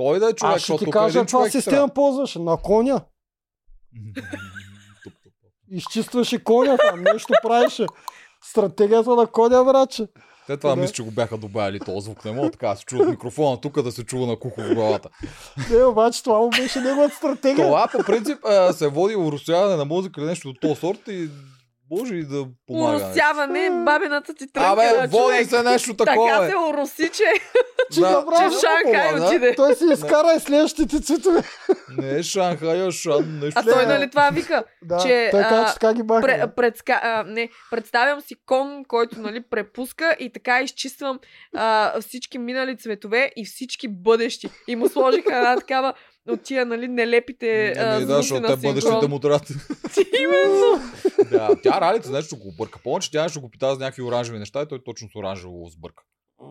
той 0.01 0.18
да 0.18 0.26
е 0.26 0.32
човек, 0.32 0.55
Аз 0.57 0.62
ще 0.62 0.72
защото 0.72 0.84
ти 0.84 0.90
е 0.90 0.92
кажа, 0.92 1.18
каква 1.20 1.26
човек 1.26 1.53
система 1.53 1.88
ползваш. 1.88 2.34
На 2.34 2.57
коня. 2.57 3.01
Изчистваше 5.70 6.44
коня 6.44 6.76
там, 6.76 7.03
нещо 7.03 7.34
правеше. 7.42 7.86
Стратегията 8.44 9.11
на 9.16 9.26
коня, 9.26 9.64
братче. 9.64 10.07
Те 10.46 10.57
това 10.57 10.74
Да. 10.74 10.80
мисля, 10.80 10.92
че 10.94 11.03
го 11.03 11.11
бяха 11.11 11.36
добавили 11.38 11.80
този 11.80 12.05
звук. 12.05 12.24
Не 12.24 12.32
мога 12.32 12.51
така 12.51 12.76
се 12.76 12.84
чува 12.84 13.03
от 13.03 13.09
микрофона 13.09 13.61
тук 13.61 13.82
да 13.82 13.92
се 13.92 14.05
чува 14.05 14.26
на 14.26 14.36
кухо 14.38 14.61
в 14.61 14.74
главата. 14.74 15.09
Не, 15.70 15.84
обаче 15.84 16.22
това 16.22 16.38
му 16.38 16.51
беше 16.51 16.80
неговата 16.80 17.16
стратегия. 17.16 17.66
Това 17.66 17.88
по 17.92 17.98
принцип 18.05 18.38
се 18.72 18.88
води 18.88 19.16
уросяване 19.16 19.76
на 19.76 19.84
музика 19.84 20.20
или 20.20 20.28
нещо 20.28 20.48
от 20.48 20.61
този 20.61 20.74
сорт 20.74 21.09
и 21.09 21.28
може 21.91 22.14
и 22.14 22.24
да 22.24 22.47
помага. 22.66 22.93
нещо. 22.93 23.07
Уросяване, 23.07 23.70
бабината 23.84 24.34
ти 24.34 24.53
тръгна 24.53 24.72
Абе, 24.72 25.07
води 25.07 25.45
се 25.45 25.62
нещо 25.62 25.97
такова. 25.97 26.30
Така 26.30 26.49
се 26.49 26.57
уроси, 26.57 27.09
че, 27.09 27.24
Че 27.93 28.01
Да, 28.01 28.11
направо 28.11 28.51
че 28.51 28.55
да, 28.55 28.61
Шанхай 28.61 29.20
отиде. 29.20 29.55
Той 29.55 29.74
си 29.74 29.84
изкара 29.93 30.34
и 30.36 30.41
следващите 30.41 31.01
цветове. 31.01 31.43
Не 31.99 32.18
е 32.18 32.22
Шанхай, 32.22 32.82
а 32.82 32.91
Шан. 32.91 33.38
Нещо. 33.43 33.61
А 33.61 33.72
той 33.72 33.86
нали 33.86 34.11
това 34.11 34.30
вика? 34.30 34.64
Да, 34.82 34.99
Че, 34.99 35.28
той 35.30 35.43
каза, 35.43 35.62
а, 35.62 35.66
че 35.66 35.72
така 35.72 35.95
ги 35.95 36.03
баха. 36.03 36.22
Пре, 36.22 36.47
предска, 36.57 37.01
а, 37.03 37.24
не, 37.26 37.49
представям 37.70 38.20
си 38.20 38.34
кон, 38.47 38.84
който 38.88 39.20
нали, 39.20 39.43
препуска 39.51 40.16
и 40.20 40.32
така 40.32 40.61
изчиствам 40.61 41.18
а, 41.55 42.01
всички 42.01 42.38
минали 42.38 42.76
цветове 42.76 43.32
и 43.36 43.45
всички 43.45 43.88
бъдещи. 43.88 44.51
И 44.68 44.76
му 44.76 44.88
сложиха 44.88 45.36
една 45.36 45.57
такава 45.57 45.95
от 46.28 46.42
тия 46.42 46.66
нали, 46.66 46.88
нелепите 46.88 47.74
а, 47.78 47.94
Ами 47.96 48.06
да, 48.06 48.12
звуци 48.12 48.28
защото 48.28 48.46
те 48.46 48.66
бъдещите 48.68 49.08
му 49.08 49.18
трябва. 49.18 49.40
Именно. 50.20 50.82
да, 51.30 51.56
тя 51.62 51.80
ралица 51.80 52.12
нещо 52.12 52.36
го 52.36 52.52
бърка. 52.58 52.78
Помня, 52.84 53.00
че 53.00 53.10
тя 53.10 53.22
нещо 53.22 53.40
го 53.40 53.50
пита 53.50 53.74
за 53.74 53.80
някакви 53.80 54.02
оранжеви 54.02 54.38
неща 54.38 54.62
и 54.62 54.66
той 54.66 54.84
точно 54.84 55.08
с 55.08 55.16
оранжево 55.16 55.52
го 55.52 55.68
сбърка. 55.68 56.02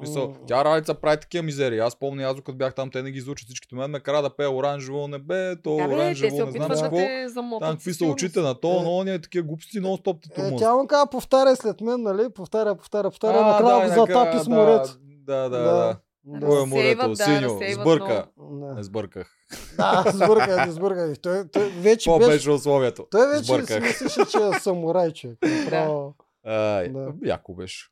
Мисъл, 0.02 0.36
тя 0.48 0.66
ралица 0.66 0.94
прави 0.94 1.20
такива 1.20 1.44
мизерии. 1.44 1.80
Аз 1.80 2.00
помня, 2.00 2.24
аз 2.24 2.36
като 2.36 2.54
бях 2.54 2.76
там, 2.76 2.92
те 2.92 3.04
не 3.04 3.12
ги 3.12 3.18
изучат 3.18 3.46
всичките 3.48 3.76
мен, 3.76 3.92
ме 3.92 4.00
кара 4.00 4.22
да 4.22 4.30
пее 4.30 4.48
оранжево 4.48 5.08
небе, 5.08 5.56
то 5.64 5.76
Да, 5.76 5.88
бе, 5.88 5.94
оранжево, 5.94 6.46
не 6.46 6.52
знам 6.52 6.68
да 6.70 6.82
какво. 6.82 7.60
Там 7.60 7.74
какви 7.76 7.94
са 7.94 8.06
очите 8.06 8.40
на 8.40 8.60
то, 8.60 8.80
Е. 8.80 8.84
но 8.84 8.98
ония 8.98 9.22
такива 9.22 9.48
глупости, 9.48 9.80
нон 9.80 9.98
стоп 9.98 10.18
те 10.22 10.42
Е, 10.42 10.44
турмоз. 10.44 10.62
тя 10.62 10.76
му 10.76 10.88
каза, 10.88 11.06
повтаря 11.12 11.56
след 11.56 11.82
мен, 11.82 12.02
нали? 12.02 12.30
Повтаря, 12.36 12.76
повтаря, 12.76 13.10
повтаря. 13.10 13.38
А, 13.38 13.52
Накрая 13.52 13.90
да, 13.90 13.96
го 13.96 14.02
затапи 14.08 14.40
с 14.40 14.44
да, 14.48 14.56
морето. 14.56 14.90
Да, 15.02 15.50
да, 15.50 15.50
Да. 15.50 15.98
Да. 16.32 16.40
Да. 16.40 16.46
Е 16.46 16.50
Разсейват, 16.52 16.70
морето? 16.70 17.10
да, 17.10 17.16
Синьо. 17.16 17.60
Сбърка. 17.74 18.26
Да. 18.40 18.74
Не 18.76 18.84
сбърках. 18.84 19.32
Да, 19.78 20.04
сбърка, 20.08 20.66
не 20.66 20.72
сбърка. 20.72 21.12
И 21.12 21.16
Той, 21.16 21.48
той 21.48 21.70
вече 21.70 22.10
беше... 22.10 22.30
беше 22.30 22.52
условието? 22.52 23.08
Той 23.12 23.28
вече 23.28 23.40
си 23.40 23.46
Сбърках. 23.46 23.82
мислеше, 23.82 24.26
че 24.26 24.38
е 24.38 24.60
самурай, 24.60 25.12
човек. 25.12 25.38
Направо. 25.64 26.16
Ай, 26.46 26.90
Да. 26.90 27.14
яко 27.24 27.54
беше. 27.54 27.88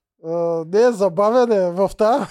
Не, 0.67 0.91
забавен 0.91 1.51
е. 1.51 1.71
В 1.71 1.89
тази, 1.95 2.25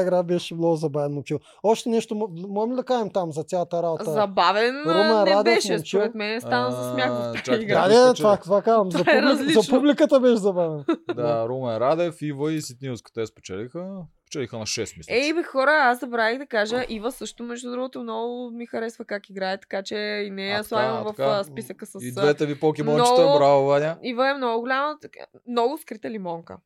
игра 0.00 0.22
беше 0.22 0.54
много 0.54 0.76
забавен 0.76 1.12
момчил. 1.12 1.38
Още 1.62 1.88
нещо, 1.88 2.14
можем 2.48 2.72
ли 2.72 2.76
да 2.76 2.84
кажем 2.84 3.10
там 3.10 3.32
за 3.32 3.42
цялата 3.42 3.82
работа? 3.82 4.04
Забавен 4.04 4.76
а, 4.76 4.84
Румен 4.84 5.24
не 5.24 5.30
Радев, 5.30 5.44
беше, 5.44 5.72
момчил. 5.72 6.00
според 6.00 6.14
мен 6.14 6.40
стана 6.40 6.70
за 6.72 6.92
смях 6.92 7.10
в 7.10 7.42
тази 7.44 7.62
игра. 7.62 7.88
Да, 7.88 8.06
не, 8.08 8.14
това, 8.14 8.36
това 8.36 8.62
казвам. 8.62 8.90
За, 8.90 8.98
е 9.08 9.20
публи... 9.22 9.52
за 9.52 9.70
публиката 9.70 10.20
беше 10.20 10.36
забавен. 10.36 10.84
Да, 11.14 11.48
Румен 11.48 11.76
Радев, 11.76 12.22
Ива 12.22 12.52
и 12.52 12.62
Ситнилска. 12.62 13.12
Те 13.12 13.26
спечелиха. 13.26 13.96
Спечелиха 14.22 14.58
на 14.58 14.66
6, 14.66 14.96
мисля. 14.98 15.14
Ей, 15.14 15.34
бе, 15.34 15.42
хора, 15.42 15.70
аз 15.72 16.00
забравих 16.00 16.38
да 16.38 16.46
кажа, 16.46 16.84
Ива 16.88 17.12
също, 17.12 17.42
между 17.42 17.70
другото, 17.70 18.02
много 18.02 18.50
ми 18.50 18.66
харесва 18.66 19.04
как 19.04 19.30
играе, 19.30 19.58
така 19.58 19.82
че 19.82 19.96
и 19.96 20.30
нея 20.30 20.54
А, 20.54 20.58
я 20.58 20.64
слагам 20.64 21.06
така, 21.06 21.12
в 21.24 21.30
така. 21.32 21.44
списъка 21.44 21.86
с... 21.86 21.98
И 22.02 22.12
двете 22.12 22.46
ви 22.46 22.60
покемончета, 22.60 23.12
много- 23.12 23.38
браво, 23.38 23.66
Ваня. 23.66 23.96
Ива 24.02 24.30
е 24.30 24.34
много 24.34 24.60
голяма, 24.60 24.96
така- 25.02 25.26
много 25.48 25.78
скрита 25.78 26.10
лимонка. 26.10 26.56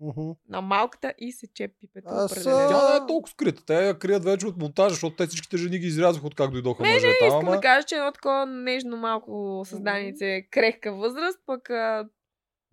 Мгм. 0.00 0.30
На 0.48 0.60
малката 0.60 1.14
и 1.18 1.32
се 1.32 1.46
чеп 1.54 1.72
пипето. 1.80 2.08
Аз, 2.10 2.32
определено. 2.32 2.58
а, 2.60 2.68
Тя 2.68 2.90
не 2.90 3.04
е 3.04 3.06
толкова 3.06 3.30
скрита. 3.32 3.62
Те 3.66 3.86
я 3.86 3.98
крият 3.98 4.24
вече 4.24 4.46
от 4.46 4.56
монтажа, 4.56 4.88
защото 4.90 5.16
те 5.16 5.26
всичките 5.26 5.56
жени 5.56 5.78
ги 5.78 5.86
изрязаха 5.86 6.26
от 6.26 6.34
как 6.34 6.50
дойдоха 6.50 6.82
Не, 6.82 6.88
не, 6.88 6.94
мъжете. 6.94 7.26
Искам 7.26 7.38
Ама... 7.46 7.50
да 7.50 7.60
кажа, 7.60 7.86
че 7.86 7.94
е 7.94 7.98
едно 7.98 8.12
такова 8.12 8.46
нежно 8.46 8.96
малко 8.96 9.62
създанице, 9.66 10.42
крехка 10.50 10.92
възраст, 10.92 11.38
пък 11.46 11.68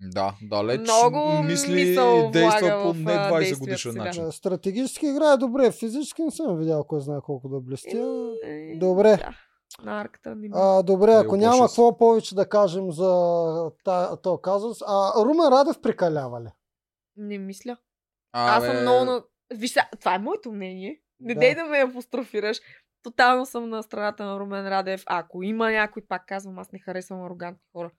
Да, 0.02 0.36
далеч 0.42 0.80
Много 0.82 1.44
мисли 1.44 1.82
и 1.82 1.96
действа 2.32 2.82
по 2.84 2.94
не 2.94 3.12
а, 3.14 3.32
20 3.32 3.38
действията 3.40 3.60
годишен 3.60 3.96
начин. 3.96 4.24
Да, 4.24 4.32
Стратегически 4.32 5.08
играе 5.08 5.38
добре. 5.38 5.72
Физически 5.72 6.24
не 6.24 6.32
съм 6.32 6.58
видял 6.58 6.84
кой 6.84 7.02
знае 7.02 7.20
колко 7.24 7.50
да 7.50 7.60
блестя. 7.60 8.32
е, 8.44 8.76
Добре. 8.76 9.18
Да, 9.18 9.34
на 9.84 10.02
арката 10.02 10.30
не 10.30 10.36
ми. 10.36 10.50
А, 10.54 10.84
добре, 10.84 11.12
Е, 11.12 11.16
ако 11.16 11.38
няма 11.38 11.66
какво 11.66 11.98
повече 11.98 12.36
да 12.36 12.50
кажем 12.50 12.92
за 12.92 13.72
този 14.24 14.42
казус. 14.42 14.78
А, 14.88 15.12
Румен 15.26 15.48
Радев 15.48 15.82
прикалява 15.82 16.42
ли? 16.42 16.50
Не 17.18 17.38
мисля. 17.38 17.78
Аз 18.32 18.66
съм 18.66 18.82
много 18.82 19.06
на... 19.06 19.24
Виж, 19.54 19.72
сега, 19.72 19.90
това 20.00 20.16
е 20.16 20.20
моето 20.20 20.52
мнение. 20.52 21.02
Не 21.20 21.34
Да. 21.34 21.40
дей 21.40 21.56
да 21.56 21.66
ме 21.66 21.78
апострофираш. 21.78 22.62
Тотално 23.04 23.46
съм 23.46 23.70
на 23.70 23.84
страната 23.84 24.26
на 24.26 24.40
Румен 24.40 24.68
Радев. 24.68 25.04
А 25.06 25.20
ако 25.20 25.44
има 25.44 25.72
някой, 25.72 26.06
пак 26.06 26.26
казвам, 26.28 26.60
аз 26.60 26.72
не 26.72 26.80
харесвам 26.80 27.24
арогантни 27.24 27.64
хора. 27.72 27.92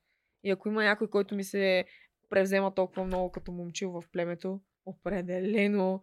И 0.45 0.51
ако 0.51 0.69
има 0.69 0.85
някой, 0.85 1.11
който 1.11 1.35
ми 1.35 1.45
се 1.45 1.85
превзема 2.31 2.75
толкова 2.75 3.05
много 3.05 3.33
като 3.33 3.53
момчил 3.53 3.91
в 3.91 4.05
племето, 4.13 4.61
определено 4.87 6.03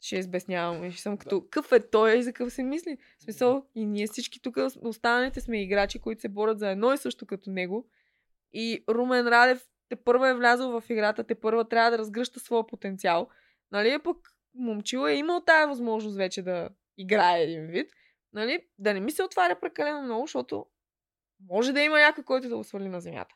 ще 0.00 0.16
избеснявам. 0.16 0.84
И 0.84 0.92
ще 0.92 1.02
съм 1.02 1.16
като, 1.16 1.40
какъв 1.40 1.72
е 1.72 1.90
той 1.90 2.18
и 2.18 2.22
за 2.22 2.32
какъв 2.32 2.52
се 2.52 2.62
мисли. 2.62 2.98
В 3.18 3.22
смисъл, 3.22 3.66
и 3.74 3.86
ние 3.86 4.06
всички 4.06 4.40
тук, 4.42 4.56
останалите 4.82 5.40
сме 5.40 5.62
играчи, 5.62 5.98
които 5.98 6.20
се 6.20 6.28
борят 6.28 6.58
за 6.58 6.70
едно 6.70 6.92
и 6.92 6.98
също 6.98 7.26
като 7.26 7.50
него. 7.50 7.88
И 8.52 8.84
Румен 8.88 9.28
Радев 9.28 9.68
те 9.90 9.96
първа 9.96 10.28
е 10.28 10.34
влязъл 10.34 10.80
в 10.80 10.90
играта, 10.90 11.24
те 11.24 11.34
първа 11.34 11.68
трябва 11.68 11.90
да 11.90 11.98
разгръща 11.98 12.40
своя 12.40 12.66
потенциал. 12.66 13.28
Нали, 13.72 13.98
пък 14.04 14.16
момчил 14.54 15.06
е 15.06 15.14
имал 15.14 15.40
тая 15.40 15.68
възможност 15.68 16.16
вече 16.16 16.42
да 16.42 16.68
играе 16.98 17.42
един 17.42 17.66
вид. 17.66 17.90
Нали, 18.32 18.66
да 18.78 18.94
не 18.94 19.00
ми 19.00 19.10
се 19.10 19.22
отваря 19.22 19.60
прекалено 19.60 20.02
много, 20.02 20.26
защото 20.26 20.66
може 21.48 21.72
да 21.72 21.80
има 21.80 21.98
някой, 21.98 22.24
който 22.24 22.48
да 22.48 22.56
го 22.56 22.64
свали 22.64 22.88
на 22.88 23.00
земята. 23.00 23.34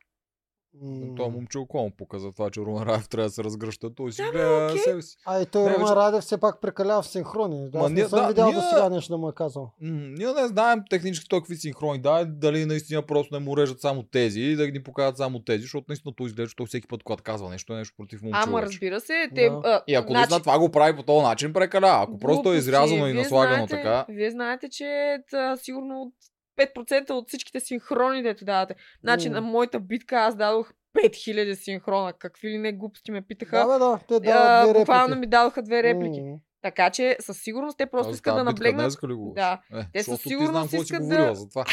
М. 0.82 1.14
Това 1.16 1.28
момче 1.28 1.58
око 1.58 1.78
му 1.78 1.90
показа 1.90 2.32
това, 2.32 2.50
че 2.50 2.60
Румен 2.60 2.82
Раев 2.82 3.08
трябва 3.08 3.28
да 3.28 3.32
се 3.32 3.44
разгръща. 3.44 3.94
Той 3.94 4.12
си 4.12 4.22
Да, 4.22 4.30
гледа 4.30 4.66
окей. 4.66 4.78
себе 4.80 5.02
си. 5.02 5.16
А 5.26 5.40
и 5.40 5.46
той 5.46 5.62
Не, 5.62 5.68
Румен 5.68 5.80
вече- 5.80 5.96
Радев 5.96 6.20
все 6.20 6.38
пак 6.38 6.60
прекалява 6.60 7.02
в 7.02 7.06
синхрони. 7.06 7.68
Ма 7.74 7.80
Аз 7.80 7.88
не 7.88 7.94
ние- 7.94 8.04
съм 8.04 8.20
да, 8.20 8.28
видял 8.28 8.46
ние- 8.46 8.54
до 8.54 8.60
сега 8.62 8.88
нещо 8.88 9.12
да 9.12 9.18
му 9.18 9.28
е 9.28 9.32
казал. 9.32 9.70
М, 9.80 9.90
Ние 9.90 10.32
не 10.32 10.46
знаем 10.46 10.82
технически 10.90 11.28
той 11.28 11.40
какви 11.40 11.56
синхрони 11.56 12.00
да 12.00 12.24
дали 12.26 12.64
наистина 12.64 13.02
просто 13.02 13.34
не 13.34 13.40
му 13.40 13.56
режат 13.56 13.80
само 13.80 14.02
тези 14.02 14.40
и 14.40 14.56
да 14.56 14.66
ни 14.66 14.82
покажат 14.82 15.16
само 15.16 15.38
тези, 15.40 15.62
защото 15.62 15.84
наистина 15.88 16.14
той 16.16 16.26
изглежда, 16.26 16.50
че 16.50 16.56
той 16.56 16.66
всеки 16.66 16.88
път, 16.88 17.02
когато 17.02 17.22
казва 17.22 17.50
нещо, 17.50 17.72
е 17.72 17.76
нещо 17.76 17.94
против 17.96 18.22
момче. 18.22 18.40
Ама 18.42 18.58
вече. 18.58 18.66
разбира 18.66 19.00
се, 19.00 19.28
те... 19.34 19.50
Да. 19.50 19.60
А, 19.64 19.82
И 19.86 19.94
ако 19.94 20.06
значи, 20.06 20.14
наистина 20.14 20.40
това 20.40 20.58
го 20.58 20.68
прави 20.70 20.96
по 20.96 21.02
този 21.02 21.22
начин, 21.22 21.52
прекаля. 21.52 21.98
Ако 22.02 22.18
просто 22.18 22.32
е 22.32 22.42
глупости. 22.42 22.58
изрязано 22.58 23.06
и 23.06 23.12
наслагано 23.12 23.66
знаете- 23.66 23.76
така. 23.76 24.06
Вие 24.08 24.30
знаете, 24.30 24.68
че 24.68 25.18
та, 25.30 25.56
сигурно 25.56 26.02
от 26.02 26.14
5% 26.56 27.10
от 27.10 27.28
всичките 27.28 27.60
синхрони, 27.60 28.22
дето 28.22 28.44
давате. 28.44 28.74
Значи 29.00 29.28
М. 29.28 29.34
на 29.34 29.40
моята 29.40 29.80
битка 29.80 30.16
аз 30.16 30.36
дадох 30.36 30.72
5000 30.94 31.54
синхрона. 31.54 32.12
Какви 32.12 32.48
ли 32.48 32.58
не 32.58 32.72
глупости 32.72 33.10
ме 33.10 33.22
питаха. 33.22 33.56
Да, 33.58 33.66
бе, 33.66 33.78
да. 33.78 33.98
Те 34.08 34.26
дават 34.26 34.70
две 34.70 34.78
буквално 34.78 35.04
реплики. 35.04 35.20
ми 35.20 35.26
дадоха 35.26 35.62
две 35.62 35.82
реплики. 35.82 36.20
М. 36.20 36.36
Така 36.62 36.90
че 36.90 37.16
със 37.20 37.38
сигурност 37.38 37.78
те 37.78 37.86
просто 37.86 38.10
Аз 38.10 38.16
искат 38.16 38.34
да 38.34 38.44
наблегнат. 38.44 38.92
Да. 39.34 39.60
Е, 39.72 39.84
Те 39.92 40.02
със 40.02 40.06
защото 40.06 40.22
ти 40.22 40.28
сигурност 40.28 40.70
знам 40.70 40.82
искат 40.82 41.02
говорила 41.02 41.26
да- 41.26 41.34
за 41.34 41.48
това. 41.48 41.64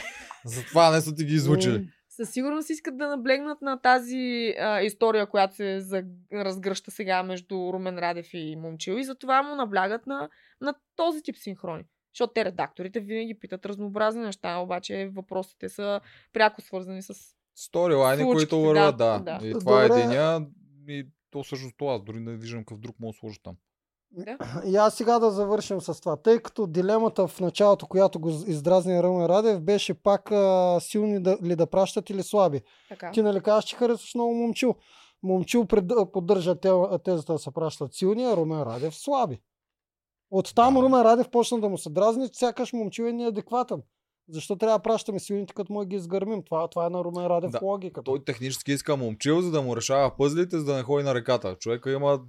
Затова 0.45 0.91
не 0.91 1.01
са 1.01 1.15
ти 1.15 1.25
ги 1.25 1.33
излучили. 1.33 1.77
М. 1.77 1.85
Със 2.09 2.29
сигурност 2.29 2.69
искат 2.69 2.97
да 2.97 3.07
наблегнат 3.07 3.61
на 3.61 3.81
тази 3.81 4.53
а, 4.59 4.81
история, 4.81 5.25
която 5.25 5.55
се 5.55 5.79
за... 5.79 6.03
разгръща 6.33 6.91
сега 6.91 7.23
между 7.23 7.55
Румен 7.73 7.99
Радев 7.99 8.27
и 8.33 8.55
Момчил 8.55 8.93
и 8.93 9.03
затова 9.03 9.41
му 9.43 9.55
наблягат 9.55 10.07
на, 10.07 10.29
на 10.61 10.73
този 10.95 11.21
тип 11.23 11.35
синхрони. 11.37 11.83
Защото 12.13 12.33
те 12.33 12.45
редакторите 12.45 12.99
винаги 12.99 13.39
питат 13.39 13.65
разнообразни 13.65 14.21
неща, 14.21 14.57
обаче 14.57 15.11
въпросите 15.13 15.69
са 15.69 16.01
пряко 16.33 16.61
свързани 16.61 17.01
с... 17.01 17.13
Сторилайни, 17.55 18.23
които 18.23 18.61
върват, 18.61 18.97
да, 18.97 19.19
да. 19.19 19.37
да. 19.39 19.47
И 19.47 19.53
това 19.59 19.83
е 19.83 19.87
Добре. 19.87 19.99
единия. 19.99 20.47
И 20.87 21.07
то 21.31 21.43
всъщност 21.43 21.75
това, 21.77 21.93
аз 21.93 22.03
дори 22.03 22.19
не 22.19 22.37
виждам 22.37 22.59
какъв 22.59 22.79
друг 22.79 22.95
мога 22.99 23.13
да 23.13 23.17
сложа 23.17 23.39
там. 23.43 23.55
И 24.65 24.75
аз 24.75 24.95
сега 24.95 25.19
да 25.19 25.31
завършим 25.31 25.81
с 25.81 26.01
това. 26.01 26.17
Тъй 26.17 26.39
като 26.39 26.67
дилемата 26.67 27.27
в 27.27 27.39
началото, 27.39 27.87
която 27.87 28.19
го 28.19 28.29
издразни 28.29 29.03
Румен 29.03 29.25
Радев, 29.25 29.61
беше 29.61 29.93
пак 29.93 30.31
а, 30.31 30.77
силни 30.79 31.23
да, 31.23 31.37
ли 31.43 31.55
да 31.55 31.67
пращат 31.67 32.09
или 32.09 32.23
слаби. 32.23 32.61
Така. 32.89 33.11
Ти 33.11 33.21
нали 33.21 33.41
казваш, 33.41 33.65
че 33.65 33.75
харесваш 33.75 34.15
много 34.15 34.33
момчил. 34.33 34.75
Момчил 35.23 35.65
пред, 35.65 35.85
поддържа 36.13 36.55
те, 36.55 36.69
тезата 37.03 37.33
да 37.33 37.39
се 37.39 37.51
пращат 37.51 37.93
силни, 37.93 38.25
а 38.25 38.37
Румен 38.37 38.63
Радев 38.63 38.95
слаби. 38.95 39.41
Оттам 40.31 40.73
Да. 40.73 40.81
Румен 40.81 41.01
Радев 41.01 41.29
почна 41.29 41.59
да 41.59 41.69
му 41.69 41.77
се 41.77 41.89
дразни, 41.89 42.29
че 42.29 42.39
сякаш 42.39 42.73
момчил 42.73 43.03
е 43.03 43.13
неадекватен. 43.13 43.81
Защо 44.29 44.55
трябва 44.55 44.77
да 44.77 44.83
пращаме 44.83 45.19
силните, 45.19 45.53
като 45.53 45.73
му 45.73 45.85
ги 45.85 45.95
изгърмим? 45.95 46.43
Това, 46.43 46.67
това 46.67 46.85
е 46.85 46.89
на 46.89 47.03
Румен 47.03 47.27
Радев 47.27 47.51
Да. 47.51 47.59
логиката. 47.61 48.03
Той 48.03 48.23
технически 48.23 48.71
иска 48.71 48.97
момчил, 48.97 49.41
за 49.41 49.51
да 49.51 49.61
му 49.61 49.75
решава 49.75 50.17
пъзлите, 50.17 50.59
за 50.59 50.65
да 50.65 50.75
не 50.75 50.83
ходи 50.83 51.03
на 51.03 51.15
реката. 51.15 51.55
Човека 51.55 51.91
има 51.91 52.19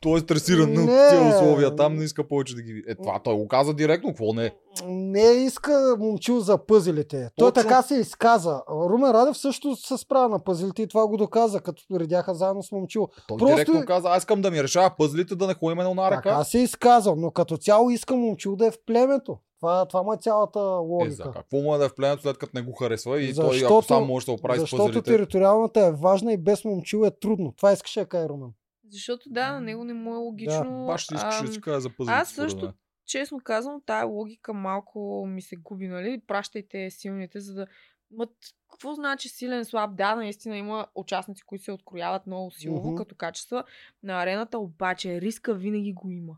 той 0.00 0.16
е 0.16 0.20
стресиран 0.20 0.70
Не. 0.70 0.74
на 0.76 1.10
тези 1.10 1.36
условия. 1.36 1.76
Там 1.76 1.96
не 1.96 2.04
иска 2.04 2.24
повече 2.24 2.54
да 2.54 2.62
ги 2.62 2.72
види. 2.72 2.84
Е, 2.88 2.94
това 2.94 3.18
той 3.18 3.34
го 3.34 3.48
каза 3.48 3.74
директно. 3.74 4.10
Какво 4.10 4.32
не 4.32 4.46
е? 4.46 4.50
Не 4.86 5.22
иска 5.22 5.96
момчил 5.98 6.40
за 6.40 6.58
пъзелите. 6.58 7.30
Той 7.36 7.52
Точно. 7.52 7.62
така 7.62 7.82
се 7.82 7.94
изказа. 7.94 8.62
Румен 8.70 9.10
Радев 9.10 9.36
също 9.36 9.76
се 9.76 9.96
справя 9.96 10.28
на 10.28 10.38
пъзелите 10.38 10.82
и 10.82 10.88
това 10.88 11.06
го 11.06 11.16
доказа, 11.16 11.60
като 11.60 11.82
редяха 11.92 12.34
заедно 12.34 12.62
с 12.62 12.72
момчил. 12.72 13.08
Той 13.28 13.38
Просто- 13.38 13.54
директно 13.54 13.84
каза, 13.86 14.08
аз 14.08 14.18
искам 14.18 14.42
да 14.42 14.50
ми 14.50 14.62
решава 14.62 14.90
пъзлите, 14.98 15.36
да 15.36 15.46
не 15.46 15.54
ходим 15.54 15.78
на 15.78 15.90
една 15.90 16.10
река. 16.10 16.22
Така 16.22 16.44
се 16.44 16.58
изказа, 16.58 17.14
но 17.16 17.30
като 17.30 17.56
цяло 17.56 17.90
иска 17.90 18.16
момчил 18.16 18.56
да 18.56 18.66
е 18.66 18.70
в 18.70 18.78
племето. 18.86 19.36
Това, 19.60 19.86
това 19.86 20.02
му 20.02 20.12
е 20.12 20.16
цялата 20.16 20.58
Е, 20.58 20.62
за 20.62 20.68
логика. 20.68 21.32
какво 21.32 21.56
му 21.56 21.74
е 21.74 21.78
да 21.78 21.84
е 21.84 21.88
в 21.88 21.94
пленето, 21.94 22.22
след 22.22 22.38
като 22.38 22.52
не 22.54 22.62
го 22.62 22.72
харесва 22.72 23.20
и 23.20 23.34
той 23.34 23.44
ако 23.44 23.52
Защото- 23.52 23.86
сам 23.86 24.04
може 24.04 24.26
да 24.26 24.32
оправи 24.32 24.58
с 24.58 24.60
Защото 24.60 24.82
пъзелите. 24.82 25.10
териториалната 25.10 25.80
е 25.80 25.92
важна 25.92 26.32
и 26.32 26.36
без 26.36 26.64
момчил 26.64 27.02
е 27.06 27.10
трудно. 27.10 27.52
Това 27.56 27.72
искаше 27.72 28.00
да 28.00 28.06
каже 28.06 28.28
Румен. 28.28 28.50
Защото 28.88 29.28
да, 29.30 29.52
на 29.52 29.60
него 29.60 29.84
не 29.84 29.94
му 29.94 30.14
е 30.14 30.16
логично. 30.16 30.86
Баш 30.86 31.00
ще 31.00 31.14
искаш 31.14 31.42
да 31.42 31.52
си 31.52 31.60
кажа 31.60 31.80
за 31.80 31.90
пъзлите. 31.96 32.18
аз 32.18 32.30
също 32.30 32.64
мен. 32.64 32.74
честно 33.06 33.40
казвам, 33.44 33.82
тая 33.86 34.06
логика 34.06 34.52
малко 34.54 35.26
ми 35.26 35.42
се 35.42 35.56
губи, 35.56 35.88
нали? 35.88 36.20
Пращайте 36.26 36.90
силните, 36.90 37.40
за 37.40 37.54
да... 37.54 37.66
Ма, 38.10 38.26
какво 38.70 38.94
значи 38.94 39.28
силен, 39.28 39.64
слаб? 39.64 39.96
Да, 39.96 40.14
наистина 40.14 40.56
има 40.56 40.86
участници, 40.94 41.42
които 41.42 41.64
се 41.64 41.72
открояват 41.72 42.26
много 42.26 42.50
силово 42.50 42.88
Мгм. 42.88 42.96
като 42.96 43.14
качества 43.14 43.64
на 44.02 44.22
арената, 44.22 44.58
обаче 44.58 45.20
риска 45.20 45.54
винаги 45.54 45.92
го 45.92 46.10
има. 46.10 46.36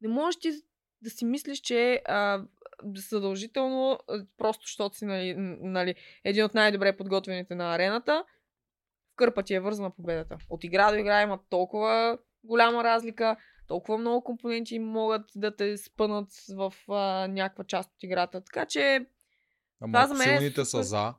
Не 0.00 0.08
можеш 0.08 0.40
ти 0.40 0.52
да 1.02 1.10
си 1.10 1.24
мислиш, 1.24 1.58
че 1.60 2.02
а, 2.04 2.44
задължително, 2.94 3.98
просто 4.36 4.62
защото 4.66 4.96
си 4.96 5.04
нали, 5.04 5.34
нали, 5.60 5.94
един 6.24 6.44
от 6.44 6.54
най-добре 6.54 6.96
подготвените 6.96 7.54
на 7.54 7.74
арената, 7.74 8.24
кърпа 9.18 9.42
ти 9.42 9.54
е 9.54 9.60
вързана 9.60 9.90
победата. 9.90 10.38
От 10.50 10.64
игра 10.64 10.90
до 10.90 10.96
игра 10.96 11.22
има 11.22 11.38
толкова 11.50 12.18
голяма 12.44 12.84
разлика, 12.84 13.36
толкова 13.68 13.98
много 13.98 14.24
компоненти 14.24 14.78
могат 14.78 15.22
да 15.36 15.56
те 15.56 15.76
спънат 15.76 16.28
в 16.56 16.72
а, 16.88 17.28
някаква 17.28 17.64
част 17.64 17.90
от 17.94 18.02
играта. 18.02 18.40
Така 18.40 18.66
че, 18.66 19.06
Ама 19.80 19.92
това 19.92 20.06
за 20.06 20.14
мен 20.14 20.34
е 20.34 20.38
силните 20.38 20.64
са 20.64 20.70
супер. 20.70 20.82
за. 20.82 21.14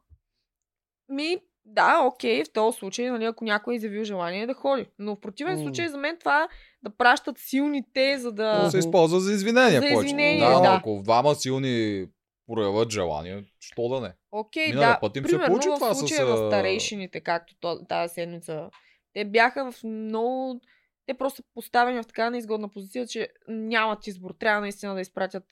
ми, 1.09 1.37
да, 1.65 2.01
окей, 2.13 2.43
в 2.43 2.53
този 2.53 2.77
случай, 2.77 3.09
нали, 3.09 3.25
ако 3.25 3.43
някой 3.45 3.73
е 3.73 3.77
изявил 3.77 4.03
желание 4.03 4.47
да 4.47 4.53
ходи. 4.53 4.85
Но 4.99 5.15
в 5.15 5.19
противен 5.19 5.53
М. 5.57 5.59
случай 5.63 5.87
за 5.87 5.97
мен 5.97 6.17
това 6.19 6.47
да 6.83 6.89
пращат 6.97 7.37
силните, 7.37 8.17
за 8.17 8.31
да... 8.31 8.53
То 8.55 8.61
Мгм. 8.61 8.69
се 8.69 8.77
използва 8.77 9.19
за 9.19 9.33
извинение. 9.33 9.79
За 9.79 9.87
повече. 9.87 10.05
извинение, 10.05 10.47
да, 10.47 10.53
но 10.53 10.61
да. 10.61 10.75
ако 10.79 11.01
двама 11.03 11.35
силни 11.35 12.05
проявят 12.49 12.91
желание, 12.91 13.45
що 13.59 13.89
да 13.89 14.01
не? 14.01 14.13
Окей, 14.31 14.67
Миналия 14.67 14.93
да. 14.93 14.99
път 14.99 15.15
им 15.15 15.23
се 15.23 15.31
Примерно 15.31 15.47
получи 15.47 15.69
в 15.69 15.75
това 15.75 15.93
с, 15.93 15.99
случая 15.99 16.21
а, 16.21 16.25
в 16.25 16.49
старейшините, 16.49 17.21
както 17.21 17.55
то- 17.55 17.85
тази 17.89 18.13
седмица, 18.13 18.69
те 19.13 19.25
бяха 19.25 19.71
в 19.71 19.83
много... 19.83 20.61
Те 21.05 21.17
просто 21.17 21.43
поставени 21.53 22.03
в 22.03 22.07
така 22.07 22.29
неизгодна 22.29 22.69
позиция, 22.69 23.07
че 23.07 23.29
нямат 23.47 24.07
избор. 24.07 24.35
Трябва 24.39 24.61
наистина 24.61 24.93
да 24.93 25.01
изпратят 25.01 25.43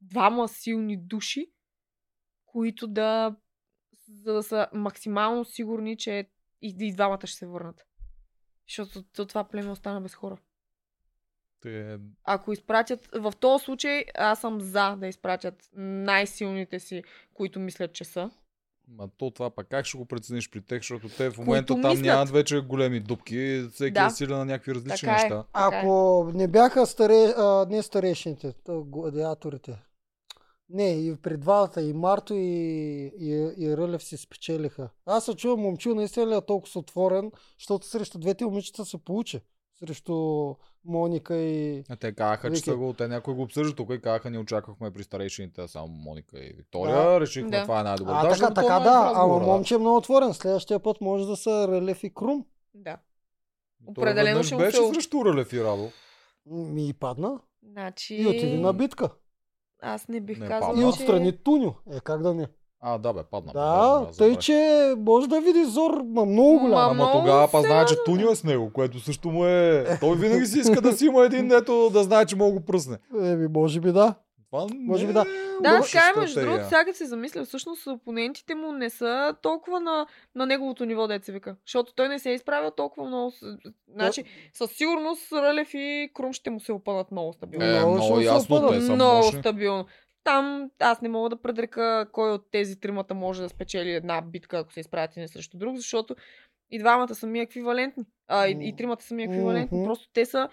двама 0.00 0.48
силни 0.48 0.96
души, 0.96 1.50
които 2.46 2.86
да... 2.86 3.36
за 4.08 4.32
да 4.32 4.42
са 4.42 4.68
максимално 4.72 5.44
сигурни, 5.44 5.96
че 5.96 6.30
и, 6.62 6.76
и 6.80 6.92
двамата 6.94 7.26
ще 7.26 7.38
се 7.38 7.46
върнат. 7.46 7.86
Защото 8.68 9.02
то- 9.02 9.26
това 9.26 9.44
племе 9.44 9.70
остана 9.70 10.00
без 10.00 10.14
хора. 10.14 10.38
Те... 11.60 11.98
Ако 12.24 12.52
изпратят, 12.52 13.08
в 13.14 13.32
този 13.40 13.64
случай 13.64 14.04
аз 14.14 14.40
съм 14.40 14.60
за 14.60 14.96
да 14.96 15.06
изпратят 15.06 15.54
най-силните 15.76 16.80
си, 16.80 17.02
които 17.34 17.60
мислят, 17.60 17.92
че 17.92 18.04
са. 18.04 18.30
Ма 18.88 19.08
то 19.16 19.30
това 19.30 19.50
пак 19.50 19.66
как 19.68 19.86
ще 19.86 19.98
го 19.98 20.06
прецениш 20.06 20.50
при 20.50 20.60
тях, 20.62 20.78
защото 20.78 21.08
те 21.08 21.30
в 21.30 21.38
момента 21.38 21.72
Които 21.72 21.82
там 21.82 21.90
мислят. 21.90 22.06
нямат 22.06 22.30
вече 22.30 22.60
големи 22.60 23.00
дупки, 23.00 23.68
всеки 23.72 23.92
Да. 23.92 24.06
е 24.06 24.10
силен 24.10 24.38
на 24.38 24.44
някакви 24.44 24.74
различни 24.74 24.96
Така 25.08 25.10
е. 25.10 25.14
неща. 25.14 25.38
Е. 25.38 25.42
Ако 25.52 26.24
не 26.34 26.48
бяха 26.48 26.86
старе, 26.86 27.34
а, 27.36 27.66
не 27.70 27.82
старейшините, 27.82 28.52
то 28.64 28.84
гладиаторите. 28.84 29.82
Не, 30.68 30.90
и 30.90 31.16
при 31.16 31.36
двата, 31.36 31.82
и 31.82 31.92
Марто, 31.92 32.34
и, 32.34 32.38
и, 33.18 33.52
и 33.58 33.76
Рълев 33.76 34.02
си 34.02 34.16
спечелиха. 34.16 34.88
Аз 35.06 35.24
се 35.24 35.34
чувам, 35.34 35.60
момчил 35.60 35.94
наистина 35.94 36.26
ли 36.26 36.34
е 36.34 36.40
толкова 36.40 36.80
отворен, 36.80 37.32
защото 37.58 37.86
срещу 37.86 38.18
двете 38.18 38.44
момичета 38.44 38.84
се 38.84 38.98
получи. 38.98 39.40
Срещу 39.80 40.54
Моника 40.84 41.36
и... 41.36 41.84
А 41.88 41.96
те 41.96 42.12
казаха, 42.12 42.52
че 42.52 42.60
са 42.60 42.76
го, 42.76 42.92
те 42.92 43.08
някой 43.08 43.34
го 43.34 43.42
обсъждат 43.42 43.76
тук 43.76 43.90
и 43.92 44.00
казаха, 44.00 44.30
ние 44.30 44.38
очаквахме 44.40 44.90
при 44.90 45.02
старейшините 45.04 45.68
само 45.68 45.88
Моника 45.88 46.38
и 46.38 46.52
Виктория. 46.52 46.96
Да. 46.96 47.20
Решихме, 47.20 47.50
Да. 47.50 47.62
това 47.62 47.80
е 47.80 47.84
най-добър. 47.84 48.12
А, 48.12 48.22
Да, 48.22 48.30
така, 48.30 48.54
така, 48.54 48.76
е 48.76 48.80
да, 48.80 49.12
ама 49.14 49.38
момче 49.38 49.74
е 49.74 49.78
много 49.78 49.96
отворен. 49.96 50.34
Следващия 50.34 50.80
път 50.80 51.00
може 51.00 51.26
да 51.26 51.36
са 51.36 51.68
Релев 51.68 52.04
и 52.04 52.14
Крум. 52.14 52.44
Да. 52.74 52.96
Определено 53.86 54.42
ще 54.42 54.54
му 54.54 54.60
беше 54.60 54.76
се- 54.76 54.88
срещу 54.88 55.24
Релев 55.24 55.52
и 55.52 55.64
Радо. 55.64 55.88
Ми 56.46 56.88
и 56.88 56.92
падна. 56.92 57.40
Значи... 57.62 58.14
И 58.14 58.26
отиде 58.26 58.58
на 58.58 58.72
битка. 58.72 59.10
Аз 59.82 60.08
не 60.08 60.20
бих 60.20 60.38
Не 60.38 60.46
казала, 60.46 60.70
падна. 60.70 60.82
И 60.82 60.86
отстрани 60.86 61.32
Туню. 61.32 61.74
Е, 61.92 62.00
как 62.00 62.22
да 62.22 62.34
не? 62.34 62.48
А, 62.82 62.98
да, 62.98 63.12
бе, 63.12 63.20
падна. 63.30 63.52
Да, 63.52 64.06
Аз 64.08 64.16
тъй, 64.16 64.36
че 64.36 64.94
може 64.98 65.28
да 65.28 65.40
види 65.40 65.64
зор, 65.64 66.02
ма 66.04 66.24
много 66.24 66.58
голям. 66.58 66.96
Ма, 66.96 67.04
Ама 67.04 67.12
тогава 67.12 67.48
па 67.52 67.60
знае, 67.60 67.84
че. 67.86 67.94
Тунио 68.04 68.30
е 68.30 68.34
с 68.34 68.44
него, 68.44 68.70
което 68.72 69.00
също 69.00 69.28
му 69.30 69.46
е... 69.46 69.84
Той 70.00 70.16
винаги 70.16 70.46
си 70.46 70.58
иска 70.58 70.80
да 70.80 70.92
си 70.92 71.06
има 71.06 71.24
един, 71.24 71.48
дето 71.48 71.90
да 71.92 72.02
знае, 72.02 72.26
че 72.26 72.36
мога 72.36 72.52
го 72.52 72.64
пръсне. 72.64 72.98
Еми, 73.22 73.48
може 73.48 73.80
би 73.80 73.92
да. 73.92 74.14
Това 74.50 74.66
Може 74.74 75.02
не 75.02 75.06
би 75.06 75.12
да. 75.12 75.20
е 75.20 75.24
Да, 75.62 75.80
така 75.82 76.12
е, 76.16 76.20
между 76.20 76.40
другото, 76.40 76.64
сега 76.64 76.84
се 76.92 77.06
замисля, 77.06 77.44
всъщност 77.44 77.86
опонентите 77.86 78.54
му 78.54 78.72
не 78.72 78.90
са 78.90 79.34
толкова 79.42 79.80
на, 79.80 80.06
на 80.34 80.46
неговото 80.46 80.84
ниво, 80.84 81.08
се 81.22 81.32
вика. 81.32 81.56
Защото 81.66 81.92
той 81.94 82.08
не 82.08 82.18
се 82.18 82.30
е 82.30 82.34
изправил 82.34 82.70
толкова 82.70 83.06
много. 83.06 83.32
Значи, 83.94 84.24
със 84.54 84.70
сигурност 84.70 85.32
Рълев 85.32 85.74
и 85.74 86.10
Крум 86.14 86.32
ще 86.32 86.50
му 86.50 86.60
се 86.60 86.72
опънат 86.72 87.10
много 87.10 87.32
стабилно. 87.32 87.66
Е, 87.66 87.78
Много 87.78 87.94
много 87.94 88.20
ясно, 88.20 88.68
те 88.68 88.80
са 88.80 88.92
много 88.92 89.16
мощни. 89.16 89.40
стабилно. 89.40 89.84
Там 90.24 90.70
аз 90.78 91.00
не 91.00 91.08
мога 91.08 91.28
да 91.28 91.42
предрека 91.42 92.08
кой 92.12 92.30
от 92.30 92.50
тези 92.50 92.80
тримата 92.80 93.14
може 93.14 93.42
да 93.42 93.48
спечели 93.48 93.90
една 93.90 94.20
битка, 94.20 94.58
ако 94.58 94.72
се 94.72 94.80
изправят 94.80 95.16
един 95.16 95.28
срещу 95.28 95.58
друг, 95.58 95.76
защото 95.76 96.16
и 96.70 96.78
двамата 96.78 97.14
са 97.14 97.26
ми 97.26 97.40
еквивалентни. 97.40 98.04
А, 98.28 98.48
и, 98.48 98.58
и 98.60 98.76
тримата 98.76 99.04
са 99.04 99.14
ми 99.14 99.22
еквивалентни. 99.22 99.78
Мгм. 99.78 99.86
Просто 99.86 100.08
те 100.12 100.26
са 100.26 100.48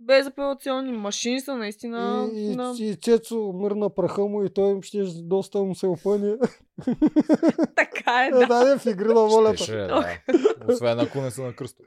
безапелационни 0.00 0.92
машини 0.92 1.40
са 1.40 1.56
наистина. 1.56 2.28
И, 2.34 2.52
и, 2.52 2.56
на... 2.56 2.74
и 2.78 2.96
Цецо 2.96 3.52
мърна 3.54 3.94
праха 3.94 4.22
му 4.22 4.44
и 4.44 4.50
той 4.50 4.82
ще 4.82 5.04
доста 5.22 5.58
му 5.58 5.74
се 5.74 5.86
опъне. 5.86 6.36
Така 7.76 8.24
е, 8.24 8.26
Е, 8.26 8.30
да. 8.30 8.46
да, 8.46 8.72
е 8.72 8.78
в 8.78 8.86
игри 8.86 9.08
на 9.08 9.20
волята. 9.20 9.56
Щеше, 9.56 9.76
да. 9.76 10.18
Освен 10.68 11.00
ако 11.00 11.20
не 11.20 11.30
са 11.30 11.42
на 11.42 11.56
кръсто. 11.56 11.82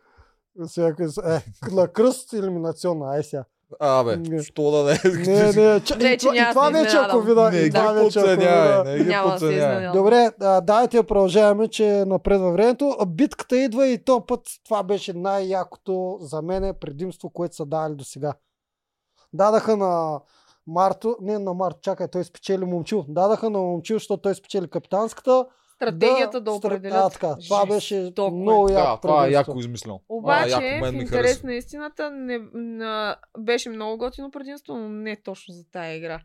Всяко 0.68 1.04
е, 1.04 1.06
е, 1.06 1.72
на 1.72 1.88
кръст 1.88 2.34
елиминационна, 2.34 3.12
ай 3.16 3.24
сега. 3.24 3.46
Абе, 3.80 4.18
Не. 4.18 4.44
що 4.44 4.72
да 4.72 4.84
не? 4.84 5.00
Не, 5.26 5.52
не, 5.52 5.80
че, 5.84 5.96
Не, 5.96 6.10
и, 6.10 6.18
че 6.18 6.26
това, 6.26 6.36
и 6.36 6.40
няма 6.40 6.52
това 6.52 6.70
вече 6.70 6.98
ако 6.98 7.20
вида. 7.20 7.52
Не 7.52 7.58
и 7.58 7.70
това 7.70 7.92
вече 7.92 8.20
ако 8.20 8.30
вида. 8.30 8.84
не 8.86 9.04
ги 9.04 9.16
подценявай. 9.24 9.92
Добре, 9.92 10.32
а, 10.42 10.62
давайте 10.62 11.04
продължаваме, 11.04 11.68
че 11.68 12.04
напред 12.08 12.40
във 12.42 12.54
времето. 12.54 12.98
Битката 13.08 13.58
идва 13.58 13.88
и 13.88 14.04
то 14.04 14.26
път 14.26 14.42
това 14.66 14.84
беше 14.84 15.14
най-якото 15.14 16.18
за 16.22 16.42
мен 16.42 16.74
предимство, 16.82 17.30
което 17.30 17.56
са 17.56 17.66
дали 17.66 17.96
до 17.96 18.04
сега. 18.04 18.34
Дадаха 19.34 19.78
на 19.78 20.20
Марто, 20.68 21.16
не 21.22 21.40
на 21.40 21.54
Марто, 21.54 21.80
чакай, 21.82 22.08
той 22.08 22.24
спечели 22.24 22.66
момчил. 22.66 23.06
Дадаха 23.08 23.50
на 23.50 23.60
момчил, 23.60 23.96
защото 23.96 24.22
той 24.22 24.36
спечели 24.36 24.70
капитанската. 24.70 25.46
Стратегията 25.78 26.42
да, 26.42 26.52
стра- 26.52 26.66
определят. 26.66 27.06
А, 27.06 27.10
така, 27.10 27.36
това 27.48 27.66
беше 27.66 28.02
Жестоко 28.02 28.36
е. 28.36 28.40
много 28.40 28.70
яко 28.70 28.96
Да, 28.96 29.02
това 29.02 29.28
е 29.28 29.32
яко 29.32 29.60
измислено. 29.60 30.02
Обаче, 30.10 30.66
е 30.66 30.70
яко, 30.70 30.86
в 30.86 30.94
интерес 30.94 31.44
на 31.44 31.54
истината, 31.54 32.12
не, 32.12 32.40
на, 32.54 33.18
беше 33.40 33.70
много 33.70 33.98
готино 33.98 34.32
предимство, 34.32 34.76
но 34.76 34.90
не 34.90 35.16
точно 35.16 35.54
за 35.54 35.64
тая 35.72 35.98
игра. 35.98 36.20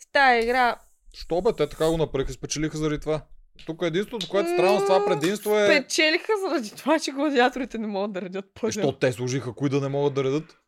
В 0.00 0.12
тая 0.12 0.42
игра 0.42 0.76
Що 1.12 1.40
бе, 1.40 1.52
те 1.52 1.68
така 1.68 1.90
го 1.90 1.96
направиха, 1.96 2.32
спечелиха 2.32 2.78
заради 2.78 3.00
това. 3.00 3.22
Тук 3.66 3.82
единството, 3.82 4.28
което 4.30 4.50
е 4.50 4.52
странно 4.52 4.80
с 4.80 4.84
това 4.84 5.04
предимство 5.06 5.58
е... 5.58 5.66
печелиха 5.66 6.32
заради 6.48 6.70
това, 6.70 6.98
че 6.98 7.12
гладиаторите 7.12 7.78
не 7.78 7.86
могат 7.86 8.12
да 8.12 8.20
редят 8.20 8.44
пъзел. 8.60 8.82
Защо 8.82 8.98
те 8.98 9.12
служиха, 9.12 9.54
кои 9.54 9.68
да 9.68 9.80
не 9.80 9.88
могат 9.88 10.14
да 10.14 10.24
редат? 10.24 10.58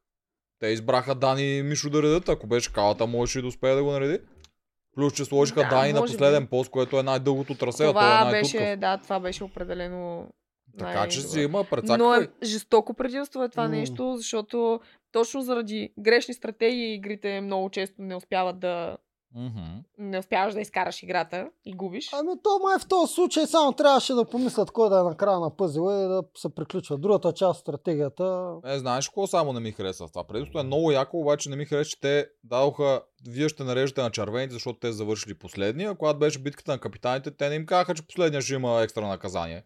Те 0.60 0.66
избраха 0.66 1.14
Дани 1.14 1.56
и 1.56 1.62
Мишо 1.62 1.90
да 1.90 2.02
редат. 2.02 2.28
Ако 2.28 2.46
беше 2.46 2.72
калата, 2.72 3.06
можеше 3.06 3.38
и 3.38 3.42
да 3.42 3.48
успее 3.48 3.74
да 3.74 3.84
го 3.84 3.92
нареди. 3.92 4.18
Плюс, 4.94 5.12
че 5.12 5.24
сложиха 5.24 5.60
Да, 5.60 5.68
Дани 5.68 5.92
на 5.92 6.00
може 6.00 6.12
би. 6.12 6.16
последен 6.16 6.46
пост, 6.46 6.70
което 6.70 6.98
е 6.98 7.02
най-дългото 7.02 7.54
трасе, 7.54 7.84
а 7.84 7.92
той 7.92 8.02
е 8.04 8.18
това 8.18 8.30
беше, 8.30 8.76
да, 8.76 8.98
това 8.98 9.20
беше 9.20 9.44
определено 9.44 10.28
Така 10.78 11.08
че 11.08 11.20
си 11.20 11.40
има 11.40 11.58
Но 11.58 11.64
прецаквай. 11.64 12.24
е 12.24 12.46
жестоко 12.46 12.94
предимство 12.94 13.42
е 13.44 13.48
това 13.48 13.62
М. 13.62 13.68
нещо, 13.68 14.14
защото 14.16 14.80
точно 15.12 15.42
заради 15.42 15.92
грешни 15.98 16.34
стратегии 16.34 16.94
игрите 16.94 17.40
много 17.40 17.70
често 17.70 17.94
не 17.98 18.16
успяват 18.16 18.58
да 18.58 18.96
Мгм. 19.36 19.82
не 19.98 20.18
успяваш 20.18 20.54
да 20.54 20.60
изкараш 20.60 21.02
играта 21.02 21.50
и 21.64 21.76
губиш. 21.76 22.10
Ами 22.12 22.30
то 22.42 22.58
май 22.62 22.78
в 22.78 22.88
този 22.88 23.14
случай 23.14 23.46
само 23.46 23.72
трябваше 23.72 24.14
да 24.14 24.24
помислят 24.24 24.70
кой 24.70 24.88
да 24.88 25.00
е 25.00 25.02
на 25.02 25.16
края 25.16 25.40
на 25.40 25.56
пъзела 25.56 26.04
и 26.04 26.08
да 26.08 26.22
се 26.36 26.54
приключва. 26.54 26.98
Другата 26.98 27.32
част 27.32 27.58
от 27.58 27.60
стратегията 27.60 28.54
Е, 28.66 28.78
знаеш 28.78 29.08
какво 29.08 29.26
само 29.26 29.52
не 29.52 29.60
ми 29.60 29.72
хареса 29.72 30.08
това? 30.08 30.24
Предимството 30.24 30.58
е 30.58 30.62
много 30.62 30.90
яко, 30.90 31.18
обаче 31.18 31.50
не 31.50 31.56
ми 31.56 31.64
хареса, 31.64 31.90
че 31.90 32.00
те 32.00 32.26
дадоха, 32.44 33.02
вие 33.28 33.48
ще 33.48 33.64
нареждате 33.64 34.02
на 34.02 34.10
червените, 34.10 34.54
защото 34.54 34.78
те 34.78 34.92
завършили 34.92 35.38
последния. 35.38 35.90
А 35.90 35.94
когато 35.94 36.18
беше 36.18 36.38
битката 36.38 36.72
на 36.72 36.78
капитаните, 36.78 37.30
те 37.30 37.48
не 37.48 37.54
им 37.54 37.66
казаха, 37.66 37.94
че 37.94 38.06
последния 38.06 38.42
ще 38.42 38.54
има 38.54 38.82
екстра 38.82 39.08
наказание. 39.08 39.64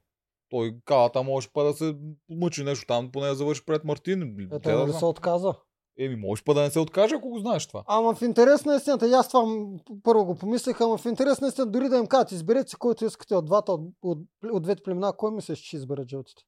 Той 0.50 0.76
калата 0.84 1.22
може 1.22 1.48
па 1.52 1.64
да 1.64 1.72
се 1.72 1.94
мъчи 2.30 2.64
нещо 2.64 2.86
там, 2.86 3.12
поне 3.12 3.26
да 3.26 3.34
завърши 3.34 3.64
пред 3.66 3.84
Мартин. 3.84 4.36
ето 4.52 4.58
Те 4.58 4.72
да 4.72 4.92
се 4.92 5.04
отказа. 5.04 5.54
Еми, 5.98 6.16
може 6.16 6.42
па 6.44 6.54
да 6.54 6.62
не 6.62 6.70
се 6.70 6.80
откаже, 6.80 7.14
ако 7.14 7.28
го 7.28 7.38
знаеш 7.38 7.66
това. 7.66 7.84
Ама 7.86 8.14
в 8.14 8.22
интерес 8.22 8.64
на 8.64 8.76
истината, 8.76 9.08
и 9.08 9.12
аз 9.12 9.28
това 9.28 9.66
първо 10.02 10.24
го 10.24 10.34
помислих, 10.34 10.80
ама 10.80 10.98
в 10.98 11.06
интерес 11.06 11.40
на 11.40 11.48
истината, 11.48 11.70
дори 11.70 11.88
да 11.88 11.96
им 11.96 12.06
кажат, 12.06 12.32
изберете 12.32 12.70
си 12.70 12.76
който 12.76 13.04
искате 13.04 13.34
от 13.34 13.46
двата, 13.46 13.72
от, 13.72 13.80
от, 14.02 14.18
от 14.52 14.62
двете 14.62 14.82
племена, 14.82 15.12
кой 15.16 15.30
мислиш, 15.30 15.58
че 15.58 15.66
ще 15.66 15.76
изберат 15.76 16.08
жълтите? 16.08 16.42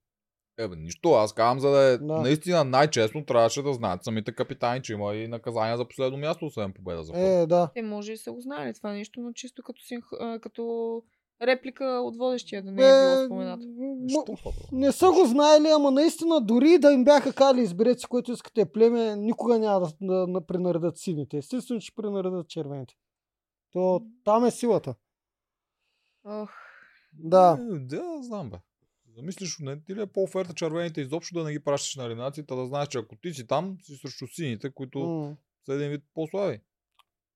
Ебе, 0.59 0.77
нищо, 0.77 1.13
аз 1.13 1.33
казвам, 1.33 1.61
за 1.61 1.71
да 1.71 1.83
е 1.83 1.99
Да. 1.99 2.21
наистина 2.21 2.65
най-честно, 2.65 3.25
трябваше 3.25 3.63
да 3.63 3.73
знаят 3.73 4.05
самите 4.05 4.33
капитани, 4.33 4.83
че 4.83 4.93
има 4.93 5.15
и 5.15 5.29
наказания 5.29 5.77
за 5.77 5.89
последно 5.89 6.19
място, 6.19 6.47
освен 6.47 6.73
победа 6.73 7.03
за 7.03 7.13
първо. 7.13 7.27
Е, 7.27 7.47
да. 7.47 7.71
Те 7.75 7.83
може 7.83 8.13
и 8.13 8.17
са 8.17 8.33
го 8.33 8.41
знали 8.41 8.75
това 8.75 8.93
нещо, 8.93 9.21
но 9.21 9.33
чисто 9.33 9.63
като, 9.63 9.83
синх... 9.83 10.05
като 10.41 11.03
реплика 11.43 11.85
от 11.85 12.17
водещия 12.17 12.63
да 12.63 12.73
не 12.73 12.83
Е, 12.83 12.87
е 12.87 13.15
било 13.15 13.25
споменато. 13.27 13.67
м- 13.67 14.53
не 14.73 14.93
са 14.93 15.07
го 15.07 15.25
знаели, 15.27 15.69
ама 15.69 15.91
наистина 15.91 16.41
дори 16.41 16.79
да 16.79 16.93
им 16.93 17.05
бяха 17.05 17.33
кали, 17.33 17.61
изберете 17.61 18.01
си 18.01 18.07
който 18.07 18.33
искате 18.33 18.65
племе, 18.65 19.17
никога 19.17 19.59
няма 19.59 19.81
да, 19.81 19.93
да, 20.03 20.27
да 20.27 20.47
пренаредат 20.47 20.99
сините. 20.99 21.37
Естествено, 21.37 21.81
че 21.81 21.95
пренаредат 21.95 22.49
червените. 22.49 22.95
То 23.73 24.01
там 24.25 24.45
е 24.45 24.51
силата. 24.51 24.95
Ох, 26.25 26.51
Да. 27.15 27.59
Е, 27.63 27.79
да, 27.79 28.19
знам 28.23 28.51
бе. 28.51 28.57
Замислиш, 29.17 29.59
не 29.59 29.81
ти 29.81 29.95
ли 29.95 30.01
е 30.01 30.07
по-оферта 30.07 30.55
червените 30.55 31.01
изобщо 31.01 31.35
да 31.35 31.45
не 31.45 31.53
ги 31.53 31.65
пращаш 31.65 31.97
на 31.97 32.05
елиминацията, 32.05 32.57
да 32.57 32.67
знаеш, 32.67 32.89
че 32.89 32.99
ако 32.99 33.17
ти 33.17 33.35
си 33.35 33.47
там, 33.47 33.77
си 33.83 33.97
срещу 33.97 34.27
сините, 34.27 34.71
които 34.71 34.99
М. 34.99 35.37
са 35.67 35.75
един 35.75 35.91
вид 35.91 36.05
по-слаби. 36.15 36.61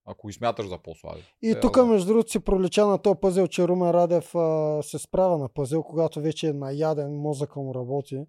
Ако 0.07 0.27
ги 0.27 0.33
смяташ 0.33 0.67
за 0.67 0.79
по-слаби. 0.79 1.21
И 1.43 1.53
Те, 1.53 1.61
тук, 1.61 1.77
между 1.79 2.07
другото, 2.07 2.31
си 2.31 2.39
пролича 2.41 2.87
на 2.87 2.99
този 2.99 3.19
пъзел, 3.21 3.47
че 3.47 3.69
Румен 3.69 3.91
Радев 3.91 4.35
а, 4.35 4.79
се 4.83 4.99
справя 4.99 5.39
на 5.39 5.49
пъзел, 5.49 5.83
когато 5.83 6.21
вече 6.21 6.49
е 6.49 6.53
наяден, 6.53 7.13
мозъка 7.13 7.61
му 7.61 7.75
работи. 7.75 8.25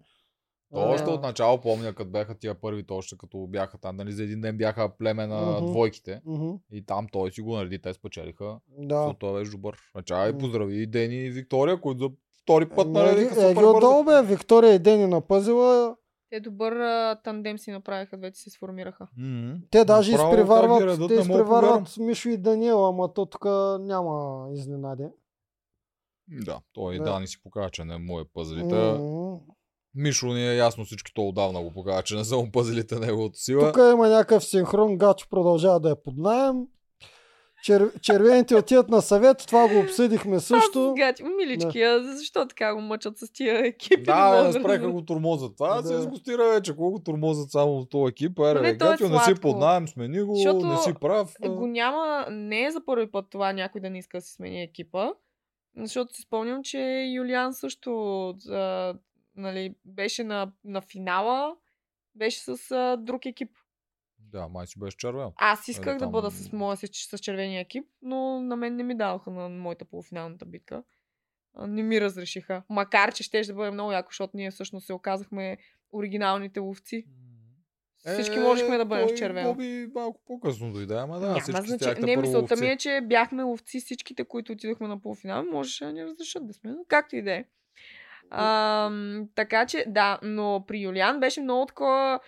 То 0.74 0.80
А, 0.80 0.84
още 0.84 1.10
от 1.10 1.22
начало 1.22 1.60
помня, 1.60 1.94
като 1.94 2.10
бяха 2.10 2.34
тия 2.34 2.54
първите, 2.54 2.92
още 2.92 3.16
като 3.18 3.46
бяха 3.46 3.78
там, 3.78 3.96
нали, 3.96 4.12
за 4.12 4.22
един 4.22 4.40
ден 4.40 4.56
бяха 4.56 4.88
племе 4.90 5.26
на 5.26 5.40
Мгм. 5.52 5.66
двойките. 5.66 6.20
мгм, 6.26 6.50
И 6.72 6.86
там 6.86 7.06
той 7.12 7.30
си 7.30 7.40
го 7.40 7.56
нареди, 7.56 7.78
те 7.78 7.94
спечелиха. 7.94 8.58
Да. 8.70 8.94
Защото 8.96 9.18
той 9.18 9.32
беше 9.34 9.50
добър. 9.50 9.76
Начало 9.94 10.28
и 10.28 10.38
поздрави 10.38 10.76
и 10.76 10.86
Дени 10.86 11.16
и 11.16 11.30
Виктория, 11.30 11.80
които 11.80 11.98
за 12.00 12.10
втори 12.42 12.68
път 12.68 12.88
наредиха 12.88 13.20
Е, 13.22 13.26
ги 13.28 13.50
супер 13.50 13.54
бързо. 13.54 13.70
отдолу 13.70 14.04
бе, 14.04 14.22
Виктория 14.24 14.74
и 14.74 14.78
Дени 14.78 15.06
на 15.06 15.20
пъзела. 15.20 15.96
Те 16.30 16.40
добър 16.40 16.72
а, 16.72 17.20
тандем 17.24 17.58
си 17.58 17.70
направиха, 17.70 18.18
двете 18.18 18.38
се 18.38 18.50
сформираха. 18.50 19.06
Мгм. 19.16 19.54
Те 19.70 19.84
даже 19.84 20.12
Направо 20.12 20.32
изпреварват, 20.32 21.08
те 21.08 21.14
изпреварват 21.14 21.96
Мишо 21.96 22.28
и 22.28 22.36
Даниел, 22.36 22.86
ама 22.86 23.14
то 23.14 23.26
тук 23.26 23.44
няма 23.80 24.46
изненади. 24.52 25.04
Да, 26.28 26.60
той 26.72 26.98
Да. 26.98 27.04
да. 27.04 27.10
Дани 27.10 27.26
си 27.26 27.42
показва, 27.42 27.70
че 27.70 27.84
не 27.84 27.98
му 27.98 28.20
е 28.20 28.24
пъзелите. 28.34 28.74
М. 28.74 29.38
Мишо 29.94 30.26
ни 30.26 30.48
е 30.48 30.56
ясно 30.56 30.84
всички, 30.84 31.12
то 31.14 31.28
отдавна 31.28 31.62
го 31.62 31.72
показва, 31.72 32.02
че 32.02 32.16
не 32.16 32.24
са 32.24 32.36
му 32.36 32.52
пъзелите 32.52 32.98
неговото 32.98 33.38
сила. 33.38 33.72
Тук 33.72 33.82
има 33.92 34.08
някакъв 34.08 34.44
синхрон, 34.44 34.98
Гачо 34.98 35.26
продължава 35.30 35.80
да 35.80 35.90
е 35.90 36.02
под 36.04 36.16
найем. 36.16 36.66
Чер... 37.62 37.90
Червените 38.00 38.56
отиват 38.56 38.88
на 38.88 39.02
съвет, 39.02 39.44
това 39.46 39.68
го 39.68 39.80
обсъдихме 39.80 40.40
също. 40.40 40.88
Аз, 40.88 40.94
гати, 40.94 41.22
милички, 41.24 41.82
а 41.82 42.02
защо 42.02 42.48
така 42.48 42.74
го 42.74 42.80
мъчат 42.80 43.18
с 43.18 43.32
тия 43.32 43.66
екипи? 43.66 44.02
Да, 44.02 44.42
да 44.42 44.52
спреха 44.52 44.90
го 44.90 45.04
турмозът. 45.04 45.56
Това 45.56 45.82
Да. 45.82 45.88
се 45.88 45.94
изгостира 45.94 46.48
вече. 46.48 46.76
Колко 46.76 46.92
го 46.92 47.02
турмозът 47.02 47.50
само 47.50 47.80
в 47.80 47.88
този 47.88 48.10
екип. 48.10 48.38
Ере, 48.38 48.60
Не, 48.60 48.78
то 48.78 48.86
е 48.86 48.88
Гатио, 48.88 49.08
не 49.08 49.18
си 49.18 49.34
под 49.40 49.58
найем, 49.58 49.88
смени 49.88 50.22
го, 50.22 50.34
Защото 50.34 50.66
не 50.66 50.76
си 50.76 50.94
прав. 51.00 51.34
Е, 51.42 51.48
Го 51.48 51.66
няма, 51.66 52.26
не 52.30 52.64
е 52.64 52.70
за 52.70 52.84
първи 52.84 53.10
път 53.10 53.26
това 53.30 53.52
някой 53.52 53.80
да 53.80 53.90
не 53.90 53.98
иска 53.98 54.18
да 54.18 54.22
си 54.22 54.32
смени 54.32 54.62
екипа. 54.62 55.08
Защото 55.76 56.14
си 56.14 56.22
спомням, 56.22 56.62
че 56.62 57.04
Юлиан 57.14 57.54
също 57.54 58.28
а, 58.50 58.94
нали, 59.36 59.74
беше 59.84 60.24
на, 60.24 60.52
на 60.64 60.80
финала, 60.80 61.56
беше 62.14 62.40
с 62.40 62.70
а, 62.70 62.96
друг 62.96 63.26
екип. 63.26 63.50
Да, 64.32 64.48
май 64.48 64.66
си 64.66 64.78
беше 64.78 64.96
червен. 64.96 65.30
Аз 65.36 65.68
исках 65.68 65.94
Е, 65.94 65.98
да 65.98 65.98
там- 65.98 66.12
бъда 66.12 66.30
с 66.30 66.52
моя 66.52 66.76
с, 66.76 66.86
с 66.92 67.18
червения 67.18 67.60
екип, 67.60 67.84
но 68.02 68.40
на 68.40 68.56
мен 68.56 68.76
не 68.76 68.82
ми 68.82 68.96
даваха 68.96 69.30
на 69.30 69.48
моята 69.48 69.84
полуфиналната 69.84 70.44
битка. 70.44 70.82
Не 71.58 71.82
ми 71.82 72.00
разрешиха. 72.00 72.62
Макар, 72.68 73.12
че 73.12 73.22
ще 73.22 73.42
да 73.42 73.54
бъде 73.54 73.70
много 73.70 73.92
яко, 73.92 74.08
защото 74.10 74.36
ние 74.36 74.50
всъщност 74.50 74.86
се 74.86 74.92
оказахме 74.92 75.56
оригиналните 75.92 76.60
ловци. 76.60 77.06
Всички 78.12 78.38
можехме 78.38 78.76
да 78.78 78.84
бъдем 78.84 79.08
в 79.08 79.14
червено. 79.14 79.52
Боби 79.52 79.88
малко 79.94 80.20
по-късно 80.26 80.72
дойде, 80.72 80.94
ама 80.94 81.20
да, 81.20 81.26
Няма 81.26 81.40
всички 81.40 81.68
значи... 81.68 82.00
Не, 82.00 82.16
мисълта 82.16 82.56
ми 82.56 82.66
е, 82.66 82.76
че 82.76 83.00
бяхме 83.04 83.42
ловци 83.42 83.80
всичките, 83.80 84.24
които 84.24 84.52
отидохме 84.52 84.88
на 84.88 85.00
полуфинал. 85.00 85.44
Можеше 85.44 85.84
да 85.84 85.92
ни 85.92 86.04
разрешат 86.04 86.46
да 86.46 86.52
сме, 86.52 86.70
но 86.70 86.84
както 86.88 87.16
и 87.16 87.22
да 87.22 87.32
е. 87.32 87.44
Така 89.34 89.66
че, 89.68 89.84
да, 89.88 90.18
но 90.22 90.64
при 90.68 90.80
Юлиан 90.80 91.20
беше 91.20 91.40
много 91.40 91.66
такова 91.66 92.20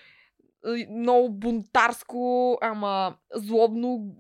много 0.91 1.29
бунтарско, 1.29 2.59
ама 2.61 3.15
злобно, 3.35 4.15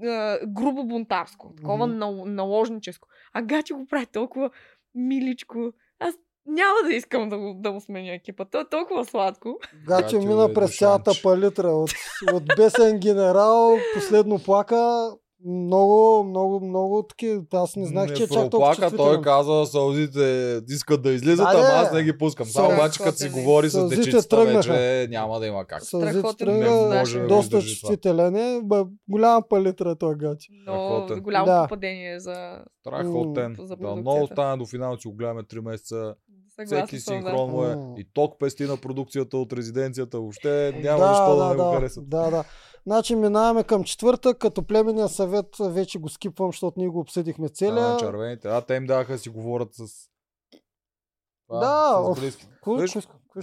грубо 0.46 0.84
бунтарско. 0.84 1.54
Такова 1.56 1.86
нал- 1.86 2.24
наложническо. 2.24 3.08
А 3.32 3.42
Гачи 3.42 3.72
го 3.72 3.86
прави 3.86 4.06
толкова 4.06 4.50
миличко. 4.94 5.72
Аз 5.98 6.14
няма 6.46 6.74
да 6.88 6.94
искам 6.94 7.28
да, 7.28 7.38
го, 7.38 7.54
да 7.54 7.72
му 7.72 7.80
сменя 7.80 8.12
екипа. 8.12 8.44
То 8.44 8.60
е 8.60 8.68
толкова 8.70 9.04
сладко. 9.04 9.58
Гаче 9.86 10.18
мина 10.18 10.44
е 10.50 10.54
през 10.54 10.78
цялата 10.78 11.12
палитра. 11.22 11.68
От, 11.68 11.90
от 12.32 12.42
бесен 12.56 12.98
генерал, 12.98 13.76
последно 13.94 14.38
плака. 14.38 15.10
Много, 15.46 16.24
много, 16.24 16.60
много 16.60 17.02
такива. 17.02 17.42
Аз 17.52 17.76
не 17.76 17.86
знаех, 17.86 18.12
че 18.12 18.22
е 18.22 18.26
чак 18.26 18.50
толкова 18.50 18.72
проплака, 18.72 18.96
той 18.96 19.20
каза, 19.20 19.66
сълзите 19.66 20.60
искат 20.68 21.02
да 21.02 21.12
излизат, 21.12 21.46
Да, 21.52 21.58
ама 21.58 21.66
аз 21.66 21.92
не 21.92 22.02
ги 22.02 22.18
пускам. 22.18 22.46
Само 22.46 22.74
обаче, 22.74 23.02
като 23.02 23.18
си 23.18 23.28
говори 23.28 23.70
с 23.70 23.88
дечицата 23.88 24.44
вече, 24.44 25.06
няма 25.10 25.40
да 25.40 25.46
има 25.46 25.64
как. 25.64 25.84
Сълзите 25.84 26.12
Страхотен 26.12 26.46
тръгна, 26.60 27.04
Не 27.20 27.26
доста 27.26 27.60
чувствителен 27.62 28.36
е. 28.36 28.60
Бе, 28.64 28.76
голяма 29.08 29.42
палитра 29.48 29.90
е 29.90 29.94
този 29.94 30.18
Гаче. 30.18 30.48
Но 30.66 31.06
голямо 31.20 31.46
Да. 31.46 31.62
попадение 31.62 32.20
за... 32.20 32.58
Страхотен. 32.80 33.56
За 33.60 33.76
Да, 33.76 33.96
много 33.96 34.26
стана 34.26 34.58
до 34.58 34.66
финал, 34.66 34.96
че 34.96 35.08
го 35.08 35.14
гледаме 35.14 35.42
3 35.42 35.60
месеца. 35.60 36.14
Съгласна 36.56 36.86
Всеки 36.86 37.00
синхрон 37.00 37.50
му 37.50 37.64
е. 37.64 37.76
И 37.98 38.06
ток 38.14 38.38
пести 38.38 38.64
на 38.64 38.76
продукцията 38.76 39.36
от 39.36 39.52
резиденцията. 39.52 40.18
Въобще 40.18 40.80
няма 40.82 41.00
да, 41.00 41.08
защо 41.08 41.36
да, 41.36 41.44
да, 41.44 41.50
не 41.50 41.56
го 41.56 41.72
харесат. 41.72 42.08
да, 42.08 42.30
да. 42.30 42.44
Значи 42.86 43.16
минаваме 43.16 43.64
към 43.64 43.84
четвърта, 43.84 44.34
като 44.34 44.62
племенния 44.62 45.08
съвет 45.08 45.46
вече 45.60 45.98
го 45.98 46.08
скипвам, 46.08 46.48
защото 46.48 46.80
ние 46.80 46.88
го 46.88 47.00
обсъдихме 47.00 47.48
Целия... 47.48 47.88
На 47.88 47.96
червените. 47.96 48.48
А, 48.48 48.60
те 48.60 48.74
им 48.74 48.86
даха 48.86 49.12
да 49.12 49.18
си 49.18 49.28
говорят 49.28 49.68
с... 49.72 50.08
Това, 51.48 51.60
Да, 51.60 52.14
с 52.14 52.20
близки. 52.20 52.46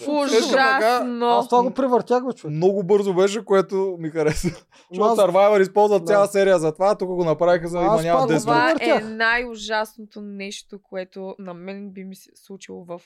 Ужасно! 0.08 1.26
Аз 1.26 1.48
това 1.50 1.64
го 1.64 1.72
превъртях, 1.72 2.26
бе, 2.26 2.34
човек. 2.34 2.56
Много 2.56 2.84
бързо 2.84 3.14
беше, 3.14 3.46
което 3.46 3.96
ми 4.00 4.10
хареса. 4.10 4.48
Защото 4.92 5.12
Аз- 5.12 5.18
Survivor 5.20 5.62
използват 5.62 6.02
Да. 6.02 6.08
цяла 6.08 6.28
серия 6.28 6.60
за 6.60 6.72
това, 6.74 6.96
тук 6.96 7.08
го 7.10 7.24
направиха 7.24 7.68
за 7.68 7.80
да 7.80 7.86
има 7.86 8.02
няма 8.02 8.20
пак 8.20 8.28
го 8.28 8.34
10 8.34 8.40
Това 8.42 8.72
е 8.82 9.00
най-ужасното 9.00 10.22
нещо, 10.22 10.80
което 10.84 11.36
на 11.40 11.54
мен 11.54 11.92
би 11.92 12.04
ми 12.04 12.16
се 12.16 12.30
случило 12.36 12.86
в 12.86 13.02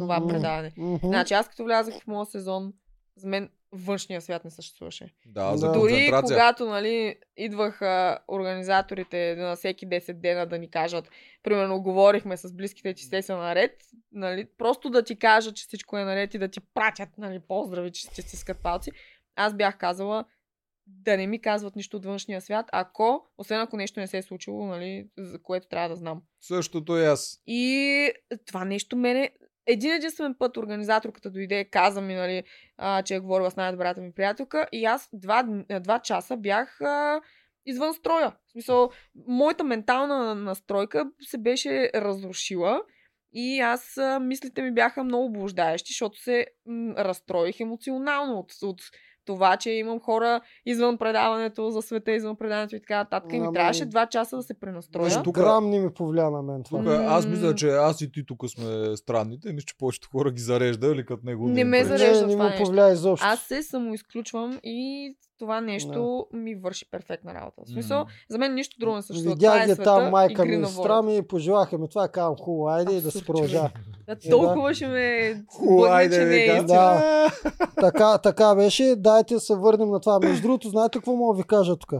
това 0.00 0.26
предаване. 0.28 0.72
Значи 1.04 1.34
аз 1.34 1.48
като 1.48 1.64
влязах 1.64 1.94
в 1.94 2.06
моя 2.06 2.26
сезон, 2.26 2.72
за 3.16 3.28
мен 3.28 3.48
външния 3.74 4.20
свят 4.20 4.44
не 4.44 4.50
съществуваше. 4.50 5.14
Да, 5.26 5.56
за. 5.56 5.72
Дори 5.72 5.90
концентрация. 5.90 6.22
когато 6.22 6.66
нали, 6.66 7.16
идваха 7.36 8.18
организаторите 8.28 9.36
на 9.36 9.56
всеки 9.56 9.88
10 9.88 10.12
дена 10.12 10.46
да 10.46 10.58
ни 10.58 10.70
кажат, 10.70 11.10
примерно 11.42 11.82
говорихме 11.82 12.36
с 12.36 12.54
близките, 12.54 12.94
че 12.94 13.04
сте 13.04 13.22
са 13.22 13.36
наред, 13.36 13.72
нали, 14.12 14.46
просто 14.58 14.90
да 14.90 15.02
ти 15.02 15.16
кажат, 15.16 15.56
че 15.56 15.66
всичко 15.66 15.98
е 15.98 16.04
наред 16.04 16.34
и 16.34 16.38
да 16.38 16.48
ти 16.48 16.60
пратят 16.74 17.08
нали, 17.18 17.40
поздрави, 17.48 17.92
че 17.92 18.00
ще 18.00 18.22
стискат 18.22 18.58
палци, 18.62 18.90
аз 19.36 19.54
бях 19.54 19.78
казала 19.78 20.24
да 20.86 21.16
не 21.16 21.26
ми 21.26 21.40
казват 21.40 21.76
нищо 21.76 21.96
от 21.96 22.04
външния 22.04 22.40
свят, 22.40 22.66
ако, 22.72 23.26
освен 23.38 23.60
ако 23.60 23.76
нещо 23.76 24.00
не 24.00 24.06
се 24.06 24.18
е 24.18 24.22
случило, 24.22 24.66
нали, 24.66 25.08
за 25.18 25.42
което 25.42 25.68
трябва 25.68 25.88
да 25.88 25.96
знам. 25.96 26.22
Същото 26.40 26.96
и 26.96 27.04
аз. 27.04 27.42
И 27.46 28.12
това 28.46 28.64
нещо 28.64 28.96
мене... 28.96 29.30
Един 29.66 29.92
единствен 29.92 30.34
път 30.38 30.56
организаторката 30.56 31.30
дойде, 31.30 31.64
каза 31.64 32.00
ми, 32.00 32.14
нали, 32.14 32.42
а, 32.76 33.02
че 33.02 33.14
е 33.14 33.20
говорила 33.20 33.50
с 33.50 33.56
най-добрата 33.56 34.00
ми 34.00 34.12
приятелка 34.12 34.66
и 34.72 34.84
аз 34.84 35.08
два, 35.12 35.44
два 35.80 35.98
часа 35.98 36.36
бях 36.36 36.80
а, 36.80 37.20
извън 37.66 37.94
строя. 37.94 38.32
В 38.48 38.52
смисъл, 38.52 38.90
моята 39.28 39.64
ментална 39.64 40.34
настройка 40.34 41.10
се 41.20 41.38
беше 41.38 41.90
разрушила 41.94 42.82
и 43.32 43.60
аз 43.60 43.98
а, 43.98 44.20
мислите 44.20 44.62
ми 44.62 44.74
бяха 44.74 45.04
много 45.04 45.32
блуждаещи, 45.32 45.92
защото 45.92 46.18
се 46.18 46.46
м, 46.66 46.94
разстроих 46.98 47.60
емоционално 47.60 48.38
от, 48.38 48.52
от 48.62 48.80
това, 49.24 49.56
че 49.56 49.70
имам 49.70 50.00
хора 50.00 50.40
извън 50.66 50.98
предаването 50.98 51.70
за 51.70 51.82
света, 51.82 52.12
извън 52.12 52.36
предаването 52.36 52.76
и 52.76 52.80
така 52.80 52.96
нататък. 52.96 53.32
И 53.32 53.34
ми 53.34 53.40
Ама- 53.40 53.52
трябваше 53.52 53.84
два 53.84 54.06
часа 54.06 54.36
да 54.36 54.42
се 54.42 54.54
пренастроя. 54.54 55.22
Тук- 55.22 55.34
Грам 55.34 55.70
не 55.70 55.78
ми 55.78 55.90
повлия 55.90 56.30
на 56.30 56.42
мен 56.42 56.62
това. 56.62 56.78
Тук, 56.78 56.88
аз 56.88 57.26
мисля, 57.26 57.54
че 57.54 57.68
аз 57.68 58.00
и 58.00 58.12
ти 58.12 58.26
тук 58.26 58.42
сме 58.48 58.64
странните. 58.96 59.48
Мисля, 59.48 59.66
че 59.66 59.78
повечето 59.78 60.08
хора 60.08 60.30
ги 60.30 60.42
зарежда, 60.42 60.86
или 60.86 61.04
като 61.04 61.26
него 61.26 61.48
Не 61.48 61.60
им 61.60 61.68
ме 61.68 61.84
зарежда. 61.84 62.20
не, 62.20 62.26
не 62.26 62.32
това 62.32 62.44
ми 62.44 62.50
нещо. 62.50 62.64
повлия 62.64 62.88
изобщо. 62.88 63.26
Аз 63.26 63.40
се 63.40 63.62
самоизключвам 63.62 64.60
и 64.64 65.16
това 65.38 65.60
нещо 65.60 66.26
ми 66.32 66.54
върши 66.54 66.90
перфектна 66.90 67.34
работа. 67.34 67.62
В 67.66 67.68
смисъл, 67.68 68.06
за 68.30 68.38
мен 68.38 68.54
нищо 68.54 68.76
друго 68.80 68.96
не 68.96 69.02
съществува. 69.02 69.34
Видях 69.34 69.68
е 69.68 69.76
там 69.76 70.10
майка 70.10 70.44
ми 70.44 70.66
сестра 70.66 71.02
ми 71.02 71.26
пожелаха 71.26 71.78
ми 71.78 71.88
това, 71.88 72.08
казвам 72.08 72.36
хубаво, 72.36 72.68
айде 72.68 73.00
да 73.00 73.00
се 73.00 73.18
Абсурд, 73.18 73.26
продължава. 73.26 73.70
Да, 74.06 74.16
толкова 74.30 74.74
ще 74.74 74.86
ме 74.86 75.34
бъдне, 75.60 76.10
че 76.10 76.24
не 76.24 76.44
е. 76.44 76.62
Да. 76.62 77.30
така, 77.80 78.18
така 78.18 78.54
беше, 78.54 78.94
дайте 78.96 79.34
да 79.34 79.40
се 79.40 79.54
върнем 79.54 79.90
на 79.90 80.00
това. 80.00 80.18
Между 80.18 80.42
другото, 80.42 80.68
знаете 80.68 80.98
какво 80.98 81.16
мога 81.16 81.36
да 81.36 81.42
ви 81.42 81.46
кажа 81.46 81.76
тук? 81.76 81.92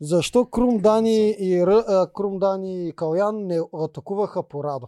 Защо 0.00 0.46
Крум 0.46 0.78
Дани 0.78 1.36
и, 1.38 1.64
Крум 2.14 2.38
Дани 2.38 2.88
и 2.88 2.92
Калян 2.92 3.46
не 3.46 3.60
атакуваха 3.74 4.48
по 4.48 4.64
Радо? 4.64 4.86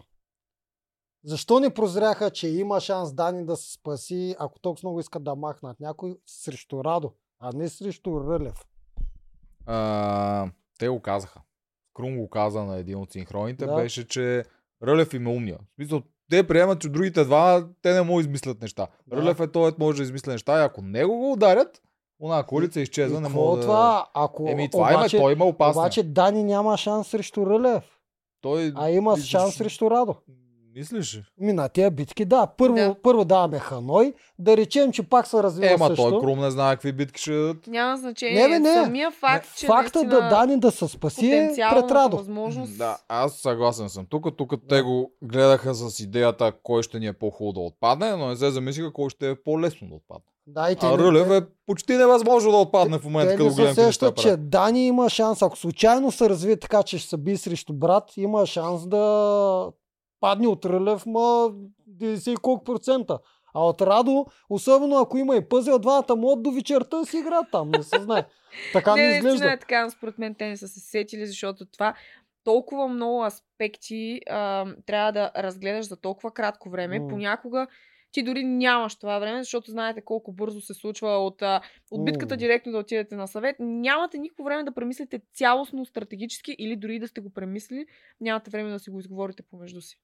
Защо 1.24 1.60
не 1.60 1.74
прозряха, 1.74 2.31
че 2.31 2.48
има 2.48 2.81
шанс 2.81 3.14
Дани 3.14 3.47
да 3.47 3.56
се 3.56 3.73
спаси, 3.73 4.36
ако 4.39 4.59
толкова 4.59 4.89
много 4.89 5.01
искат 5.01 5.24
да 5.24 5.35
махнат 5.35 5.81
някой 5.81 6.16
срещу 6.27 6.85
Радо, 6.85 7.12
а 7.44 7.51
не 7.55 7.69
срещу 7.69 8.20
Рълев? 8.20 8.64
А, 9.66 10.47
те 10.78 10.89
го 10.89 11.01
казаха. 11.01 11.40
Крум 11.94 12.16
го 12.19 12.31
каза 12.31 12.64
на 12.64 12.77
един 12.77 12.98
от 12.98 13.12
синхроните, 13.12 13.66
Да. 13.66 13.74
беше, 13.74 14.09
че 14.09 14.44
Рълев 14.82 15.14
им 15.14 15.27
е 15.27 15.31
умния. 15.31 15.59
В 15.59 15.74
смисъл, 15.74 16.02
те 16.31 16.47
приемат, 16.47 16.81
че 16.81 16.89
другите 16.89 17.24
два, 17.24 17.66
те 17.82 17.93
не 17.93 18.02
могат 18.02 18.24
да 18.24 18.28
измислят 18.28 18.60
неща. 18.62 18.86
Да. 19.06 19.16
Рълев 19.16 19.40
е 19.40 19.47
той, 19.47 19.73
може 19.78 19.97
да 19.97 20.02
измисля 20.02 20.32
неща 20.32 20.60
и 20.62 20.64
ако 20.64 20.82
него 20.82 21.19
го 21.19 21.32
ударят, 21.32 21.82
она 22.20 22.43
колица 22.43 22.81
изчезва, 22.81 23.20
не 23.20 23.28
мога 23.28 23.56
да... 23.56 23.62
това? 23.62 24.06
Ако, 24.14 24.48
Еми, 24.48 24.70
това 24.70 24.90
обаче, 24.90 25.16
има, 25.16 25.24
той 25.24 25.32
има 25.32 25.44
опасно. 25.44 25.82
обаче 25.82 26.02
Дани 26.02 26.44
няма 26.44 26.77
шанс 26.77 27.09
срещу 27.09 27.47
Рълев, 27.47 27.85
той... 28.40 28.73
а 28.74 28.90
има 28.90 29.16
шанс 29.16 29.55
срещу 29.55 29.90
Радо. 29.90 30.14
Мислиш? 30.74 31.15
ли? 31.15 31.23
Ми 31.39 31.53
на 31.53 31.69
тия 31.69 31.90
битки, 31.90 32.24
да. 32.24 32.47
Първо, 32.49 32.74
Да. 32.74 32.94
първо 33.03 33.24
даваме 33.24 33.59
Ханой, 33.59 34.12
да 34.39 34.57
речем, 34.57 34.93
че 34.93 35.03
пак 35.03 35.27
се 35.27 35.43
развива 35.43 35.73
Ема 35.73 35.86
също. 35.86 36.11
той 36.11 36.20
Крум 36.20 36.40
не 36.40 36.51
знае 36.51 36.74
какви 36.74 36.93
битки 36.93 37.20
ще 37.20 37.32
дадат. 37.32 37.66
Няма 37.66 37.97
значение. 37.97 38.43
Не, 38.43 38.49
бе, 38.51 38.59
не. 38.59 38.74
Самия 38.74 39.11
факт, 39.11 39.49
че 39.57 39.66
Факта 39.66 39.99
наистина 39.99 40.20
да 40.20 40.28
Дани 40.28 40.61
да 40.61 40.70
се 40.70 40.89
спаси 40.89 41.27
е 41.27 41.51
пред 41.70 41.90
Радо. 41.90 42.16
възможност... 42.16 42.78
Да, 42.78 42.99
аз 43.09 43.32
съгласен 43.32 43.89
съм. 43.89 44.07
Тук, 44.07 44.36
тук 44.36 44.53
те 44.69 44.82
го 44.82 45.12
гледаха 45.23 45.74
с 45.74 46.01
идеята 46.01 46.53
кой 46.62 46.82
ще 46.82 46.99
ни 46.99 47.07
е 47.07 47.12
по-хубаво 47.12 47.53
да 47.53 47.61
отпадне, 47.61 48.11
но 48.11 48.28
не 48.28 48.36
се 48.36 48.51
замислиха 48.51 48.93
кой 48.93 49.11
ще 49.11 49.31
е 49.31 49.35
по-лесно 49.36 49.89
да 49.89 49.94
отпадне. 49.94 50.24
Да, 50.47 50.70
и 50.70 50.77
те, 50.77 50.86
А 50.86 50.90
не- 50.90 50.99
Рълев 50.99 51.31
е 51.32 51.47
почти 51.66 51.93
невъзможно 51.93 52.51
да 52.51 52.57
отпадне 52.57 52.99
в 52.99 53.05
момента, 53.05 53.32
като 53.32 53.44
не 53.44 53.51
се 53.51 53.57
гледам 53.57 53.69
неща 53.69 53.85
сещат, 53.85 54.16
че. 54.16 54.36
Дани 54.36 54.86
има 54.86 55.11
шанс, 55.11 55.43
ако 55.43 55.59
случайно 55.59 56.12
се 56.12 56.28
развие 56.28 56.57
така, 56.57 56.82
че 56.82 56.99
ще 56.99 57.09
се 57.09 57.16
би 57.16 57.36
срещу 57.36 57.73
брат, 57.73 58.05
има 58.16 58.47
шанс 58.47 58.86
да 58.86 59.70
падне 60.23 60.49
от 60.49 60.65
Рълев, 60.65 61.07
ма 61.07 61.53
90 61.90 62.32
и 62.32 62.36
колко 62.36 62.65
процента. 62.65 63.19
А 63.55 63.65
от 63.66 63.82
Радо, 63.82 64.27
особено 64.51 64.99
ако 64.99 65.19
има 65.19 65.36
и 65.36 65.49
пъзел, 65.49 65.78
двамата 65.78 66.16
могат 66.16 66.43
до 66.43 66.51
вечерта 66.51 67.05
си 67.05 67.19
играят 67.19 67.47
там, 67.53 67.70
не 67.70 67.82
се 67.82 68.01
знае. 68.01 68.24
Така 68.73 68.94
не, 68.94 69.09
не 69.09 69.16
изглежда. 69.16 69.53
е 69.53 69.59
така, 69.59 69.85
но 69.85 69.90
според 69.90 70.19
мен 70.19 70.35
те 70.35 70.49
не 70.49 70.57
са 70.57 70.69
се 70.69 70.81
сетили, 70.81 71.27
защото 71.27 71.66
това 71.66 71.94
толкова 72.44 72.89
много 72.89 73.24
аспекти 73.24 74.20
а, 74.31 74.66
трябва 74.86 75.12
да 75.12 75.31
разгледаш 75.36 75.86
за 75.86 75.97
толкова 75.97 76.31
кратко 76.31 76.70
време. 76.70 76.99
М. 76.99 77.09
Понякога 77.09 77.66
ти 78.12 78.23
дори 78.23 78.44
нямаш 78.44 78.94
това 78.97 79.19
време, 79.19 79.43
защото 79.43 79.70
знаете 79.70 80.01
колко 80.01 80.32
бързо 80.32 80.61
се 80.61 80.74
случва 80.74 81.09
от, 81.09 81.43
от 81.90 82.05
битката 82.05 82.36
директно 82.36 82.73
да 82.73 82.78
отидете 82.78 83.15
на 83.15 83.27
съвет. 83.27 83.57
Нямате 83.61 84.19
никакво 84.19 84.44
време 84.44 84.65
да 84.65 84.74
премислите 84.74 85.20
цялостно 85.32 85.86
стратегически 85.86 86.57
или 86.59 86.77
дори 86.77 86.99
да 86.99 87.09
сте 87.09 87.20
го 87.20 87.31
премислили, 87.31 87.86
нямате 88.20 88.51
време 88.51 88.70
да 88.70 88.78
си 88.78 88.90
го 88.90 88.99
изговорите 88.99 89.43
помежду 89.43 89.81
си. 89.81 89.99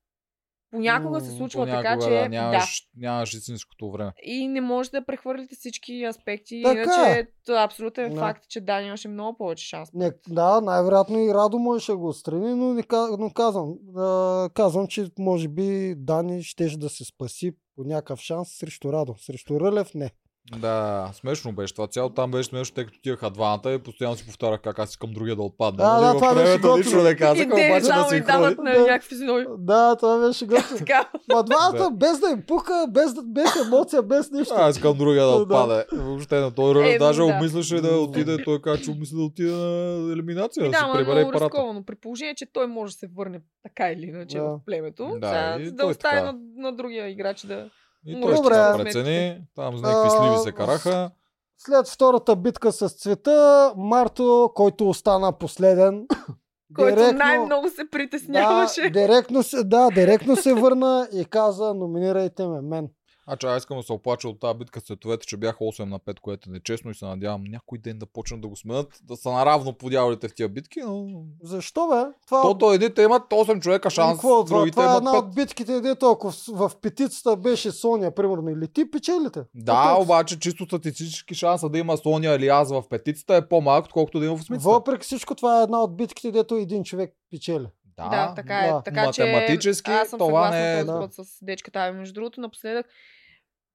Понякога 0.70 1.20
се 1.20 1.31
случва 1.31 1.61
Понякога, 1.62 1.82
така, 1.82 2.05
че 2.05 2.11
да, 2.11 2.20
да, 2.23 2.28
нямаш, 2.28 2.82
нямаш 2.97 3.35
истинското 3.35 3.90
време. 3.90 4.12
и 4.23 4.49
не 4.49 4.61
може 4.61 4.90
да 4.90 5.05
прехвърлите 5.05 5.55
всички 5.55 6.05
аспекти. 6.05 6.62
Така. 6.65 6.81
Иначе 6.82 7.28
т- 7.47 7.53
абсолютен 7.53 8.15
Да. 8.15 8.20
факт, 8.20 8.45
е, 8.45 8.49
че 8.49 8.61
Дани 8.61 8.86
имаше 8.86 9.09
много 9.09 9.39
повече 9.39 9.66
шанс. 9.66 9.89
Не, 9.95 10.12
да, 10.28 10.61
най-вероятно 10.61 11.19
и 11.19 11.35
Радо 11.35 11.59
можеше 11.59 11.93
да 11.93 11.99
го 11.99 12.09
отстрани, 12.09 12.55
но, 12.55 12.74
не, 12.74 12.82
но 13.19 13.31
казвам, 13.35 13.74
а, 13.97 14.49
казвам, 14.55 14.86
че 14.89 15.07
може 15.19 15.49
би 15.49 15.95
Дани 15.97 16.43
щеше 16.43 16.78
да 16.78 16.89
се 16.89 17.05
спаси 17.05 17.53
по 17.77 17.85
някакъв 17.85 18.20
шанс 18.20 18.49
срещу 18.49 18.93
Радо. 18.93 19.15
Срещу 19.19 19.61
Рълев 19.61 19.95
не. 19.95 20.11
Да, 20.53 21.11
смешно 21.12 21.53
беше 21.53 21.75
това. 21.75 21.87
Цяло 21.87 22.11
там 22.11 22.31
беше 22.31 22.45
смешно, 22.45 22.75
тъй 22.75 22.85
като 22.85 23.01
тигаха 23.01 23.31
двамата 23.31 23.61
и 23.66 23.79
постоянно 23.79 24.16
си 24.16 24.27
повтарях 24.27 24.61
как 24.61 24.79
аз 24.79 24.91
искам 24.91 25.12
другия 25.12 25.37
да 25.37 25.43
отпадне. 25.43 25.77
Да, 25.77 25.91
да, 25.91 26.01
Нали, 26.01 26.15
това 26.15 26.35
беше 26.35 26.59
готино. 26.59 27.03
не 27.03 27.16
казаха, 27.16 27.43
И 27.43 27.51
те 27.51 27.81
да 27.81 27.87
само 27.87 28.11
дават 28.23 28.59
на 28.59 28.73
Да. 28.73 28.81
някакви. 28.81 29.16
Да, 29.59 29.97
това 29.97 30.19
беше 30.19 30.47
готино. 30.47 30.81
Ма 31.29 31.43
двамата 31.43 31.73
Да. 31.81 31.91
без 31.91 32.20
да 32.20 32.29
им 32.29 32.43
пука, 32.43 32.87
без, 32.91 33.15
да- 33.15 33.23
без 33.25 33.57
емоция, 33.59 34.03
без 34.03 34.31
нищо. 34.31 34.55
Аз 34.57 34.77
искам 34.77 34.99
другия 34.99 35.25
да 35.25 35.31
Да. 35.31 35.37
отпаде. 35.37 35.85
Въобще 35.93 36.37
на 36.37 36.51
той 36.51 36.75
Рълев 36.75 36.95
Е, 36.95 36.99
даже 36.99 37.19
да. 37.19 37.25
обмисляше 37.27 37.77
да 37.77 37.91
отиде, 37.91 38.45
той 38.45 38.61
каза, 38.61 38.83
че 38.83 38.91
обмисля 38.91 39.16
да 39.16 39.23
отиде 39.23 39.51
на 39.53 39.69
елиминация, 40.12 40.61
И 40.62 40.65
да 40.65 40.70
да, 40.73 40.87
ма 40.87 41.01
е 41.01 41.05
много 41.05 41.33
рисковано. 41.35 41.85
При 41.85 41.95
положение, 41.95 42.35
че 42.35 42.47
той 42.47 42.66
може 42.66 42.93
да 42.93 42.99
се 42.99 43.09
върне 43.09 43.41
така 43.62 43.91
или 43.91 44.07
иначе 44.07 44.39
Да. 44.39 44.45
в 44.45 44.59
племето. 44.66 45.16
Да, 45.19 45.59
да 45.62 45.87
остави 45.87 46.20
на 46.57 46.73
другия 46.73 47.09
играч 47.09 47.41
да... 47.41 47.70
И 48.07 48.15
Добре. 48.20 48.27
той 48.27 48.37
ще 48.37 48.45
се 48.45 48.73
Добре. 48.73 48.85
прецени, 48.85 49.41
там 49.55 49.79
с 49.79 49.83
някакви 49.83 50.11
сливи 50.11 50.39
се 50.39 50.53
караха. 50.53 51.11
След 51.59 51.89
втората 51.89 52.37
битка 52.37 52.73
с 52.73 52.89
цвета, 52.89 53.73
Марто, 53.77 54.53
който 54.55 54.89
остана 54.89 55.33
последен, 55.33 56.07
Който 56.75 57.12
най-много 57.12 57.69
се 57.69 57.91
притесняваше. 57.91 58.83
Да, 58.83 58.91
директно, 58.91 59.43
се, 59.43 59.65
да, 59.65 59.89
директно 59.95 60.37
се 60.37 60.55
върна 60.55 61.09
и 61.12 61.25
каза, 61.25 61.75
номинирайте 61.75 62.47
ме 62.47 62.61
мен. 62.61 62.89
А 63.31 63.37
че 63.37 63.47
аз 63.47 63.63
искам 63.63 63.77
да 63.77 63.83
се 63.83 63.93
оплача 63.93 64.29
от 64.29 64.41
тази 64.41 64.59
битка 64.59 64.81
с 64.81 64.85
цветовете, 64.85 65.27
че 65.27 65.37
бяха 65.37 65.59
8 65.59 65.85
на 65.85 65.99
5, 65.99 66.21
което 66.21 66.51
е 66.51 66.53
нечестно 66.53 66.91
и 66.91 66.95
се 66.95 67.05
надявам 67.05 67.45
някой 67.45 67.79
ден 67.79 67.99
да 67.99 68.07
почнат 68.07 68.41
да 68.41 68.49
го 68.49 68.57
сменят, 68.57 69.01
да 69.03 69.17
са 69.17 69.33
наравно 69.33 69.73
по 69.73 69.91
дяволите 69.91 70.29
в 70.29 70.35
тия 70.35 70.49
битки, 70.49 70.81
но... 70.81 71.25
Защо 71.43 71.89
бе? 71.89 72.13
Това, 72.27 72.43
Тото 72.43 72.73
едните 72.73 73.03
имат 73.03 73.23
8 73.23 73.61
човека 73.61 73.91
шанс, 73.91 74.13
какво 74.13 74.39
от 74.39 74.47
това? 74.47 74.59
другите 74.59 74.75
Това 74.75 74.85
е 74.85 74.87
имат 74.87 74.99
една 74.99 75.13
5. 75.13 75.19
от 75.19 75.35
битките, 75.35 75.81
дето 75.81 76.11
ако 76.11 76.31
в, 76.31 76.37
в 76.49 76.71
петицата 76.83 77.37
беше 77.37 77.71
Соня, 77.71 78.11
примерно, 78.15 78.51
или 78.51 78.69
ти, 78.69 78.91
печелите. 78.91 79.41
Да, 79.55 79.93
Ето, 79.93 80.03
обаче 80.03 80.39
чисто 80.39 80.65
статистически 80.65 81.35
шанса 81.35 81.69
да 81.69 81.79
има 81.79 81.97
Соня 81.97 82.29
или 82.29 82.49
аз 82.49 82.71
в 82.71 82.85
петицата 82.91 83.35
е 83.35 83.49
по-малък, 83.49 83.85
отколкото 83.85 84.19
да 84.19 84.27
има 84.27 84.37
в 84.37 84.41
осмицата. 84.41 84.71
Въпреки 84.71 85.05
всичко, 85.05 85.35
това 85.35 85.61
е 85.61 85.63
една 85.63 85.83
от 85.83 85.97
битките, 85.97 86.31
дето 86.31 86.55
един 86.55 86.85
човек 86.85 87.15
печели. 87.31 87.67
Да, 88.07 88.33
така 88.37 88.59
е. 88.59 88.73
да. 88.73 88.83
Така, 88.83 89.13
че 89.13 89.25
Математически 89.25 89.91
аз 89.91 90.09
съм 90.09 90.19
това 90.19 90.29
съгласна 90.29 90.59
не 90.59 90.79
е- 90.79 90.85
да. 90.85 91.09
с 91.11 91.45
дечката. 91.45 91.81
Ами, 91.81 91.99
между 91.99 92.15
другото, 92.15 92.41
напоследък, 92.41 92.87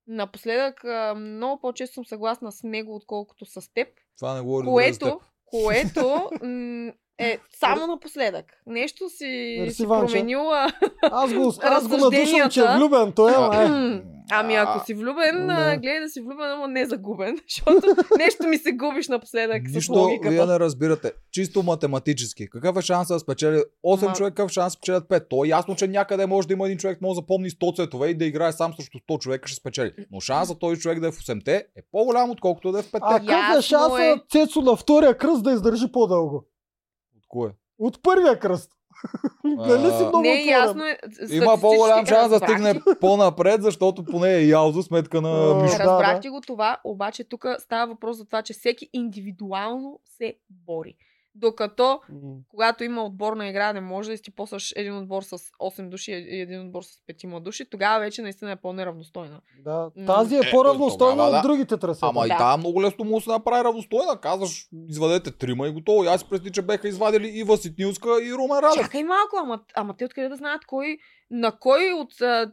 напоследък 0.08 0.84
много 1.16 1.62
по-често 1.62 1.94
съм 1.94 2.06
съгласна 2.06 2.52
с 2.52 2.64
него, 2.64 2.96
отколкото 2.96 3.46
с 3.46 3.74
теб. 3.74 3.88
Това 4.18 4.36
не 4.36 4.42
говори 4.42 4.66
добре 4.66 4.94
за 4.94 5.00
теб. 5.00 5.08
Което, 5.10 5.22
което 5.46 6.30
м, 6.46 6.94
е 7.20 7.40
само 7.60 7.88
напоследък. 7.88 8.46
Нещо 8.68 9.10
си, 9.10 9.58
Мерси, 9.60 9.76
си 9.76 9.88
променила. 9.88 10.68
Аз 11.02 11.34
го, 11.34 11.54
аз 11.62 11.88
го 11.88 11.98
надушвам, 11.98 12.50
че 12.50 12.60
е 12.60 12.78
влюбен. 12.78 13.12
Той 13.12 13.32
е, 13.32 13.66
е. 13.66 14.02
Ами 14.32 14.56
ако 14.56 14.86
си 14.86 14.94
влюбен, 14.94 15.50
а, 15.50 15.78
гледай 15.78 16.00
да 16.00 16.10
си 16.10 16.22
влюбен, 16.22 16.52
ама 16.52 16.68
не 16.68 16.86
загубен. 16.86 17.40
Защото 17.50 17.88
нещо 18.18 18.48
ми 18.48 18.58
се 18.58 18.72
губиш 18.72 19.08
напоследък 19.08 19.70
с 19.70 19.74
Нищо 19.76 19.94
логиката. 19.94 20.30
вие 20.30 20.46
не 20.46 20.60
разбирате. 20.60 21.12
Чисто 21.32 21.64
математически. 21.64 22.50
Какъв 22.50 22.78
е 22.78 22.82
шансът 22.82 23.16
да 23.16 23.20
спечели 23.20 23.56
8 23.56 23.64
Ма- 23.86 24.16
човека, 24.18 24.36
какъв 24.36 24.52
шанс 24.52 24.74
да 24.74 24.78
спечелят 24.78 25.04
5? 25.04 25.30
То 25.30 25.46
е 25.46 25.48
ясно, 25.48 25.76
че 25.76 25.88
някъде 25.88 26.26
може 26.26 26.48
да 26.48 26.54
има 26.54 26.66
един 26.66 26.78
човек, 26.78 27.02
може 27.02 27.12
да 27.12 27.16
запомни 27.16 27.50
100 27.50 27.76
цветове 27.76 28.08
и 28.08 28.18
да 28.18 28.26
играе 28.26 28.52
сам 28.52 28.74
срещу 28.74 28.98
100 28.98 29.20
човека, 29.20 29.48
ще 29.48 29.56
спечели. 29.56 29.92
Но 30.12 30.20
шансът 30.20 30.60
този 30.60 30.82
човек 30.82 31.00
да 31.00 31.08
е 31.08 31.12
в 31.12 31.16
8-те 31.16 31.56
е 31.56 31.82
по-голям, 31.92 32.30
отколкото 32.30 32.72
да 32.72 32.80
е 32.80 32.84
в 32.84 32.86
5-те. 32.86 33.00
А 33.02 33.20
какъв 33.20 33.60
е 33.60 33.62
шанса 33.62 34.04
е. 34.04 34.16
Цецо 34.32 34.62
на 34.62 34.76
втория 34.76 35.18
кръст 35.18 35.44
да 35.44 35.52
издържи 35.52 35.92
по-дълго? 35.92 36.46
От 37.34 37.40
кое? 37.40 37.52
От 37.80 38.02
първия 38.02 38.40
кръст. 38.40 38.72
Дали 39.44 39.92
си 39.98 40.04
много 40.04 40.22
Не, 40.22 40.44
ясно 40.44 40.84
е. 40.84 40.98
Има 41.30 41.58
по-голям 41.62 42.06
шанс 42.06 42.30
да 42.30 42.38
стигне 42.38 42.74
ти. 42.74 42.80
по-напред, 43.02 43.62
защото 43.62 44.04
поне 44.04 44.34
е 44.34 44.46
ял 44.46 44.72
за 44.72 44.84
сметка 44.84 45.22
на 45.22 45.56
Мишо. 45.56 45.78
да, 45.78 45.84
Разбрах 45.84 46.16
да. 46.16 46.20
ти 46.20 46.30
го 46.30 46.42
това, 46.42 46.78
обаче 46.84 47.24
тук 47.24 47.46
става 47.60 47.94
въпрос 47.94 48.18
за 48.18 48.26
това, 48.26 48.42
че 48.42 48.54
всеки 48.54 48.90
индивидуално 48.94 50.00
се 50.06 50.36
бори. 50.50 50.96
Докато, 51.36 52.02
когато 52.50 52.84
има 52.84 53.04
отборна 53.04 53.50
игра, 53.50 53.74
не 53.74 53.82
може 53.82 54.12
да 54.12 54.18
си 54.18 54.32
ползваш 54.36 54.74
един 54.76 54.98
отбор 54.98 55.24
с 55.24 55.38
8 55.38 55.90
души 55.90 56.12
и 56.12 56.40
един 56.42 56.62
отбор 56.62 56.84
с 56.84 56.88
5 57.14 57.40
души, 57.40 57.70
тогава 57.70 58.00
вече 58.00 58.22
наистина 58.22 58.52
е 58.52 58.56
по-неравностойна. 58.56 59.42
Да. 59.64 59.92
Тази 60.06 60.36
е 60.36 60.40
Е, 60.40 60.52
по-равностойна 60.52 61.12
тогава 61.14 61.32
да. 61.32 61.38
от 61.38 61.44
другите 61.44 61.78
трасета. 61.78 62.06
Ама 62.10 62.26
и 62.26 62.30
Да. 62.30 62.38
там 62.38 62.60
много 62.60 62.82
лесно 62.82 63.06
му 63.06 63.22
се 63.22 63.30
направи 63.30 63.64
равностойна. 63.64 64.18
Казваш, 64.22 64.68
извадете 64.90 65.32
трима 65.32 65.68
и 65.68 65.72
готово. 65.72 66.04
И 66.04 66.08
аз 66.08 66.22
си 66.22 66.28
представи, 66.30 66.52
че 66.52 66.62
беха 66.62 66.88
извадили 66.88 67.28
и 67.28 67.44
Васитнилска 67.44 68.10
и 68.24 68.34
Румен 68.34 68.60
Радев. 68.60 68.84
Чакай 68.86 69.04
малко, 69.04 69.36
ама, 69.44 69.60
ама 69.76 69.96
те 69.98 70.06
откъде 70.06 70.30
да 70.30 70.36
знаят 70.36 70.66
кой, 70.66 70.98
на 71.36 71.52
кой 71.52 71.92
от 71.94 72.22
а, 72.22 72.52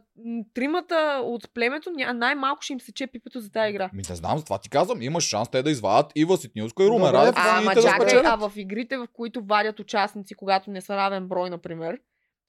тримата 0.53 1.21
от 1.23 1.53
племето 1.53 1.91
най-малко 2.13 2.61
ще 2.61 2.73
им 2.73 2.79
се 2.79 2.93
чепи 2.93 3.11
пипето 3.11 3.39
за 3.39 3.51
тази 3.51 3.69
игра. 3.69 3.89
Ми 3.93 4.01
не 4.09 4.15
знам, 4.15 4.37
за 4.37 4.43
това 4.43 4.57
ти 4.57 4.69
казвам. 4.69 5.01
Имаш 5.01 5.23
шанс 5.23 5.49
те 5.49 5.63
да 5.63 5.71
извадят 5.71 6.11
и 6.15 6.25
Васитнилска 6.25 6.83
и 6.83 6.87
Румен 6.87 6.99
Добре, 7.11 7.17
Радев. 7.17 7.35
и 7.35 7.39
Ама 7.41 7.73
да 7.73 7.81
чакай, 7.81 7.99
спечелят. 8.01 8.25
а 8.25 8.35
в 8.35 8.51
игрите, 8.55 8.97
в 8.97 9.07
които 9.13 9.41
вадят 9.43 9.79
участници, 9.79 10.33
когато 10.35 10.71
не 10.71 10.81
са 10.81 10.95
равен 10.97 11.27
брой, 11.27 11.49
например, 11.49 11.97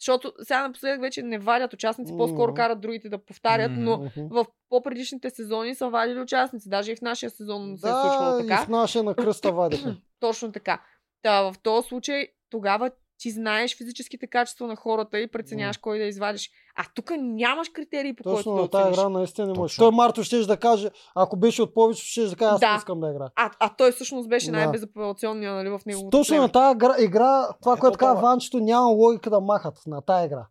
защото 0.01 0.33
сега 0.43 0.63
напоследък 0.69 1.01
вече 1.01 1.23
не 1.23 1.39
вадят 1.39 1.73
участници, 1.73 2.13
по-скоро 2.17 2.55
карат 2.55 2.81
другите 2.81 3.09
да 3.09 3.25
повтарят, 3.25 3.73
но 3.75 4.11
в 4.17 4.47
по-предишните 4.69 5.31
сезони 5.31 5.75
са 5.75 5.89
вадили 5.89 6.21
участници. 6.21 6.69
Даже 6.69 6.93
и 6.93 6.97
в 6.97 7.01
нашия 7.03 7.31
сезон 7.31 7.77
се 7.79 7.89
е 7.89 7.93
случвало 7.93 8.37
Да, 8.37 8.45
и 8.45 8.49
така. 8.49 8.65
в 8.65 8.69
нашия 8.69 9.03
на 9.03 9.15
кръста 9.15 9.53
вадиха. 9.53 9.97
Точно 10.21 10.53
така. 10.53 10.83
Та, 11.23 11.43
в 11.43 11.55
този 11.63 11.89
случай, 11.89 12.27
тогава 12.51 12.91
ти 13.23 13.31
знаеш 13.31 13.77
физическите 13.77 14.27
качества 14.27 14.66
на 14.66 14.77
хората 14.77 15.19
и 15.19 15.27
преценяваш 15.27 15.77
кой 15.77 15.99
да 15.99 16.05
извадиш. 16.05 16.51
А 16.77 16.85
тук 16.94 17.11
нямаш 17.19 17.69
критерии 17.69 18.15
по 18.16 18.23
Точно 18.23 18.35
който 18.53 18.57
да 18.57 18.62
на 18.62 18.69
тази 18.69 19.01
игра 19.01 19.09
наистина. 19.09 19.55
Точно. 19.55 19.85
Той 19.85 19.90
Марто 19.90 20.24
ще 20.24 20.39
да 20.39 20.57
каже, 20.57 20.90
ако 21.15 21.36
беше 21.36 21.62
от 21.62 21.74
повече, 21.74 22.05
ще 22.07 22.20
да 22.24 22.36
каже, 22.36 22.53
аз 22.55 22.61
Да. 22.61 22.70
не 22.70 22.77
искам 22.77 23.01
да 23.01 23.11
игра. 23.11 23.31
А, 23.36 23.51
а 23.61 23.69
той 23.77 23.93
всъщност 23.93 24.28
беше 24.28 24.51
Да. 24.51 24.57
най-безапелационният 24.57 25.55
нали, 25.55 25.69
в 25.69 25.81
неговото 25.86 26.19
Точно 26.19 26.32
племе. 26.32 26.43
на 26.43 26.53
тази 26.53 26.74
игра, 26.77 26.94
игра 26.99 27.49
това, 27.62 27.73
Ето 27.73 27.81
което 27.81 27.99
казва. 27.99 28.20
Ванчето, 28.23 28.61
няма 28.61 28.86
логика 28.86 29.31
да 29.31 29.40
махат 29.40 29.74
на 29.86 30.01
тази 30.03 30.27
игра. 30.27 30.47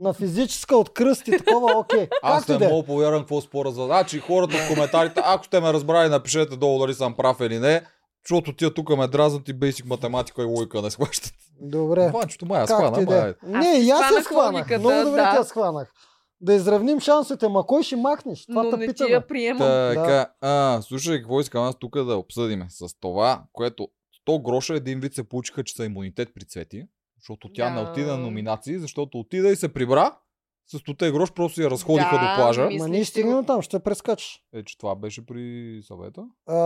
На 0.00 0.12
физическа 0.12 0.76
от 0.76 0.90
кръст 0.92 1.28
и 1.28 1.30
такова, 1.30 1.72
окей. 1.78 2.08
Аз 2.22 2.38
Както 2.46 2.52
и 2.52 2.58
не 2.58 2.70
е. 2.70 2.74
мога 2.74 2.86
повярвам 2.86 3.20
какво 3.20 3.40
спора 3.40 3.70
за. 3.70 3.84
Значи 3.84 4.18
хората 4.18 4.56
в 4.56 4.74
коментарите, 4.74 5.20
ако 5.24 5.44
сте 5.44 5.60
ме 5.60 5.72
разбрали, 5.72 6.08
напишете 6.08 6.56
долу 6.56 6.78
дали 6.78 6.94
съм 6.94 7.14
прав 7.14 7.40
или 7.40 7.58
не. 7.58 7.82
Защото 8.24 8.52
тия 8.52 8.74
тук 8.74 8.96
ме 8.96 9.06
дразнат 9.08 9.48
и 9.48 9.52
бейсик 9.52 9.86
математика 9.86 10.42
и 10.42 10.44
логика 10.44 10.82
не 10.82 10.90
схващат. 10.90 11.32
Добре. 11.60 12.10
Ванчето 12.10 12.46
май, 12.46 12.60
аз 12.60 12.68
Както 12.68 12.84
схвана, 12.84 13.02
и 13.02 13.06
да 13.06 13.16
е. 13.18 13.30
е. 13.30 13.34
Не, 13.48 13.78
и 13.78 13.90
аз 13.90 14.12
я 14.12 14.22
схванах 14.22 14.68
Много 14.68 14.80
добре 15.04 15.10
да. 15.12 15.30
те 15.30 15.36
я 15.36 15.44
схванах. 15.44 15.92
Да 16.40 16.54
изравним 16.54 17.00
шансите, 17.00 17.48
ма 17.48 17.64
кой 17.64 17.82
ще 17.82 17.96
махнеш? 17.96 18.46
Това 18.46 18.62
Но 18.62 18.70
те 18.70 18.76
не 18.76 18.92
ти 18.94 19.02
я 19.02 19.26
приемам. 19.26 19.58
Така, 19.94 20.30
а, 20.40 20.80
слушай, 20.82 21.18
какво 21.18 21.40
искам 21.40 21.62
аз 21.62 21.76
тук 21.76 21.96
да 21.96 22.16
обсъдиме 22.16 22.66
с 22.68 23.00
това, 23.00 23.42
което 23.52 23.88
100 24.20 24.42
гроша 24.42 24.74
един 24.74 25.00
вид 25.00 25.14
се 25.14 25.24
получиха, 25.24 25.64
че 25.64 25.74
са 25.74 25.84
имунитет 25.84 26.28
при 26.34 26.44
Цвети, 26.44 26.86
защото 27.18 27.48
тя 27.52 27.70
не 27.70 27.82
Да. 27.82 27.90
отида 27.90 28.12
на 28.12 28.18
номинации, 28.18 28.78
защото 28.78 29.18
отида 29.18 29.48
и 29.48 29.56
се 29.56 29.68
прибра, 29.68 30.14
с 30.66 30.78
100 30.78 31.12
грош 31.12 31.32
просто 31.32 31.62
я 31.62 31.70
разходиха 31.70 32.10
Да, 32.12 32.30
до 32.30 32.36
плажа. 32.36 32.66
ми- 32.66 32.78
Ма 32.78 32.88
ние 32.88 33.04
стигнем 33.04 33.44
там, 33.44 33.62
ще 33.62 33.78
прескачаш. 33.78 34.40
Е, 34.54 34.64
че 34.64 34.78
това 34.78 34.94
беше 34.94 35.26
при 35.26 35.42
съвета. 35.82 36.24
А, 36.46 36.56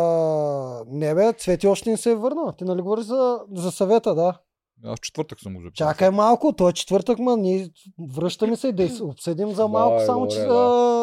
не 0.86 1.14
бе, 1.14 1.32
Цвети 1.32 1.66
още 1.66 1.90
не 1.90 1.96
се 1.96 2.10
е 2.10 2.14
върнал. 2.14 2.52
Ти 2.52 2.64
нали 2.64 2.82
говориш 2.82 3.04
за, 3.04 3.40
за 3.52 3.70
съвета, 3.72 4.14
да. 4.14 4.38
Аз 4.84 5.00
четвъртък 5.00 5.40
съм 5.40 5.54
го 5.54 5.62
записал. 5.62 5.88
Чакай 5.88 6.10
малко, 6.10 6.52
той 6.52 6.70
е 6.70 6.72
четвъртък, 6.72 7.18
ма 7.18 7.36
ние 7.36 7.70
връщаме 8.16 8.56
се 8.56 8.68
и 8.68 8.72
да 8.72 9.04
обсъдим 9.04 9.50
за 9.50 9.68
малко 9.68 9.90
Давай, 9.90 10.06
само 10.06 10.20
добре, 10.20 10.34
че, 10.34 10.40
да. 10.40 10.54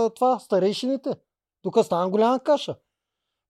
а, 0.06 0.10
това, 0.14 0.40
старейшините. 0.40 1.10
Тук 1.62 1.78
стана 1.84 2.10
голяма 2.10 2.40
каша. 2.40 2.76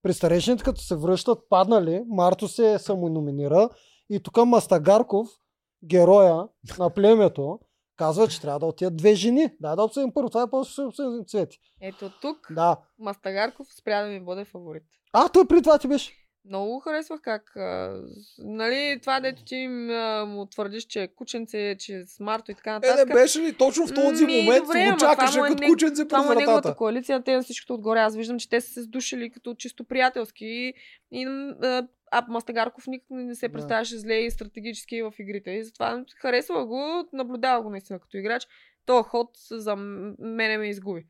При 0.04 0.14
старейшините, 0.14 0.64
като 0.64 0.82
се 0.82 0.96
връщат, 0.96 1.40
паднали, 1.50 2.04
Марто 2.08 2.48
се 2.48 2.80
самономинира 2.80 3.70
и 4.10 4.20
тук 4.20 4.38
Мастагарков, 4.46 5.28
героя 5.84 6.48
на 6.80 6.90
племето, 6.90 7.60
казва, 7.98 8.28
че 8.28 8.42
трябва 8.42 8.60
да 8.60 8.66
отидат 8.66 8.98
две 8.98 9.16
жени. 9.16 9.50
Да, 9.60 9.76
да 9.76 9.84
обсъдим 9.84 10.14
първо, 10.14 10.30
това 10.30 10.42
е 10.42 10.50
после 10.50 10.72
ще 10.72 10.82
обсъдим 10.82 11.26
цвети. 11.26 11.60
Ето 11.82 12.12
тук 12.22 12.48
Да. 12.52 12.78
Мастагарков 13.00 13.68
спря 13.80 14.04
да 14.04 14.10
ми 14.10 14.26
бъде 14.26 14.46
фаворит. 14.46 14.84
А, 15.14 15.30
той 15.30 15.48
при 15.48 15.62
това 15.62 15.78
ти 15.78 15.88
беше. 15.88 16.14
Много 16.48 16.72
го 16.72 16.80
харесвах 16.80 17.22
как, 17.22 17.56
а, 17.56 18.02
нали, 18.38 19.00
това 19.02 19.20
дето 19.20 19.44
ти 19.44 19.66
а, 19.66 20.26
му 20.26 20.46
твърдиш, 20.46 20.84
че 20.84 21.02
е 21.02 21.08
кученце, 21.08 21.76
че 21.80 21.96
е 21.96 22.06
смарто 22.06 22.52
и 22.52 22.56
така 22.56 22.70
Е, 22.70 22.74
нататък. 22.74 23.08
не 23.08 23.14
беше 23.14 23.40
ли 23.40 23.54
точно 23.54 23.88
в 23.88 23.94
този 23.94 24.26
Ми, 24.26 24.38
момент 24.38 24.64
добре, 24.64 24.92
го 24.92 24.98
чакаше 24.98 25.40
е 25.40 25.42
като 25.42 25.62
не- 25.62 25.68
кученце 25.68 26.02
му 26.02 26.06
е 26.06 26.10
през 26.10 26.20
неговата 26.22 26.52
вратата. 26.54 26.76
коалиция, 26.76 27.24
те 27.24 27.36
на 27.36 27.44
всичкото 27.44 27.74
отгоре. 27.74 28.00
Аз 28.00 28.16
виждам, 28.16 28.40
че 28.40 28.50
те 28.50 28.62
са 28.62 28.70
се 28.70 28.82
сдушили 28.82 29.30
като 29.30 29.56
чисто 29.56 29.84
приятелски. 29.84 30.46
И, 30.46 30.74
и 31.12 31.26
а, 31.64 31.88
а 32.12 32.26
Мастагарков 32.30 32.88
никак 32.88 33.08
не 33.10 33.36
се 33.36 33.50
представяше 33.50 33.98
зле 33.98 34.16
и 34.16 34.32
стратегически 34.32 35.02
в 35.02 35.14
игрите. 35.20 35.52
И 35.52 35.64
затова 35.64 36.04
харесва 36.16 36.66
го, 36.66 37.06
наблюдава 37.14 37.62
го 37.64 37.70
наистина 37.70 38.00
като 38.00 38.18
играч. 38.18 38.48
То 38.86 39.04
ход 39.04 39.30
за 39.52 39.76
мене 40.20 40.58
ме 40.58 40.68
изгуби. 40.68 41.06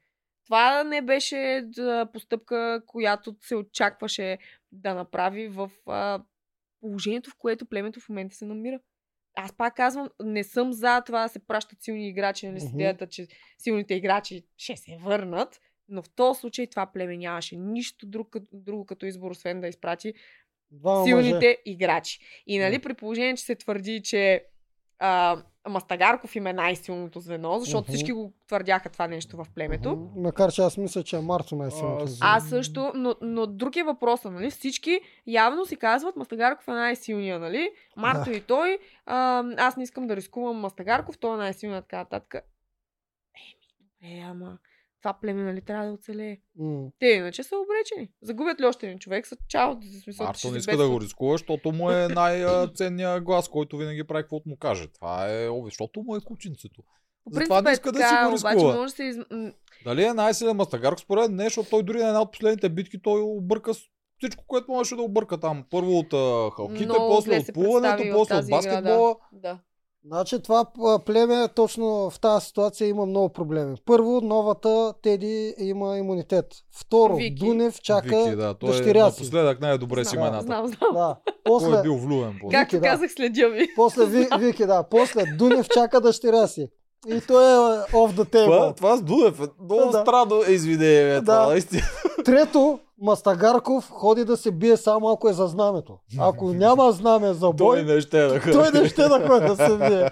Това 0.48 0.84
не 0.84 1.02
беше 1.02 1.68
постъпка, 2.14 2.82
която 2.86 3.36
се 3.42 3.56
очакваше 3.56 4.38
да 4.72 4.94
направи 4.94 5.48
в 5.48 5.72
а, 5.88 6.24
положението, 6.82 7.30
в 7.30 7.36
което 7.38 7.66
племето 7.66 8.00
в 8.00 8.10
момента 8.10 8.36
се 8.36 8.46
намира. 8.46 8.80
Аз 9.36 9.58
пак 9.58 9.76
казвам, 9.76 10.10
не 10.24 10.44
съм 10.44 10.74
за 10.74 11.02
това 11.02 11.22
да 11.24 11.30
се 11.30 11.48
пращат 11.48 11.82
силни 11.82 12.10
играчи, 12.10 12.48
нали, 12.48 12.60
с 12.60 12.70
идеята, 12.74 13.08
че 13.08 13.28
силните 13.58 13.94
играчи 13.94 14.46
ще 14.58 14.76
се 14.78 14.98
върнат. 14.98 15.60
Но 15.90 16.02
в 16.02 16.10
този 16.10 16.40
случай 16.40 16.68
това 16.68 16.86
племе 16.86 17.18
нямаше 17.18 17.56
нищо 17.56 18.06
друг, 18.06 18.36
друго 18.54 18.86
като 18.86 19.06
избор, 19.06 19.32
освен 19.32 19.62
да 19.62 19.68
изпрати 19.68 20.14
Двама 20.72 21.06
силните 21.06 21.36
мъже. 21.36 21.58
играчи. 21.66 22.20
И 22.48 22.60
нали, 22.60 22.80
при 22.80 22.94
положение, 22.94 23.36
че 23.36 23.44
се 23.44 23.56
твърди, 23.56 24.02
че 24.04 24.46
а, 25.00 25.38
Мастагарков 25.70 26.36
им 26.36 26.48
е 26.48 26.54
най-силното 26.54 27.20
звено, 27.20 27.60
защото 27.60 27.84
Мгм. 27.84 27.92
всички 27.92 28.12
го 28.12 28.34
твърдяха 28.48 28.90
това 28.90 29.08
нещо 29.08 29.38
в 29.38 29.48
племето. 29.56 29.96
Мгм. 29.96 30.22
Макар 30.22 30.52
че 30.52 30.62
аз 30.62 30.78
мисля, 30.78 31.04
че 31.04 31.16
е 31.16 31.22
Марто 31.22 31.56
най-силното. 31.56 32.08
Звено. 32.08 32.32
Аз 32.32 32.50
също, 32.50 32.92
но, 32.96 33.16
но 33.22 33.46
друг 33.48 33.76
е 33.76 33.84
въпросът, 33.84 34.32
нали? 34.32 34.52
Всички 34.52 35.02
явно 35.28 35.66
си 35.66 35.76
казват, 35.76 36.16
Мастагарков 36.16 36.68
е 36.68 36.72
най-силния, 36.72 37.40
нали? 37.40 37.70
Марто 37.96 38.32
и 38.32 38.42
той, 38.42 38.80
а, 39.06 39.44
аз 39.58 39.78
не 39.78 39.84
искам 39.84 40.08
да 40.08 40.16
рискувам 40.16 40.58
Мастагарков, 40.58 41.18
той 41.18 41.34
е 41.34 41.38
най-силният, 41.38 41.86
така 41.86 41.98
нататък. 41.98 42.44
Еми, 43.36 43.68
добре, 43.80 44.24
ама 44.30 44.58
това 45.02 45.14
племе, 45.14 45.44
нали, 45.44 45.62
трябва 45.62 45.86
да 45.86 45.94
оцелее. 45.94 46.38
М. 46.56 46.90
Те 47.00 47.08
иначе 47.08 47.44
са 47.44 47.56
обречени. 47.56 48.10
Загубят 48.22 48.62
ли 48.62 48.66
още 48.66 48.86
един 48.86 49.00
човек, 49.00 49.28
са 49.28 49.38
чао. 49.48 49.76
В 49.76 50.04
смисъл, 50.04 50.26
Марто 50.26 50.48
не 50.48 50.54
се 50.54 50.58
иска 50.58 50.78
да 50.78 50.90
го 50.90 51.02
рискува, 51.02 51.34
защото 51.34 51.72
му 51.72 51.92
е 51.92 52.08
най-ценният 52.16 53.24
глас, 53.24 53.48
който 53.48 53.78
винаги 53.78 54.04
прави 54.04 54.24
каквото 54.24 54.50
му 54.50 54.58
каже. 54.58 54.88
Това 54.88 55.28
е, 55.30 55.50
защото 55.66 56.04
му 56.04 56.16
е 56.16 56.20
кученцето. 56.22 56.82
Затова 57.32 57.62
не 57.62 57.70
е 57.70 57.74
иска 57.74 57.92
да 57.92 58.00
си 58.00 58.16
го 58.24 58.28
обаче 58.28 58.56
рискува. 58.56 58.76
може 58.76 58.92
да 58.92 58.96
се 58.96 59.04
из... 59.04 59.18
Дали 59.86 60.04
е 60.04 60.14
най-силен 60.14 60.56
Мастагарк? 60.56 61.00
Според 61.00 61.32
не, 61.32 61.44
защото 61.44 61.70
той 61.70 61.84
дори 61.84 61.98
на 61.98 62.08
една 62.08 62.22
от 62.22 62.32
последните 62.32 62.70
битки 62.70 63.02
той 63.02 63.22
обърка 63.22 63.74
всичко, 64.18 64.44
което 64.48 64.72
можеше 64.72 64.96
да 64.96 65.02
обърка 65.02 65.40
там. 65.40 65.66
Първо 65.70 65.98
от 65.98 66.14
а, 66.14 66.52
халките, 66.56 66.86
Много 66.86 67.16
после 67.16 67.38
от 67.38 67.46
се 67.46 67.54
плуването, 67.54 68.04
после 68.14 68.36
от 68.36 68.46
да. 68.46 68.50
баскетбола. 68.50 69.16
Да. 69.34 69.60
Значи 70.08 70.40
това 70.42 70.66
племе 71.06 71.48
точно 71.56 72.10
в 72.10 72.20
тази 72.20 72.46
ситуация 72.46 72.88
има 72.88 73.06
много 73.06 73.30
проблеми. 73.30 73.76
Първо, 73.86 74.22
новата 74.22 74.94
Теди 75.02 75.56
има 75.58 75.98
имунитет. 75.98 76.46
Второ, 76.80 77.16
Вики. 77.16 77.46
Дунев 77.46 77.82
чака 77.82 78.24
Вики, 78.24 78.36
да, 78.36 78.54
той 78.54 78.70
е 78.70 78.72
дъщеря 78.72 79.12
си. 79.12 79.20
напоследък 79.22 79.62
най-добре 79.62 80.06
с 80.06 80.10
Знам, 80.10 80.22
имената. 80.24 80.44
знам, 80.46 80.68
знам. 80.68 80.94
Да. 80.94 81.16
Той 81.26 81.34
После, 81.44 81.80
е 81.80 81.82
бил 81.82 81.96
влюбен. 81.96 82.38
после. 82.42 82.58
Както 82.58 82.76
Вики, 82.76 82.82
да. 82.82 82.90
казах, 82.90 83.12
следя 83.12 83.50
ви. 83.50 83.68
после 83.76 84.06
Ви, 84.06 84.28
Вики, 84.40 84.66
да. 84.66 84.84
После 84.84 85.24
Дунев 85.38 85.68
чака 85.70 86.02
дъщеря 86.02 86.48
си. 86.48 86.68
И 87.08 87.22
той 87.22 87.44
е 87.44 87.58
off 87.84 88.12
the 88.14 88.32
Това, 88.32 88.42
table. 88.58 88.78
това 88.78 88.98
с 88.98 89.02
Дудев 89.02 89.40
е 89.40 89.64
много 89.64 89.92
Да. 89.92 90.02
странно 90.02 90.42
извинение, 90.50 91.04
бе, 91.06 91.20
това 91.22 91.36
Да. 91.36 91.48
наистина. 91.48 91.82
Трето, 92.26 92.80
Мастагарков 93.02 93.90
ходи 93.90 94.26
да 94.26 94.38
се 94.38 94.52
бие 94.52 94.78
само 94.78 95.10
ако 95.10 95.30
е 95.30 95.34
за 95.34 95.48
знамето. 95.48 95.98
Ако 96.20 96.46
няма 96.54 96.92
знаме 96.92 97.34
за 97.34 97.40
Той 97.40 97.54
бой, 97.54 97.84
не 97.84 98.02
ще 98.02 98.24
е 98.24 98.28
да 98.28 98.52
той 98.52 98.72
не 98.72 98.90
ще 98.90 99.02
да 99.08 99.28
ходи 99.28 99.46
да 99.46 99.56
се 99.56 99.78
бие. 99.78 100.10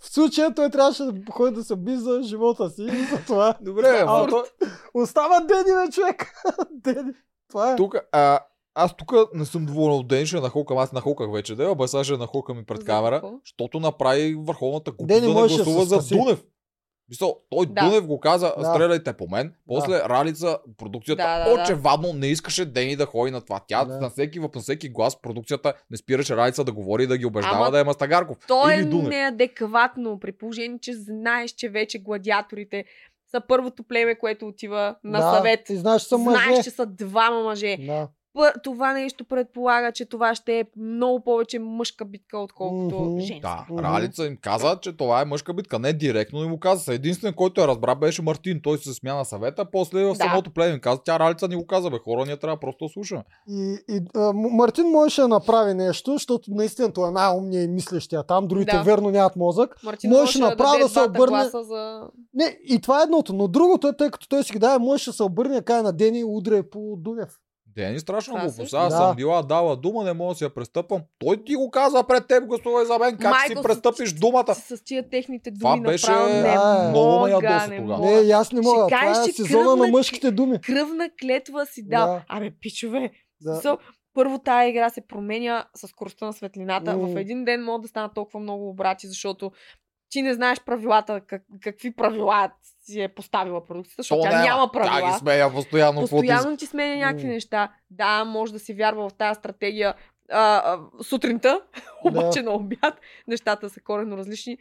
В 0.00 0.14
случая 0.14 0.54
той 0.54 0.70
трябваше 0.70 1.02
да 1.02 1.32
ходи 1.32 1.54
да 1.54 1.64
се 1.64 1.76
бие 1.76 1.96
за 1.96 2.20
живота 2.22 2.70
си. 2.70 2.82
И 2.82 3.04
за 3.04 3.24
това 3.26 3.54
Добре, 3.60 4.04
А, 4.06 4.26
той, 4.26 4.42
остава 4.94 5.40
Дени, 5.40 5.86
бе, 5.86 5.92
човек. 5.92 6.32
Дени. 6.70 7.12
Това 7.48 7.72
е. 7.72 7.76
тук, 7.76 7.96
а, 8.12 8.38
аз 8.74 8.96
тук 8.96 9.12
не 9.34 9.44
съм 9.44 9.66
доволен 9.66 9.98
от 9.98 10.08
Дени, 10.08 10.26
ще 10.26 10.40
нахукам, 10.40 10.78
аз 10.78 10.92
нахуках 10.92 11.32
вече, 11.32 11.54
да, 11.54 11.70
обаче 11.70 11.90
сега 11.90 12.04
ще 12.04 12.16
нахукам 12.16 12.58
и 12.58 12.64
пред 12.64 12.84
камера, 12.84 13.22
защото 13.44 13.80
направи 13.80 14.34
върховната 14.34 14.90
купа 14.92 15.14
да 15.14 15.20
не 15.20 15.28
можеше 15.28 15.58
да 15.58 15.64
гласува 15.64 16.02
се 16.02 16.08
за. 16.08 16.16
Дунев. 16.16 16.44
Мисъл, 17.10 17.36
той 17.50 17.66
Да. 17.66 17.80
Дунев 17.80 18.06
го 18.06 18.20
каза, 18.20 18.52
Да. 18.58 18.64
стреляйте 18.64 19.12
по 19.12 19.28
мен. 19.28 19.52
После 19.66 20.00
Ралица, 20.00 20.58
продукцията, 20.78 21.22
Да, 21.22 21.38
да, 21.38 21.56
да. 21.56 21.62
очевадно 21.62 22.12
не 22.12 22.26
искаше 22.26 22.64
Дени 22.64 22.96
да 22.96 23.06
ходи 23.06 23.30
на 23.30 23.40
това. 23.40 23.60
Тя 23.68 23.84
Да. 23.84 24.00
на 24.00 24.10
всеки, 24.10 24.38
на 24.38 24.48
всеки 24.54 24.88
глас 24.88 25.20
продукцията 25.22 25.72
не 25.90 25.96
спираше 25.96 26.36
Ралица 26.36 26.64
да 26.64 26.72
говори 26.72 27.02
и 27.02 27.06
да 27.06 27.18
ги 27.18 27.26
убеждава 27.26 27.56
Ама 27.56 27.70
да 27.70 27.80
е 27.80 27.84
Мастагарков. 27.84 28.36
То 28.48 28.70
е 28.70 28.74
Или 28.74 28.84
Дунев. 28.84 29.08
неадекватно, 29.08 30.20
при 30.20 30.32
положение, 30.32 30.78
че 30.78 30.92
знаеш, 30.92 31.50
че 31.50 31.68
вече 31.68 31.98
гладиаторите 31.98 32.84
са 33.30 33.40
първото 33.48 33.82
племе, 33.82 34.14
което 34.14 34.46
отива 34.46 34.96
на 35.04 35.20
да, 35.20 35.36
съвет. 35.36 35.60
Ти 35.64 35.76
знаеш, 35.76 36.02
че 36.02 36.08
са 36.08 36.18
мъже. 36.18 36.44
Знаеш, 36.44 36.64
че 36.64 36.70
са 36.70 36.86
двама 36.86 37.42
мъже. 37.42 37.76
Да. 37.80 38.08
Това 38.64 38.92
нещо 38.92 39.24
предполага, 39.24 39.92
че 39.92 40.04
това 40.04 40.34
ще 40.34 40.52
е 40.52 40.64
много 40.76 41.20
повече 41.20 41.58
мъжка 41.58 42.04
битка, 42.04 42.38
отколкото 42.38 42.96
Мгм. 42.96 43.20
женска. 43.20 43.40
Да, 43.40 43.66
Мгм. 43.70 43.84
Ралица 43.84 44.26
им 44.26 44.36
каза, 44.36 44.78
че 44.78 44.92
това 44.92 45.20
е 45.20 45.24
мъжка 45.24 45.54
битка. 45.54 45.78
Не 45.78 45.92
директно 45.92 46.44
им 46.44 46.50
го 46.50 46.60
каза. 46.60 46.94
Единствен, 46.94 47.34
който 47.34 47.60
я 47.60 47.68
разбра, 47.68 47.94
беше 47.94 48.22
Мартин. 48.22 48.60
Той 48.62 48.78
се 48.78 48.94
смя 48.94 49.14
на 49.14 49.24
съвета. 49.24 49.64
После 49.64 50.04
в 50.04 50.08
Да. 50.08 50.14
самото 50.16 50.50
племе 50.50 50.74
им 50.74 50.80
каза, 50.80 51.00
тя 51.04 51.18
Ралица 51.18 51.48
ни 51.48 51.56
го 51.56 51.66
каза, 51.66 51.90
бе, 51.90 51.98
хора, 51.98 52.24
ние 52.26 52.36
трябва 52.36 52.56
просто 52.56 52.84
да 52.84 52.88
слушаме. 52.88 53.22
И, 53.48 53.76
и 53.88 54.00
а, 54.16 54.32
Мартин 54.32 54.86
можеше 54.86 55.20
да 55.20 55.28
направи 55.28 55.74
нещо, 55.74 56.12
защото 56.12 56.50
наистина 56.50 56.92
той 56.92 57.08
е 57.08 57.12
най-умният 57.12 57.64
и 57.64 57.68
мислещия 57.68 58.22
там. 58.22 58.46
Другите 58.48 58.76
Да. 58.76 58.82
верно 58.82 59.10
нямат 59.10 59.36
мозък. 59.36 59.76
Мартин 59.84 60.10
Можеше 60.10 60.38
направо 60.40 60.72
даде 60.72 60.82
да 60.82 60.88
се 60.90 60.98
обърне- 61.00 61.62
за... 61.62 62.00
Не, 62.34 62.58
и 62.64 62.80
това 62.80 63.00
е 63.00 63.04
едното. 63.04 63.32
Но 63.32 63.48
другото 63.48 63.88
е, 63.88 63.96
тъй 63.96 64.10
като 64.10 64.28
той 64.28 64.44
си 64.44 64.52
ги 64.52 64.58
даде, 64.58 64.78
можеше 64.78 65.10
да 65.10 65.14
се 65.14 65.22
обърне 65.22 65.62
кай 65.62 65.82
на 65.82 65.92
Дени 65.92 66.18
и 66.18 66.24
удря 66.24 66.62
по 66.62 66.94
Дунев. 66.98 67.28
Дени 67.78 68.00
страшно 68.00 68.30
Това 68.30 68.40
глупост. 68.40 68.56
също. 68.58 68.76
Аз 68.76 68.92
Да. 68.92 68.96
съм 68.98 69.16
била 69.16 69.42
дала 69.42 69.76
дума, 69.76 70.04
не 70.04 70.12
мога 70.12 70.28
да 70.28 70.38
си 70.38 70.44
я 70.44 70.50
престъпвам. 70.50 71.00
Той 71.18 71.44
ти 71.44 71.54
го 71.54 71.70
каза 71.70 72.04
пред 72.04 72.26
теб, 72.26 72.46
гласувай 72.46 72.84
за 72.86 72.98
мен. 72.98 73.16
Как 73.16 73.30
Майко, 73.30 73.46
си 73.48 73.62
престъпиш 73.62 74.12
думата? 74.12 74.54
С, 74.54 74.76
с 74.76 74.84
тия 74.84 75.08
техните 75.10 75.50
Това 75.54 75.70
думи 75.70 75.82
беше 75.82 76.06
направо 76.06 76.28
не 76.28 76.42
Да, 76.42 76.88
много 76.90 77.06
ме 77.06 77.16
мога, 77.16 77.30
ядоса 77.30 77.68
не 77.68 77.76
тогава. 77.76 77.98
мога. 77.98 78.10
Не, 78.12 78.20
и 78.20 78.30
аз 78.30 78.52
не 78.52 78.60
мога. 78.60 78.84
Ще 78.84 78.90
кажеш, 78.90 79.12
Това 79.14 79.24
е 79.24 79.32
сезона 79.32 79.64
кръвна 79.64 79.76
на 79.76 79.88
мъжките 79.88 80.30
думи. 80.30 80.60
Кръвна 80.60 81.10
клетва 81.22 81.66
си 81.66 81.82
дал. 81.84 82.06
Да. 82.06 82.24
Абе, 82.28 82.50
пичове, 82.60 83.10
Да. 83.40 83.60
да. 83.60 83.78
първо 84.14 84.38
тая 84.38 84.68
игра 84.68 84.90
се 84.90 85.00
променя 85.02 85.64
с 85.74 85.88
скоростта 85.88 86.26
на 86.26 86.32
светлината. 86.32 86.96
М. 86.96 87.06
В 87.06 87.16
един 87.16 87.44
ден 87.44 87.64
могат 87.64 87.82
да 87.82 87.88
станат 87.88 88.14
толкова 88.14 88.40
много 88.40 88.68
обрати, 88.68 89.08
защото 89.08 89.50
ти 90.10 90.22
не 90.22 90.34
знаеш 90.34 90.60
правилата, 90.60 91.20
как, 91.20 91.42
какви 91.60 91.94
правила 91.94 92.50
си 92.84 93.00
е 93.00 93.08
поставила 93.08 93.64
продукцията, 93.64 94.02
защото 94.02 94.22
То 94.22 94.30
тя 94.30 94.42
няма 94.42 94.70
Тя 94.72 94.80
ги 94.80 94.88
правила. 94.88 95.18
смея 95.18 95.52
постоянно. 95.52 96.00
Постоянно 96.00 96.56
ти 96.56 96.66
сменя 96.66 96.96
някакви 96.96 97.26
неща. 97.26 97.72
Да, 97.90 98.24
може 98.24 98.52
да 98.52 98.58
си 98.58 98.74
вярва 98.74 99.08
в 99.08 99.14
тази 99.14 99.38
стратегия 99.38 99.94
а, 100.32 100.38
а, 100.40 100.78
сутринта, 101.04 101.60
обаче 102.04 102.42
на 102.42 102.50
обяд 102.50 102.94
нещата 103.28 103.70
са 103.70 103.80
коренно 103.80 104.16
различни. 104.16 104.58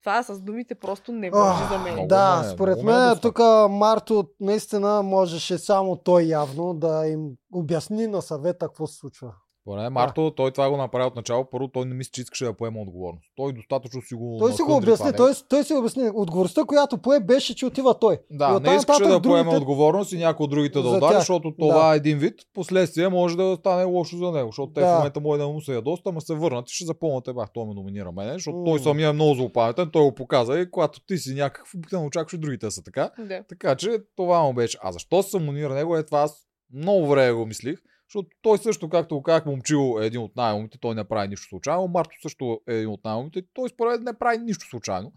Това 0.00 0.22
с 0.22 0.40
думите 0.40 0.74
просто 0.74 1.12
не 1.12 1.30
върши 1.30 1.62
за 1.70 1.78
мен. 1.78 2.08
Да, 2.08 2.42
ме- 2.42 2.48
според 2.48 2.82
ме 2.82 2.92
мен 2.92 3.18
тук 3.22 3.38
Марто 3.70 4.24
наистина 4.40 5.02
можеше 5.02 5.58
само 5.58 5.96
той 5.96 6.22
явно 6.22 6.74
да 6.74 7.06
им 7.06 7.30
обясни 7.52 8.06
на 8.06 8.22
съвета 8.22 8.66
какво 8.66 8.86
се 8.86 8.96
случва. 8.96 9.32
Поне 9.64 9.90
Марто, 9.90 10.30
той 10.30 10.50
това 10.50 10.70
го 10.70 10.76
направи 10.76 11.06
от 11.06 11.16
начало. 11.16 11.44
Първо, 11.44 11.68
той 11.68 11.84
не 11.84 11.94
мисли, 11.94 12.10
че 12.12 12.20
искаше 12.20 12.44
да 12.44 12.52
поема 12.52 12.80
отговорност. 12.80 13.24
Той 13.36 13.52
достатъчно 13.52 14.02
си 14.02 14.14
го. 14.14 14.36
Той 14.38 14.52
си 14.52 14.62
го 14.62 14.76
обясни, 14.76 15.10
той, 15.16 15.32
той 15.48 15.64
си 15.64 15.74
обясни. 15.74 16.10
Отговорността, 16.14 16.64
която 16.64 16.98
пое, 16.98 17.20
беше, 17.20 17.54
че 17.54 17.66
отива 17.66 17.98
той. 17.98 18.18
И 18.30 18.36
Да, 18.36 18.48
оттам 18.48 18.72
не 18.72 18.76
искаше 18.76 19.02
да 19.02 19.20
другите- 19.20 19.56
отговорност 19.56 20.12
и 20.12 20.18
някой 20.18 20.44
от 20.44 20.50
другите 20.50 20.78
да 20.78 20.82
За 20.82 20.96
удари, 20.96 21.10
тях. 21.10 21.18
защото 21.18 21.54
това 21.58 21.88
Да. 21.88 21.94
е 21.94 21.96
един 21.96 22.18
вид. 22.18 22.34
Последствие 22.54 23.08
може 23.08 23.36
да 23.36 23.56
стане 23.56 23.84
лошо 23.84 24.16
за 24.16 24.30
него, 24.32 24.48
защото 24.48 24.72
те 24.72 24.80
Да. 24.80 24.86
в 24.86 24.96
момента 24.96 25.20
може 25.20 25.38
да 25.40 25.48
му 25.48 25.60
се 25.60 25.74
ядоста, 25.74 26.08
ама 26.08 26.20
се 26.20 26.34
върнат 26.34 26.70
и 26.70 26.74
ще 26.74 26.84
запълнат 26.84 27.28
е, 27.28 27.32
бах, 27.32 27.48
той 27.54 27.66
ме 27.66 27.74
номинира 27.74 28.12
мене, 28.12 28.32
защото 28.32 28.56
М. 28.56 28.64
той 28.64 28.78
самия 28.78 29.08
е 29.08 29.12
много 29.12 29.34
злопаметен, 29.34 29.90
той 29.92 30.02
го 30.02 30.14
показа 30.14 30.58
и 30.58 30.70
когато 30.70 31.00
ти 31.00 31.18
си 31.18 31.34
някакъв, 31.34 31.74
обикновено 31.74 32.06
очакваш 32.06 32.32
и 32.32 32.38
другите 32.38 32.70
са 32.70 32.82
така. 32.82 33.10
Да. 33.18 33.42
Така 33.48 33.74
че 33.74 33.90
това 34.16 34.42
му 34.42 34.52
беше. 34.52 34.78
А 34.82 34.92
защо 34.92 35.22
се 35.22 35.38
номинира 35.38 35.74
него 35.74 35.96
е 35.96 36.02
това 36.02 36.20
аз 36.20 36.46
много 36.74 37.06
време 37.06 37.32
го 37.32 37.46
мислих. 37.46 37.78
Защото 38.12 38.28
той 38.42 38.58
също, 38.58 38.88
както 38.88 39.14
го 39.14 39.22
казах, 39.22 39.46
момчил 39.46 39.98
е 40.02 40.06
един 40.06 40.20
от 40.20 40.36
най-умите, 40.36 40.78
той 40.78 40.94
не 40.94 41.04
прави 41.04 41.28
нищо 41.28 41.48
случайно. 41.48 41.88
Марто 41.88 42.16
също 42.22 42.60
е 42.68 42.74
един 42.74 42.88
от 42.88 43.04
най-умите, 43.04 43.42
той 43.54 43.68
според 43.68 44.02
не 44.02 44.18
прави 44.18 44.38
нищо 44.38 44.66
случайно. 44.66 45.12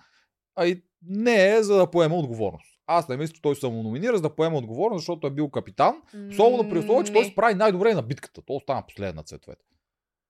А 0.56 0.68
и 0.68 0.84
не 1.08 1.56
е 1.56 1.64
за 1.64 1.78
да 1.78 1.92
поеме 1.92 2.16
отговорност. 2.16 2.80
Аз 2.88 3.10
не 3.10 3.18
мисля, 3.18 3.34
че 3.34 3.42
той 3.42 3.56
се 3.56 3.68
му 3.70 3.84
номинира 3.84 4.16
за 4.16 4.22
да 4.22 4.36
поеме 4.36 4.58
отговорност, 4.58 5.02
защото 5.02 5.28
е 5.28 5.32
бил 5.32 5.50
капитан. 5.50 6.02
Особено 6.30 6.70
при 6.70 6.80
условие, 6.80 7.04
че 7.06 7.14
той 7.14 7.22
Не. 7.22 7.28
се 7.30 7.36
прави 7.36 7.54
най-добре 7.54 7.94
на 7.94 8.02
битката. 8.02 8.42
Той 8.42 8.56
остана 8.56 8.84
последен 8.88 9.16
на 9.16 9.24
цветовете. 9.24 9.66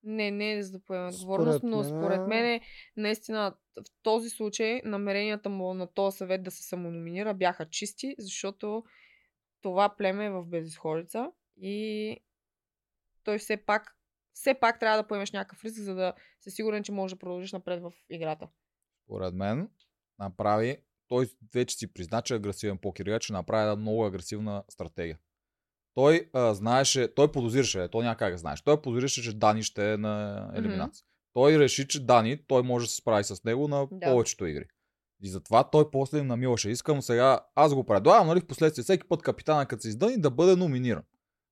Не, 0.02 0.30
не 0.30 0.52
е 0.52 0.62
за 0.62 0.72
да 0.72 0.84
поеме 0.84 1.08
отговорност, 1.08 1.58
Според 1.58 1.70
но 1.70 1.76
мен- 1.76 1.84
според 1.88 2.28
мен 2.28 2.60
наистина 2.96 3.54
в 3.76 3.84
този 4.02 4.30
случай 4.30 4.80
намеренията 4.84 5.48
му 5.48 5.74
на 5.74 5.86
този 5.86 6.16
съвет 6.16 6.42
да 6.42 6.50
се 6.50 6.62
самономинира 6.62 7.34
бяха 7.34 7.68
чисти, 7.68 8.14
защото 8.18 8.84
това 9.62 9.94
племе 9.98 10.24
е 10.24 10.30
в 10.30 10.44
безисходица 10.44 11.30
и 11.60 12.16
той 13.26 13.38
все 13.38 13.56
пак 13.56 13.96
все 14.32 14.54
пак 14.54 14.80
трябва 14.80 15.02
да 15.02 15.08
поемеш 15.08 15.32
някакъв 15.32 15.64
риск, 15.64 15.80
за 15.80 15.94
да 15.94 16.12
си 16.40 16.50
сигурен, 16.50 16.82
че 16.82 16.92
можеш 16.92 17.14
да 17.14 17.18
продължиш 17.18 17.52
напред 17.52 17.82
в 17.82 17.92
играта. 18.10 18.48
Според 19.04 19.34
мен 19.34 19.68
направи, 20.18 20.76
той 21.08 21.30
вече 21.54 21.76
си 21.76 21.92
призна, 21.92 22.22
че 22.22 22.34
е 22.34 22.36
агресивен 22.36 22.78
покер, 22.78 23.18
че 23.20 23.32
направи 23.32 23.62
една 23.62 23.76
много 23.76 24.04
агресивна 24.04 24.64
стратегия. 24.68 25.18
Той 25.94 26.30
а, 26.32 26.54
знаеше, 26.54 27.14
той 27.14 27.32
подозираше, 27.32 27.82
е, 27.82 27.88
той 27.88 28.04
няма 28.04 28.16
как 28.16 28.32
да 28.32 28.38
знаеш. 28.38 28.62
Той 28.62 28.82
подозираше, 28.82 29.22
че 29.22 29.38
Дани 29.38 29.62
ще 29.62 29.92
е 29.92 29.96
на 29.96 30.46
елиминация. 30.54 31.04
Той 31.32 31.58
реши, 31.58 31.88
че 31.88 32.06
Дани, 32.06 32.46
той 32.46 32.62
може 32.62 32.86
да 32.86 32.90
се 32.90 32.96
справи 32.96 33.24
с 33.24 33.44
него 33.44 33.68
на 33.68 33.88
Да. 33.92 34.10
повечето 34.10 34.46
игри. 34.46 34.64
И 35.22 35.28
затова 35.28 35.70
той 35.70 35.90
после 35.90 36.18
им 36.18 36.26
намилаше. 36.26 36.70
Искам 36.70 37.02
сега, 37.02 37.40
аз 37.54 37.74
го 37.74 37.84
предлагам, 37.84 38.26
нали, 38.26 38.40
в 38.40 38.46
последствие, 38.46 38.82
всеки 38.82 39.08
път 39.08 39.22
капитана, 39.22 39.66
като 39.66 39.82
се 39.82 39.88
издъни, 39.88 40.20
да 40.20 40.30
бъде 40.30 40.56
номиниран. 40.56 41.02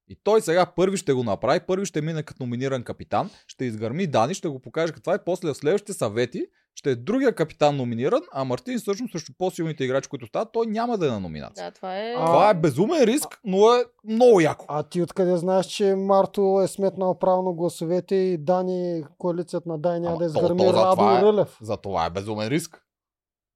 И 0.09 0.17
той 0.25 0.41
сега 0.41 0.67
първи 0.67 0.97
ще 0.97 1.13
го 1.13 1.23
направи, 1.23 1.61
първи 1.61 1.87
ще 1.87 2.01
мине 2.01 2.23
като 2.23 2.43
номиниран 2.43 2.83
капитан, 2.83 3.31
ще 3.47 3.65
изгърми 3.65 4.07
Дани, 4.07 4.35
ще 4.35 4.49
го 4.49 4.59
покаже 4.61 4.93
каква 4.93 5.15
е, 5.15 5.25
после 5.25 5.49
в 5.49 5.55
следващите 5.55 5.93
съвети 5.93 6.47
ще 6.77 6.91
е 6.91 6.97
другия 6.97 7.35
капитан 7.35 7.77
номиниран, 7.77 8.21
а 8.33 8.45
Мартин 8.45 8.79
всъщност 8.79 9.13
срещу 9.13 9.33
по-силните 9.39 9.85
играчи, 9.85 10.09
които 10.09 10.27
стават, 10.27 10.49
той 10.53 10.67
няма 10.67 10.99
да 10.99 11.07
е 11.07 11.11
на 11.11 11.21
номинация. 11.21 11.65
Да, 11.65 11.71
това 11.71 11.99
е... 11.99 12.13
А, 12.13 12.27
Това 12.27 12.51
е 12.51 12.55
безумен 12.55 13.03
риск, 13.03 13.41
но 13.45 13.75
е 13.75 13.85
много 14.05 14.41
яко. 14.41 14.65
А 14.69 14.83
ти 14.83 15.03
откъде 15.03 15.37
знаеш, 15.37 15.67
че 15.67 15.95
Марто 15.95 16.61
е 16.65 16.69
сметнал 16.69 17.19
правилно 17.19 17.55
гласовете 17.55 18.15
и 18.15 18.39
Дани, 18.39 19.05
коалицията 19.19 19.69
на 19.69 19.79
Дай 19.79 20.01
няма 20.01 20.19
да 20.19 20.25
то- 20.25 20.27
изгърми 20.27 20.59
то 20.59 20.67
за 20.67 20.73
Радо 20.75 20.91
това 20.93 21.19
е- 21.19 21.23
Рълев? 21.23 21.59
За 21.63 21.77
това 21.77 22.07
е 22.07 22.11
безумен 22.11 22.49
риск. 22.49 22.84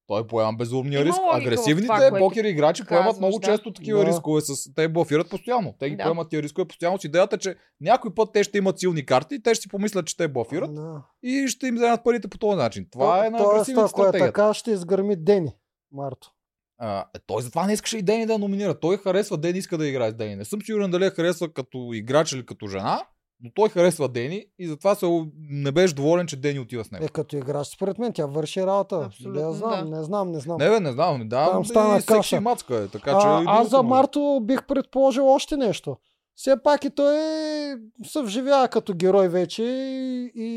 Той 0.09 0.27
поема 0.27 0.53
безумния 0.53 1.05
риск. 1.05 1.19
Агресивните 1.33 1.87
това, 1.87 2.19
покери 2.19 2.49
играчи 2.49 2.85
поемат 2.85 3.07
казваш, 3.07 3.19
много 3.19 3.39
да. 3.39 3.47
често 3.47 3.73
такива 3.73 4.01
Да. 4.01 4.07
рискове. 4.07 4.41
С... 4.41 4.75
Те 4.75 4.89
блафират 4.89 5.31
постоянно. 5.31 5.75
Те 5.79 5.91
ги 5.91 5.97
Да. 5.97 6.03
поемат 6.03 6.29
тия 6.31 6.43
рискове 6.43 6.69
постоянно 6.69 6.99
с 7.01 7.05
идеята, 7.05 7.39
че 7.39 7.57
някой 7.81 8.15
път 8.15 8.29
те 8.33 8.45
ще 8.45 8.59
имат 8.59 8.79
силни 8.79 9.07
карти 9.07 9.35
и 9.35 9.43
те 9.43 9.55
ще 9.55 9.63
си 9.63 9.69
помислят, 9.69 10.07
че 10.07 10.17
те 10.17 10.29
блафират 10.29 10.75
Да. 10.75 11.03
и 11.23 11.49
ще 11.49 11.67
им 11.67 11.75
вземат 11.75 12.05
парите 12.05 12.29
по 12.29 12.39
този 12.39 12.57
начин. 12.57 12.87
Това 12.91 13.27
е 13.27 13.31
на 13.31 13.39
Тоест, 13.39 13.53
агресивните 13.55 13.81
ако 13.81 14.01
е 14.01 14.05
стратегията. 14.05 14.33
така, 14.33 14.55
ще 14.55 14.71
изгърми 14.71 15.17
Дени, 15.17 15.53
Марто. 15.93 16.31
А, 16.79 17.01
е, 17.01 17.19
той 17.27 17.43
затова 17.43 17.67
не 17.67 17.73
искаше 17.73 17.99
и 17.99 18.03
Дени 18.03 18.27
да 18.27 18.39
номинира. 18.39 18.81
Той 18.81 18.97
харесва 18.97 19.37
Дени, 19.39 19.59
иска 19.59 19.79
да 19.79 19.87
играе 19.89 20.11
с 20.11 20.15
Дени. 20.15 20.37
Не 20.37 20.45
съм 20.45 20.63
сигурен 20.63 20.91
дали 20.91 21.05
я 21.05 21.11
харесва 21.11 21.53
като 21.53 21.91
играч 21.93 22.33
или 22.33 22.47
като 22.47 22.67
жена, 22.67 23.03
но 23.41 23.51
той 23.55 23.69
харесва 23.69 24.09
Дени 24.09 24.47
и 24.59 24.67
затова 24.67 24.95
се, 24.95 25.07
не 25.41 25.73
беше 25.73 25.95
доволен, 25.95 26.27
че 26.27 26.37
Дени 26.37 26.61
отива 26.61 26.85
с 26.85 26.91
него. 26.91 27.05
Е, 27.05 27.09
като 27.09 27.37
играч, 27.37 27.67
според 27.67 27.99
мен, 27.99 28.13
тя 28.13 28.27
върши 28.27 28.63
работа. 28.63 29.03
Абсолютно, 29.07 29.33
да, 29.33 29.41
я 29.41 29.53
знам, 29.53 29.91
да. 29.91 29.97
не 29.97 30.05
знам, 30.05 30.31
не 30.31 30.41
знам. 30.41 30.57
Не, 30.59 30.69
бе, 30.71 30.81
не 30.81 30.93
знам. 30.93 31.29
Да, 31.29 31.51
Там 31.51 31.65
стана 31.65 31.99
и 31.99 32.03
каша. 32.03 32.41
мацка 32.41 32.77
е, 32.77 32.89
така 32.89 33.11
че... 33.11 33.27
а, 33.27 33.45
аз 33.47 33.65
за 33.65 33.71
другото 33.71 33.83
може. 33.85 33.99
Марто 34.01 34.41
бих 34.43 34.67
предположил 34.67 35.29
още 35.29 35.57
нещо. 35.57 35.97
Все 36.35 36.63
пак 36.63 36.85
и 36.85 36.91
той 36.91 37.17
е- 37.17 37.77
се 38.05 38.23
вживява 38.23 38.69
като 38.69 38.95
герой 38.95 39.29
вече 39.29 39.63
и, 39.63 40.31
и 40.35 40.49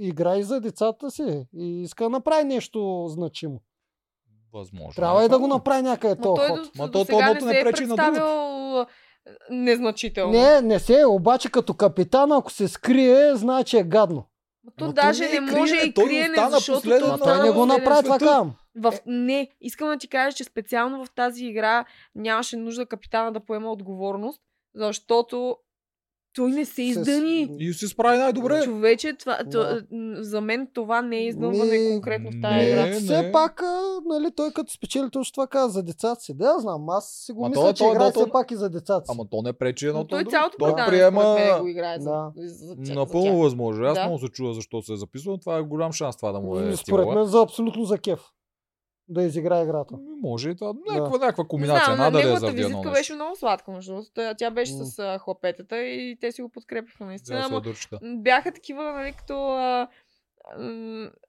играе 0.00 0.42
за 0.42 0.60
децата 0.60 1.10
си. 1.10 1.46
И 1.54 1.82
иска 1.82 2.04
да 2.04 2.10
направи 2.10 2.44
нещо 2.44 3.06
значимо. 3.08 3.60
Възможно. 4.52 4.92
Трябва 4.92 5.24
и 5.24 5.28
да 5.28 5.38
го 5.38 5.44
е. 5.44 5.48
направи 5.48 5.82
някъде 5.82 6.16
този 6.16 6.36
той 6.36 6.48
ход. 6.48 6.56
до, 6.56 6.70
Ма 6.76 6.86
до 6.86 6.92
то- 6.92 6.98
то 6.98 7.04
сега 7.06 7.26
не 7.26 7.34
не 7.34 7.40
се 7.42 7.58
е 7.58 7.64
пречи 7.64 7.86
на 7.86 7.94
а, 7.98 8.86
незначително. 9.50 10.32
Не, 10.32 10.60
не 10.60 10.78
се, 10.78 11.04
обаче 11.06 11.50
като 11.50 11.74
капитан, 11.74 12.32
ако 12.32 12.52
се 12.52 12.68
скрие, 12.68 13.34
значи 13.34 13.78
е 13.78 13.82
гадно. 13.82 14.24
Ма 14.64 14.72
То 14.76 14.86
то 14.86 14.92
даже 14.92 15.28
не 15.28 15.36
е 15.36 15.40
не 15.40 15.50
може 15.50 15.72
криене, 15.72 15.88
и 15.88 15.94
той 15.94 16.06
криене, 16.06 16.36
защото 16.50 16.88
той 16.88 17.16
стана 17.16 17.44
не 17.44 17.50
го 17.50 17.66
направи 17.66 18.02
това 18.02 18.18
кам. 18.18 18.54
В... 18.76 18.94
Не, 19.06 19.48
искам 19.60 19.88
да 19.88 19.98
ти 19.98 20.08
кажа, 20.08 20.36
че 20.36 20.44
специално 20.44 21.04
в 21.04 21.10
тази 21.10 21.46
игра 21.46 21.84
нямаше 22.14 22.56
нужда 22.56 22.86
капитана 22.86 23.32
да 23.32 23.40
поема 23.40 23.72
отговорност, 23.72 24.42
защото 24.74 25.56
той 26.34 26.50
не 26.50 26.64
се 26.64 26.72
С- 26.74 26.78
издъни. 26.78 27.48
И 27.58 27.72
си 27.72 27.86
справи 27.86 28.18
най-добре. 28.18 28.62
Човече, 28.62 29.12
това, 29.14 29.38
Да. 29.42 29.50
то, 29.50 29.80
за 30.14 30.40
мен 30.40 30.68
това 30.74 31.02
не 31.02 31.16
е 31.16 31.26
издънване 31.26 31.78
Ми, 31.78 31.90
конкретно 31.90 32.30
в 32.30 32.34
не, 32.34 32.40
тази 32.40 32.66
игра. 32.66 32.86
не. 32.86 32.92
Все 32.92 33.30
пак, 33.32 33.62
а, 33.62 33.80
нали, 34.06 34.30
той 34.32 34.50
като 34.50 34.72
спечели 34.72 35.10
точно 35.10 35.32
това 35.32 35.46
каза 35.46 35.68
за 35.68 35.82
децата 35.82 36.20
си. 36.20 36.34
Да, 36.34 36.44
я 36.46 36.58
знам, 36.58 36.88
аз 36.88 37.08
си 37.16 37.32
го 37.32 37.40
Ма 37.40 37.48
мисля, 37.48 37.62
той- 37.62 37.72
че 37.72 37.78
той- 37.78 37.92
играе 37.92 38.12
той- 38.12 38.22
все 38.22 38.32
пак 38.32 38.50
и 38.50 38.56
за 38.56 38.70
децата 38.70 39.06
си. 39.06 39.12
Ама 39.12 39.24
то 39.30 39.42
не 39.42 39.52
пречи 39.52 39.86
едно 39.86 39.98
Но 39.98 40.06
той 40.06 40.24
цялото 40.24 40.56
Той 40.58 40.74
приема 40.78 41.20
според 41.22 41.60
го 41.60 41.68
играе 41.68 41.96
за, 41.98 42.10
Да. 42.10 42.32
за, 42.38 42.48
за, 42.56 42.74
за, 42.80 42.94
напълно 42.94 43.38
възможно. 43.38 43.86
Аз 43.86 43.94
Да. 43.94 44.02
много 44.02 44.18
се 44.18 44.28
чува 44.28 44.54
защо 44.54 44.82
се 44.82 44.92
е 44.92 44.96
записал, 44.96 45.32
но 45.32 45.38
това 45.38 45.56
е 45.56 45.62
голям 45.62 45.92
шанс 45.92 46.16
това 46.16 46.32
да 46.32 46.40
му 46.40 46.54
е 46.54 46.60
Според 46.60 46.78
стилова. 46.78 47.14
мен 47.14 47.24
за 47.24 47.40
абсолютно 47.40 47.84
за 47.84 47.98
кеф. 47.98 48.20
Да 49.08 49.22
изиграе 49.22 49.62
играта. 49.62 49.94
Ами, 49.94 50.20
Може 50.22 50.50
и 50.50 50.56
това. 50.56 50.72
Някаква, 50.88 51.18
някаква 51.18 51.44
Не 51.44 51.48
комбинация. 51.48 51.84
знам, 51.84 51.98
на 51.98 52.04
Надали 52.04 52.22
е 52.22 52.24
неговата 52.24 52.46
едно 52.46 52.56
визитка 52.56 52.78
нещо. 52.78 52.92
беше 52.92 53.14
много 53.14 53.36
сладка, 53.36 53.70
между 53.70 53.92
другото. 53.92 54.10
Тя- 54.38 54.50
беше 54.50 54.72
М. 54.72 54.84
с 54.84 55.18
хлапетата 55.18 55.82
и 55.82 56.16
те 56.20 56.32
си 56.32 56.42
го 56.42 56.48
подкрепиха 56.48 57.04
наистина. 57.04 57.62
Да, 57.62 57.98
бяха 58.16 58.52
такива, 58.52 58.92
нали, 58.92 59.12
като... 59.12 59.48
А, 59.50 59.88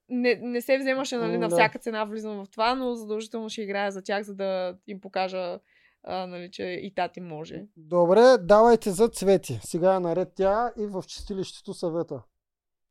не, 0.10 0.36
не 0.36 0.62
се 0.62 0.78
вземаше 0.78 1.18
нали, 1.18 1.32
М, 1.32 1.38
на 1.38 1.50
да. 1.50 1.56
всяка 1.56 1.80
цена 1.80 2.06
влизам 2.06 2.46
в 2.46 2.50
това, 2.50 2.76
но 2.76 2.96
задължително 2.96 3.50
ще 3.50 3.62
играя 3.62 3.92
за 3.92 4.02
тях, 4.02 4.24
за 4.24 4.36
да 4.36 4.78
им 4.88 5.02
покажа, 5.02 5.60
а, 6.04 6.28
нали, 6.28 6.52
че 6.52 6.64
и 6.64 6.94
тати 6.96 7.22
може. 7.22 7.64
Добре, 7.78 8.38
давайте 8.40 8.92
за 8.92 9.08
цвети. 9.08 9.60
Сега 9.64 9.96
е 9.96 10.00
наред 10.00 10.30
тя 10.36 10.72
и 10.78 10.86
в 10.86 11.04
чистилището 11.08 11.74
съвета. 11.74 12.22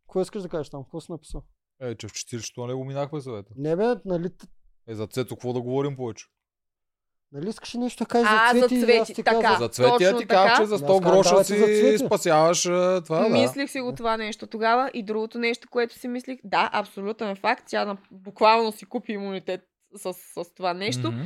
Кое 0.07 0.23
искаш 0.23 0.43
да 0.43 0.49
кажеш 0.49 0.71
там? 0.71 0.85
Какво 0.85 1.01
си 1.01 1.13
написал? 1.13 1.43
Е, 1.81 1.95
че 1.95 2.09
в 2.09 2.13
чистилището 2.13 2.61
нали 2.61 2.75
го 2.75 2.85
минахме 2.85 3.21
съвета. 3.21 3.53
Не 3.57 3.77
бе, 3.77 3.95
нали, 4.05 4.29
Е, 4.89 4.95
за 4.95 5.07
Цецо, 5.07 5.35
какво 5.37 5.53
да 5.53 5.61
говорим 5.61 5.97
повече? 5.97 6.27
нали 7.33 7.49
искаш 7.49 7.75
нещо 7.75 8.05
да 8.05 8.09
кажеш 8.09 8.29
А, 8.33 8.53
за 8.55 8.61
за 8.61 8.67
цвети? 8.69 8.75
и 8.75 8.83
цвети, 8.83 9.15
ти 9.15 9.23
така. 9.23 9.41
казах. 9.41 9.59
За 9.59 9.69
цветия 9.69 10.11
точно 10.11 10.19
ти 10.19 10.27
казах, 10.27 10.57
че 10.57 10.65
за 10.67 10.75
Аз 10.75 10.81
100 10.81 10.87
казах, 10.89 11.03
гроша 11.05 11.37
за 11.37 11.45
си 11.45 11.55
цвети. 11.55 11.99
спасяваш 11.99 12.63
това, 12.99 13.19
да. 13.21 13.29
Мислих 13.31 13.71
си 13.71 13.81
го 13.81 13.95
това 13.95 14.17
нещо 14.17 14.47
тогава 14.47 14.91
и 14.95 15.03
другото 15.03 15.39
нещо, 15.39 15.69
което 15.71 15.95
си 15.95 16.09
мислих, 16.09 16.39
да, 16.45 16.71
абсолютен 16.73 17.37
факт, 17.37 17.65
тя 17.67 17.85
на- 17.85 17.97
буквално 18.11 18.73
си 18.73 18.87
купи 18.87 19.13
имунитет 19.13 19.61
с, 19.95 20.13
с 20.13 20.55
това 20.55 20.75
нещо. 20.75 21.13
Мгм. 21.13 21.21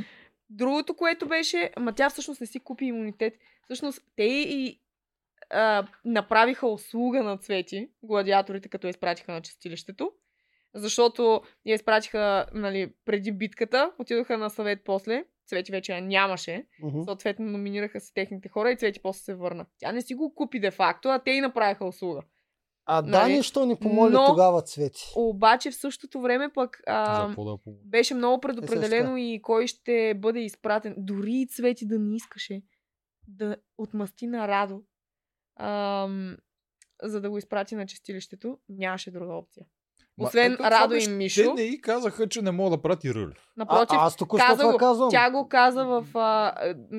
Другото, 0.49 0.93
което 0.93 1.27
беше, 1.27 1.71
ама 1.75 1.93
тя 1.93 2.09
всъщност 2.09 2.41
не 2.41 2.47
си 2.47 2.59
купи 2.59 2.85
имунитет. 2.85 3.33
Всъщност 3.63 4.01
те 4.15 4.23
и 4.23 4.79
а, 5.49 5.85
направиха 6.05 6.67
услуга 6.67 7.23
на 7.23 7.37
Цвети, 7.37 7.89
гладиаторите, 8.03 8.69
като 8.69 8.87
я 8.87 8.91
изпратиха 8.91 9.31
на 9.31 9.41
чистилището. 9.41 10.11
Защото 10.75 11.41
я 11.65 11.75
изпратиха 11.75 12.45
нали, 12.53 12.93
преди 13.05 13.31
битката, 13.31 13.91
отидоха 13.99 14.37
на 14.37 14.49
съвет 14.49 14.79
после. 14.85 15.25
Цвети 15.47 15.71
вече 15.71 15.93
я 15.93 16.01
нямаше. 16.01 16.67
Мгм. 16.83 17.03
Съответно 17.03 17.45
номинираха 17.45 17.99
си 17.99 18.13
техните 18.13 18.49
хора 18.49 18.71
и 18.71 18.77
Цвети 18.77 18.99
после 19.01 19.19
се 19.19 19.35
върна. 19.35 19.65
Тя 19.77 19.91
не 19.91 20.01
си 20.01 20.15
го 20.15 20.35
купи 20.35 20.59
де 20.59 20.71
факто, 20.71 21.09
а 21.09 21.19
те 21.19 21.31
и 21.31 21.41
направиха 21.41 21.85
услуга. 21.85 22.21
А 22.85 23.01
Нали? 23.01 23.11
Дани, 23.11 23.43
що 23.43 23.65
ни 23.65 23.75
помоли 23.75 24.13
Но- 24.13 24.25
тогава 24.25 24.61
цвети? 24.61 25.01
Обаче 25.15 25.71
в 25.71 25.75
същото 25.75 26.21
време 26.21 26.49
пък 26.53 26.81
а, 26.87 27.27
да 27.27 27.57
беше 27.65 28.13
много 28.13 28.37
Е, 28.37 28.41
предопределено 28.41 29.17
и 29.17 29.39
кой 29.41 29.67
ще 29.67 30.13
бъде 30.13 30.39
изпратен. 30.39 30.95
Дори 30.97 31.33
и 31.33 31.47
Цвети 31.47 31.87
да 31.87 31.99
не 31.99 32.15
искаше 32.15 32.61
да 33.27 33.55
отмъсти 33.77 34.27
на 34.27 34.47
Радо, 34.47 34.81
ам, 35.59 36.37
за 37.03 37.21
да 37.21 37.29
го 37.29 37.37
изпрати 37.37 37.75
на 37.75 37.85
чистилището, 37.85 38.59
нямаше 38.69 39.11
друга 39.11 39.33
опция. 39.33 39.65
Ма, 40.17 40.25
Освен 40.25 40.55
това 40.55 40.71
Радо 40.71 40.95
и 40.95 41.07
Мишо. 41.07 41.41
Те 41.43 41.53
не 41.53 41.61
и 41.63 41.81
казаха, 41.81 42.27
че 42.27 42.41
не 42.41 42.51
мога 42.51 42.69
да 42.69 42.81
прати 42.81 43.13
Рълев. 43.13 43.37
Напротив, 43.57 43.97
а, 44.01 44.05
аз 44.05 44.15
току-що 44.15 44.47
каза 44.47 44.59
това 44.59 44.71
го, 44.71 44.77
казвам. 44.77 45.09
тя 45.11 45.31
го 45.31 45.47
каза 45.47 45.85
в... 45.85 46.05
А, 46.15 46.53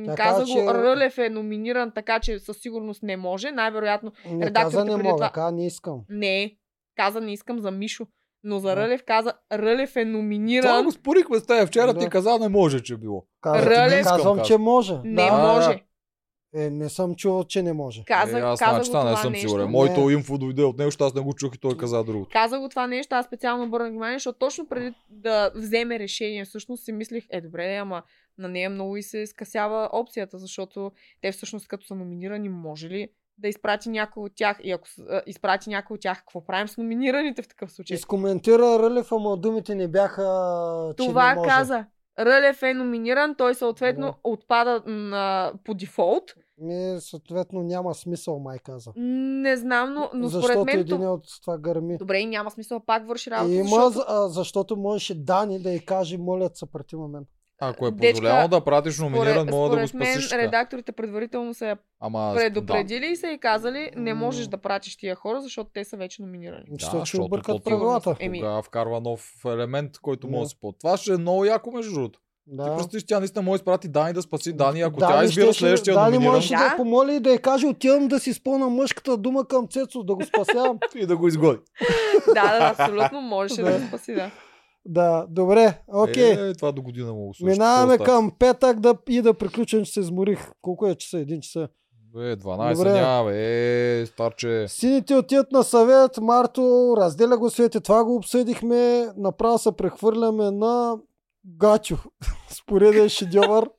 Тя 0.06 0.14
каза 0.14 0.16
каза, 0.16 0.40
го, 0.44 0.46
че- 0.48 0.74
Рълев 0.74 1.18
е 1.18 1.30
номиниран, 1.30 1.92
така 1.92 2.20
че 2.20 2.38
със 2.38 2.56
сигурност 2.58 3.02
не 3.02 3.16
може. 3.16 3.50
Най-вероятно 3.50 4.12
Не 4.26 4.46
редакторите 4.46 4.76
каза 4.76 4.84
не 4.86 4.92
преди 4.92 5.02
мога, 5.02 5.16
това- 5.16 5.30
каза 5.30 5.52
не 5.52 5.66
искам. 5.66 6.00
не. 6.08 6.56
Каза 6.96 7.20
не 7.20 7.32
искам 7.32 7.60
за 7.60 7.70
Мишо. 7.70 8.06
Но 8.44 8.58
за. 8.58 8.76
Рълев 8.76 9.04
каза, 9.04 9.32
Рълев 9.52 9.90
е 9.90 10.02
Това 10.02 10.12
номиниран. 10.12 10.84
го 10.84 10.92
спорихме 10.92 11.38
с 11.38 11.46
теб. 11.46 11.68
Вчера 11.68 11.92
Да. 11.92 12.00
ти 12.00 12.08
каза 12.08 12.38
не 12.38 12.48
може, 12.48 12.82
че 12.82 12.96
било. 12.96 13.24
Каза, 13.40 13.58
Рълев- 13.60 14.02
казвам, 14.04 14.36
каза. 14.36 14.46
че 14.46 14.58
може. 14.58 14.94
Не 15.04 15.26
да. 15.26 15.32
може. 15.54 15.82
Е, 16.56 16.70
не 16.70 16.88
съм 16.88 17.14
чувал, 17.14 17.44
че 17.44 17.62
не 17.62 17.72
може. 17.72 18.04
Каза, 18.04 18.38
е, 18.38 18.42
аз 18.42 18.58
каза 18.58 18.74
значи 18.74 18.90
го 18.90 18.92
това 18.98 19.10
не 19.10 19.16
съм 19.16 19.32
нещо. 19.32 19.48
сигурен. 19.48 19.66
Не. 19.66 19.72
Моето 19.72 20.10
инфо 20.10 20.38
дойде 20.38 20.62
от 20.62 20.78
него, 20.78 20.86
защото 20.86 21.04
аз 21.04 21.14
не 21.14 21.20
го 21.20 21.34
чух 21.34 21.54
и 21.54 21.58
той 21.58 21.76
каза 21.76 22.04
другото. 22.04 22.30
Каза 22.32 22.58
го 22.58 22.68
това 22.68 22.86
нещо, 22.86 23.14
аз 23.14 23.26
специално 23.26 23.64
обърнах 23.64 23.90
внимание, 23.90 24.16
защото 24.16 24.38
точно 24.38 24.66
преди 24.68 24.94
да 25.10 25.50
вземе 25.54 25.98
решение, 25.98 26.44
всъщност 26.44 26.84
си 26.84 26.92
мислих, 26.92 27.24
е 27.30 27.40
добре, 27.40 27.76
ама 27.76 28.02
на 28.38 28.48
нея 28.48 28.70
много 28.70 28.96
и 28.96 29.02
се 29.02 29.26
скъсява 29.26 29.88
опцията, 29.92 30.38
защото 30.38 30.92
те 31.20 31.32
всъщност 31.32 31.68
като 31.68 31.86
са 31.86 31.94
номинирани, 31.94 32.48
може 32.48 32.88
ли 32.88 33.08
да 33.38 33.48
изпрати 33.48 33.88
някой 33.88 34.22
от 34.22 34.32
тях 34.36 34.58
и 34.62 34.70
ако 34.72 34.88
изпрати 35.26 35.70
някой 35.70 35.94
от 35.94 36.00
тях, 36.00 36.18
какво 36.18 36.44
правим 36.46 36.68
с 36.68 36.76
номинираните 36.76 37.42
в 37.42 37.48
такъв 37.48 37.72
случай? 37.72 37.94
Изкоментира 37.94 38.78
Рълев, 38.78 39.12
ама 39.12 39.36
думите 39.36 39.74
не 39.74 39.88
бяха, 39.88 40.22
че 40.98 41.06
Това 41.06 41.28
не 41.28 41.34
може. 41.34 41.48
каза. 41.48 41.84
Рълев 42.18 42.62
е 42.62 42.74
номиниран, 42.74 43.34
той 43.38 43.54
съответно 43.54 44.06
Да. 44.06 44.14
отпада 44.24 44.82
на, 44.86 45.52
по 45.64 45.74
дефолт. 45.74 46.34
Не, 46.58 47.00
съответно 47.00 47.62
няма 47.62 47.94
смисъл, 47.94 48.38
май 48.38 48.58
каза. 48.58 48.92
Не 48.96 49.56
знам, 49.56 49.94
но, 49.94 50.10
но 50.14 50.28
защото 50.28 50.52
според 50.52 50.66
мен... 50.66 50.78
един 50.80 50.98
то- 50.98 51.12
от 51.12 51.24
това 51.42 51.58
гърми. 51.58 51.98
Добре, 51.98 52.18
и 52.18 52.26
няма 52.26 52.50
смисъл, 52.50 52.80
пак 52.80 53.08
върши 53.08 53.30
работа, 53.30 53.54
Има, 53.54 53.64
защото... 53.64 53.90
за- 53.90 54.04
а, 54.08 54.28
защото 54.28 54.76
можеше 54.76 55.14
Дани 55.14 55.58
да 55.58 55.70
й 55.70 55.80
каже, 55.80 56.18
моля 56.18 56.50
се 56.54 56.66
прати 56.66 56.96
момент. 56.96 57.28
Ако 57.60 57.86
е 57.86 57.96
позволено 57.96 58.48
да 58.48 58.60
пратиш 58.60 58.98
номиниран, 58.98 59.48
мога 59.50 59.68
да 59.68 59.74
го 59.74 59.76
мен 59.76 59.88
спасиш. 59.88 60.28
така. 60.30 60.42
редакторите 60.42 60.92
предварително 60.92 61.54
са 61.54 61.66
я 61.66 61.78
Ама, 62.00 62.32
предупредили 62.36 63.06
и 63.06 63.16
са 63.16 63.28
и 63.28 63.38
казали, 63.38 63.90
не 63.96 64.14
можеш 64.14 64.46
да 64.46 64.58
пратиш 64.58 64.96
тия 64.96 65.14
хора, 65.14 65.40
защото 65.40 65.70
те 65.74 65.84
са 65.84 65.96
вече 65.96 66.22
номинирани. 66.22 66.64
Да, 66.68 66.76
Защото 66.80 66.96
ще 66.96 67.00
защото 67.00 67.24
объркат 67.24 67.64
правилата. 67.64 68.16
Тогава 68.34 68.62
вкарва 68.62 69.00
нов 69.00 69.32
елемент, 69.46 69.98
който 69.98 70.28
може 70.28 70.38
Да. 70.38 70.42
да 70.42 70.48
се. 70.48 70.78
Това 70.80 70.96
ще 70.96 71.12
е 71.12 71.16
много 71.16 71.44
яко, 71.44 71.70
между 71.70 71.94
другото. 71.94 72.20
Ти 72.46 72.56
Да. 72.56 72.76
представиш, 72.76 73.04
тя 73.04 73.18
наистина 73.18 73.42
може 73.42 73.52
да 73.52 73.62
изпрати 73.62 73.88
Дани 73.88 74.12
да 74.12 74.22
спаси 74.22 74.52
Дани, 74.52 74.80
ако 74.80 75.00
Дани 75.00 75.12
тя 75.12 75.24
избира 75.24 75.44
щеше- 75.44 75.58
следващия 75.58 75.94
Дани 75.94 76.04
номиниран 76.06 76.32
можеше 76.32 76.48
да. 76.48 76.58
Да. 76.58 76.64
я 76.64 76.76
помоли 76.76 77.14
и 77.14 77.20
да 77.20 77.30
я 77.30 77.38
каже, 77.38 77.66
отивам 77.66 78.08
да 78.08 78.20
си 78.20 78.32
спълна 78.32 78.68
мъжката 78.68 79.16
дума 79.16 79.44
към 79.44 79.66
Цецо, 79.68 80.02
да 80.02 80.14
го 80.14 80.22
спасявам. 80.24 80.78
и 80.94 81.06
да 81.06 81.16
го 81.16 81.28
изгоди. 81.28 81.58
да, 82.26 82.34
да, 82.34 82.74
абсолютно 82.78 83.20
можеше 83.20 83.62
да 83.62 83.72
Да. 83.72 83.78
го 83.78 83.86
спаси, 83.88 84.14
да. 84.14 84.30
да, 84.86 85.26
добре, 85.30 85.78
окей. 85.88 86.30
Е, 86.40 86.54
това 86.54 86.72
до 86.72 86.82
година 86.82 87.12
мога 87.12 87.32
да 87.40 87.46
Минаваме 87.46 87.98
към 87.98 88.32
петък 88.38 88.80
да, 88.80 88.94
и 89.08 89.22
да 89.22 89.34
приключим, 89.34 89.84
че 89.84 89.92
се 89.92 90.00
изморих. 90.00 90.50
Колко 90.62 90.86
е 90.86 90.94
часа? 90.94 91.18
Един 91.18 91.40
часа. 91.40 91.68
Бе, 92.14 92.36
12 92.36 92.74
Добре. 92.76 92.92
няма, 92.92 93.24
бе, 93.24 94.00
е, 94.00 94.06
старче. 94.06 94.64
Сините 94.68 95.16
отиват 95.16 95.52
на 95.52 95.62
съвет, 95.62 96.18
Марто 96.18 96.62
разделя 96.96 97.38
го 97.38 97.50
свете, 97.50 97.80
това 97.80 98.04
го 98.04 98.14
обсъдихме, 98.14 99.08
направо 99.16 99.58
се 99.58 99.72
прехвърляме 99.72 100.50
на 100.50 100.96
Гачо. 101.46 101.98
Спореден 102.48 103.08
шедьовър. 103.08 103.70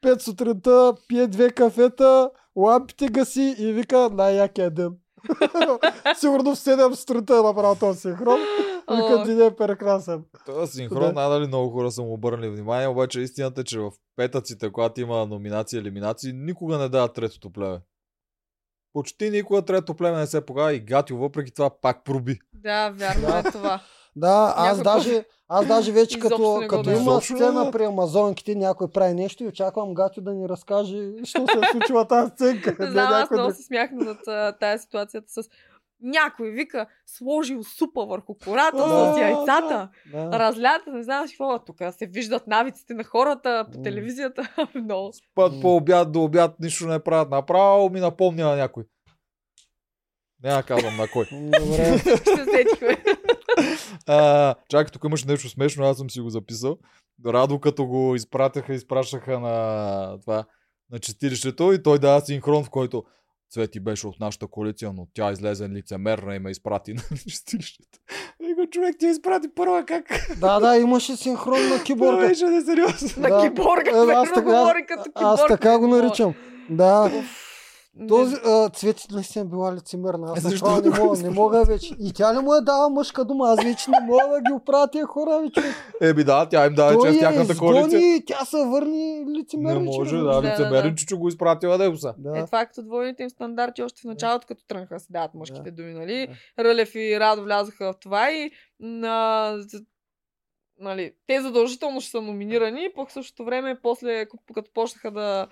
Пет 0.00 0.22
сутринта, 0.22 0.94
пие 1.08 1.26
две 1.26 1.50
кафета, 1.50 2.30
лампите 2.56 3.08
гаси 3.08 3.54
и 3.58 3.72
вика 3.72 4.10
най-якия 4.12 4.70
ден. 4.70 4.96
Сигурно 6.18 6.54
в 6.54 6.58
7 6.58 6.94
сутринта 6.94 7.34
е 7.34 7.42
направил 7.42 7.76
този 7.80 8.00
синхрон. 8.00 8.40
Вика, 8.90 9.20
О. 9.20 9.24
деня 9.24 9.44
е 9.44 9.56
прекрасен. 9.56 10.24
Това 10.46 10.66
синхрон, 10.66 11.00
Да. 11.00 11.12
надали 11.12 11.46
много 11.46 11.70
хора 11.70 11.90
са 11.90 12.02
му 12.02 12.12
обърнали 12.12 12.48
внимание, 12.50 12.88
обаче 12.88 13.20
истината 13.20 13.60
е, 13.60 13.64
че 13.64 13.78
в 13.78 13.90
петъците, 14.16 14.72
когато 14.72 15.00
има 15.00 15.26
номинации 15.26 15.76
и 15.76 15.80
елиминации, 15.80 16.32
никога 16.32 16.78
не 16.78 16.88
дават 16.88 17.14
третото 17.14 17.50
племе. 17.50 17.80
Почти 18.92 19.30
никога 19.30 19.62
трето 19.62 19.94
племе 19.94 20.18
не 20.18 20.26
се 20.26 20.46
покава 20.46 20.74
и 20.74 20.80
Гатио 20.80 21.18
въпреки 21.18 21.54
това 21.54 21.70
пак 21.80 22.04
проби. 22.04 22.38
Да, 22.52 22.90
вярно 22.90 23.36
е 23.36 23.42
това. 23.42 23.80
Да, 24.16 24.54
аз 24.56 24.78
Някой 24.78 24.92
даже, 24.94 25.24
аз 25.48 25.66
даже 25.66 25.92
вече 25.92 26.18
като, 26.18 26.62
като 26.68 26.82
дава. 26.82 26.96
има 26.96 27.20
сцена 27.20 27.64
да. 27.64 27.70
при 27.70 27.84
амазонките, 27.84 28.54
някой 28.54 28.88
прави 28.88 29.14
нещо 29.14 29.44
и 29.44 29.48
очаквам 29.48 29.94
Гатю 29.94 30.20
да 30.20 30.34
ни 30.34 30.48
разкаже, 30.48 30.96
що 31.24 31.46
се 31.46 31.58
е 31.58 31.70
случила 31.72 32.08
тази 32.08 32.30
сценка. 32.30 32.70
Не 32.78 32.86
Да, 32.86 32.92
знам, 32.92 33.12
аз 33.12 33.30
много 33.30 33.48
да- 33.48 33.54
се 33.54 33.62
смях 33.62 33.90
над 33.92 34.18
тази 34.60 34.82
ситуацията 34.82 35.26
с 35.28 35.48
някой 36.02 36.50
вика, 36.50 36.86
сложил 37.06 37.64
супа 37.64 38.04
върху 38.04 38.34
кората 38.34 38.76
Да, 38.78 39.14
с 39.14 39.18
яйцата. 39.18 39.88
Да. 40.12 40.38
Разлята, 40.38 40.92
не 40.92 41.02
знам 41.02 41.28
си 41.28 41.32
какво. 41.32 41.58
Тук 41.58 41.76
се 41.90 42.06
виждат 42.06 42.46
навиците 42.46 42.94
на 42.94 43.04
хората 43.04 43.66
по 43.72 43.82
телевизията. 43.82 44.48
Много. 44.74 45.10
Път 45.34 45.52
по 45.62 45.76
обяд 45.76 46.12
до 46.12 46.22
обяд 46.22 46.54
нищо 46.60 46.86
не 46.86 46.98
правят. 46.98 47.30
Направо 47.30 47.90
ми 47.90 48.00
напомня 48.00 48.44
на 48.44 48.56
някой. 48.56 48.84
Няма 50.42 50.56
да 50.56 50.62
казвам 50.62 50.96
на 50.96 51.08
кой. 51.08 51.24
Добре. 51.32 51.98
Ще 51.98 52.16
сетихме. 52.44 53.04
А, 54.06 54.54
чакай, 54.68 54.92
тук 54.92 55.04
имаш 55.04 55.24
нещо 55.24 55.48
смешно, 55.48 55.84
аз 55.84 55.96
съм 55.96 56.10
си 56.10 56.20
го 56.20 56.30
записал. 56.30 56.78
Радо 57.26 57.58
като 57.60 57.86
го 57.86 58.14
изпратяха, 58.14 58.74
изпращаха 58.74 59.40
на 59.40 60.18
това, 60.20 60.44
на 60.90 60.98
чистилището 60.98 61.72
и 61.72 61.82
той 61.82 61.98
дава 61.98 62.20
синхрон, 62.20 62.64
в 62.64 62.70
който 62.70 63.04
Цвети 63.50 63.80
беше 63.80 64.06
от 64.06 64.20
нашата 64.20 64.46
коалиция, 64.46 64.92
но 64.92 65.06
тя 65.14 65.32
излезе 65.32 65.68
лицемерна 65.68 66.34
и 66.34 66.38
ме 66.38 66.50
изпрати 66.50 66.92
на 66.94 67.02
чистилището. 67.28 67.98
И 68.42 68.54
го 68.54 68.66
човек 68.70 68.96
ти 68.98 69.06
изпрати 69.06 69.48
първа 69.54 69.84
как? 69.86 70.04
Да, 70.40 70.60
да, 70.60 70.76
имаше 70.76 71.16
синхрон 71.16 71.62
на 71.62 71.68
Това 71.68 71.84
киборга. 71.84 72.28
беше 72.28 72.44
несериозно. 72.44 73.22
На 73.22 73.42
киборга. 73.42 73.90
Е, 73.90 74.14
аз 74.14 74.28
така- 74.28 74.42
говори 74.42 74.86
като 74.88 75.02
киборг. 75.02 75.12
Аз 75.24 75.46
така 75.48 75.78
го 75.78 75.86
наричам. 75.86 76.34
Да. 76.70 77.10
Не. 77.94 78.06
Този 78.06 78.36
а, 78.44 78.68
Цвети 78.68 79.06
наистина 79.10 79.44
била 79.44 79.74
лицемерна. 79.74 80.32
Аз 80.32 80.38
Е, 80.38 80.40
това 80.40 80.50
защо 80.50 80.90
не 80.90 80.98
мога, 80.98 81.18
не 81.18 81.30
мога 81.30 81.64
вече. 81.64 81.94
И 82.00 82.12
тя 82.12 82.34
ли 82.34 82.38
му 82.38 82.54
е 82.54 82.60
дала 82.60 82.88
мъжка 82.90 83.24
дума? 83.24 83.48
Аз 83.48 83.64
вече 83.64 83.90
не 83.90 84.00
мога 84.00 84.22
да 84.30 84.40
ги 84.40 84.52
оправя 84.52 84.88
тия 84.88 85.06
хора, 85.06 85.40
вече. 85.40 85.60
Еби 86.00 86.24
да, 86.24 86.48
тя 86.48 86.66
им 86.66 86.74
даде, 86.74 86.94
че 86.94 86.98
Той 86.98 87.16
е 87.16 87.18
тяхната 87.18 87.56
коалиция. 87.56 87.86
изгони, 87.98 88.24
тя 88.26 88.44
се 88.44 88.56
върни 88.66 89.24
Не 89.24 89.38
лицемерниче. 89.38 89.98
може, 89.98 90.16
да, 90.16 90.40
да, 90.40 90.42
лицемерен, 90.42 90.90
да. 90.90 90.94
чичо 90.96 91.18
го 91.18 91.28
изпратила 91.28 91.78
да 91.78 91.96
са. 91.96 92.14
Да. 92.18 92.38
Е, 92.38 92.44
това 92.46 92.60
е 92.60 92.66
като 92.66 92.82
двойните 92.82 93.22
им 93.22 93.30
стандарти 93.30 93.82
още 93.82 94.00
в 94.00 94.04
началото, 94.04 94.46
като 94.46 94.64
тръгнаха 94.68 94.94
да 94.94 95.00
се 95.00 95.12
дават 95.12 95.34
мъжките 95.34 95.70
Да. 95.70 95.72
думи, 95.72 95.94
нали? 95.94 96.28
Рълев 96.58 96.94
и 96.94 97.20
Радо 97.20 97.42
влязоха 97.42 97.92
в 97.92 97.98
това 98.00 98.30
и 98.30 98.50
на... 98.80 99.56
Нали, 100.80 101.12
те 101.26 101.40
задължително 101.40 102.00
ще 102.00 102.10
са 102.10 102.20
номинирани, 102.20 102.88
пък 102.96 103.08
в 103.08 103.12
същото 103.12 103.44
време, 103.44 103.78
после, 103.82 104.26
като 104.54 104.70
почнаха 104.74 105.10
да, 105.10 105.46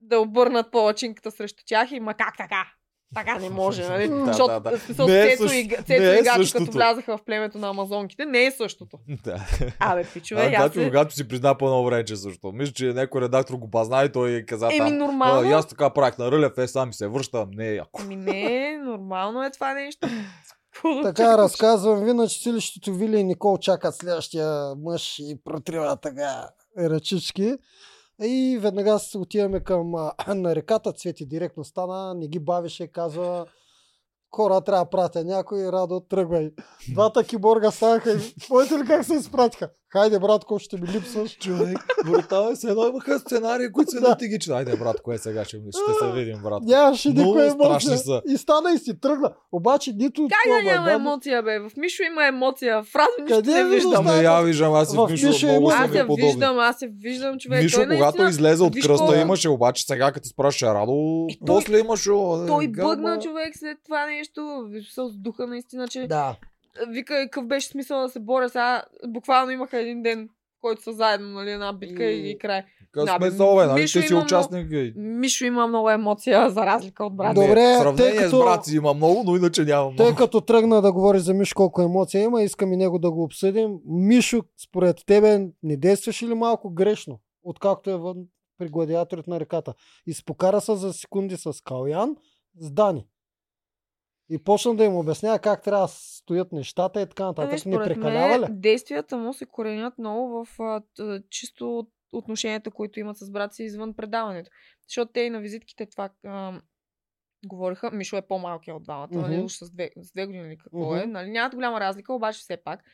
да 0.00 0.18
обърнат 0.18 0.72
палачинката 0.72 1.30
срещу 1.30 1.62
тях 1.66 1.92
и 1.92 2.00
ма 2.00 2.14
как 2.14 2.36
така? 2.36 2.66
Така 3.14 3.38
не 3.38 3.50
може, 3.50 3.88
нали? 3.88 4.08
Да, 4.08 4.24
Защото 4.24 4.60
да, 4.60 4.70
да. 4.70 4.78
смисъл, 4.78 5.06
Не 5.06 5.32
е 5.32 5.36
Цецо, 5.36 5.54
и, 5.54 5.68
Цецо 5.68 5.84
не 5.88 6.10
е 6.10 6.18
и 6.18 6.22
Гачо, 6.22 6.42
същото. 6.42 6.64
като 6.64 6.72
влязаха 6.72 7.16
в 7.16 7.24
племето 7.24 7.58
на 7.58 7.68
амазонките, 7.68 8.24
не 8.24 8.44
е 8.44 8.50
същото. 8.50 8.98
Да. 9.24 9.46
Абе, 9.78 10.04
пичове, 10.14 10.40
А, 10.40 10.44
аз 10.44 10.54
когато, 10.54 10.74
се... 10.74 10.84
когато 10.84 11.14
си 11.14 11.28
призна 11.28 11.58
по 11.58 11.66
едно 11.66 11.84
време, 11.84 12.04
че 12.04 12.16
също. 12.16 12.52
Мисля, 12.52 12.72
че 12.72 12.92
някой 12.92 13.20
редактор 13.20 13.54
го 13.54 13.70
позна 13.70 14.04
и 14.04 14.12
той 14.12 14.44
каза 14.48 14.68
Еми, 14.72 14.90
нормално. 14.90 15.50
Аз 15.56 15.68
така 15.68 15.90
правих 15.90 16.18
на 16.18 16.32
Рълев, 16.32 16.58
е, 16.58 16.68
сам 16.68 16.92
се 16.92 17.08
връщам. 17.08 17.50
Не 17.52 17.68
е 17.68 17.74
яко. 17.74 18.00
Ами 18.02 18.16
не, 18.16 18.78
нормално 18.78 19.44
е 19.44 19.50
това 19.50 19.74
нещо. 19.74 20.08
Така 21.02 21.38
разказвам 21.38 22.04
ви 22.04 22.12
на 22.12 22.28
чистилището 22.28 22.94
Вили 22.94 23.18
и 23.18 23.24
Никол 23.24 23.58
чакат 23.58 23.94
следващия 23.94 24.74
мъж 24.84 25.18
и 25.18 25.36
протриват 25.44 26.00
така 26.00 26.48
ръчички. 26.78 27.54
И 28.22 28.58
веднага 28.60 28.98
отиваме 29.18 29.60
към 29.60 29.94
а, 29.94 30.12
на 30.34 30.54
реката. 30.54 30.92
Цвети 30.92 31.26
директно 31.26 31.64
стана, 31.64 32.14
не 32.14 32.28
ги 32.28 32.38
бавеше, 32.38 32.86
казва 32.86 33.46
хора 34.36 34.60
трябва 34.60 34.84
да 34.84 34.90
пратя 34.90 35.24
някой, 35.24 35.72
Радо, 35.72 36.00
тръгвай. 36.00 36.50
Двата 36.94 37.24
киборга 37.24 37.70
станаха 37.70 38.12
и 38.12 38.16
ли 38.78 38.86
как 38.86 39.04
се 39.04 39.14
изпратиха? 39.14 39.70
Хайде, 39.90 40.18
братко, 40.18 40.58
ще 40.58 40.76
ми 40.76 40.88
липсваш. 40.88 41.38
Човек, 41.38 41.78
брутално 42.06 42.56
се 42.56 42.70
едно 42.70 42.86
имаха 42.86 43.18
сценарии, 43.18 43.72
които 43.72 43.90
се 43.90 44.00
Да. 44.00 44.08
натигичат. 44.08 44.54
Айде, 44.54 44.76
брат, 44.76 45.00
кое 45.02 45.18
сега 45.18 45.44
ще? 45.44 45.56
Ще 45.56 46.04
се 46.04 46.12
видим, 46.12 46.38
брат. 46.42 46.62
Нямаше 46.62 47.10
страшни 47.10 47.52
емоция. 47.54 47.98
са. 47.98 48.22
И 48.26 48.36
стана 48.36 48.70
и 48.70 48.78
си 48.78 49.00
тръгна. 49.00 49.32
Обаче 49.52 49.92
нито 49.92 50.22
Как 50.22 50.38
такова, 50.44 50.62
да 50.64 50.70
няма 50.72 50.92
емоция, 50.92 51.42
бе? 51.42 51.58
В 51.58 51.70
Мишо 51.76 52.02
има 52.02 52.26
емоция. 52.26 52.82
В 52.82 52.94
Радо 52.94 53.08
нищо 53.22 53.36
Къде 53.36 53.54
не 53.54 53.64
ви 53.64 53.74
виждам. 53.74 54.04
Не 54.06 54.22
я 54.22 54.40
виждам, 54.40 54.74
аз 54.74 54.90
си 54.90 54.96
В 54.96 55.08
Мишо 55.10 55.26
Мишо 55.26 55.46
много 55.46 55.70
са 55.70 55.76
Аз 55.76 55.90
подобни. 55.90 56.26
виждам, 56.26 56.58
аз 56.58 56.82
я 56.82 56.88
виждам, 56.94 57.38
човек. 57.38 57.62
Мишо, 57.62 57.76
той 57.76 57.84
когато 57.86 58.22
наистина... 58.22 58.28
излезе 58.30 58.62
от 58.62 58.74
кръста, 58.82 59.20
имаше, 59.20 59.48
обаче 59.48 59.84
сега 59.84 60.12
като 60.12 60.28
спрашаше 60.28 60.66
Радо, 60.66 61.26
И 61.28 61.38
той- 61.38 61.46
после 61.46 61.78
имаше... 61.78 62.10
Той 62.46 62.64
е, 62.64 62.68
бъгна 62.68 63.18
човек 63.18 63.52
след 63.58 63.78
това 63.84 64.06
нещо. 64.06 64.64
С 64.94 65.16
духа 65.16 65.46
наистина, 65.46 65.88
че... 65.88 66.06
Да. 66.06 66.36
Вика, 66.88 67.14
какъв 67.24 67.46
беше 67.46 67.68
смисъл 67.68 68.00
да 68.00 68.08
се 68.08 68.20
боря 68.20 68.48
сега. 68.48 68.82
Буквално 69.06 69.50
имаха 69.50 69.78
един 69.78 70.02
ден, 70.02 70.28
който 70.60 70.82
са 70.82 70.92
заедно, 70.92 71.28
нали, 71.28 71.50
една 71.50 71.72
битка 71.72 72.04
и, 72.04 72.30
и 72.30 72.38
край. 72.38 72.62
Къс 72.92 73.04
Да, 73.04 73.16
смисъл, 73.20 73.56
бе, 73.56 73.66
нали? 73.66 73.80
Ти 73.82 73.88
си 73.88 74.14
участник. 74.14 74.72
и- 74.72 74.92
Мишо 74.96 75.44
има 75.44 75.66
много 75.66 75.90
емоция, 75.90 76.50
за 76.50 76.66
разлика 76.66 77.04
от 77.04 77.16
брат. 77.16 77.34
Добре, 77.34 77.76
сравнение 77.78 78.12
тъй 78.12 78.24
като- 78.24 78.36
с 78.36 78.40
брат 78.40 78.64
си 78.64 78.76
има 78.76 78.94
много, 78.94 79.22
но 79.24 79.36
иначе 79.36 79.64
няма 79.64 79.86
Тъй 79.86 80.04
много. 80.04 80.16
като 80.18 80.40
тръгна 80.40 80.82
да 80.82 80.92
говори 80.92 81.18
за 81.18 81.34
Мишо 81.34 81.54
колко 81.54 81.82
емоция 81.82 82.22
има, 82.22 82.42
искам 82.42 82.72
и 82.72 82.76
него 82.76 82.98
да 82.98 83.10
го 83.10 83.22
обсъдим. 83.22 83.78
Мишо, 83.86 84.40
според 84.58 84.96
тебе, 85.06 85.46
не 85.62 85.76
действаше 85.76 86.26
ли 86.26 86.34
малко 86.34 86.70
грешно, 86.70 87.20
откакто 87.42 87.90
е 87.90 87.96
вън 87.96 88.16
при 88.58 88.68
гладиаторите 88.68 89.30
на 89.30 89.40
реката? 89.40 89.74
И 90.06 90.12
се 90.12 90.24
покара 90.24 90.60
се 90.60 90.74
за 90.74 90.92
секунди 90.92 91.36
с 91.36 91.52
Калян, 91.64 92.16
с 92.58 92.70
Дани. 92.70 93.06
И 94.30 94.38
почна 94.44 94.76
да 94.76 94.84
им 94.84 94.96
обяснява 94.96 95.38
как 95.38 95.62
трябва 95.62 95.84
да 95.84 95.92
стоят 95.92 96.52
нещата 96.52 97.02
и 97.02 97.06
така 97.06 97.22
Ами, 97.22 97.28
нататък. 97.28 97.52
Не 97.52 97.58
според 97.58 97.88
прекалява 97.88 98.38
мен, 98.38 98.40
ли? 98.40 98.60
действията 98.60 99.16
му 99.16 99.32
се 99.32 99.46
коренят 99.46 99.98
много 99.98 100.44
в 100.44 100.60
а, 100.60 100.82
чисто 101.30 101.78
от 101.78 101.88
отношенията, 102.12 102.70
които 102.70 103.00
имат 103.00 103.16
с 103.16 103.30
брат 103.30 103.54
си 103.54 103.62
извън 103.62 103.94
предаването. 103.94 104.50
Защото 104.88 105.12
те 105.12 105.20
и 105.20 105.30
на 105.30 105.40
визитките 105.40 105.86
това 105.86 106.10
а, 106.26 106.60
говориха. 107.46 107.90
Мишо 107.90 108.16
е 108.16 108.22
по-малкият 108.22 108.76
от 108.76 108.82
двамата, 108.82 109.08
Мгм. 109.12 109.20
нали, 109.20 109.42
уж 109.42 109.52
с 109.52 109.70
две, 109.70 109.90
с 109.96 110.12
две 110.12 110.26
години 110.26 110.48
или 110.48 110.58
какво 110.58 110.96
е. 110.96 111.00
Мгм. 111.00 111.12
Нали, 111.12 111.30
нямат 111.30 111.54
голяма 111.54 111.80
разлика, 111.80 112.14
обаче 112.14 112.38
все 112.38 112.56
пак. 112.56 112.84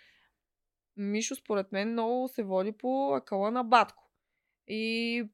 Мишо, 0.96 1.34
според 1.34 1.72
мен, 1.72 1.92
много 1.92 2.28
се 2.28 2.42
води 2.42 2.72
по 2.72 3.14
акъла 3.14 3.50
на 3.50 3.64
батко. 3.64 4.10
И 4.68 5.24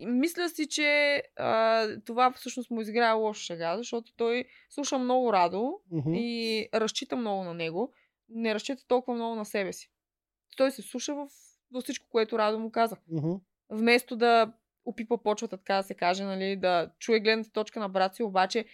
мисля 0.00 0.48
си, 0.48 0.68
че 0.68 1.22
а, 1.36 1.88
това 2.04 2.32
всъщност 2.32 2.70
му 2.70 2.80
изиграе 2.80 3.12
лошо 3.12 3.40
шега, 3.42 3.76
защото 3.76 4.12
той 4.16 4.44
слуша 4.70 4.98
много 4.98 5.32
радо 5.32 5.80
Мгм. 5.90 6.14
и 6.14 6.68
разчита 6.74 7.16
много 7.16 7.44
на 7.44 7.54
него, 7.54 7.92
не 8.28 8.54
разчита 8.54 8.86
толкова 8.86 9.14
много 9.14 9.34
на 9.34 9.44
себе 9.44 9.72
си. 9.72 9.90
Той 10.56 10.70
се 10.70 10.82
слуша 10.82 11.14
в, 11.14 11.28
във 11.72 11.82
всичко, 11.84 12.06
което 12.08 12.38
Радо 12.38 12.58
му 12.58 12.70
каза. 12.70 12.96
Мгм. 13.08 13.32
Вместо 13.70 14.16
да 14.16 14.52
опипа 14.84 15.18
почвата, 15.18 15.56
така 15.56 15.76
да 15.76 15.82
се 15.82 15.94
каже, 15.94 16.24
нали, 16.24 16.56
да 16.56 16.90
чуе 16.98 17.20
гледната 17.20 17.52
точка 17.52 17.80
на 17.80 17.88
брат 17.88 18.14
си, 18.14 18.22
обаче 18.22 18.64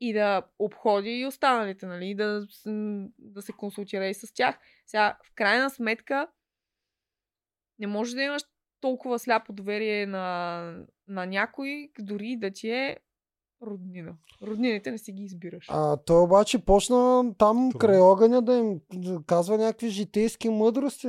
и 0.00 0.12
да 0.12 0.42
обходи 0.58 1.10
и 1.10 1.26
останалите, 1.26 1.86
нали, 1.86 2.14
да, 2.14 2.46
да 3.18 3.42
се 3.42 3.52
консултира 3.52 4.06
и 4.06 4.14
с 4.14 4.34
тях. 4.34 4.58
Сега, 4.86 5.18
в 5.24 5.34
крайна 5.34 5.70
сметка, 5.70 6.28
не 7.78 7.86
може 7.86 8.14
да 8.14 8.22
имаш 8.22 8.42
толкова 8.80 9.18
сляпо 9.18 9.52
доверие 9.52 10.06
на, 10.06 10.74
на 11.08 11.26
някой, 11.26 11.90
дори 11.98 12.28
и 12.28 12.36
да 12.36 12.50
ти 12.50 12.70
е 12.70 12.96
роднина. 13.66 14.12
Роднините 14.42 14.90
не 14.90 14.98
си 14.98 15.12
ги 15.12 15.22
избираш. 15.22 15.66
А 15.68 15.96
той 15.96 16.22
обаче 16.22 16.64
почна 16.64 17.24
там 17.38 17.56
Трудно. 17.56 17.78
край 17.78 18.00
огъня 18.00 18.42
да 18.42 18.54
им 18.54 18.80
казва 19.26 19.58
някакви 19.58 19.88
житейски 19.88 20.48
мъдрости. 20.48 21.08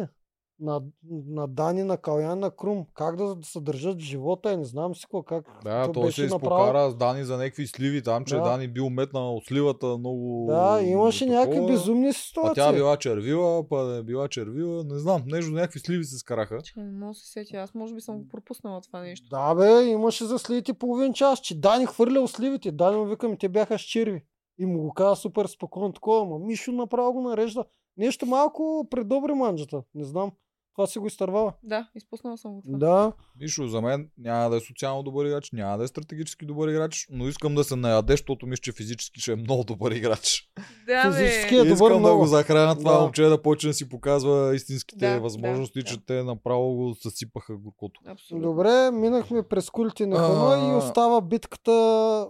На, 0.62 0.82
на 1.28 1.48
Дани, 1.48 1.84
на 1.84 1.98
Калян, 1.98 2.40
на 2.40 2.52
Крум. 2.52 2.86
Как 2.94 3.16
да 3.16 3.38
се 3.44 3.60
държат 3.60 3.98
в 3.98 4.04
живота, 4.04 4.52
е, 4.52 4.58
не 4.58 4.64
знам 4.66 4.96
си 4.96 5.02
какво. 5.02 5.24
Как 5.24 5.46
Да, 5.64 5.86
то 5.86 5.92
той 5.92 6.04
беше 6.04 6.22
се 6.22 6.28
направо- 6.30 6.64
изпокара 6.64 6.92
с 6.92 6.96
Дани 6.96 7.24
за 7.24 7.38
някакви 7.38 7.68
сливи 7.68 8.04
там, 8.04 8.26
че 8.26 8.36
Да. 8.36 8.42
Дани 8.42 8.68
бил 8.68 8.90
метнал 8.90 9.36
от 9.36 9.46
сливата 9.46 9.98
много... 9.98 10.46
Да, 10.50 10.82
имаше 10.84 11.26
някакви 11.26 11.52
такова. 11.52 11.72
безумни 11.72 12.08
А 12.08 12.14
ситуации. 12.14 12.54
тя 12.56 12.74
била 12.74 12.98
червила, 12.98 13.68
па 13.70 13.86
не 13.86 14.04
била 14.04 14.28
червила, 14.28 14.84
не 14.84 15.00
знам, 15.00 15.24
нещо, 15.26 15.52
някакви 15.52 15.80
сливи 15.80 16.04
се 16.04 16.18
скараха. 16.18 16.62
Чакай, 16.62 16.84
не 16.84 16.92
мога 16.92 17.08
да 17.08 17.14
се 17.14 17.32
сетя. 17.32 17.58
Аз 17.58 17.74
може 17.74 17.94
би 17.94 18.02
съм 18.02 18.18
го 18.18 18.28
пропуснала 18.28 18.82
това 18.82 19.00
нещо. 19.02 19.28
Да, 19.30 19.56
бе, 19.56 19.84
имаше 19.84 20.26
за 20.26 20.40
сливите 20.40 20.74
половин 20.74 21.14
час, 21.14 21.40
че 21.40 21.60
Дани 21.60 21.86
хвърлял 21.86 22.28
сливите. 22.28 22.72
Дани 22.72 22.98
му 22.98 23.06
викам, 23.06 23.38
те 23.38 23.50
бяха 23.50 23.80
с 23.80 23.82
черви. 23.82 24.24
И 24.60 24.66
му 24.66 24.80
го 24.80 24.94
каза 24.94 25.16
супер 25.16 25.46
спокойно 25.46 25.94
такова, 25.94 26.22
ама 26.22 26.40
Мишо 26.40 26.72
направо 26.72 27.14
го 27.14 27.22
нарежда. 27.22 27.66
Нещо 27.98 28.26
малко 28.26 28.88
предобри 28.90 29.34
манджата. 29.34 29.84
Не 29.96 30.04
знам. 30.04 30.32
Това 30.73 30.88
си 30.88 30.99
го 30.99 31.07
изтървава. 31.07 31.53
Да, 31.64 31.88
изпуснала 31.95 32.38
съм 32.38 32.52
го 32.52 32.61
това. 32.61 32.77
Да. 32.80 33.11
Мишо, 33.41 33.68
за 33.68 33.81
мен 33.81 34.10
няма 34.18 34.49
да 34.49 34.57
е 34.57 34.61
социално 34.61 35.03
добър 35.03 35.26
играч, 35.26 35.52
няма 35.52 35.77
да 35.77 35.84
е 35.84 35.88
стратегически 35.88 36.45
добър 36.45 36.68
играч, 36.68 37.07
но 37.10 37.27
искам 37.27 37.56
да 37.56 37.64
се 37.64 37.76
наяде, 37.76 38.14
защото 38.14 38.45
мисля, 38.45 38.61
че 38.61 38.72
физически 38.72 39.22
ще 39.22 39.31
е 39.31 39.35
много 39.35 39.64
добър 39.64 39.91
играч. 39.91 40.49
Да. 40.88 41.11
Физически 41.11 41.56
е 41.56 41.60
добър 41.60 41.72
искам 41.73 41.88
да 41.89 41.99
много. 41.99 42.18
го 42.18 42.26
захраня 42.26 42.76
това 42.76 42.93
Да. 42.93 42.99
момче 43.02 43.23
да 43.23 43.41
почне 43.41 43.68
да 43.68 43.73
си 43.73 43.89
показва 43.89 44.56
истинските 44.56 45.07
Да, 45.07 45.19
възможности, 45.19 45.80
да, 45.80 45.85
че 45.85 45.98
да. 45.98 46.03
те 46.06 46.23
направо 46.23 46.76
го 46.76 46.95
съсипаха 46.95 47.53
горкото. 47.56 48.02
Абсолютно. 48.07 48.49
Добре, 48.49 48.91
минахме 48.91 49.43
през 49.43 49.69
кулите 49.69 50.06
на 50.06 50.18
Ханой 50.18 50.57
и 50.60 50.72
А. 50.72 50.77
остава 50.77 51.22
битката 51.22 51.72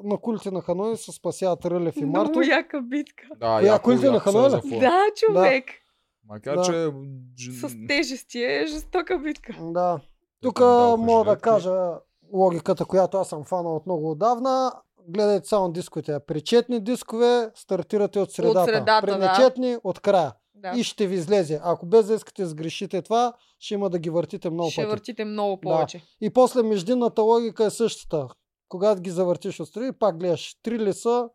на 0.03 0.17
кулите 0.17 0.51
на 0.51 0.61
Ханой 0.61 0.97
се 0.97 1.11
спасяват 1.11 1.65
Рълев 1.65 1.95
и 1.97 2.05
Марто. 2.05 2.29
Много 2.29 2.41
яка 2.43 2.81
битка. 2.81 3.23
Да, 3.39 3.45
яко- 3.61 3.81
кулите 3.81 4.11
на 4.11 4.19
зафуа. 4.49 4.79
Да, 4.79 4.99
човек. 5.17 5.65
Макар, 6.31 6.55
Да. 6.55 6.63
че... 7.35 7.51
С 7.51 7.75
тежести 7.87 8.43
е 8.43 8.65
жестока 8.67 9.19
битка. 9.19 9.57
Да. 9.61 9.99
Тук 10.41 10.59
мога 10.97 11.25
да 11.25 11.37
кажа 11.37 11.91
логиката, 12.33 12.85
която 12.85 13.17
аз 13.17 13.29
съм 13.29 13.43
фанал 13.43 13.75
от 13.75 13.85
много 13.85 14.11
отдавна. 14.11 14.71
Гледайте 15.07 15.47
само 15.47 15.71
дисковете. 15.71 16.19
При 16.27 16.41
четни 16.41 16.79
дискове 16.79 17.51
стартирате 17.55 18.19
от 18.19 18.31
средата. 18.31 18.65
средата, 18.65 19.01
При 19.01 19.11
да. 19.61 19.79
от 19.83 19.99
края. 19.99 20.33
Да. 20.55 20.73
И 20.77 20.83
ще 20.83 21.07
ви 21.07 21.15
излезе. 21.15 21.59
Ако 21.63 21.85
без 21.85 22.05
да 22.07 22.13
искате 22.13 22.41
да 22.41 22.49
сгрешите 22.49 23.01
това, 23.01 23.33
ще 23.59 23.73
има 23.73 23.89
да 23.89 23.99
ги 23.99 24.09
въртите 24.09 24.49
много 24.49 24.69
Ще 24.69 24.81
пъти. 24.81 24.89
въртите 24.89 25.25
много 25.25 25.59
повече. 25.61 26.03
И 26.21 26.29
после 26.29 26.63
междинната 26.63 27.21
логика 27.21 27.65
е 27.65 27.69
същата. 27.69 28.27
Когато 28.69 29.01
ги 29.01 29.09
завъртиш 29.09 29.59
отстрани, 29.59 29.91
пак 29.93 30.19
гледаш 30.19 30.55
три 30.63 30.79
ли 30.79 30.93
са, 30.93 31.29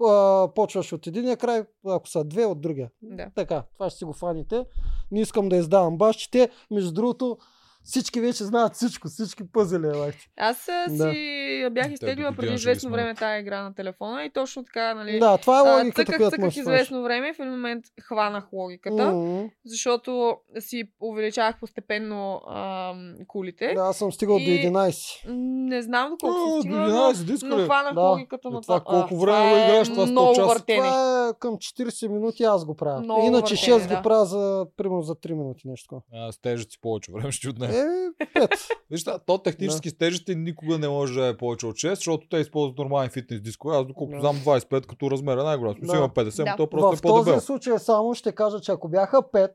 а, 0.00 0.48
почваш 0.54 0.92
от 0.92 1.06
единия 1.06 1.36
край, 1.36 1.64
ако 1.86 2.08
са 2.08 2.24
две 2.24 2.46
от 2.46 2.60
другия. 2.60 2.90
Да. 3.02 3.30
Така, 3.34 3.62
това 3.74 3.90
ще 3.90 3.98
си 3.98 4.04
го 4.04 4.12
фаните. 4.12 4.64
Не 5.10 5.20
искам 5.20 5.48
да 5.48 5.56
издавам 5.56 5.98
баш, 5.98 6.16
че 6.16 6.30
те, 6.30 6.48
между 6.70 6.92
другото, 6.92 7.38
всички 7.84 8.20
вече 8.20 8.44
знаят 8.44 8.74
всичко, 8.74 9.08
всички 9.08 9.42
пъзели 9.44 9.86
е 9.86 9.90
лайк. 9.90 10.14
Аз 10.36 10.68
а, 10.68 10.86
Да. 10.88 11.12
си 11.12 11.28
бях 11.70 11.86
Те 11.86 11.92
изтеглила 11.92 12.30
до 12.30 12.36
преди 12.36 12.54
известно 12.54 12.90
време 12.90 13.14
тази 13.14 13.40
игра 13.40 13.62
на 13.62 13.74
телефона 13.74 14.24
и 14.24 14.30
точно 14.30 14.64
така, 14.64 14.94
нали? 14.94 15.18
Да, 15.18 15.38
това 15.38 15.58
е 15.58 15.72
логиката, 15.72 16.02
цъках, 16.02 16.16
която 16.16 16.36
цъках 16.36 16.56
известно 16.56 17.02
време 17.02 17.28
и 17.28 17.32
в 17.32 17.38
един 17.38 17.50
момент 17.50 17.84
хванах 18.02 18.52
логиката, 18.52 19.04
М, 19.06 19.48
защото 19.66 20.36
си 20.58 20.82
увеличавах 21.00 21.60
постепенно 21.60 22.40
ам, 22.48 23.14
кулите. 23.26 23.72
Да, 23.74 23.80
аз 23.82 23.96
съм 23.96 24.12
стигал 24.12 24.36
до 24.36 24.42
И- 24.42 24.54
11. 24.56 25.24
М, 25.26 25.34
Не 25.62 25.82
знам 25.82 26.10
доколко 26.10 26.36
А, 26.36 26.40
съм 26.40 26.50
до 26.50 26.60
стигнала, 26.60 26.86
11 26.86 27.24
диска 27.24 27.46
но 27.48 27.64
хванах 27.64 27.94
Да. 27.94 28.00
логиката 28.00 28.48
Е, 28.48 28.50
на 28.50 28.60
това 28.60 28.80
това. 28.80 29.00
колко 29.00 29.16
време 29.16 29.50
го 29.50 29.56
е 29.56 29.60
играеш, 29.60 29.88
това 29.88 30.02
100 30.02 30.10
много 30.10 30.34
часа? 30.34 30.46
въртене. 30.48 30.78
Това 30.78 31.28
е 31.28 31.38
към 31.38 31.56
40 31.56 32.08
минути 32.08 32.42
аз 32.44 32.64
го 32.64 32.74
правя. 32.74 33.00
Много 33.00 33.26
Иначе 33.26 33.54
въртене, 33.54 33.78
6 33.78 33.88
да. 33.88 33.96
го 33.96 34.02
правя 34.02 34.24
за, 34.26 34.66
примерно 34.76 35.02
за 35.02 35.14
3 35.14 35.32
минути 35.32 35.68
нещо. 35.68 35.84
такова. 35.84 36.02
А, 36.18 36.32
с 36.32 36.40
тежести 36.40 36.78
повече 36.80 37.12
време 37.12 37.32
ще 37.32 37.48
отнеме. 37.48 37.71
Е, 37.72 38.10
5. 38.34 38.70
Виж, 38.90 39.04
то 39.26 39.38
технически 39.38 39.90
с 39.90 39.98
тежести 39.98 40.34
никога 40.34 40.78
не 40.78 40.88
може 40.88 41.20
да 41.20 41.26
е 41.26 41.36
повече 41.36 41.66
от 41.66 41.74
6, 41.76 41.94
защото 41.94 42.26
те 42.30 42.36
използват 42.36 42.78
нормални 42.78 43.08
фитнес 43.08 43.40
дискове. 43.40 43.76
Аз 43.76 43.86
доколкото 43.86 44.16
Да. 44.16 44.20
знам 44.20 44.36
25 44.36 44.86
като 44.86 45.10
размер 45.10 45.36
е 45.38 45.42
най-голям. 45.42 45.74
Да. 45.82 45.96
има 45.96 46.08
50, 46.08 46.44
Да. 46.44 46.56
то 46.56 46.66
просто 46.66 46.96
в 46.96 46.98
е 46.98 47.02
по-дебел. 47.02 47.34
този 47.34 47.46
случай 47.46 47.78
само 47.78 48.14
ще 48.14 48.32
кажа, 48.32 48.60
че 48.60 48.72
ако 48.72 48.88
бяха 48.88 49.16
5, 49.22 49.50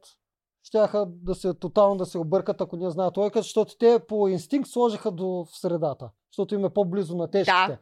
щяха 0.64 1.06
да 1.07 1.35
се 1.35 1.53
тотално 1.53 1.95
да 1.95 2.06
се 2.06 2.18
объркат, 2.18 2.61
ако 2.61 2.77
не 2.77 2.89
знаят 2.89 3.18
логиката, 3.18 3.41
защото 3.41 3.77
те 3.77 3.99
по 4.07 4.27
инстинкт 4.27 4.69
сложиха 4.69 5.11
до 5.11 5.26
в 5.27 5.60
средата, 5.60 6.10
защото 6.31 6.56
им 6.56 6.65
е 6.65 6.69
по-близо 6.69 7.18
на 7.18 7.31
тежките. 7.31 7.52
Да. 7.68 7.77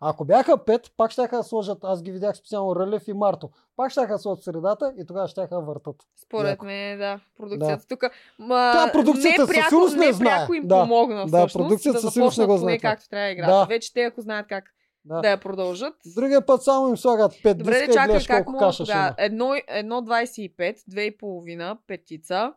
Ако 0.00 0.24
бяха 0.24 0.52
5, 0.52 0.92
пак 0.96 1.10
ще 1.10 1.26
да 1.26 1.42
сложат, 1.42 1.78
аз 1.82 2.02
ги 2.02 2.12
видях 2.12 2.36
специално 2.36 2.76
Рълев 2.76 3.08
и 3.08 3.12
Марто, 3.12 3.50
пак 3.76 3.90
ще 3.90 4.06
да 4.06 4.18
сложат 4.18 4.44
средата 4.44 4.94
и 4.98 5.06
тогава 5.06 5.28
ще 5.28 5.46
да 5.46 5.60
въртат. 5.60 5.96
Според 6.16 6.50
Яко. 6.50 6.64
мен, 6.64 6.98
да. 6.98 7.20
Продукцията 7.36 7.86
тук. 7.86 8.02
Ма, 8.38 8.70
Тя 8.74 8.92
продукцията 8.92 9.46
със 9.46 9.56
сигурност 9.68 9.96
не 9.96 10.06
не 10.06 10.12
знае. 10.12 10.46
им 10.56 10.66
Да. 10.68 10.80
помогна 10.82 11.26
Да, 11.26 11.26
всъщност, 11.26 11.52
продукцията 11.52 12.00
да 12.00 12.10
сигурност 12.10 12.38
не 12.38 12.46
го 12.46 12.56
знае. 12.56 12.78
както 12.78 13.08
трябва 13.08 13.30
играта. 13.30 13.52
Да. 13.52 13.64
Вече 13.64 13.92
те, 13.92 14.02
ако 14.02 14.20
знаят 14.20 14.46
как 14.48 14.64
Да. 15.04 15.20
да 15.20 15.28
я 15.30 15.40
продължат. 15.40 15.94
Другия 16.16 16.46
път 16.46 16.62
само 16.62 16.88
им 16.88 16.96
слагат 16.96 17.32
5 17.32 17.54
Добре, 17.54 17.72
диска 17.72 17.86
да 17.86 17.92
и 17.92 17.94
чакай 17.94 18.06
гледаш 18.06 18.26
как 18.26 18.44
колко 18.44 18.58
каша 18.58 18.84
ще 18.84 18.92
има. 18.92 19.14
Едно, 19.18 19.54
едно 19.68 20.02
25, 20.02 20.78
2,5, 20.90 21.76
петица, 21.86 22.52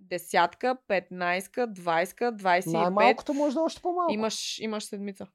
десятка, 0.00 0.76
15, 0.88 1.66
20, 1.66 2.36
25. 2.36 2.72
Най-малкото 2.72 3.34
може 3.34 3.54
да 3.54 3.60
е 3.60 3.64
още 3.64 3.82
по-малко. 3.82 4.12
Имаш, 4.12 4.58
имаш 4.58 4.84
седмица. 4.84 5.26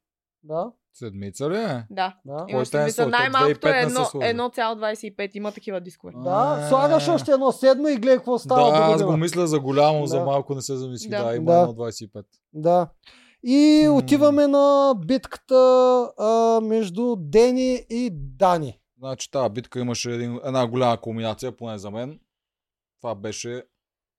Да, 0.44 0.72
Седмица 0.94 1.49
ли 1.49 1.56
е? 1.56 1.86
Да. 1.90 2.15
да. 2.26 2.45
Имаш 2.48 2.61
е 2.64 2.72
седмица. 2.72 3.07
Най-малкото 3.07 3.68
е 3.68 3.72
2,5 3.72 3.76
не 3.76 3.82
са 3.82 3.88
едно- 3.90 4.06
сложили. 4.06 4.30
1,25. 4.30 5.30
Има 5.34 5.52
такива 5.52 5.82
дискове. 5.82 6.14
Да, 6.15 6.30
А. 6.60 6.70
слагаш 6.70 7.07
още 7.07 7.32
едно 7.32 7.52
седмо 7.52 7.88
и 7.88 7.94
гледай 7.94 8.18
какво 8.18 8.40
става 8.40 8.72
Да, 8.72 8.78
аз 8.78 9.03
го 9.03 9.18
мисля 9.18 9.48
за 9.48 9.60
голямо, 9.60 10.06
за 10.06 10.18
Да. 10.18 10.26
малко 10.26 10.56
не 10.56 10.61
се 10.61 10.76
замислих. 10.76 11.11
Да. 11.11 11.24
Да, 11.24 11.36
има 11.36 11.52
Да. 11.52 11.60
едно 11.60 11.74
25. 11.76 12.26
Да. 12.53 12.88
И 13.44 13.88
отиваме 13.90 14.48
на 14.48 14.94
битката 14.98 15.56
а, 16.20 16.28
между 16.61 17.15
Дени 17.18 17.86
и 17.90 18.10
Дани. 18.14 18.80
Значи 18.99 19.32
тази 19.32 19.49
битка 19.49 19.80
имаше 19.80 20.11
един, 20.11 20.40
една 20.45 20.68
голяма 20.68 20.98
кулминация, 20.98 21.52
поне 21.52 21.78
за 21.78 21.91
мен. 21.91 22.20
Това 23.02 23.15
беше 23.15 23.64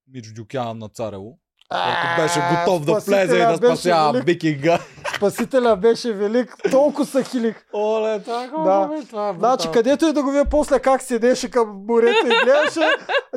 Мич 0.09 0.26
Дюкян 0.28 0.78
на 0.78 0.88
Царево. 0.88 1.38
Който 1.70 2.22
беше 2.22 2.40
готов 2.51 2.84
да 2.84 2.92
влезе 2.94 3.36
и 3.36 3.40
да 3.40 3.56
спасява 3.56 4.12
велик. 4.12 4.26
викинга. 4.26 4.78
Спасителя 5.16 5.77
беше 5.77 6.12
велик, 6.12 6.57
толкова 6.70 7.07
са 7.07 7.23
хилих. 7.23 7.65
Оле, 7.74 8.19
така 8.19 8.57
Да. 8.57 8.89
бе, 8.89 9.03
това 9.03 9.28
е 9.28 9.32
Значи, 9.32 9.69
където 9.73 10.07
и 10.07 10.12
да 10.12 10.23
го 10.23 10.31
видя 10.31 10.45
после 10.45 10.78
как 10.78 11.03
седеше 11.03 11.51
към 11.51 11.85
морето 11.89 12.27
и 12.27 12.45
гледаше, 12.45 12.89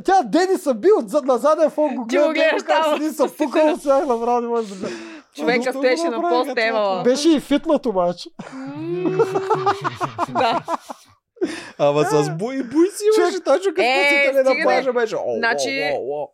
тя 0.03 0.23
Дени 0.23 0.57
са 0.57 0.73
бил 0.73 0.99
отзад 0.99 1.25
на 1.25 1.37
заден 1.37 1.69
фон, 1.69 1.95
го 1.95 2.07
Ти 2.07 2.17
го 2.17 2.23
гледа, 2.23 2.33
гледаш 2.33 2.51
гледа 2.53 2.65
как 2.65 2.83
там, 2.83 2.93
седи, 2.93 3.09
са 3.09 3.29
пукал 3.37 3.73
от 3.73 3.81
сега, 3.81 3.97
направо 3.97 4.41
не 4.41 4.47
може 4.47 4.67
да 4.67 4.75
гледа. 4.75 4.95
Човека 5.35 5.73
стоеше 5.73 6.09
на 6.09 6.21
пост. 6.21 7.03
Беше 7.03 7.29
и 7.29 7.39
фитнат 7.39 7.85
обаче. 7.85 8.29
Да. 10.29 10.61
Ама 11.77 12.03
с 12.03 12.29
буй, 12.29 12.63
буй 12.63 12.87
си 12.87 13.03
имаше 13.17 13.39
точно 13.39 13.69
като 13.69 13.81
Е, 13.81 14.05
спасителя 14.05 14.43
на 14.43 14.49
стига, 14.49 14.63
плажа 14.63 14.93
беше. 14.93 15.15
О, 15.15 15.35
Значи- 15.37 15.91
о, 15.93 15.97
о, 15.97 16.23
о. 16.23 16.27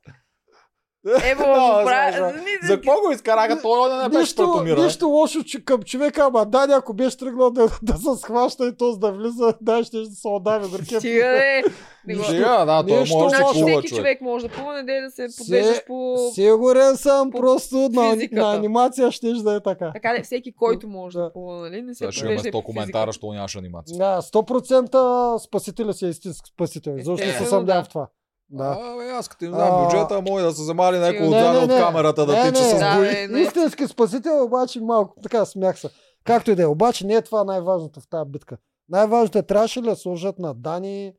Ево, 1.23 1.43
Да, 1.45 1.83
бра... 1.83 2.11
за- 2.11 2.33
За 2.63 2.75
какво 2.75 2.91
го 3.01 3.11
изкараха? 3.11 3.61
Той 3.61 3.97
не 3.97 4.09
беше 4.09 4.19
Нищо, 4.19 4.35
претомира. 4.43 4.83
нищо 4.83 5.07
лошо 5.07 5.43
че 5.43 5.65
към 5.65 5.81
човека, 5.81 6.21
ама 6.23 6.45
Дани, 6.45 6.73
ако 6.73 6.93
беше 6.93 7.17
тръгнал 7.17 7.49
да, 7.51 7.67
да 7.81 7.97
се 7.97 8.15
схваща 8.17 8.67
и 8.67 8.75
то 8.75 8.95
да 8.95 9.11
влиза, 9.11 9.53
да, 9.61 9.83
ще 9.83 10.05
се 10.05 10.27
отдави 10.27 10.67
до 10.67 10.77
ръке. 10.77 10.99
Стига, 10.99 11.61
го- 12.07 12.23
Сега, 12.23 12.65
да, 12.65 12.85
той 12.85 12.99
Нищо 12.99 13.17
може 13.17 13.31
да. 13.31 13.37
Значи 13.37 13.53
плува 13.53 13.71
всеки 13.71 13.87
човек. 13.87 13.97
човек 13.97 14.21
може 14.21 14.47
да 14.47 14.53
плува, 14.53 14.73
не 14.75 15.01
да 15.01 15.11
се 15.11 15.27
подвеждаш 15.37 15.85
по... 15.87 16.17
Сигурен 16.33 16.97
съм, 16.97 17.31
по 17.31 17.37
просто 17.39 17.75
на, 17.75 18.15
на 18.31 18.55
анимация 18.55 19.11
ще 19.11 19.33
да 19.33 19.55
е 19.55 19.59
така. 19.61 19.91
Така 19.93 20.13
де, 20.13 20.23
всеки, 20.23 20.53
който 20.53 20.87
може 20.87 21.17
Да. 21.17 21.23
да 21.23 21.33
плува, 21.33 21.55
нали? 21.59 21.81
Не 21.81 21.95
се 21.95 22.11
ще 22.11 22.19
имаме 22.21 22.35
подвежда 22.35 22.57
100 22.57 22.63
коментара, 22.63 23.13
що 23.13 23.27
нямаш 23.27 23.55
анимация. 23.55 23.97
Да, 23.97 24.21
100% 24.21 25.37
спасителя 25.37 25.93
си 25.93 26.05
е 26.05 26.09
истински 26.09 26.49
спасител. 26.49 26.93
Защо 26.95 27.17
ще 27.17 27.23
се 27.23 27.29
Естествено, 27.29 27.49
съмнявам 27.51 27.81
да. 27.81 27.85
в 27.85 27.89
това? 27.89 28.07
Да. 28.53 28.77
Абе, 28.81 29.09
аз 29.09 29.27
като 29.27 29.45
им 29.45 29.51
знам 29.53 29.69
А, 29.71 29.83
бюджета, 29.83 30.21
може 30.21 30.45
да 30.45 30.51
се 30.51 30.63
замали 30.63 30.99
някой 30.99 31.27
отзад 31.27 31.53
не, 31.53 31.59
от 31.59 31.67
не. 31.67 31.79
камерата 31.79 32.25
да 32.25 32.33
Не, 32.33 32.51
тича 32.51 32.63
не. 32.63 32.69
с 32.69 32.79
Да, 32.79 32.99
бе, 32.99 33.27
не. 33.27 33.39
Истински 33.39 33.87
спасител, 33.87 34.43
обаче 34.43 34.81
малко 34.81 35.15
така 35.23 35.45
смях 35.45 35.79
се. 35.79 35.89
Както 36.23 36.51
и 36.51 36.55
да 36.55 36.63
е. 36.63 36.65
Обаче 36.65 37.07
не 37.07 37.13
е 37.13 37.21
това 37.21 37.43
най-важното 37.43 38.01
в 38.01 38.07
тази 38.07 38.29
битка. 38.29 38.57
Най-важното 38.89 39.37
е, 39.37 39.43
трябваше 39.43 39.81
ли 39.81 39.85
да 39.85 39.95
сложат 39.95 40.39
на 40.39 40.53
Дани 40.53 41.13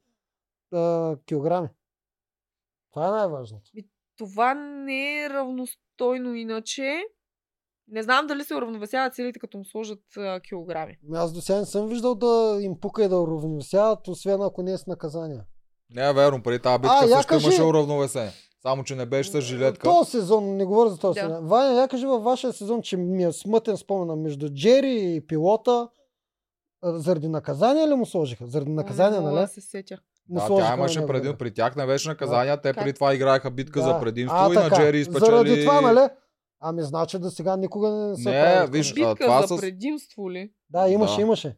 а, 0.72 1.16
килограми. 1.26 1.68
Това 2.92 3.08
е 3.08 3.10
най-важното. 3.10 3.70
Това 4.18 4.54
не 4.54 5.24
е 5.24 5.30
равностойно 5.30 6.34
иначе. 6.34 7.02
Не 7.88 8.02
знам 8.02 8.26
дали 8.26 8.44
се 8.44 8.54
уравновесяват 8.54 9.14
целите, 9.14 9.38
като 9.38 9.58
му 9.58 9.64
сложат 9.64 10.00
а, 10.16 10.40
килограми. 10.40 10.98
Ами 11.08 11.18
Аз 11.18 11.32
до 11.32 11.40
сега 11.40 11.58
не 11.58 11.66
съм 11.66 11.88
виждал 11.88 12.14
да 12.14 12.58
им 12.60 12.80
пука 12.80 13.04
и 13.04 13.08
да 13.08 13.20
уравновесяват, 13.20 14.08
освен 14.08 14.42
ако 14.42 14.62
не 14.62 14.72
е 14.72 14.78
с 14.78 14.86
наказание. 14.86 15.40
Не, 15.90 16.12
верно, 16.12 16.42
преди 16.42 16.58
тази 16.58 16.78
битка 16.78 16.94
А, 16.94 17.08
също 17.08 17.28
кажи- 17.28 17.46
имаше 17.46 17.62
уравновесение. 17.62 18.30
Само, 18.60 18.84
че 18.84 18.94
не 18.94 19.06
беше 19.06 19.30
с 19.30 19.40
жилетка. 19.40 19.84
Този 19.84 20.10
сезон, 20.10 20.56
не 20.56 20.64
говоря 20.64 20.90
за 20.90 20.98
този 20.98 21.14
Да. 21.14 21.20
сезон. 21.22 21.46
Ваня, 21.46 21.72
я 21.72 21.88
кажи 21.88 22.06
във 22.06 22.22
вашия 22.22 22.52
сезон, 22.52 22.82
че 22.82 22.96
ми 22.96 23.24
е 23.24 23.32
смътен 23.32 23.76
спомена 23.76 24.16
между 24.16 24.48
Джери 24.50 25.14
и 25.14 25.20
пилота. 25.22 25.88
Заради 26.84 27.28
наказание 27.28 27.88
ли 27.88 27.94
му 27.94 28.06
сложиха? 28.06 28.46
Заради 28.46 28.70
наказание, 28.72 29.20
нали? 29.20 29.34
да 29.34 29.48
се 29.48 29.60
сетя. 29.60 29.98
му 30.28 30.40
Да, 30.40 30.46
тя 30.58 30.74
имаше 30.74 30.94
на 30.94 31.00
него 31.00 31.08
преди, 31.08 31.22
време. 31.22 31.38
при 31.38 31.50
тях 31.50 31.76
не 31.76 31.86
беше 31.86 32.08
наказание, 32.08 32.56
те 32.56 32.62
Как? 32.64 32.76
преди 32.76 32.92
това 32.92 33.14
играеха 33.14 33.50
битка 33.50 33.80
Да. 33.80 33.84
за 33.84 34.00
предимство 34.00 34.38
А, 34.38 34.50
и 34.50 34.54
на. 34.54 34.70
Джери 34.70 35.04
спечели... 35.04 35.20
Заради 35.20 35.60
това, 35.60 35.80
нали? 35.82 36.08
Ами, 36.60 36.82
значи 36.82 37.18
да 37.18 37.30
сега 37.30 37.56
никога 37.56 37.88
не 37.90 38.16
са 38.16 38.30
Не, 38.30 38.66
виж, 38.68 38.94
Битка 38.94 39.14
това 39.16 39.42
за 39.42 39.48
с- 39.48 39.60
предимство 39.60 40.30
ли? 40.30 40.50
Да, 40.70 40.88
имаше, 40.88 41.16
Да. 41.16 41.22
имаше. 41.22 41.56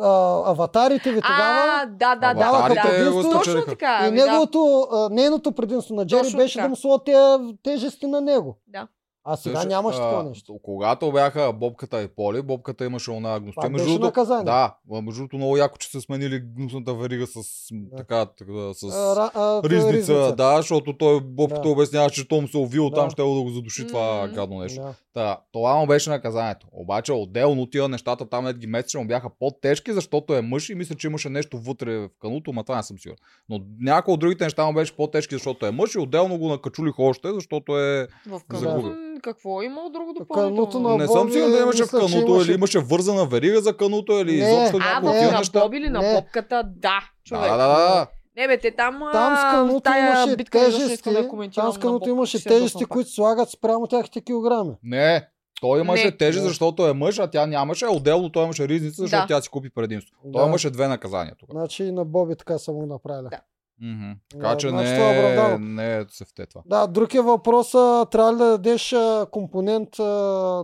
А, 0.00 0.50
аватарите 0.50 1.12
ви 1.12 1.20
тогава 1.20 1.82
А, 1.82 1.86
да, 1.86 2.14
да, 2.14 2.34
да. 2.34 2.68
Да, 2.68 2.68
да. 2.74 3.30
Точно 3.30 3.62
така. 3.68 4.00
и 4.02 4.08
ами 4.08 4.18
да. 4.18 4.26
неговото, 4.26 4.88
а, 4.92 5.08
нейното 5.08 5.52
предимство 5.52 5.94
на 5.94 6.06
Джери 6.06 6.22
Точно 6.22 6.36
беше 6.38 6.58
така. 6.58 6.68
да 6.68 6.68
му 6.68 6.98
тези 6.98 7.56
тежести 7.62 8.06
на 8.06 8.20
него. 8.20 8.58
Да. 8.66 8.88
А 9.26 9.36
сега 9.36 9.56
Също, 9.56 9.68
нямаше 9.68 9.98
такова 9.98 10.24
нещо. 10.24 10.58
Когато 10.62 11.12
бяха 11.12 11.52
Бобката 11.52 12.02
и 12.02 12.08
Поли, 12.08 12.42
Бобката 12.42 12.84
имаше 12.84 13.10
она 13.10 13.28
гнусността. 13.30 13.60
Това 13.60 13.68
Между 13.68 13.84
беше 13.84 13.92
другото, 13.92 14.06
наказание. 14.06 14.44
да, 14.44 14.74
между 14.92 15.12
другото 15.12 15.36
много 15.36 15.56
яко, 15.56 15.78
че 15.78 15.90
са 15.90 16.00
сменили 16.00 16.40
гнусната 16.48 16.94
верига 16.94 17.26
с 17.26 17.40
Да. 17.72 17.96
така, 17.96 18.26
така, 18.26 18.52
с 18.52 18.82
А, 18.82 18.88
ра- 18.88 19.30
а, 19.34 19.62
т- 19.62 19.68
ризница, 19.68 20.34
да, 20.36 20.56
защото 20.56 20.92
той 20.92 21.20
Бобката 21.20 21.62
Да. 21.62 21.68
обясняваше, 21.68 22.14
че 22.16 22.28
Том 22.28 22.48
се 22.48 22.56
увил 22.56 22.90
Да. 22.90 22.94
там, 22.94 23.10
ще 23.10 23.22
да 23.22 23.42
го 23.42 23.50
задуши 23.50 23.86
това 23.86 24.20
М. 24.20 24.28
гадно 24.28 24.58
нещо. 24.58 24.80
Да. 24.80 24.94
Та, 25.14 25.38
това 25.52 25.74
му 25.74 25.86
беше 25.86 26.10
наказанието. 26.10 26.66
Обаче 26.72 27.12
отделно 27.12 27.66
тия 27.66 27.88
нещата 27.88 28.26
там 28.26 28.44
не 28.44 28.54
ги 28.54 28.66
месече 28.66 28.98
му 28.98 29.06
бяха 29.06 29.30
по-тежки, 29.30 29.92
защото 29.92 30.34
е 30.34 30.42
мъж 30.42 30.68
и 30.68 30.74
мисля, 30.74 30.94
че 30.94 31.06
имаше 31.06 31.28
нещо 31.28 31.58
вътре 31.58 31.98
в 31.98 32.08
кануто, 32.20 32.52
ма 32.52 32.64
това 32.64 32.76
не 32.76 32.82
съм 32.82 32.98
сигурен. 32.98 33.18
Но 33.48 33.60
някои 33.80 34.14
от 34.14 34.20
другите 34.20 34.44
неща 34.44 34.66
му 34.66 34.72
беше 34.72 34.96
по-тежки, 34.96 35.34
защото 35.34 35.66
е 35.66 35.70
мъж 35.70 35.94
и 35.94 35.98
отделно 35.98 36.38
го 36.38 36.48
накачулих 36.48 36.98
още, 36.98 37.32
защото 37.32 37.78
е... 37.78 38.06
В 38.26 38.40
Загуби. 38.50 38.66
кануто 38.82 38.96
какво 39.20 39.62
е 39.62 39.66
имало 39.66 39.90
друго 39.90 40.14
Кануто 40.14 40.24
допълнително? 40.24 40.88
на 40.88 40.96
не 40.96 41.06
съм 41.08 41.30
сигурен 41.30 41.50
да 41.50 41.58
имаше 41.58 41.78
в 41.78 41.92
мисля, 41.92 41.98
кануто 42.00 42.26
имаше- 42.28 42.46
или 42.46 42.54
имаше 42.54 42.78
вързана 42.80 43.26
верига 43.26 43.60
за 43.60 43.76
кануто 43.76 44.12
или 44.12 44.32
Не. 44.32 44.48
изобщо 44.48 44.76
А, 44.76 44.80
някакво 44.80 45.08
в 45.08 45.12
тия 45.12 45.32
на 45.32 45.38
неща. 45.38 45.60
Боби 45.60 45.76
или 45.76 45.88
на 45.88 46.00
Не. 46.00 46.14
попката? 46.14 46.62
Да, 46.66 46.98
човек. 47.24 47.42
Да, 47.42 47.56
да, 47.56 47.68
да. 47.68 48.06
Не 48.36 48.48
бе, 48.48 48.58
те 48.58 48.70
там, 48.70 48.98
Там 49.12 49.36
с 49.36 49.40
а, 49.40 49.50
кануто 49.50 49.80
тая 49.80 50.06
имаше 50.16 50.36
битка 50.36 50.58
тежести, 50.60 51.10
да 51.10 51.28
там 51.50 51.72
с 51.72 51.78
кануто 51.78 52.08
имаше 52.08 52.44
тежести, 52.44 52.84
които 52.84 53.10
слагат 53.10 53.50
спрямо 53.50 53.86
тяхните 53.86 54.20
килограми. 54.20 54.70
Не, 54.82 55.28
той 55.60 55.80
имаше 55.80 56.04
Не. 56.04 56.16
тежи, 56.16 56.38
защото 56.40 56.86
е 56.86 56.92
мъж, 56.92 57.18
а 57.18 57.26
тя 57.26 57.46
нямаше. 57.46 57.84
а 57.84 57.90
Отделно 57.90 58.30
той 58.30 58.44
имаше 58.44 58.68
ризница, 58.68 59.02
защото 59.02 59.22
Да. 59.22 59.26
тя 59.28 59.42
си 59.42 59.48
купи 59.48 59.70
предимство. 59.70 60.16
Той 60.24 60.42
Да. 60.42 60.48
имаше 60.48 60.70
две 60.70 60.88
наказания 60.88 61.34
тогава. 61.38 61.58
Значи 61.58 61.84
и 61.84 61.92
на 61.92 62.04
Боби 62.04 62.36
така 62.36 62.58
са 62.58 62.72
му 62.72 62.86
направили. 62.86 63.28
Да. 63.30 63.40
Да, 63.80 64.16
Така 64.30 64.56
че 64.56 64.68
значи 64.68 64.90
не, 64.90 64.96
това 64.96 65.54
е 65.54 65.58
не 65.58 65.96
е 65.96 66.04
се 66.08 66.24
в 66.24 66.34
това. 66.34 66.62
Да, 66.66 66.86
друг 66.86 67.14
е 67.14 67.20
въпрос, 67.20 67.74
а, 67.74 68.06
трябва 68.10 68.32
ли 68.32 68.38
да 68.38 68.44
дадеш 68.44 68.94
компонент 69.30 69.98
а, 69.98 70.04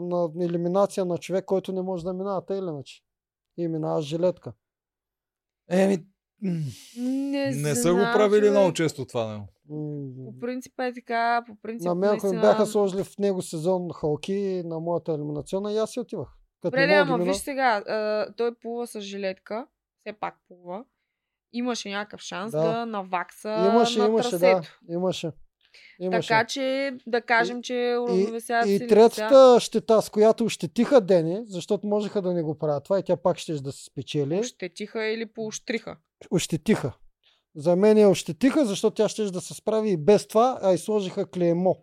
на 0.00 0.30
елиминация 0.44 1.04
на 1.04 1.18
човек, 1.18 1.44
който 1.44 1.72
не 1.72 1.82
може 1.82 2.04
да 2.04 2.12
минава, 2.12 2.44
тъй 2.46 2.58
или 2.58 2.66
иначе? 2.66 3.02
И 3.56 3.68
минава 3.68 4.02
с 4.02 4.04
жилетка. 4.04 4.52
Еми, 5.70 5.98
Не, 6.96 7.50
не 7.50 7.74
са 7.74 7.92
го 7.92 8.00
правили 8.00 8.40
човек. 8.40 8.50
много 8.50 8.72
често 8.72 9.04
това. 9.04 9.26
Не. 9.26 9.44
По 10.24 10.40
принцип 10.40 10.80
е 10.80 10.92
така, 10.94 11.44
по 11.46 11.56
принцип 11.62 11.88
На 11.88 11.94
мен, 11.94 12.10
ако 12.10 12.26
ми 12.26 12.40
бяха 12.40 12.66
сложили 12.66 13.04
в 13.04 13.18
него 13.18 13.42
сезон 13.42 13.88
халки 13.94 14.62
на 14.64 14.80
моята 14.80 15.12
елиминационна, 15.12 15.72
и 15.72 15.76
аз 15.76 15.90
си 15.90 16.00
отивах. 16.00 16.28
Като 16.62 16.70
Добре, 16.70 16.86
да 16.86 16.94
ама 16.94 17.18
мина, 17.18 17.30
виж 17.30 17.40
сега, 17.40 17.76
а, 17.76 18.32
той 18.36 18.54
плува 18.54 18.86
с 18.86 19.00
жилетка, 19.00 19.66
все 20.00 20.12
пак 20.12 20.34
плува. 20.48 20.84
Имаше 21.52 21.90
някакъв 21.90 22.20
шанс 22.20 22.52
Да. 22.52 22.62
да, 22.62 22.86
навакса 22.86 23.70
имаше, 23.72 23.98
на 23.98 24.06
имаше, 24.06 24.30
да, 24.30 24.38
трасето. 24.38 24.78
имаше. 24.90 25.30
имаше. 26.00 26.28
Така 26.28 26.44
че 26.46 26.94
да 27.06 27.20
кажем, 27.20 27.62
че 27.62 27.96
уравновесяват 28.00 28.66
И 28.66 28.68
силите 28.68 28.86
третата 28.86 29.60
щета, 29.60 30.02
с 30.02 30.10
която 30.10 30.44
ощетиха 30.44 31.00
Дени, 31.00 31.40
защото 31.46 31.86
можеха 31.86 32.22
да 32.22 32.32
не 32.34 32.42
го 32.42 32.58
правят 32.58 32.84
това 32.84 32.98
и 32.98 33.02
тя 33.02 33.16
пак 33.16 33.38
ще 33.38 33.52
да 33.52 33.72
се 33.72 33.84
спечели. 33.84 34.38
Ощетиха 34.38 35.04
или 35.04 35.26
поощриха. 35.26 35.96
ощетиха. 36.30 36.92
За 37.56 37.76
мен 37.76 37.98
я 37.98 38.08
ощетиха, 38.08 38.66
защото 38.66 38.94
тя 38.94 39.08
ще 39.08 39.24
да 39.24 39.40
се 39.40 39.54
справи 39.54 39.90
и 39.90 39.96
без 39.96 40.28
това, 40.28 40.58
а 40.62 40.72
и 40.72 40.78
сложиха 40.78 41.30
клеймо 41.30 41.76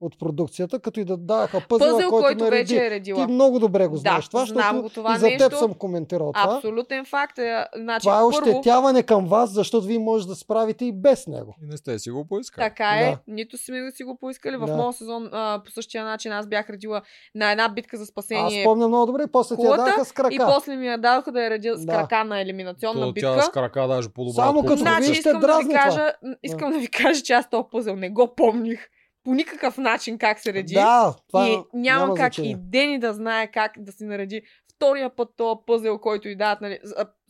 от 0.00 0.18
продукцията, 0.18 0.78
като 0.78 1.00
и 1.00 1.04
да 1.04 1.16
даваха 1.16 1.60
пъзела, 1.68 1.90
Пъзел, 1.92 2.10
който, 2.10 2.24
който 2.24 2.44
нареди. 2.44 2.74
вече 2.74 2.86
е 2.86 2.90
редила. 2.90 3.26
Ти 3.26 3.32
много 3.32 3.58
добре 3.58 3.86
го 3.86 3.94
Да, 3.94 4.00
знаеш 4.00 4.28
това, 4.28 4.44
знам 4.44 4.62
защото 4.62 4.82
го 4.82 4.88
това 4.88 5.14
и 5.14 5.18
за 5.18 5.26
теб 5.28 5.40
нещо. 5.40 5.58
съм 5.58 5.74
коментирал 5.74 6.32
това. 6.32 6.54
Абсолютен 6.56 7.04
факт 7.04 7.38
е. 7.38 7.64
Значи, 7.76 8.04
Това 8.04 8.16
е 8.16 8.20
първо, 8.22 8.28
ощетяване 8.50 9.02
към 9.02 9.26
вас, 9.26 9.50
защото 9.50 9.86
вие 9.86 9.98
може 9.98 10.26
да 10.26 10.34
справите 10.34 10.84
и 10.84 10.92
без 10.92 11.26
него. 11.26 11.54
И 11.62 11.66
не 11.66 11.76
сте 11.76 11.98
си 11.98 12.10
го 12.10 12.24
поискали. 12.26 12.64
Така 12.64 12.90
е, 12.90 13.10
Да. 13.10 13.18
нито 13.28 13.58
сме 13.58 13.80
да 13.80 13.92
си 13.92 14.04
го 14.04 14.16
поискали. 14.16 14.56
В 14.56 14.66
Да. 14.66 14.76
моят 14.76 14.96
сезон 14.96 15.28
а, 15.32 15.62
по 15.64 15.70
същия 15.70 16.04
начин 16.04 16.32
аз 16.32 16.46
бях 16.46 16.70
редила 16.70 17.02
на 17.34 17.50
една 17.50 17.68
битка 17.68 17.96
за 17.96 18.02
Аз 18.02 18.08
спасение. 18.08 18.62
спомням 18.62 18.88
много 18.88 19.06
добре, 19.06 19.26
после 19.26 19.56
ти 19.56 19.62
я 19.62 19.76
даха 19.76 20.04
с 20.04 20.12
крака. 20.12 20.34
И 20.34 20.38
после 20.38 20.76
ми 20.76 20.86
я 20.86 20.98
дадоха 20.98 21.32
да 21.32 21.42
я 21.42 21.50
редя 21.50 21.76
с 21.76 21.84
Да. 21.86 21.92
крака 21.92 22.24
на 22.24 22.40
елиминационна 22.40 23.00
То, 23.00 23.12
битка. 23.12 23.34
тя 23.36 23.42
с 23.42 23.50
крака 23.50 23.88
даже 23.88 24.08
по-добра. 24.08 24.34
Само 24.34 24.62
като. 24.62 24.76
Значи 24.76 25.12
искам 25.12 25.40
да 25.40 25.58
ви 25.58 25.68
кажа, 25.68 26.12
искам 26.42 26.72
да 26.72 26.78
ви 26.78 26.88
кажа, 26.88 27.22
че 27.22 27.32
аз 27.32 27.50
този 27.50 27.64
пъзел 27.72 27.96
не 27.96 28.10
го 28.10 28.34
помних 28.36 28.88
по 29.24 29.34
никакъв 29.34 29.78
начин 29.78 30.18
как 30.18 30.38
се 30.38 30.52
реди. 30.52 30.74
Да, 30.74 31.14
това 31.28 31.48
и 31.48 31.50
няма, 31.50 31.64
няма 31.74 32.14
как 32.14 32.34
значение. 32.34 32.50
и 32.50 32.56
Дени 32.58 32.98
да 32.98 33.14
знае 33.14 33.50
как 33.50 33.72
да 33.78 33.92
си 33.92 34.04
нареди 34.04 34.42
втория 34.74 35.16
път 35.16 35.28
този 35.36 35.58
пъзел, 35.66 35.98
който 35.98 36.28
и 36.28 36.36
дадат, 36.36 36.60
нали, 36.60 36.78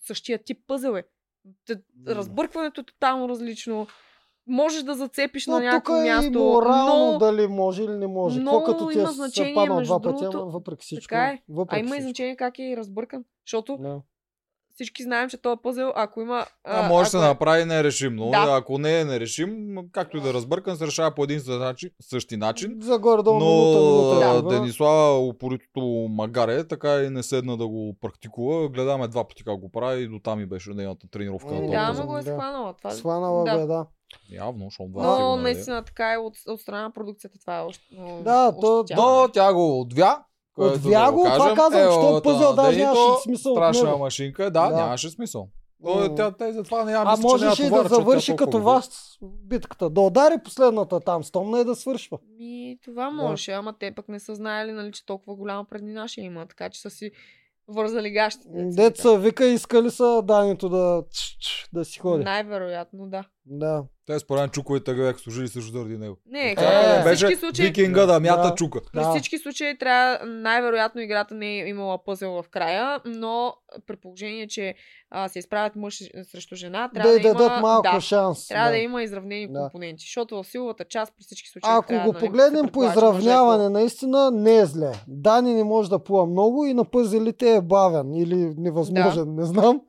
същия 0.06 0.38
тип 0.44 0.58
пъзел 0.66 0.96
е. 0.96 1.04
Разбъркването 2.06 2.80
е 2.80 2.84
тотално 2.84 3.28
различно. 3.28 3.86
Можеш 4.46 4.82
да 4.82 4.94
зацепиш 4.94 5.46
Но 5.46 5.52
на 5.52 5.58
тук 5.58 5.64
някакво 5.64 5.96
е 5.96 6.06
и 6.06 6.10
място. 6.10 6.38
морално 6.38 7.12
но... 7.12 7.18
дали 7.18 7.46
може 7.46 7.82
или 7.82 7.96
не 7.96 8.06
може. 8.06 8.38
Какво 8.38 8.62
като 8.64 8.88
ти 8.88 8.98
има 8.98 9.08
е 9.08 9.12
значение, 9.12 9.68
между 9.68 9.84
два 9.84 10.00
пъти, 10.00 10.24
другото. 10.24 10.50
въпреки 10.50 10.84
всичко. 10.84 11.08
Така 11.08 11.26
е. 11.26 11.42
Въпреки 11.48 11.80
А 11.80 11.86
има 11.86 11.96
и 11.96 12.02
значение 12.02 12.36
как 12.36 12.58
е 12.58 12.76
разбъркан. 12.76 13.24
Защото 13.46 13.76
Да. 13.76 14.00
Всички 14.78 15.02
знаем, 15.02 15.28
че 15.30 15.36
този 15.36 15.56
пъзел, 15.62 15.92
ако 15.94 16.20
има... 16.20 16.46
А, 16.64 16.88
може 16.88 17.04
да 17.04 17.10
се 17.10 17.16
е- 17.16 17.20
направи 17.20 17.64
нерешимо. 17.64 18.30
Да. 18.30 18.46
Ако 18.50 18.78
не 18.78 19.00
е 19.00 19.04
нерешим, 19.04 19.50
както 19.92 20.16
и 20.16 20.20
да 20.20 20.34
разбъркан, 20.34 20.76
се 20.76 20.86
решава 20.86 21.10
по 21.10 21.24
един 21.24 21.40
същи 22.00 22.36
начин. 22.36 22.78
За 22.80 22.98
горе-долу 22.98 23.38
Но 23.38 23.44
минута, 23.46 23.80
минута. 24.26 24.42
да. 24.44 24.48
Денислава 24.50 25.18
упоритото 25.18 25.80
магаре, 26.10 26.64
така 26.64 26.96
и 26.96 27.10
не 27.10 27.22
седна 27.22 27.56
да 27.56 27.68
го 27.68 27.96
практикува. 28.00 28.68
Гледаме 28.68 29.08
два 29.08 29.28
пъти 29.28 29.44
как 29.44 29.58
го 29.58 29.70
прави 29.70 30.02
и 30.02 30.08
до 30.08 30.18
там 30.18 30.40
и 30.40 30.46
беше 30.46 30.70
нейната 30.70 31.08
тренировка. 31.08 31.48
Този 31.48 31.60
да, 31.62 31.76
ама 31.90 32.06
го 32.06 32.18
е 32.18 32.22
Да. 32.22 32.30
схванала. 32.30 32.74
Това... 32.74 32.90
Сванала 32.90 33.44
да. 33.44 33.58
бе, 33.58 33.66
да. 33.66 33.86
Явно, 34.30 34.64
защото 34.64 34.90
два 34.90 35.02
Но 35.04 35.28
нареди. 35.28 35.42
наистина 35.44 35.82
така 35.84 36.12
е 36.12 36.16
от, 36.16 36.34
от 36.46 36.60
страна 36.60 36.82
на 36.82 36.92
продукцията. 36.92 37.38
Това 37.38 37.58
е 37.58 37.62
още. 37.62 37.84
Да, 38.22 38.52
то- 38.52 38.84
Но 38.96 39.28
тя 39.32 39.52
го 39.52 39.80
отвя. 39.80 40.22
Което 40.58 40.74
Отвя 40.74 41.06
да 41.06 41.12
го, 41.12 41.24
това 41.24 41.38
кажем, 41.38 41.56
казвам, 41.56 41.80
е, 41.80 41.84
че 41.84 41.94
този 41.94 42.14
от, 42.14 42.24
пъзел 42.24 42.50
а, 42.50 42.54
даже 42.54 42.78
нямаше 42.78 43.22
смисъл 43.22 43.52
от 43.52 43.58
Страшна 43.58 43.96
машинка, 43.96 44.44
е, 44.44 44.50
да, 44.50 44.68
Да. 44.68 44.76
нямаше 44.76 45.10
смисъл. 45.10 45.48
М. 45.82 46.14
тя, 46.14 46.30
тя, 46.30 46.52
затова 46.52 46.84
не 46.84 46.92
я 46.92 46.98
А 46.98 47.10
мисля, 47.10 47.28
няма 47.28 47.32
можеше 47.32 47.66
и 47.66 47.70
да 47.70 47.84
завърши 47.88 48.36
толкова 48.36 48.46
като 48.46 48.62
вас 48.62 49.18
битката. 49.22 49.90
Да 49.90 50.00
удари 50.00 50.34
последната 50.44 51.00
там, 51.00 51.24
стомна 51.24 51.60
и 51.60 51.64
да 51.64 51.74
свършва. 51.74 52.18
Ми, 52.38 52.78
това 52.84 53.10
можеше, 53.10 53.52
ама 53.52 53.74
те 53.78 53.94
пък 53.94 54.08
не 54.08 54.20
са 54.20 54.34
знаели, 54.34 54.72
нали, 54.72 54.92
че 54.92 55.06
толкова 55.06 55.36
голяма 55.36 55.64
преднина 55.64 56.08
ще 56.08 56.20
има, 56.20 56.46
така 56.46 56.70
че 56.70 56.80
са 56.80 56.90
си 56.90 57.10
вързали 57.68 58.10
гащите. 58.10 58.48
деца 58.52 59.16
вика. 59.16 59.44
Искали 59.46 59.90
са 59.90 60.22
данито 60.24 60.68
да, 60.68 61.02
да 61.72 61.84
си 61.84 61.98
ходи. 61.98 62.24
Най-вероятно, 62.24 63.08
да. 63.08 63.24
Да. 63.50 63.84
Те 64.06 64.18
според 64.18 64.40
мен 64.40 64.50
чуковете 64.50 64.92
го 64.92 64.98
бяха 64.98 65.18
служили 65.18 65.48
също 65.48 65.72
заради 65.72 65.98
него. 65.98 66.16
Не, 66.26 66.40
Е, 66.40 66.52
е, 66.52 66.54
при 67.04 67.14
всички 67.14 67.26
Беше 67.26 67.36
случаи, 67.36 67.66
викинга 67.66 68.06
да 68.06 68.20
мята 68.20 68.42
Да. 68.42 68.54
чука. 68.54 68.80
при 68.92 69.00
Да. 69.00 69.10
всички 69.10 69.38
случаи 69.38 69.78
трябва, 69.78 70.26
най-вероятно 70.26 71.00
играта 71.00 71.34
не 71.34 71.60
е 71.60 71.68
имала 71.68 72.04
пъзел 72.04 72.32
в 72.32 72.48
края, 72.50 73.00
но 73.04 73.54
при 73.86 73.96
положение, 73.96 74.48
че 74.48 74.74
а, 75.10 75.28
се 75.28 75.38
изправят 75.38 75.76
мъж 75.76 75.98
срещу 76.32 76.54
жена, 76.54 76.90
трябва 76.94 77.12
Да 77.12 77.18
да, 77.18 77.28
дадат 77.28 77.50
има, 77.50 77.60
малко 77.60 77.88
да, 77.94 78.00
шанс. 78.00 78.48
трябва 78.48 78.66
да. 78.66 78.72
да. 78.72 78.78
има 78.78 79.02
изравнени 79.02 79.48
Да. 79.48 79.60
компоненти, 79.60 80.00
защото 80.02 80.42
в 80.42 80.46
силовата 80.46 80.84
част 80.84 81.12
при 81.16 81.24
всички 81.24 81.48
случаи 81.48 81.70
Ако 81.70 81.88
трябва, 81.88 82.06
го 82.06 82.12
нали, 82.12 82.26
погледнем 82.26 82.68
по 82.68 82.84
е 82.84 82.86
изравняване, 82.86 83.68
наистина 83.68 84.30
не 84.30 84.56
е 84.56 84.66
зле. 84.66 84.92
Дани 85.08 85.54
не 85.54 85.64
може 85.64 85.90
да 85.90 85.98
плува 85.98 86.26
много 86.26 86.64
и 86.64 86.74
на 86.74 86.84
пъзелите 86.84 87.54
е 87.54 87.60
бавен 87.60 88.14
или 88.14 88.54
невъзможен, 88.58 89.34
не 89.34 89.44
знам. 89.44 89.80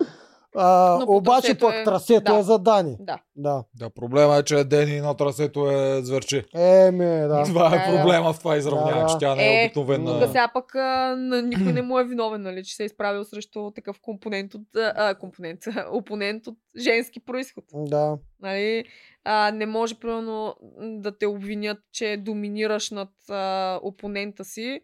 А, 0.56 1.00
обаче 1.08 1.58
пък 1.58 1.74
е- 1.74 1.84
трасето 1.84 2.32
да. 2.32 2.38
е 2.40 2.44
за 2.44 2.60
Дани. 2.60 2.98
Да. 3.00 3.20
Да. 3.36 3.64
Да, 3.76 3.90
проблема 3.90 4.38
е, 4.38 4.44
че 4.44 4.64
Дени 4.64 5.02
на 5.02 5.16
трасето 5.16 5.72
е 5.72 6.02
зверче. 6.04 6.46
Еми, 6.56 7.06
да. 7.06 7.44
Това 7.48 7.70
Да, 7.70 7.76
е 7.76 7.92
да. 7.92 7.98
проблема 7.98 8.34
в 8.34 8.40
това 8.40 8.58
изравняване, 8.58 9.02
Да, 9.02 9.08
че 9.08 9.18
тя 9.20 9.36
не 9.36 9.44
е 9.44 9.64
Е, 9.64 9.66
обикновена. 9.66 10.20
Тук 10.20 10.28
сега 10.28 10.52
пък 10.54 10.76
а, 10.76 11.16
никой 11.44 11.74
не 11.74 11.82
му 11.82 12.00
е 12.00 12.04
виновен, 12.04 12.42
нали, 12.42 12.64
че 12.64 12.76
се 12.76 12.84
е 12.84 12.86
изправил 12.86 13.24
срещу 13.24 13.72
такъв 13.72 14.00
компонент 14.02 14.54
от, 14.54 14.62
а, 14.76 15.16
компонент, 15.16 15.60
опонент 15.92 16.48
от 16.48 16.58
женски 16.78 17.20
происход. 17.20 17.64
Да. 17.74 18.18
Нали, 18.42 18.86
а, 19.24 19.52
не 19.52 19.66
може, 19.66 19.96
примерно, 19.96 20.56
да 20.82 21.18
те 21.18 21.28
обвинят, 21.28 21.78
че 21.92 22.18
доминираш 22.18 22.92
над 22.92 23.10
а, 23.30 23.80
опонента 23.84 24.46
си 24.46 24.82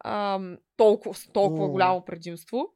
а, 0.00 0.40
толкова, 0.76 1.14
толкова 1.32 1.68
голямо 1.68 2.04
предимство. 2.04 2.66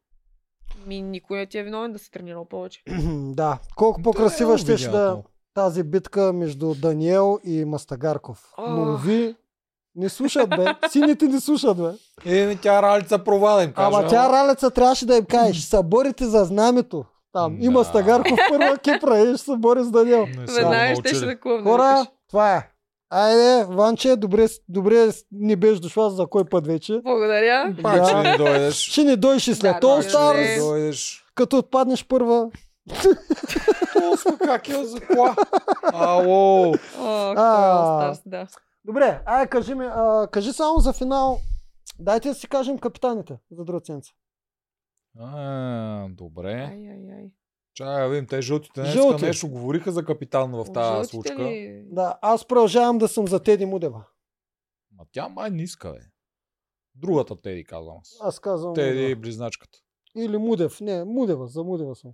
Ми, 0.86 1.02
никой 1.02 1.38
не 1.38 1.46
ти 1.46 1.58
е 1.58 1.62
виновен 1.62 1.92
да 1.92 1.98
си 1.98 2.10
тренирал 2.10 2.44
повече. 2.44 2.82
да. 3.26 3.58
Колко 3.76 4.02
по-красива 4.02 4.52
Да, 4.52 4.58
ще 4.58 4.72
обвиняват 4.72 5.16
да 5.16 5.22
тази 5.54 5.82
битка 5.82 6.32
между 6.32 6.74
Даниел 6.74 7.38
и 7.44 7.64
Мастагарков. 7.64 8.52
Но 8.58 8.94
Ох. 8.94 9.04
ви 9.04 9.36
не 9.94 10.08
слушат, 10.08 10.50
бе. 10.50 10.66
Сините 10.90 11.26
не 11.26 11.40
слушат, 11.40 11.76
бе. 11.76 11.90
Еми, 12.42 12.56
тя 12.56 12.82
ралица 12.82 13.18
провада 13.18 13.64
им 13.64 13.72
каже. 13.72 13.86
Ама 13.88 14.08
тя 14.08 14.32
Ралеца 14.32 14.70
трябваше 14.70 15.06
да 15.06 15.16
им 15.16 15.24
каже, 15.24 15.52
ще 15.54 15.76
се 15.76 15.82
борите 15.82 16.26
за 16.26 16.44
знамето. 16.44 17.04
Там 17.32 17.58
Да. 17.58 17.64
има 17.64 17.84
Стагарков 17.84 18.38
първа 18.50 18.78
Кипра 18.78 19.18
и 19.18 19.36
ще 19.36 19.44
се 19.44 19.56
бори 19.56 19.84
с 19.84 19.90
Даниел. 19.90 20.26
Веднага 20.26 20.90
научили. 20.92 21.14
ще 21.16 21.26
да 21.26 21.40
клъвне. 21.40 21.70
Хора, 21.70 22.06
това 22.30 22.56
е. 22.56 22.70
Айде, 23.10 23.64
Ванче, 23.66 24.16
добре, 24.16 24.46
добре 24.68 25.08
ни 25.32 25.56
беше 25.56 25.80
дошла 25.80 26.10
за 26.10 26.26
кой 26.26 26.44
път 26.44 26.66
вече. 26.66 27.00
Благодаря. 27.04 27.74
Пак 27.82 27.96
Да. 27.96 28.04
ще 28.06 28.30
ни 28.30 28.36
дойдеш. 28.36 28.74
Ще 28.74 29.04
ни 29.04 29.16
дойш 29.16 29.48
и 29.48 29.54
след 29.54 29.76
Да, 29.80 29.86
All 29.86 30.00
Stars, 30.02 30.58
дойдеш. 30.60 31.24
като 31.34 31.58
отпаднеш 31.58 32.06
първа. 32.06 32.50
То 33.92 34.16
сме 34.16 34.36
как 34.38 34.68
е 34.68 34.84
за 34.84 35.00
кола. 35.00 35.36
Ало. 35.84 36.74
А... 36.98 37.32
Старс, 38.04 38.22
да. 38.26 38.46
Добре, 38.84 39.20
ай, 39.26 39.46
кажи 39.46 39.74
ми, 39.74 39.84
а, 39.86 40.26
кажи 40.26 40.52
само 40.52 40.78
за 40.78 40.92
финал. 40.92 41.38
Дайте 41.98 42.28
да 42.28 42.34
си 42.34 42.48
кажем 42.48 42.78
капитаните 42.78 43.38
за 43.50 43.64
друга 43.64 43.80
седмица. 43.84 44.10
А, 45.20 46.06
добре. 46.08 46.52
Ай, 46.52 46.88
ай, 46.88 47.14
ай. 47.14 47.30
Чакай 47.80 48.02
да 48.02 48.08
видим, 48.08 48.26
те 48.26 48.40
жълтите 48.42 48.80
днес 48.80 48.92
Жълти. 48.92 49.24
нещо 49.24 49.48
говориха 49.48 49.92
за 49.92 50.04
капитан 50.04 50.52
в 50.52 50.64
тази 50.64 50.88
жълтите 50.88 51.10
случка. 51.10 51.42
ли? 51.44 51.82
Да, 51.86 52.18
аз 52.22 52.44
продължавам 52.44 52.98
да 52.98 53.08
съм 53.08 53.28
за 53.28 53.40
Теди 53.40 53.66
Мудева. 53.66 54.04
Ма 54.92 55.04
тя 55.12 55.28
май 55.28 55.50
не 55.50 55.62
иска, 55.62 55.92
бе. 55.92 55.98
Другата 56.94 57.36
Теди, 57.36 57.64
казвам 57.64 57.96
аз. 58.00 58.16
Аз 58.20 58.38
казвам 58.40 58.74
Теди 58.74 58.98
и 58.98 59.02
Мудева. 59.02 59.20
близначката. 59.20 59.78
Или 60.16 60.36
Мудев. 60.38 60.80
Не, 60.80 61.04
Мудева, 61.04 61.46
за 61.46 61.64
Мудева 61.64 61.94
съм. 61.96 62.10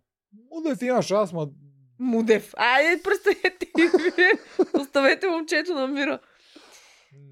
Мудев 0.50 0.82
има 0.82 1.02
шанс, 1.02 1.32
ма 1.32 1.48
Мудев. 1.98 2.52
Айде, 2.56 3.02
представете. 3.02 3.66
Оставете 4.80 5.26
момчето 5.28 5.74
на 5.74 5.86
мира. 5.88 6.18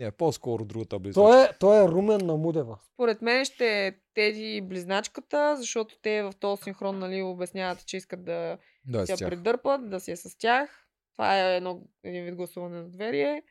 Не, 0.00 0.10
по-скоро 0.10 0.64
другата 0.64 0.98
близначка. 0.98 1.30
Той 1.30 1.44
е, 1.44 1.48
той 1.60 1.84
е 1.84 1.88
румен 1.88 2.26
на 2.26 2.36
Мудева. 2.36 2.78
Според 2.94 3.22
мен 3.22 3.44
ще 3.44 3.86
е 3.86 3.92
Теди 4.14 4.56
и 4.56 4.60
близначката, 4.60 5.56
защото 5.56 5.98
те 6.02 6.22
в 6.22 6.32
този 6.40 6.62
синхрон 6.62 6.98
нали, 6.98 7.22
обясняват, 7.22 7.86
че 7.86 7.96
искат 7.96 8.24
да 8.24 8.58
да, 8.84 9.00
е 9.00 9.06
си 9.06 9.12
я 9.12 9.16
с 9.16 9.20
тях. 9.20 9.30
придърпат, 9.30 9.90
да 9.90 10.00
си 10.00 10.10
е 10.10 10.16
с 10.16 10.38
тях. 10.38 10.86
Това 11.12 11.38
е 11.38 11.56
едно, 11.56 11.82
един 12.04 12.24
вид 12.24 12.34
гласуване 12.34 12.76
на 12.76 12.88
доверие. 12.88 13.42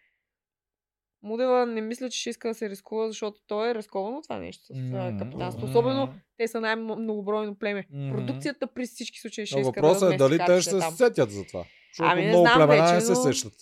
Мудева 1.21 1.65
не 1.65 1.81
мисля, 1.81 2.09
че 2.09 2.19
ще 2.19 2.29
иска 2.29 2.47
да 2.47 2.53
се 2.53 2.69
рискува, 2.69 3.07
защото 3.07 3.41
той 3.47 3.69
е 3.69 3.75
рисковано 3.75 4.21
това 4.21 4.39
нещо 4.39 4.65
с 4.65 4.69
М, 4.69 4.77
mm 4.77 5.19
капитанство. 5.19 5.65
Особено 5.65 6.13
те 6.37 6.47
са 6.47 6.61
най-многобройно 6.61 7.55
племе. 7.55 7.87
Мгм. 7.91 8.15
Продукцията 8.15 8.67
при 8.67 8.85
всички 8.85 9.19
случаи 9.19 9.45
ще 9.45 9.55
Но 9.55 9.61
иска 9.61 9.81
въпросът 9.81 10.09
да 10.09 10.15
е 10.15 10.17
дали 10.17 10.37
те 10.45 10.61
ще 10.61 10.81
се 10.81 10.91
сетят 10.91 11.31
за 11.31 11.45
това. 11.45 11.65
Защото 11.93 12.11
Ами 12.11 12.21
не 12.21 12.27
много 12.27 12.45
знам 12.45 12.55
племена 12.55 12.83
вече, 12.83 12.93
не 12.93 13.01
се 13.01 13.11
но- 13.11 13.21
сещат. 13.21 13.53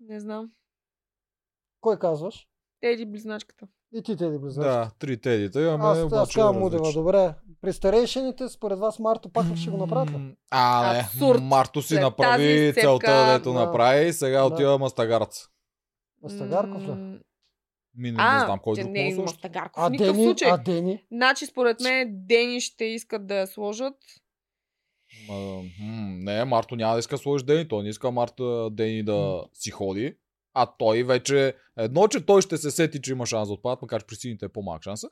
Не 0.00 0.20
знам. 0.20 0.50
Кой 1.80 1.98
казваш? 1.98 2.46
Теди 2.80 3.06
близначката. 3.06 3.66
И 3.94 4.02
ти, 4.02 4.16
Теди, 4.16 4.38
близък. 4.38 4.64
Да, 4.64 4.90
три 4.98 5.20
тедита 5.20 5.62
имаме. 5.62 5.84
Аз, 5.84 5.98
аз 5.98 6.04
обаче 6.04 6.34
казвам 6.34 6.56
различни. 6.56 6.78
Мудева, 6.78 6.92
добре. 6.92 7.34
При 7.60 7.72
старейшините, 7.72 8.48
според 8.48 8.78
вас, 8.78 8.98
Марто 8.98 9.28
пак 9.28 9.46
ли 9.46 9.56
ще 9.56 9.70
го 9.70 9.76
направят? 9.76 10.10
М, 10.10 10.32
А, 10.50 10.92
не. 10.92 10.98
Абсурд. 11.00 11.40
Марто 11.42 11.82
си 11.82 11.88
След 11.88 12.00
направи 12.02 12.72
целта, 12.74 13.26
дето 13.28 13.52
да. 13.52 13.58
направи 13.58 14.12
сега 14.12 14.38
Да. 14.38 14.44
отива 14.44 14.78
Мастагарц. 14.78 15.40
Мастагарков 16.22 16.82
ли? 16.82 17.20
Ми, 17.94 18.10
не, 18.12 18.16
А, 18.18 18.34
не 18.34 18.44
знам 18.44 18.58
кой 18.58 18.76
друг 18.76 18.90
не, 18.90 19.14
да 19.14 19.22
Мастагарков. 19.22 19.82
А 19.84 19.90
Дени, 19.90 20.24
случай. 20.24 20.50
а 20.50 20.56
Дени? 20.56 21.04
Значи, 21.12 21.46
според 21.46 21.80
мен, 21.80 22.08
Дени 22.12 22.60
ще 22.60 22.84
искат 22.84 23.26
да 23.26 23.34
я 23.34 23.46
сложат. 23.46 23.94
М, 25.28 25.62
не, 26.18 26.44
Марто 26.44 26.76
няма 26.76 26.92
да 26.92 26.98
иска 26.98 27.14
да 27.14 27.18
сложиш 27.18 27.44
Дени. 27.44 27.68
Той 27.68 27.82
не 27.82 27.88
иска 27.88 28.10
Марта 28.10 28.68
Дени 28.70 29.02
да 29.02 29.44
си 29.54 29.70
ходи. 29.70 30.14
А 30.54 30.66
той 30.78 31.02
вече... 31.02 31.54
Едно, 31.76 32.08
че 32.08 32.26
той 32.26 32.42
ще 32.42 32.56
се 32.56 32.70
сети, 32.70 33.00
че 33.02 33.12
има 33.12 33.26
шанс 33.26 33.48
да 33.48 33.54
отпадат, 33.54 33.82
макар 33.82 34.00
че 34.00 34.06
при 34.06 34.14
сините 34.16 34.44
е 34.44 34.48
по-малък 34.48 34.82
шанса. 34.82 35.08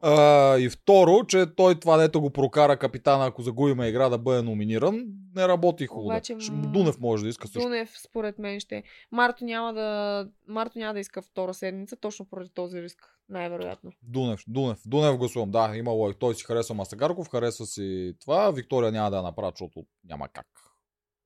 А, 0.00 0.56
и 0.58 0.68
второ, 0.68 1.26
че 1.26 1.46
той 1.56 1.80
това, 1.80 1.96
дето 1.96 2.20
го 2.20 2.30
прокара 2.30 2.76
капитана, 2.76 3.26
ако 3.26 3.42
загубиме 3.42 3.88
игра 3.88 4.08
да 4.08 4.18
бъде 4.18 4.42
номиниран, 4.42 5.06
не 5.34 5.48
работи 5.48 5.86
хубаво. 5.86 6.06
Обаче, 6.06 6.34
м, 6.34 6.72
Дунев 6.72 7.00
може 7.00 7.22
да 7.22 7.28
иска 7.28 7.48
също. 7.48 7.60
Дунев, 7.60 7.90
според 8.08 8.38
мен, 8.38 8.60
ще. 8.60 8.82
Марто 9.12 9.44
няма 9.44 9.72
да, 9.74 10.28
Марто 10.48 10.78
няма 10.78 10.94
да 10.94 11.00
иска 11.00 11.22
втора 11.22 11.54
седмица, 11.54 11.96
точно 11.96 12.24
поради 12.24 12.50
този 12.54 12.82
риск. 12.82 13.14
Най-вероятно. 13.28 13.92
Дунев, 14.02 14.40
Дунев, 14.48 14.78
Дунев 14.86 15.16
гласувам. 15.16 15.50
Да, 15.50 15.72
има 15.76 15.90
логика. 15.90 16.18
Той 16.18 16.34
си 16.34 16.44
харесва 16.44 16.74
Мастагарков, 16.74 17.28
харесва 17.30 17.66
си 17.66 18.14
това. 18.20 18.50
Виктория 18.50 18.92
няма 18.92 19.10
да 19.10 19.16
я 19.16 19.22
направи, 19.22 19.52
защото 19.54 19.86
няма 20.04 20.28
как. 20.28 20.46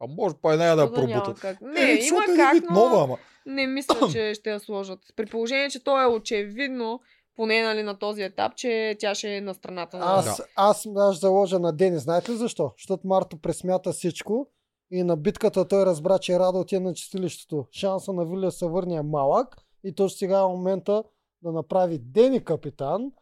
А 0.00 0.06
може 0.06 0.34
па 0.42 0.54
и 0.54 0.56
нея 0.58 0.76
да 0.76 0.82
я 0.82 0.90
да 0.90 1.02
няма 1.06 1.22
пробутат. 1.22 1.40
как? 1.40 1.60
Не, 1.60 1.80
Е, 1.80 1.98
има 2.08 2.24
е 2.24 2.36
как, 2.36 2.62
но 2.70 2.74
нова, 2.80 3.04
ама. 3.04 3.18
Не 3.46 3.66
мисля, 3.66 4.08
че 4.12 4.34
ще 4.34 4.50
я 4.50 4.60
сложат. 4.60 4.98
При 5.16 5.26
положение, 5.26 5.70
че 5.70 5.84
то 5.84 6.02
е 6.02 6.06
очевидно, 6.06 7.00
поне 7.36 7.62
нали, 7.62 7.82
на 7.82 7.98
този 7.98 8.22
етап, 8.22 8.56
че 8.56 8.96
тя 8.98 9.14
ще 9.14 9.36
е 9.36 9.40
на 9.40 9.54
страната 9.54 9.98
на... 9.98 10.04
Аз, 10.04 10.42
аз, 10.56 10.86
аз 10.96 11.20
заложа 11.20 11.58
на 11.58 11.72
Дени. 11.72 11.98
Знаете 11.98 12.32
ли 12.32 12.36
защо? 12.36 12.72
Защото 12.78 13.06
Марто 13.06 13.40
пресмята 13.40 13.92
всичко 13.92 14.48
и 14.90 15.02
на 15.02 15.16
битката 15.16 15.68
той 15.68 15.86
разбра, 15.86 16.18
че 16.18 16.38
Радо 16.38 16.60
отиде 16.60 16.80
на 16.80 16.94
чистилището. 16.94 17.66
Шанса 17.72 18.12
на 18.12 18.26
Вилия 18.26 18.50
се 18.50 18.66
върне 18.66 18.94
е 18.94 19.02
малък 19.02 19.56
и 19.84 19.94
точно 19.94 20.18
сега 20.18 20.38
е 20.38 20.46
момента 20.46 21.04
да 21.42 21.52
направи 21.52 21.98
Дени 21.98 22.44
капитан, 22.44 23.12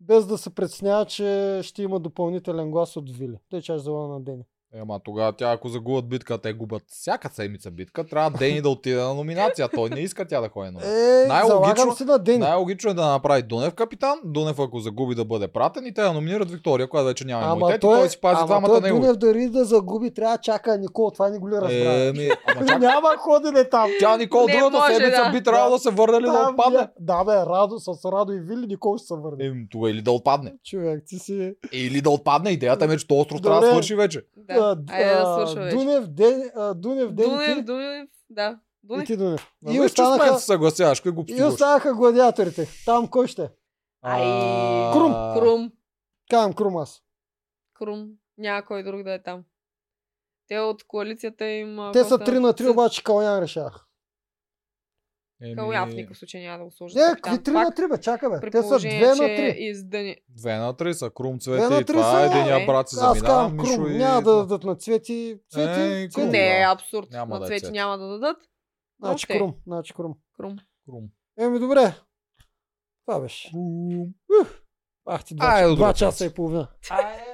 без 0.00 0.26
да 0.26 0.38
се 0.38 0.54
преценява, 0.54 1.06
че 1.06 1.60
ще 1.62 1.82
има 1.82 2.00
допълнителен 2.00 2.70
глас 2.70 2.96
от 2.96 3.16
Вили. 3.16 3.36
Тъй 3.50 3.60
че 3.60 3.72
аз 3.72 3.82
заложа 3.82 4.12
на 4.12 4.20
Дени. 4.20 4.44
Ема 4.74 5.00
тогава 5.00 5.32
тя, 5.32 5.50
ако 5.50 5.68
загубят 5.68 6.08
битка, 6.08 6.38
те 6.38 6.52
губят 6.52 6.82
всяка 6.88 7.28
седмица 7.28 7.70
битка, 7.70 8.04
трябва 8.04 8.30
Дени 8.30 8.60
да 8.60 8.68
отиде 8.68 8.96
на 8.96 9.14
номинация. 9.14 9.68
Той 9.68 9.90
не 9.90 10.00
иска 10.00 10.24
тя 10.24 10.40
да 10.40 10.48
ходи 10.48 10.70
на 10.70 10.80
Е, 10.80 11.26
Най-логично- 11.28 11.96
на 12.02 12.18
Дени. 12.18 12.38
Най-логично 12.38 12.90
е 12.90 12.94
да 12.94 13.06
направи 13.06 13.42
Дунев 13.42 13.74
капитан, 13.74 14.18
Дунев 14.24 14.58
ако 14.58 14.80
загуби 14.80 15.14
да 15.14 15.24
бъде 15.24 15.48
пратен 15.48 15.86
и 15.86 15.94
те 15.94 16.02
да 16.02 16.12
номинират 16.12 16.50
Виктория, 16.50 16.88
която 16.88 17.06
вече 17.06 17.24
няма 17.24 17.42
Ама 17.42 17.56
имунитет 17.56 17.76
и 17.76 17.80
той, 17.80 17.98
той 17.98 18.08
си 18.08 18.20
пази 18.20 18.36
ама 18.36 18.46
двамата 18.46 18.68
той 18.68 18.80
негови. 18.80 19.00
Дунев 19.00 19.16
дори 19.16 19.48
да 19.48 19.64
загуби, 19.64 20.10
трябва 20.10 20.36
да 20.36 20.40
чака 20.40 20.78
Никол. 20.78 21.10
Това 21.10 21.28
не 21.28 21.38
го 21.38 21.48
ли 21.48 21.54
разбра? 21.54 21.70
Е, 21.96 22.12
ми, 22.12 22.28
ама 22.48 22.66
чак, 22.66 22.80
Няма 22.80 23.08
ходене 23.18 23.64
там. 23.64 23.90
тя 24.00 24.16
Никол 24.16 24.46
Не 24.46 24.52
другата 24.52 24.76
може, 24.78 24.94
седмица 24.94 25.24
да. 25.24 25.30
би 25.30 25.42
трябвало 25.42 25.70
да 25.70 25.78
се 25.78 25.90
върне 25.90 26.18
ли 26.18 26.22
да 26.22 26.32
Там, 26.34 26.50
отпадне. 26.50 26.78
я- 26.78 26.88
Да, 27.00 27.24
бе, 27.24 27.32
Радо, 27.32 27.78
с 27.78 27.88
Радо 28.06 28.32
и 28.32 28.40
Вили 28.40 28.66
Никол 28.66 28.96
ще 28.96 29.06
се 29.06 29.14
върне. 29.16 29.44
Е, 29.44 29.52
тогава 29.70 29.90
или 29.90 30.02
да 30.02 30.12
отпадне. 30.12 30.52
Човек, 30.64 31.02
ти 31.06 31.18
си... 31.18 31.54
Или 31.72 32.00
да 32.00 32.10
отпадне. 32.10 32.50
Идеята 32.50 32.86
ми 32.86 32.94
е, 32.94 32.98
че 32.98 33.06
този 33.06 33.20
остров 33.20 33.42
трябва 33.42 33.60
да 33.60 33.66
свърши 33.66 33.94
вече. 33.94 34.22
Да, 34.38 34.59
а, 34.60 34.76
айде 34.90 35.10
да 35.10 35.20
а, 35.20 35.34
свършва 35.34 35.62
вече. 35.64 35.76
Дунев, 35.76 36.06
Ден, 36.06 36.50
а, 36.56 36.74
Дунев, 36.74 37.12
Ден, 37.12 37.28
Дунев, 37.28 37.56
ти, 37.56 37.62
Дунев, 37.62 38.08
да. 38.30 38.58
и 38.84 38.86
Дунев. 38.86 39.06
ти 39.06 39.16
Дунев. 39.16 39.52
И 39.70 39.80
останаха, 39.80 40.38
се 40.38 40.44
съгласяваш, 40.46 41.02
глупости 41.02 41.32
и 41.32 41.44
останаха 41.44 41.94
гладиаторите. 41.94 42.68
Там 42.84 43.08
кой 43.08 43.26
ще? 43.26 43.42
е? 43.42 43.48
Ай, 44.02 44.22
Крум, 44.92 45.12
Крум. 45.34 45.72
Кам 46.30 46.52
Крум 46.52 46.76
аз. 46.76 47.02
Крум. 47.74 48.08
Няма 48.38 48.64
кой 48.64 48.82
друг 48.82 49.02
да 49.02 49.12
е 49.12 49.22
там. 49.22 49.44
Те 50.48 50.58
от 50.58 50.84
коалицията 50.84 51.44
им... 51.46 51.78
Те 51.92 52.04
са 52.04 52.18
доста- 52.18 52.32
3 52.32 52.38
на 52.38 52.52
3, 52.54 52.62
са- 52.64 52.70
обаче 52.70 53.04
Калян 53.04 53.42
решах. 53.42 53.86
Еми, 55.42 55.56
Калян 55.56 55.90
в 55.90 55.94
никакъв 55.94 56.18
случай 56.18 56.42
няма 56.42 56.58
да 56.58 56.64
го 56.64 56.70
сложат. 56.70 56.96
Не, 56.96 57.20
какви 57.22 57.38
3 57.38 57.52
на 57.52 57.60
3, 57.60 57.90
бе, 57.90 58.00
чакай 58.00 58.28
бе. 58.30 58.50
Те 58.50 58.62
са 58.62 58.74
2 58.74 59.00
на 59.00 59.14
3. 59.14 59.54
издъни. 59.54 60.16
Две 60.28 60.56
на 60.56 60.76
три 60.76 60.94
са 60.94 61.10
Крум, 61.10 61.36
Две 61.38 61.56
на 61.56 61.66
Цвети 61.68 61.82
и 61.82 61.84
три 61.84 61.92
това 61.92 62.12
са, 62.12 62.22
е 62.22 62.26
единия 62.26 62.58
бе. 62.58 62.66
брат 62.66 62.88
си 62.88 62.96
Аз 63.00 63.18
заминава, 63.18 63.26
казвам 63.42 63.56
Мишо 63.56 63.74
Крум. 63.74 63.92
и... 63.92 63.96
Няма 63.98 64.22
да 64.22 64.36
дадат 64.36 64.64
на 64.64 64.76
Цвети. 64.76 65.38
Цвети, 65.50 65.74
Цвети. 65.74 66.14
Крум, 66.14 66.28
Не, 66.28 66.56
е 66.56 66.60
да. 66.60 66.72
абсурд. 66.72 67.08
Няма 67.10 67.34
на 67.34 67.40
да 67.40 67.46
е 67.46 67.48
цвети 67.48 67.60
цвет. 67.60 67.72
няма 67.72 67.98
да 67.98 68.08
дадат. 68.08 68.36
Значи 68.98 69.26
Окей. 69.26 69.38
Крум, 69.38 69.54
значи 69.66 69.94
Крум. 69.94 70.14
Крум. 70.36 70.56
Крум. 70.86 71.04
Еми 71.38 71.58
добре. 71.58 71.94
Това 73.06 73.20
беше. 73.20 73.50
Крум. 73.50 74.14
Ах 75.06 75.24
ти 75.24 75.34
два, 75.34 75.62
до 75.62 75.76
два 75.76 75.92
часа 75.92 76.24
и 76.24 76.34
половина. 76.34 76.68
Айде. 76.90 77.29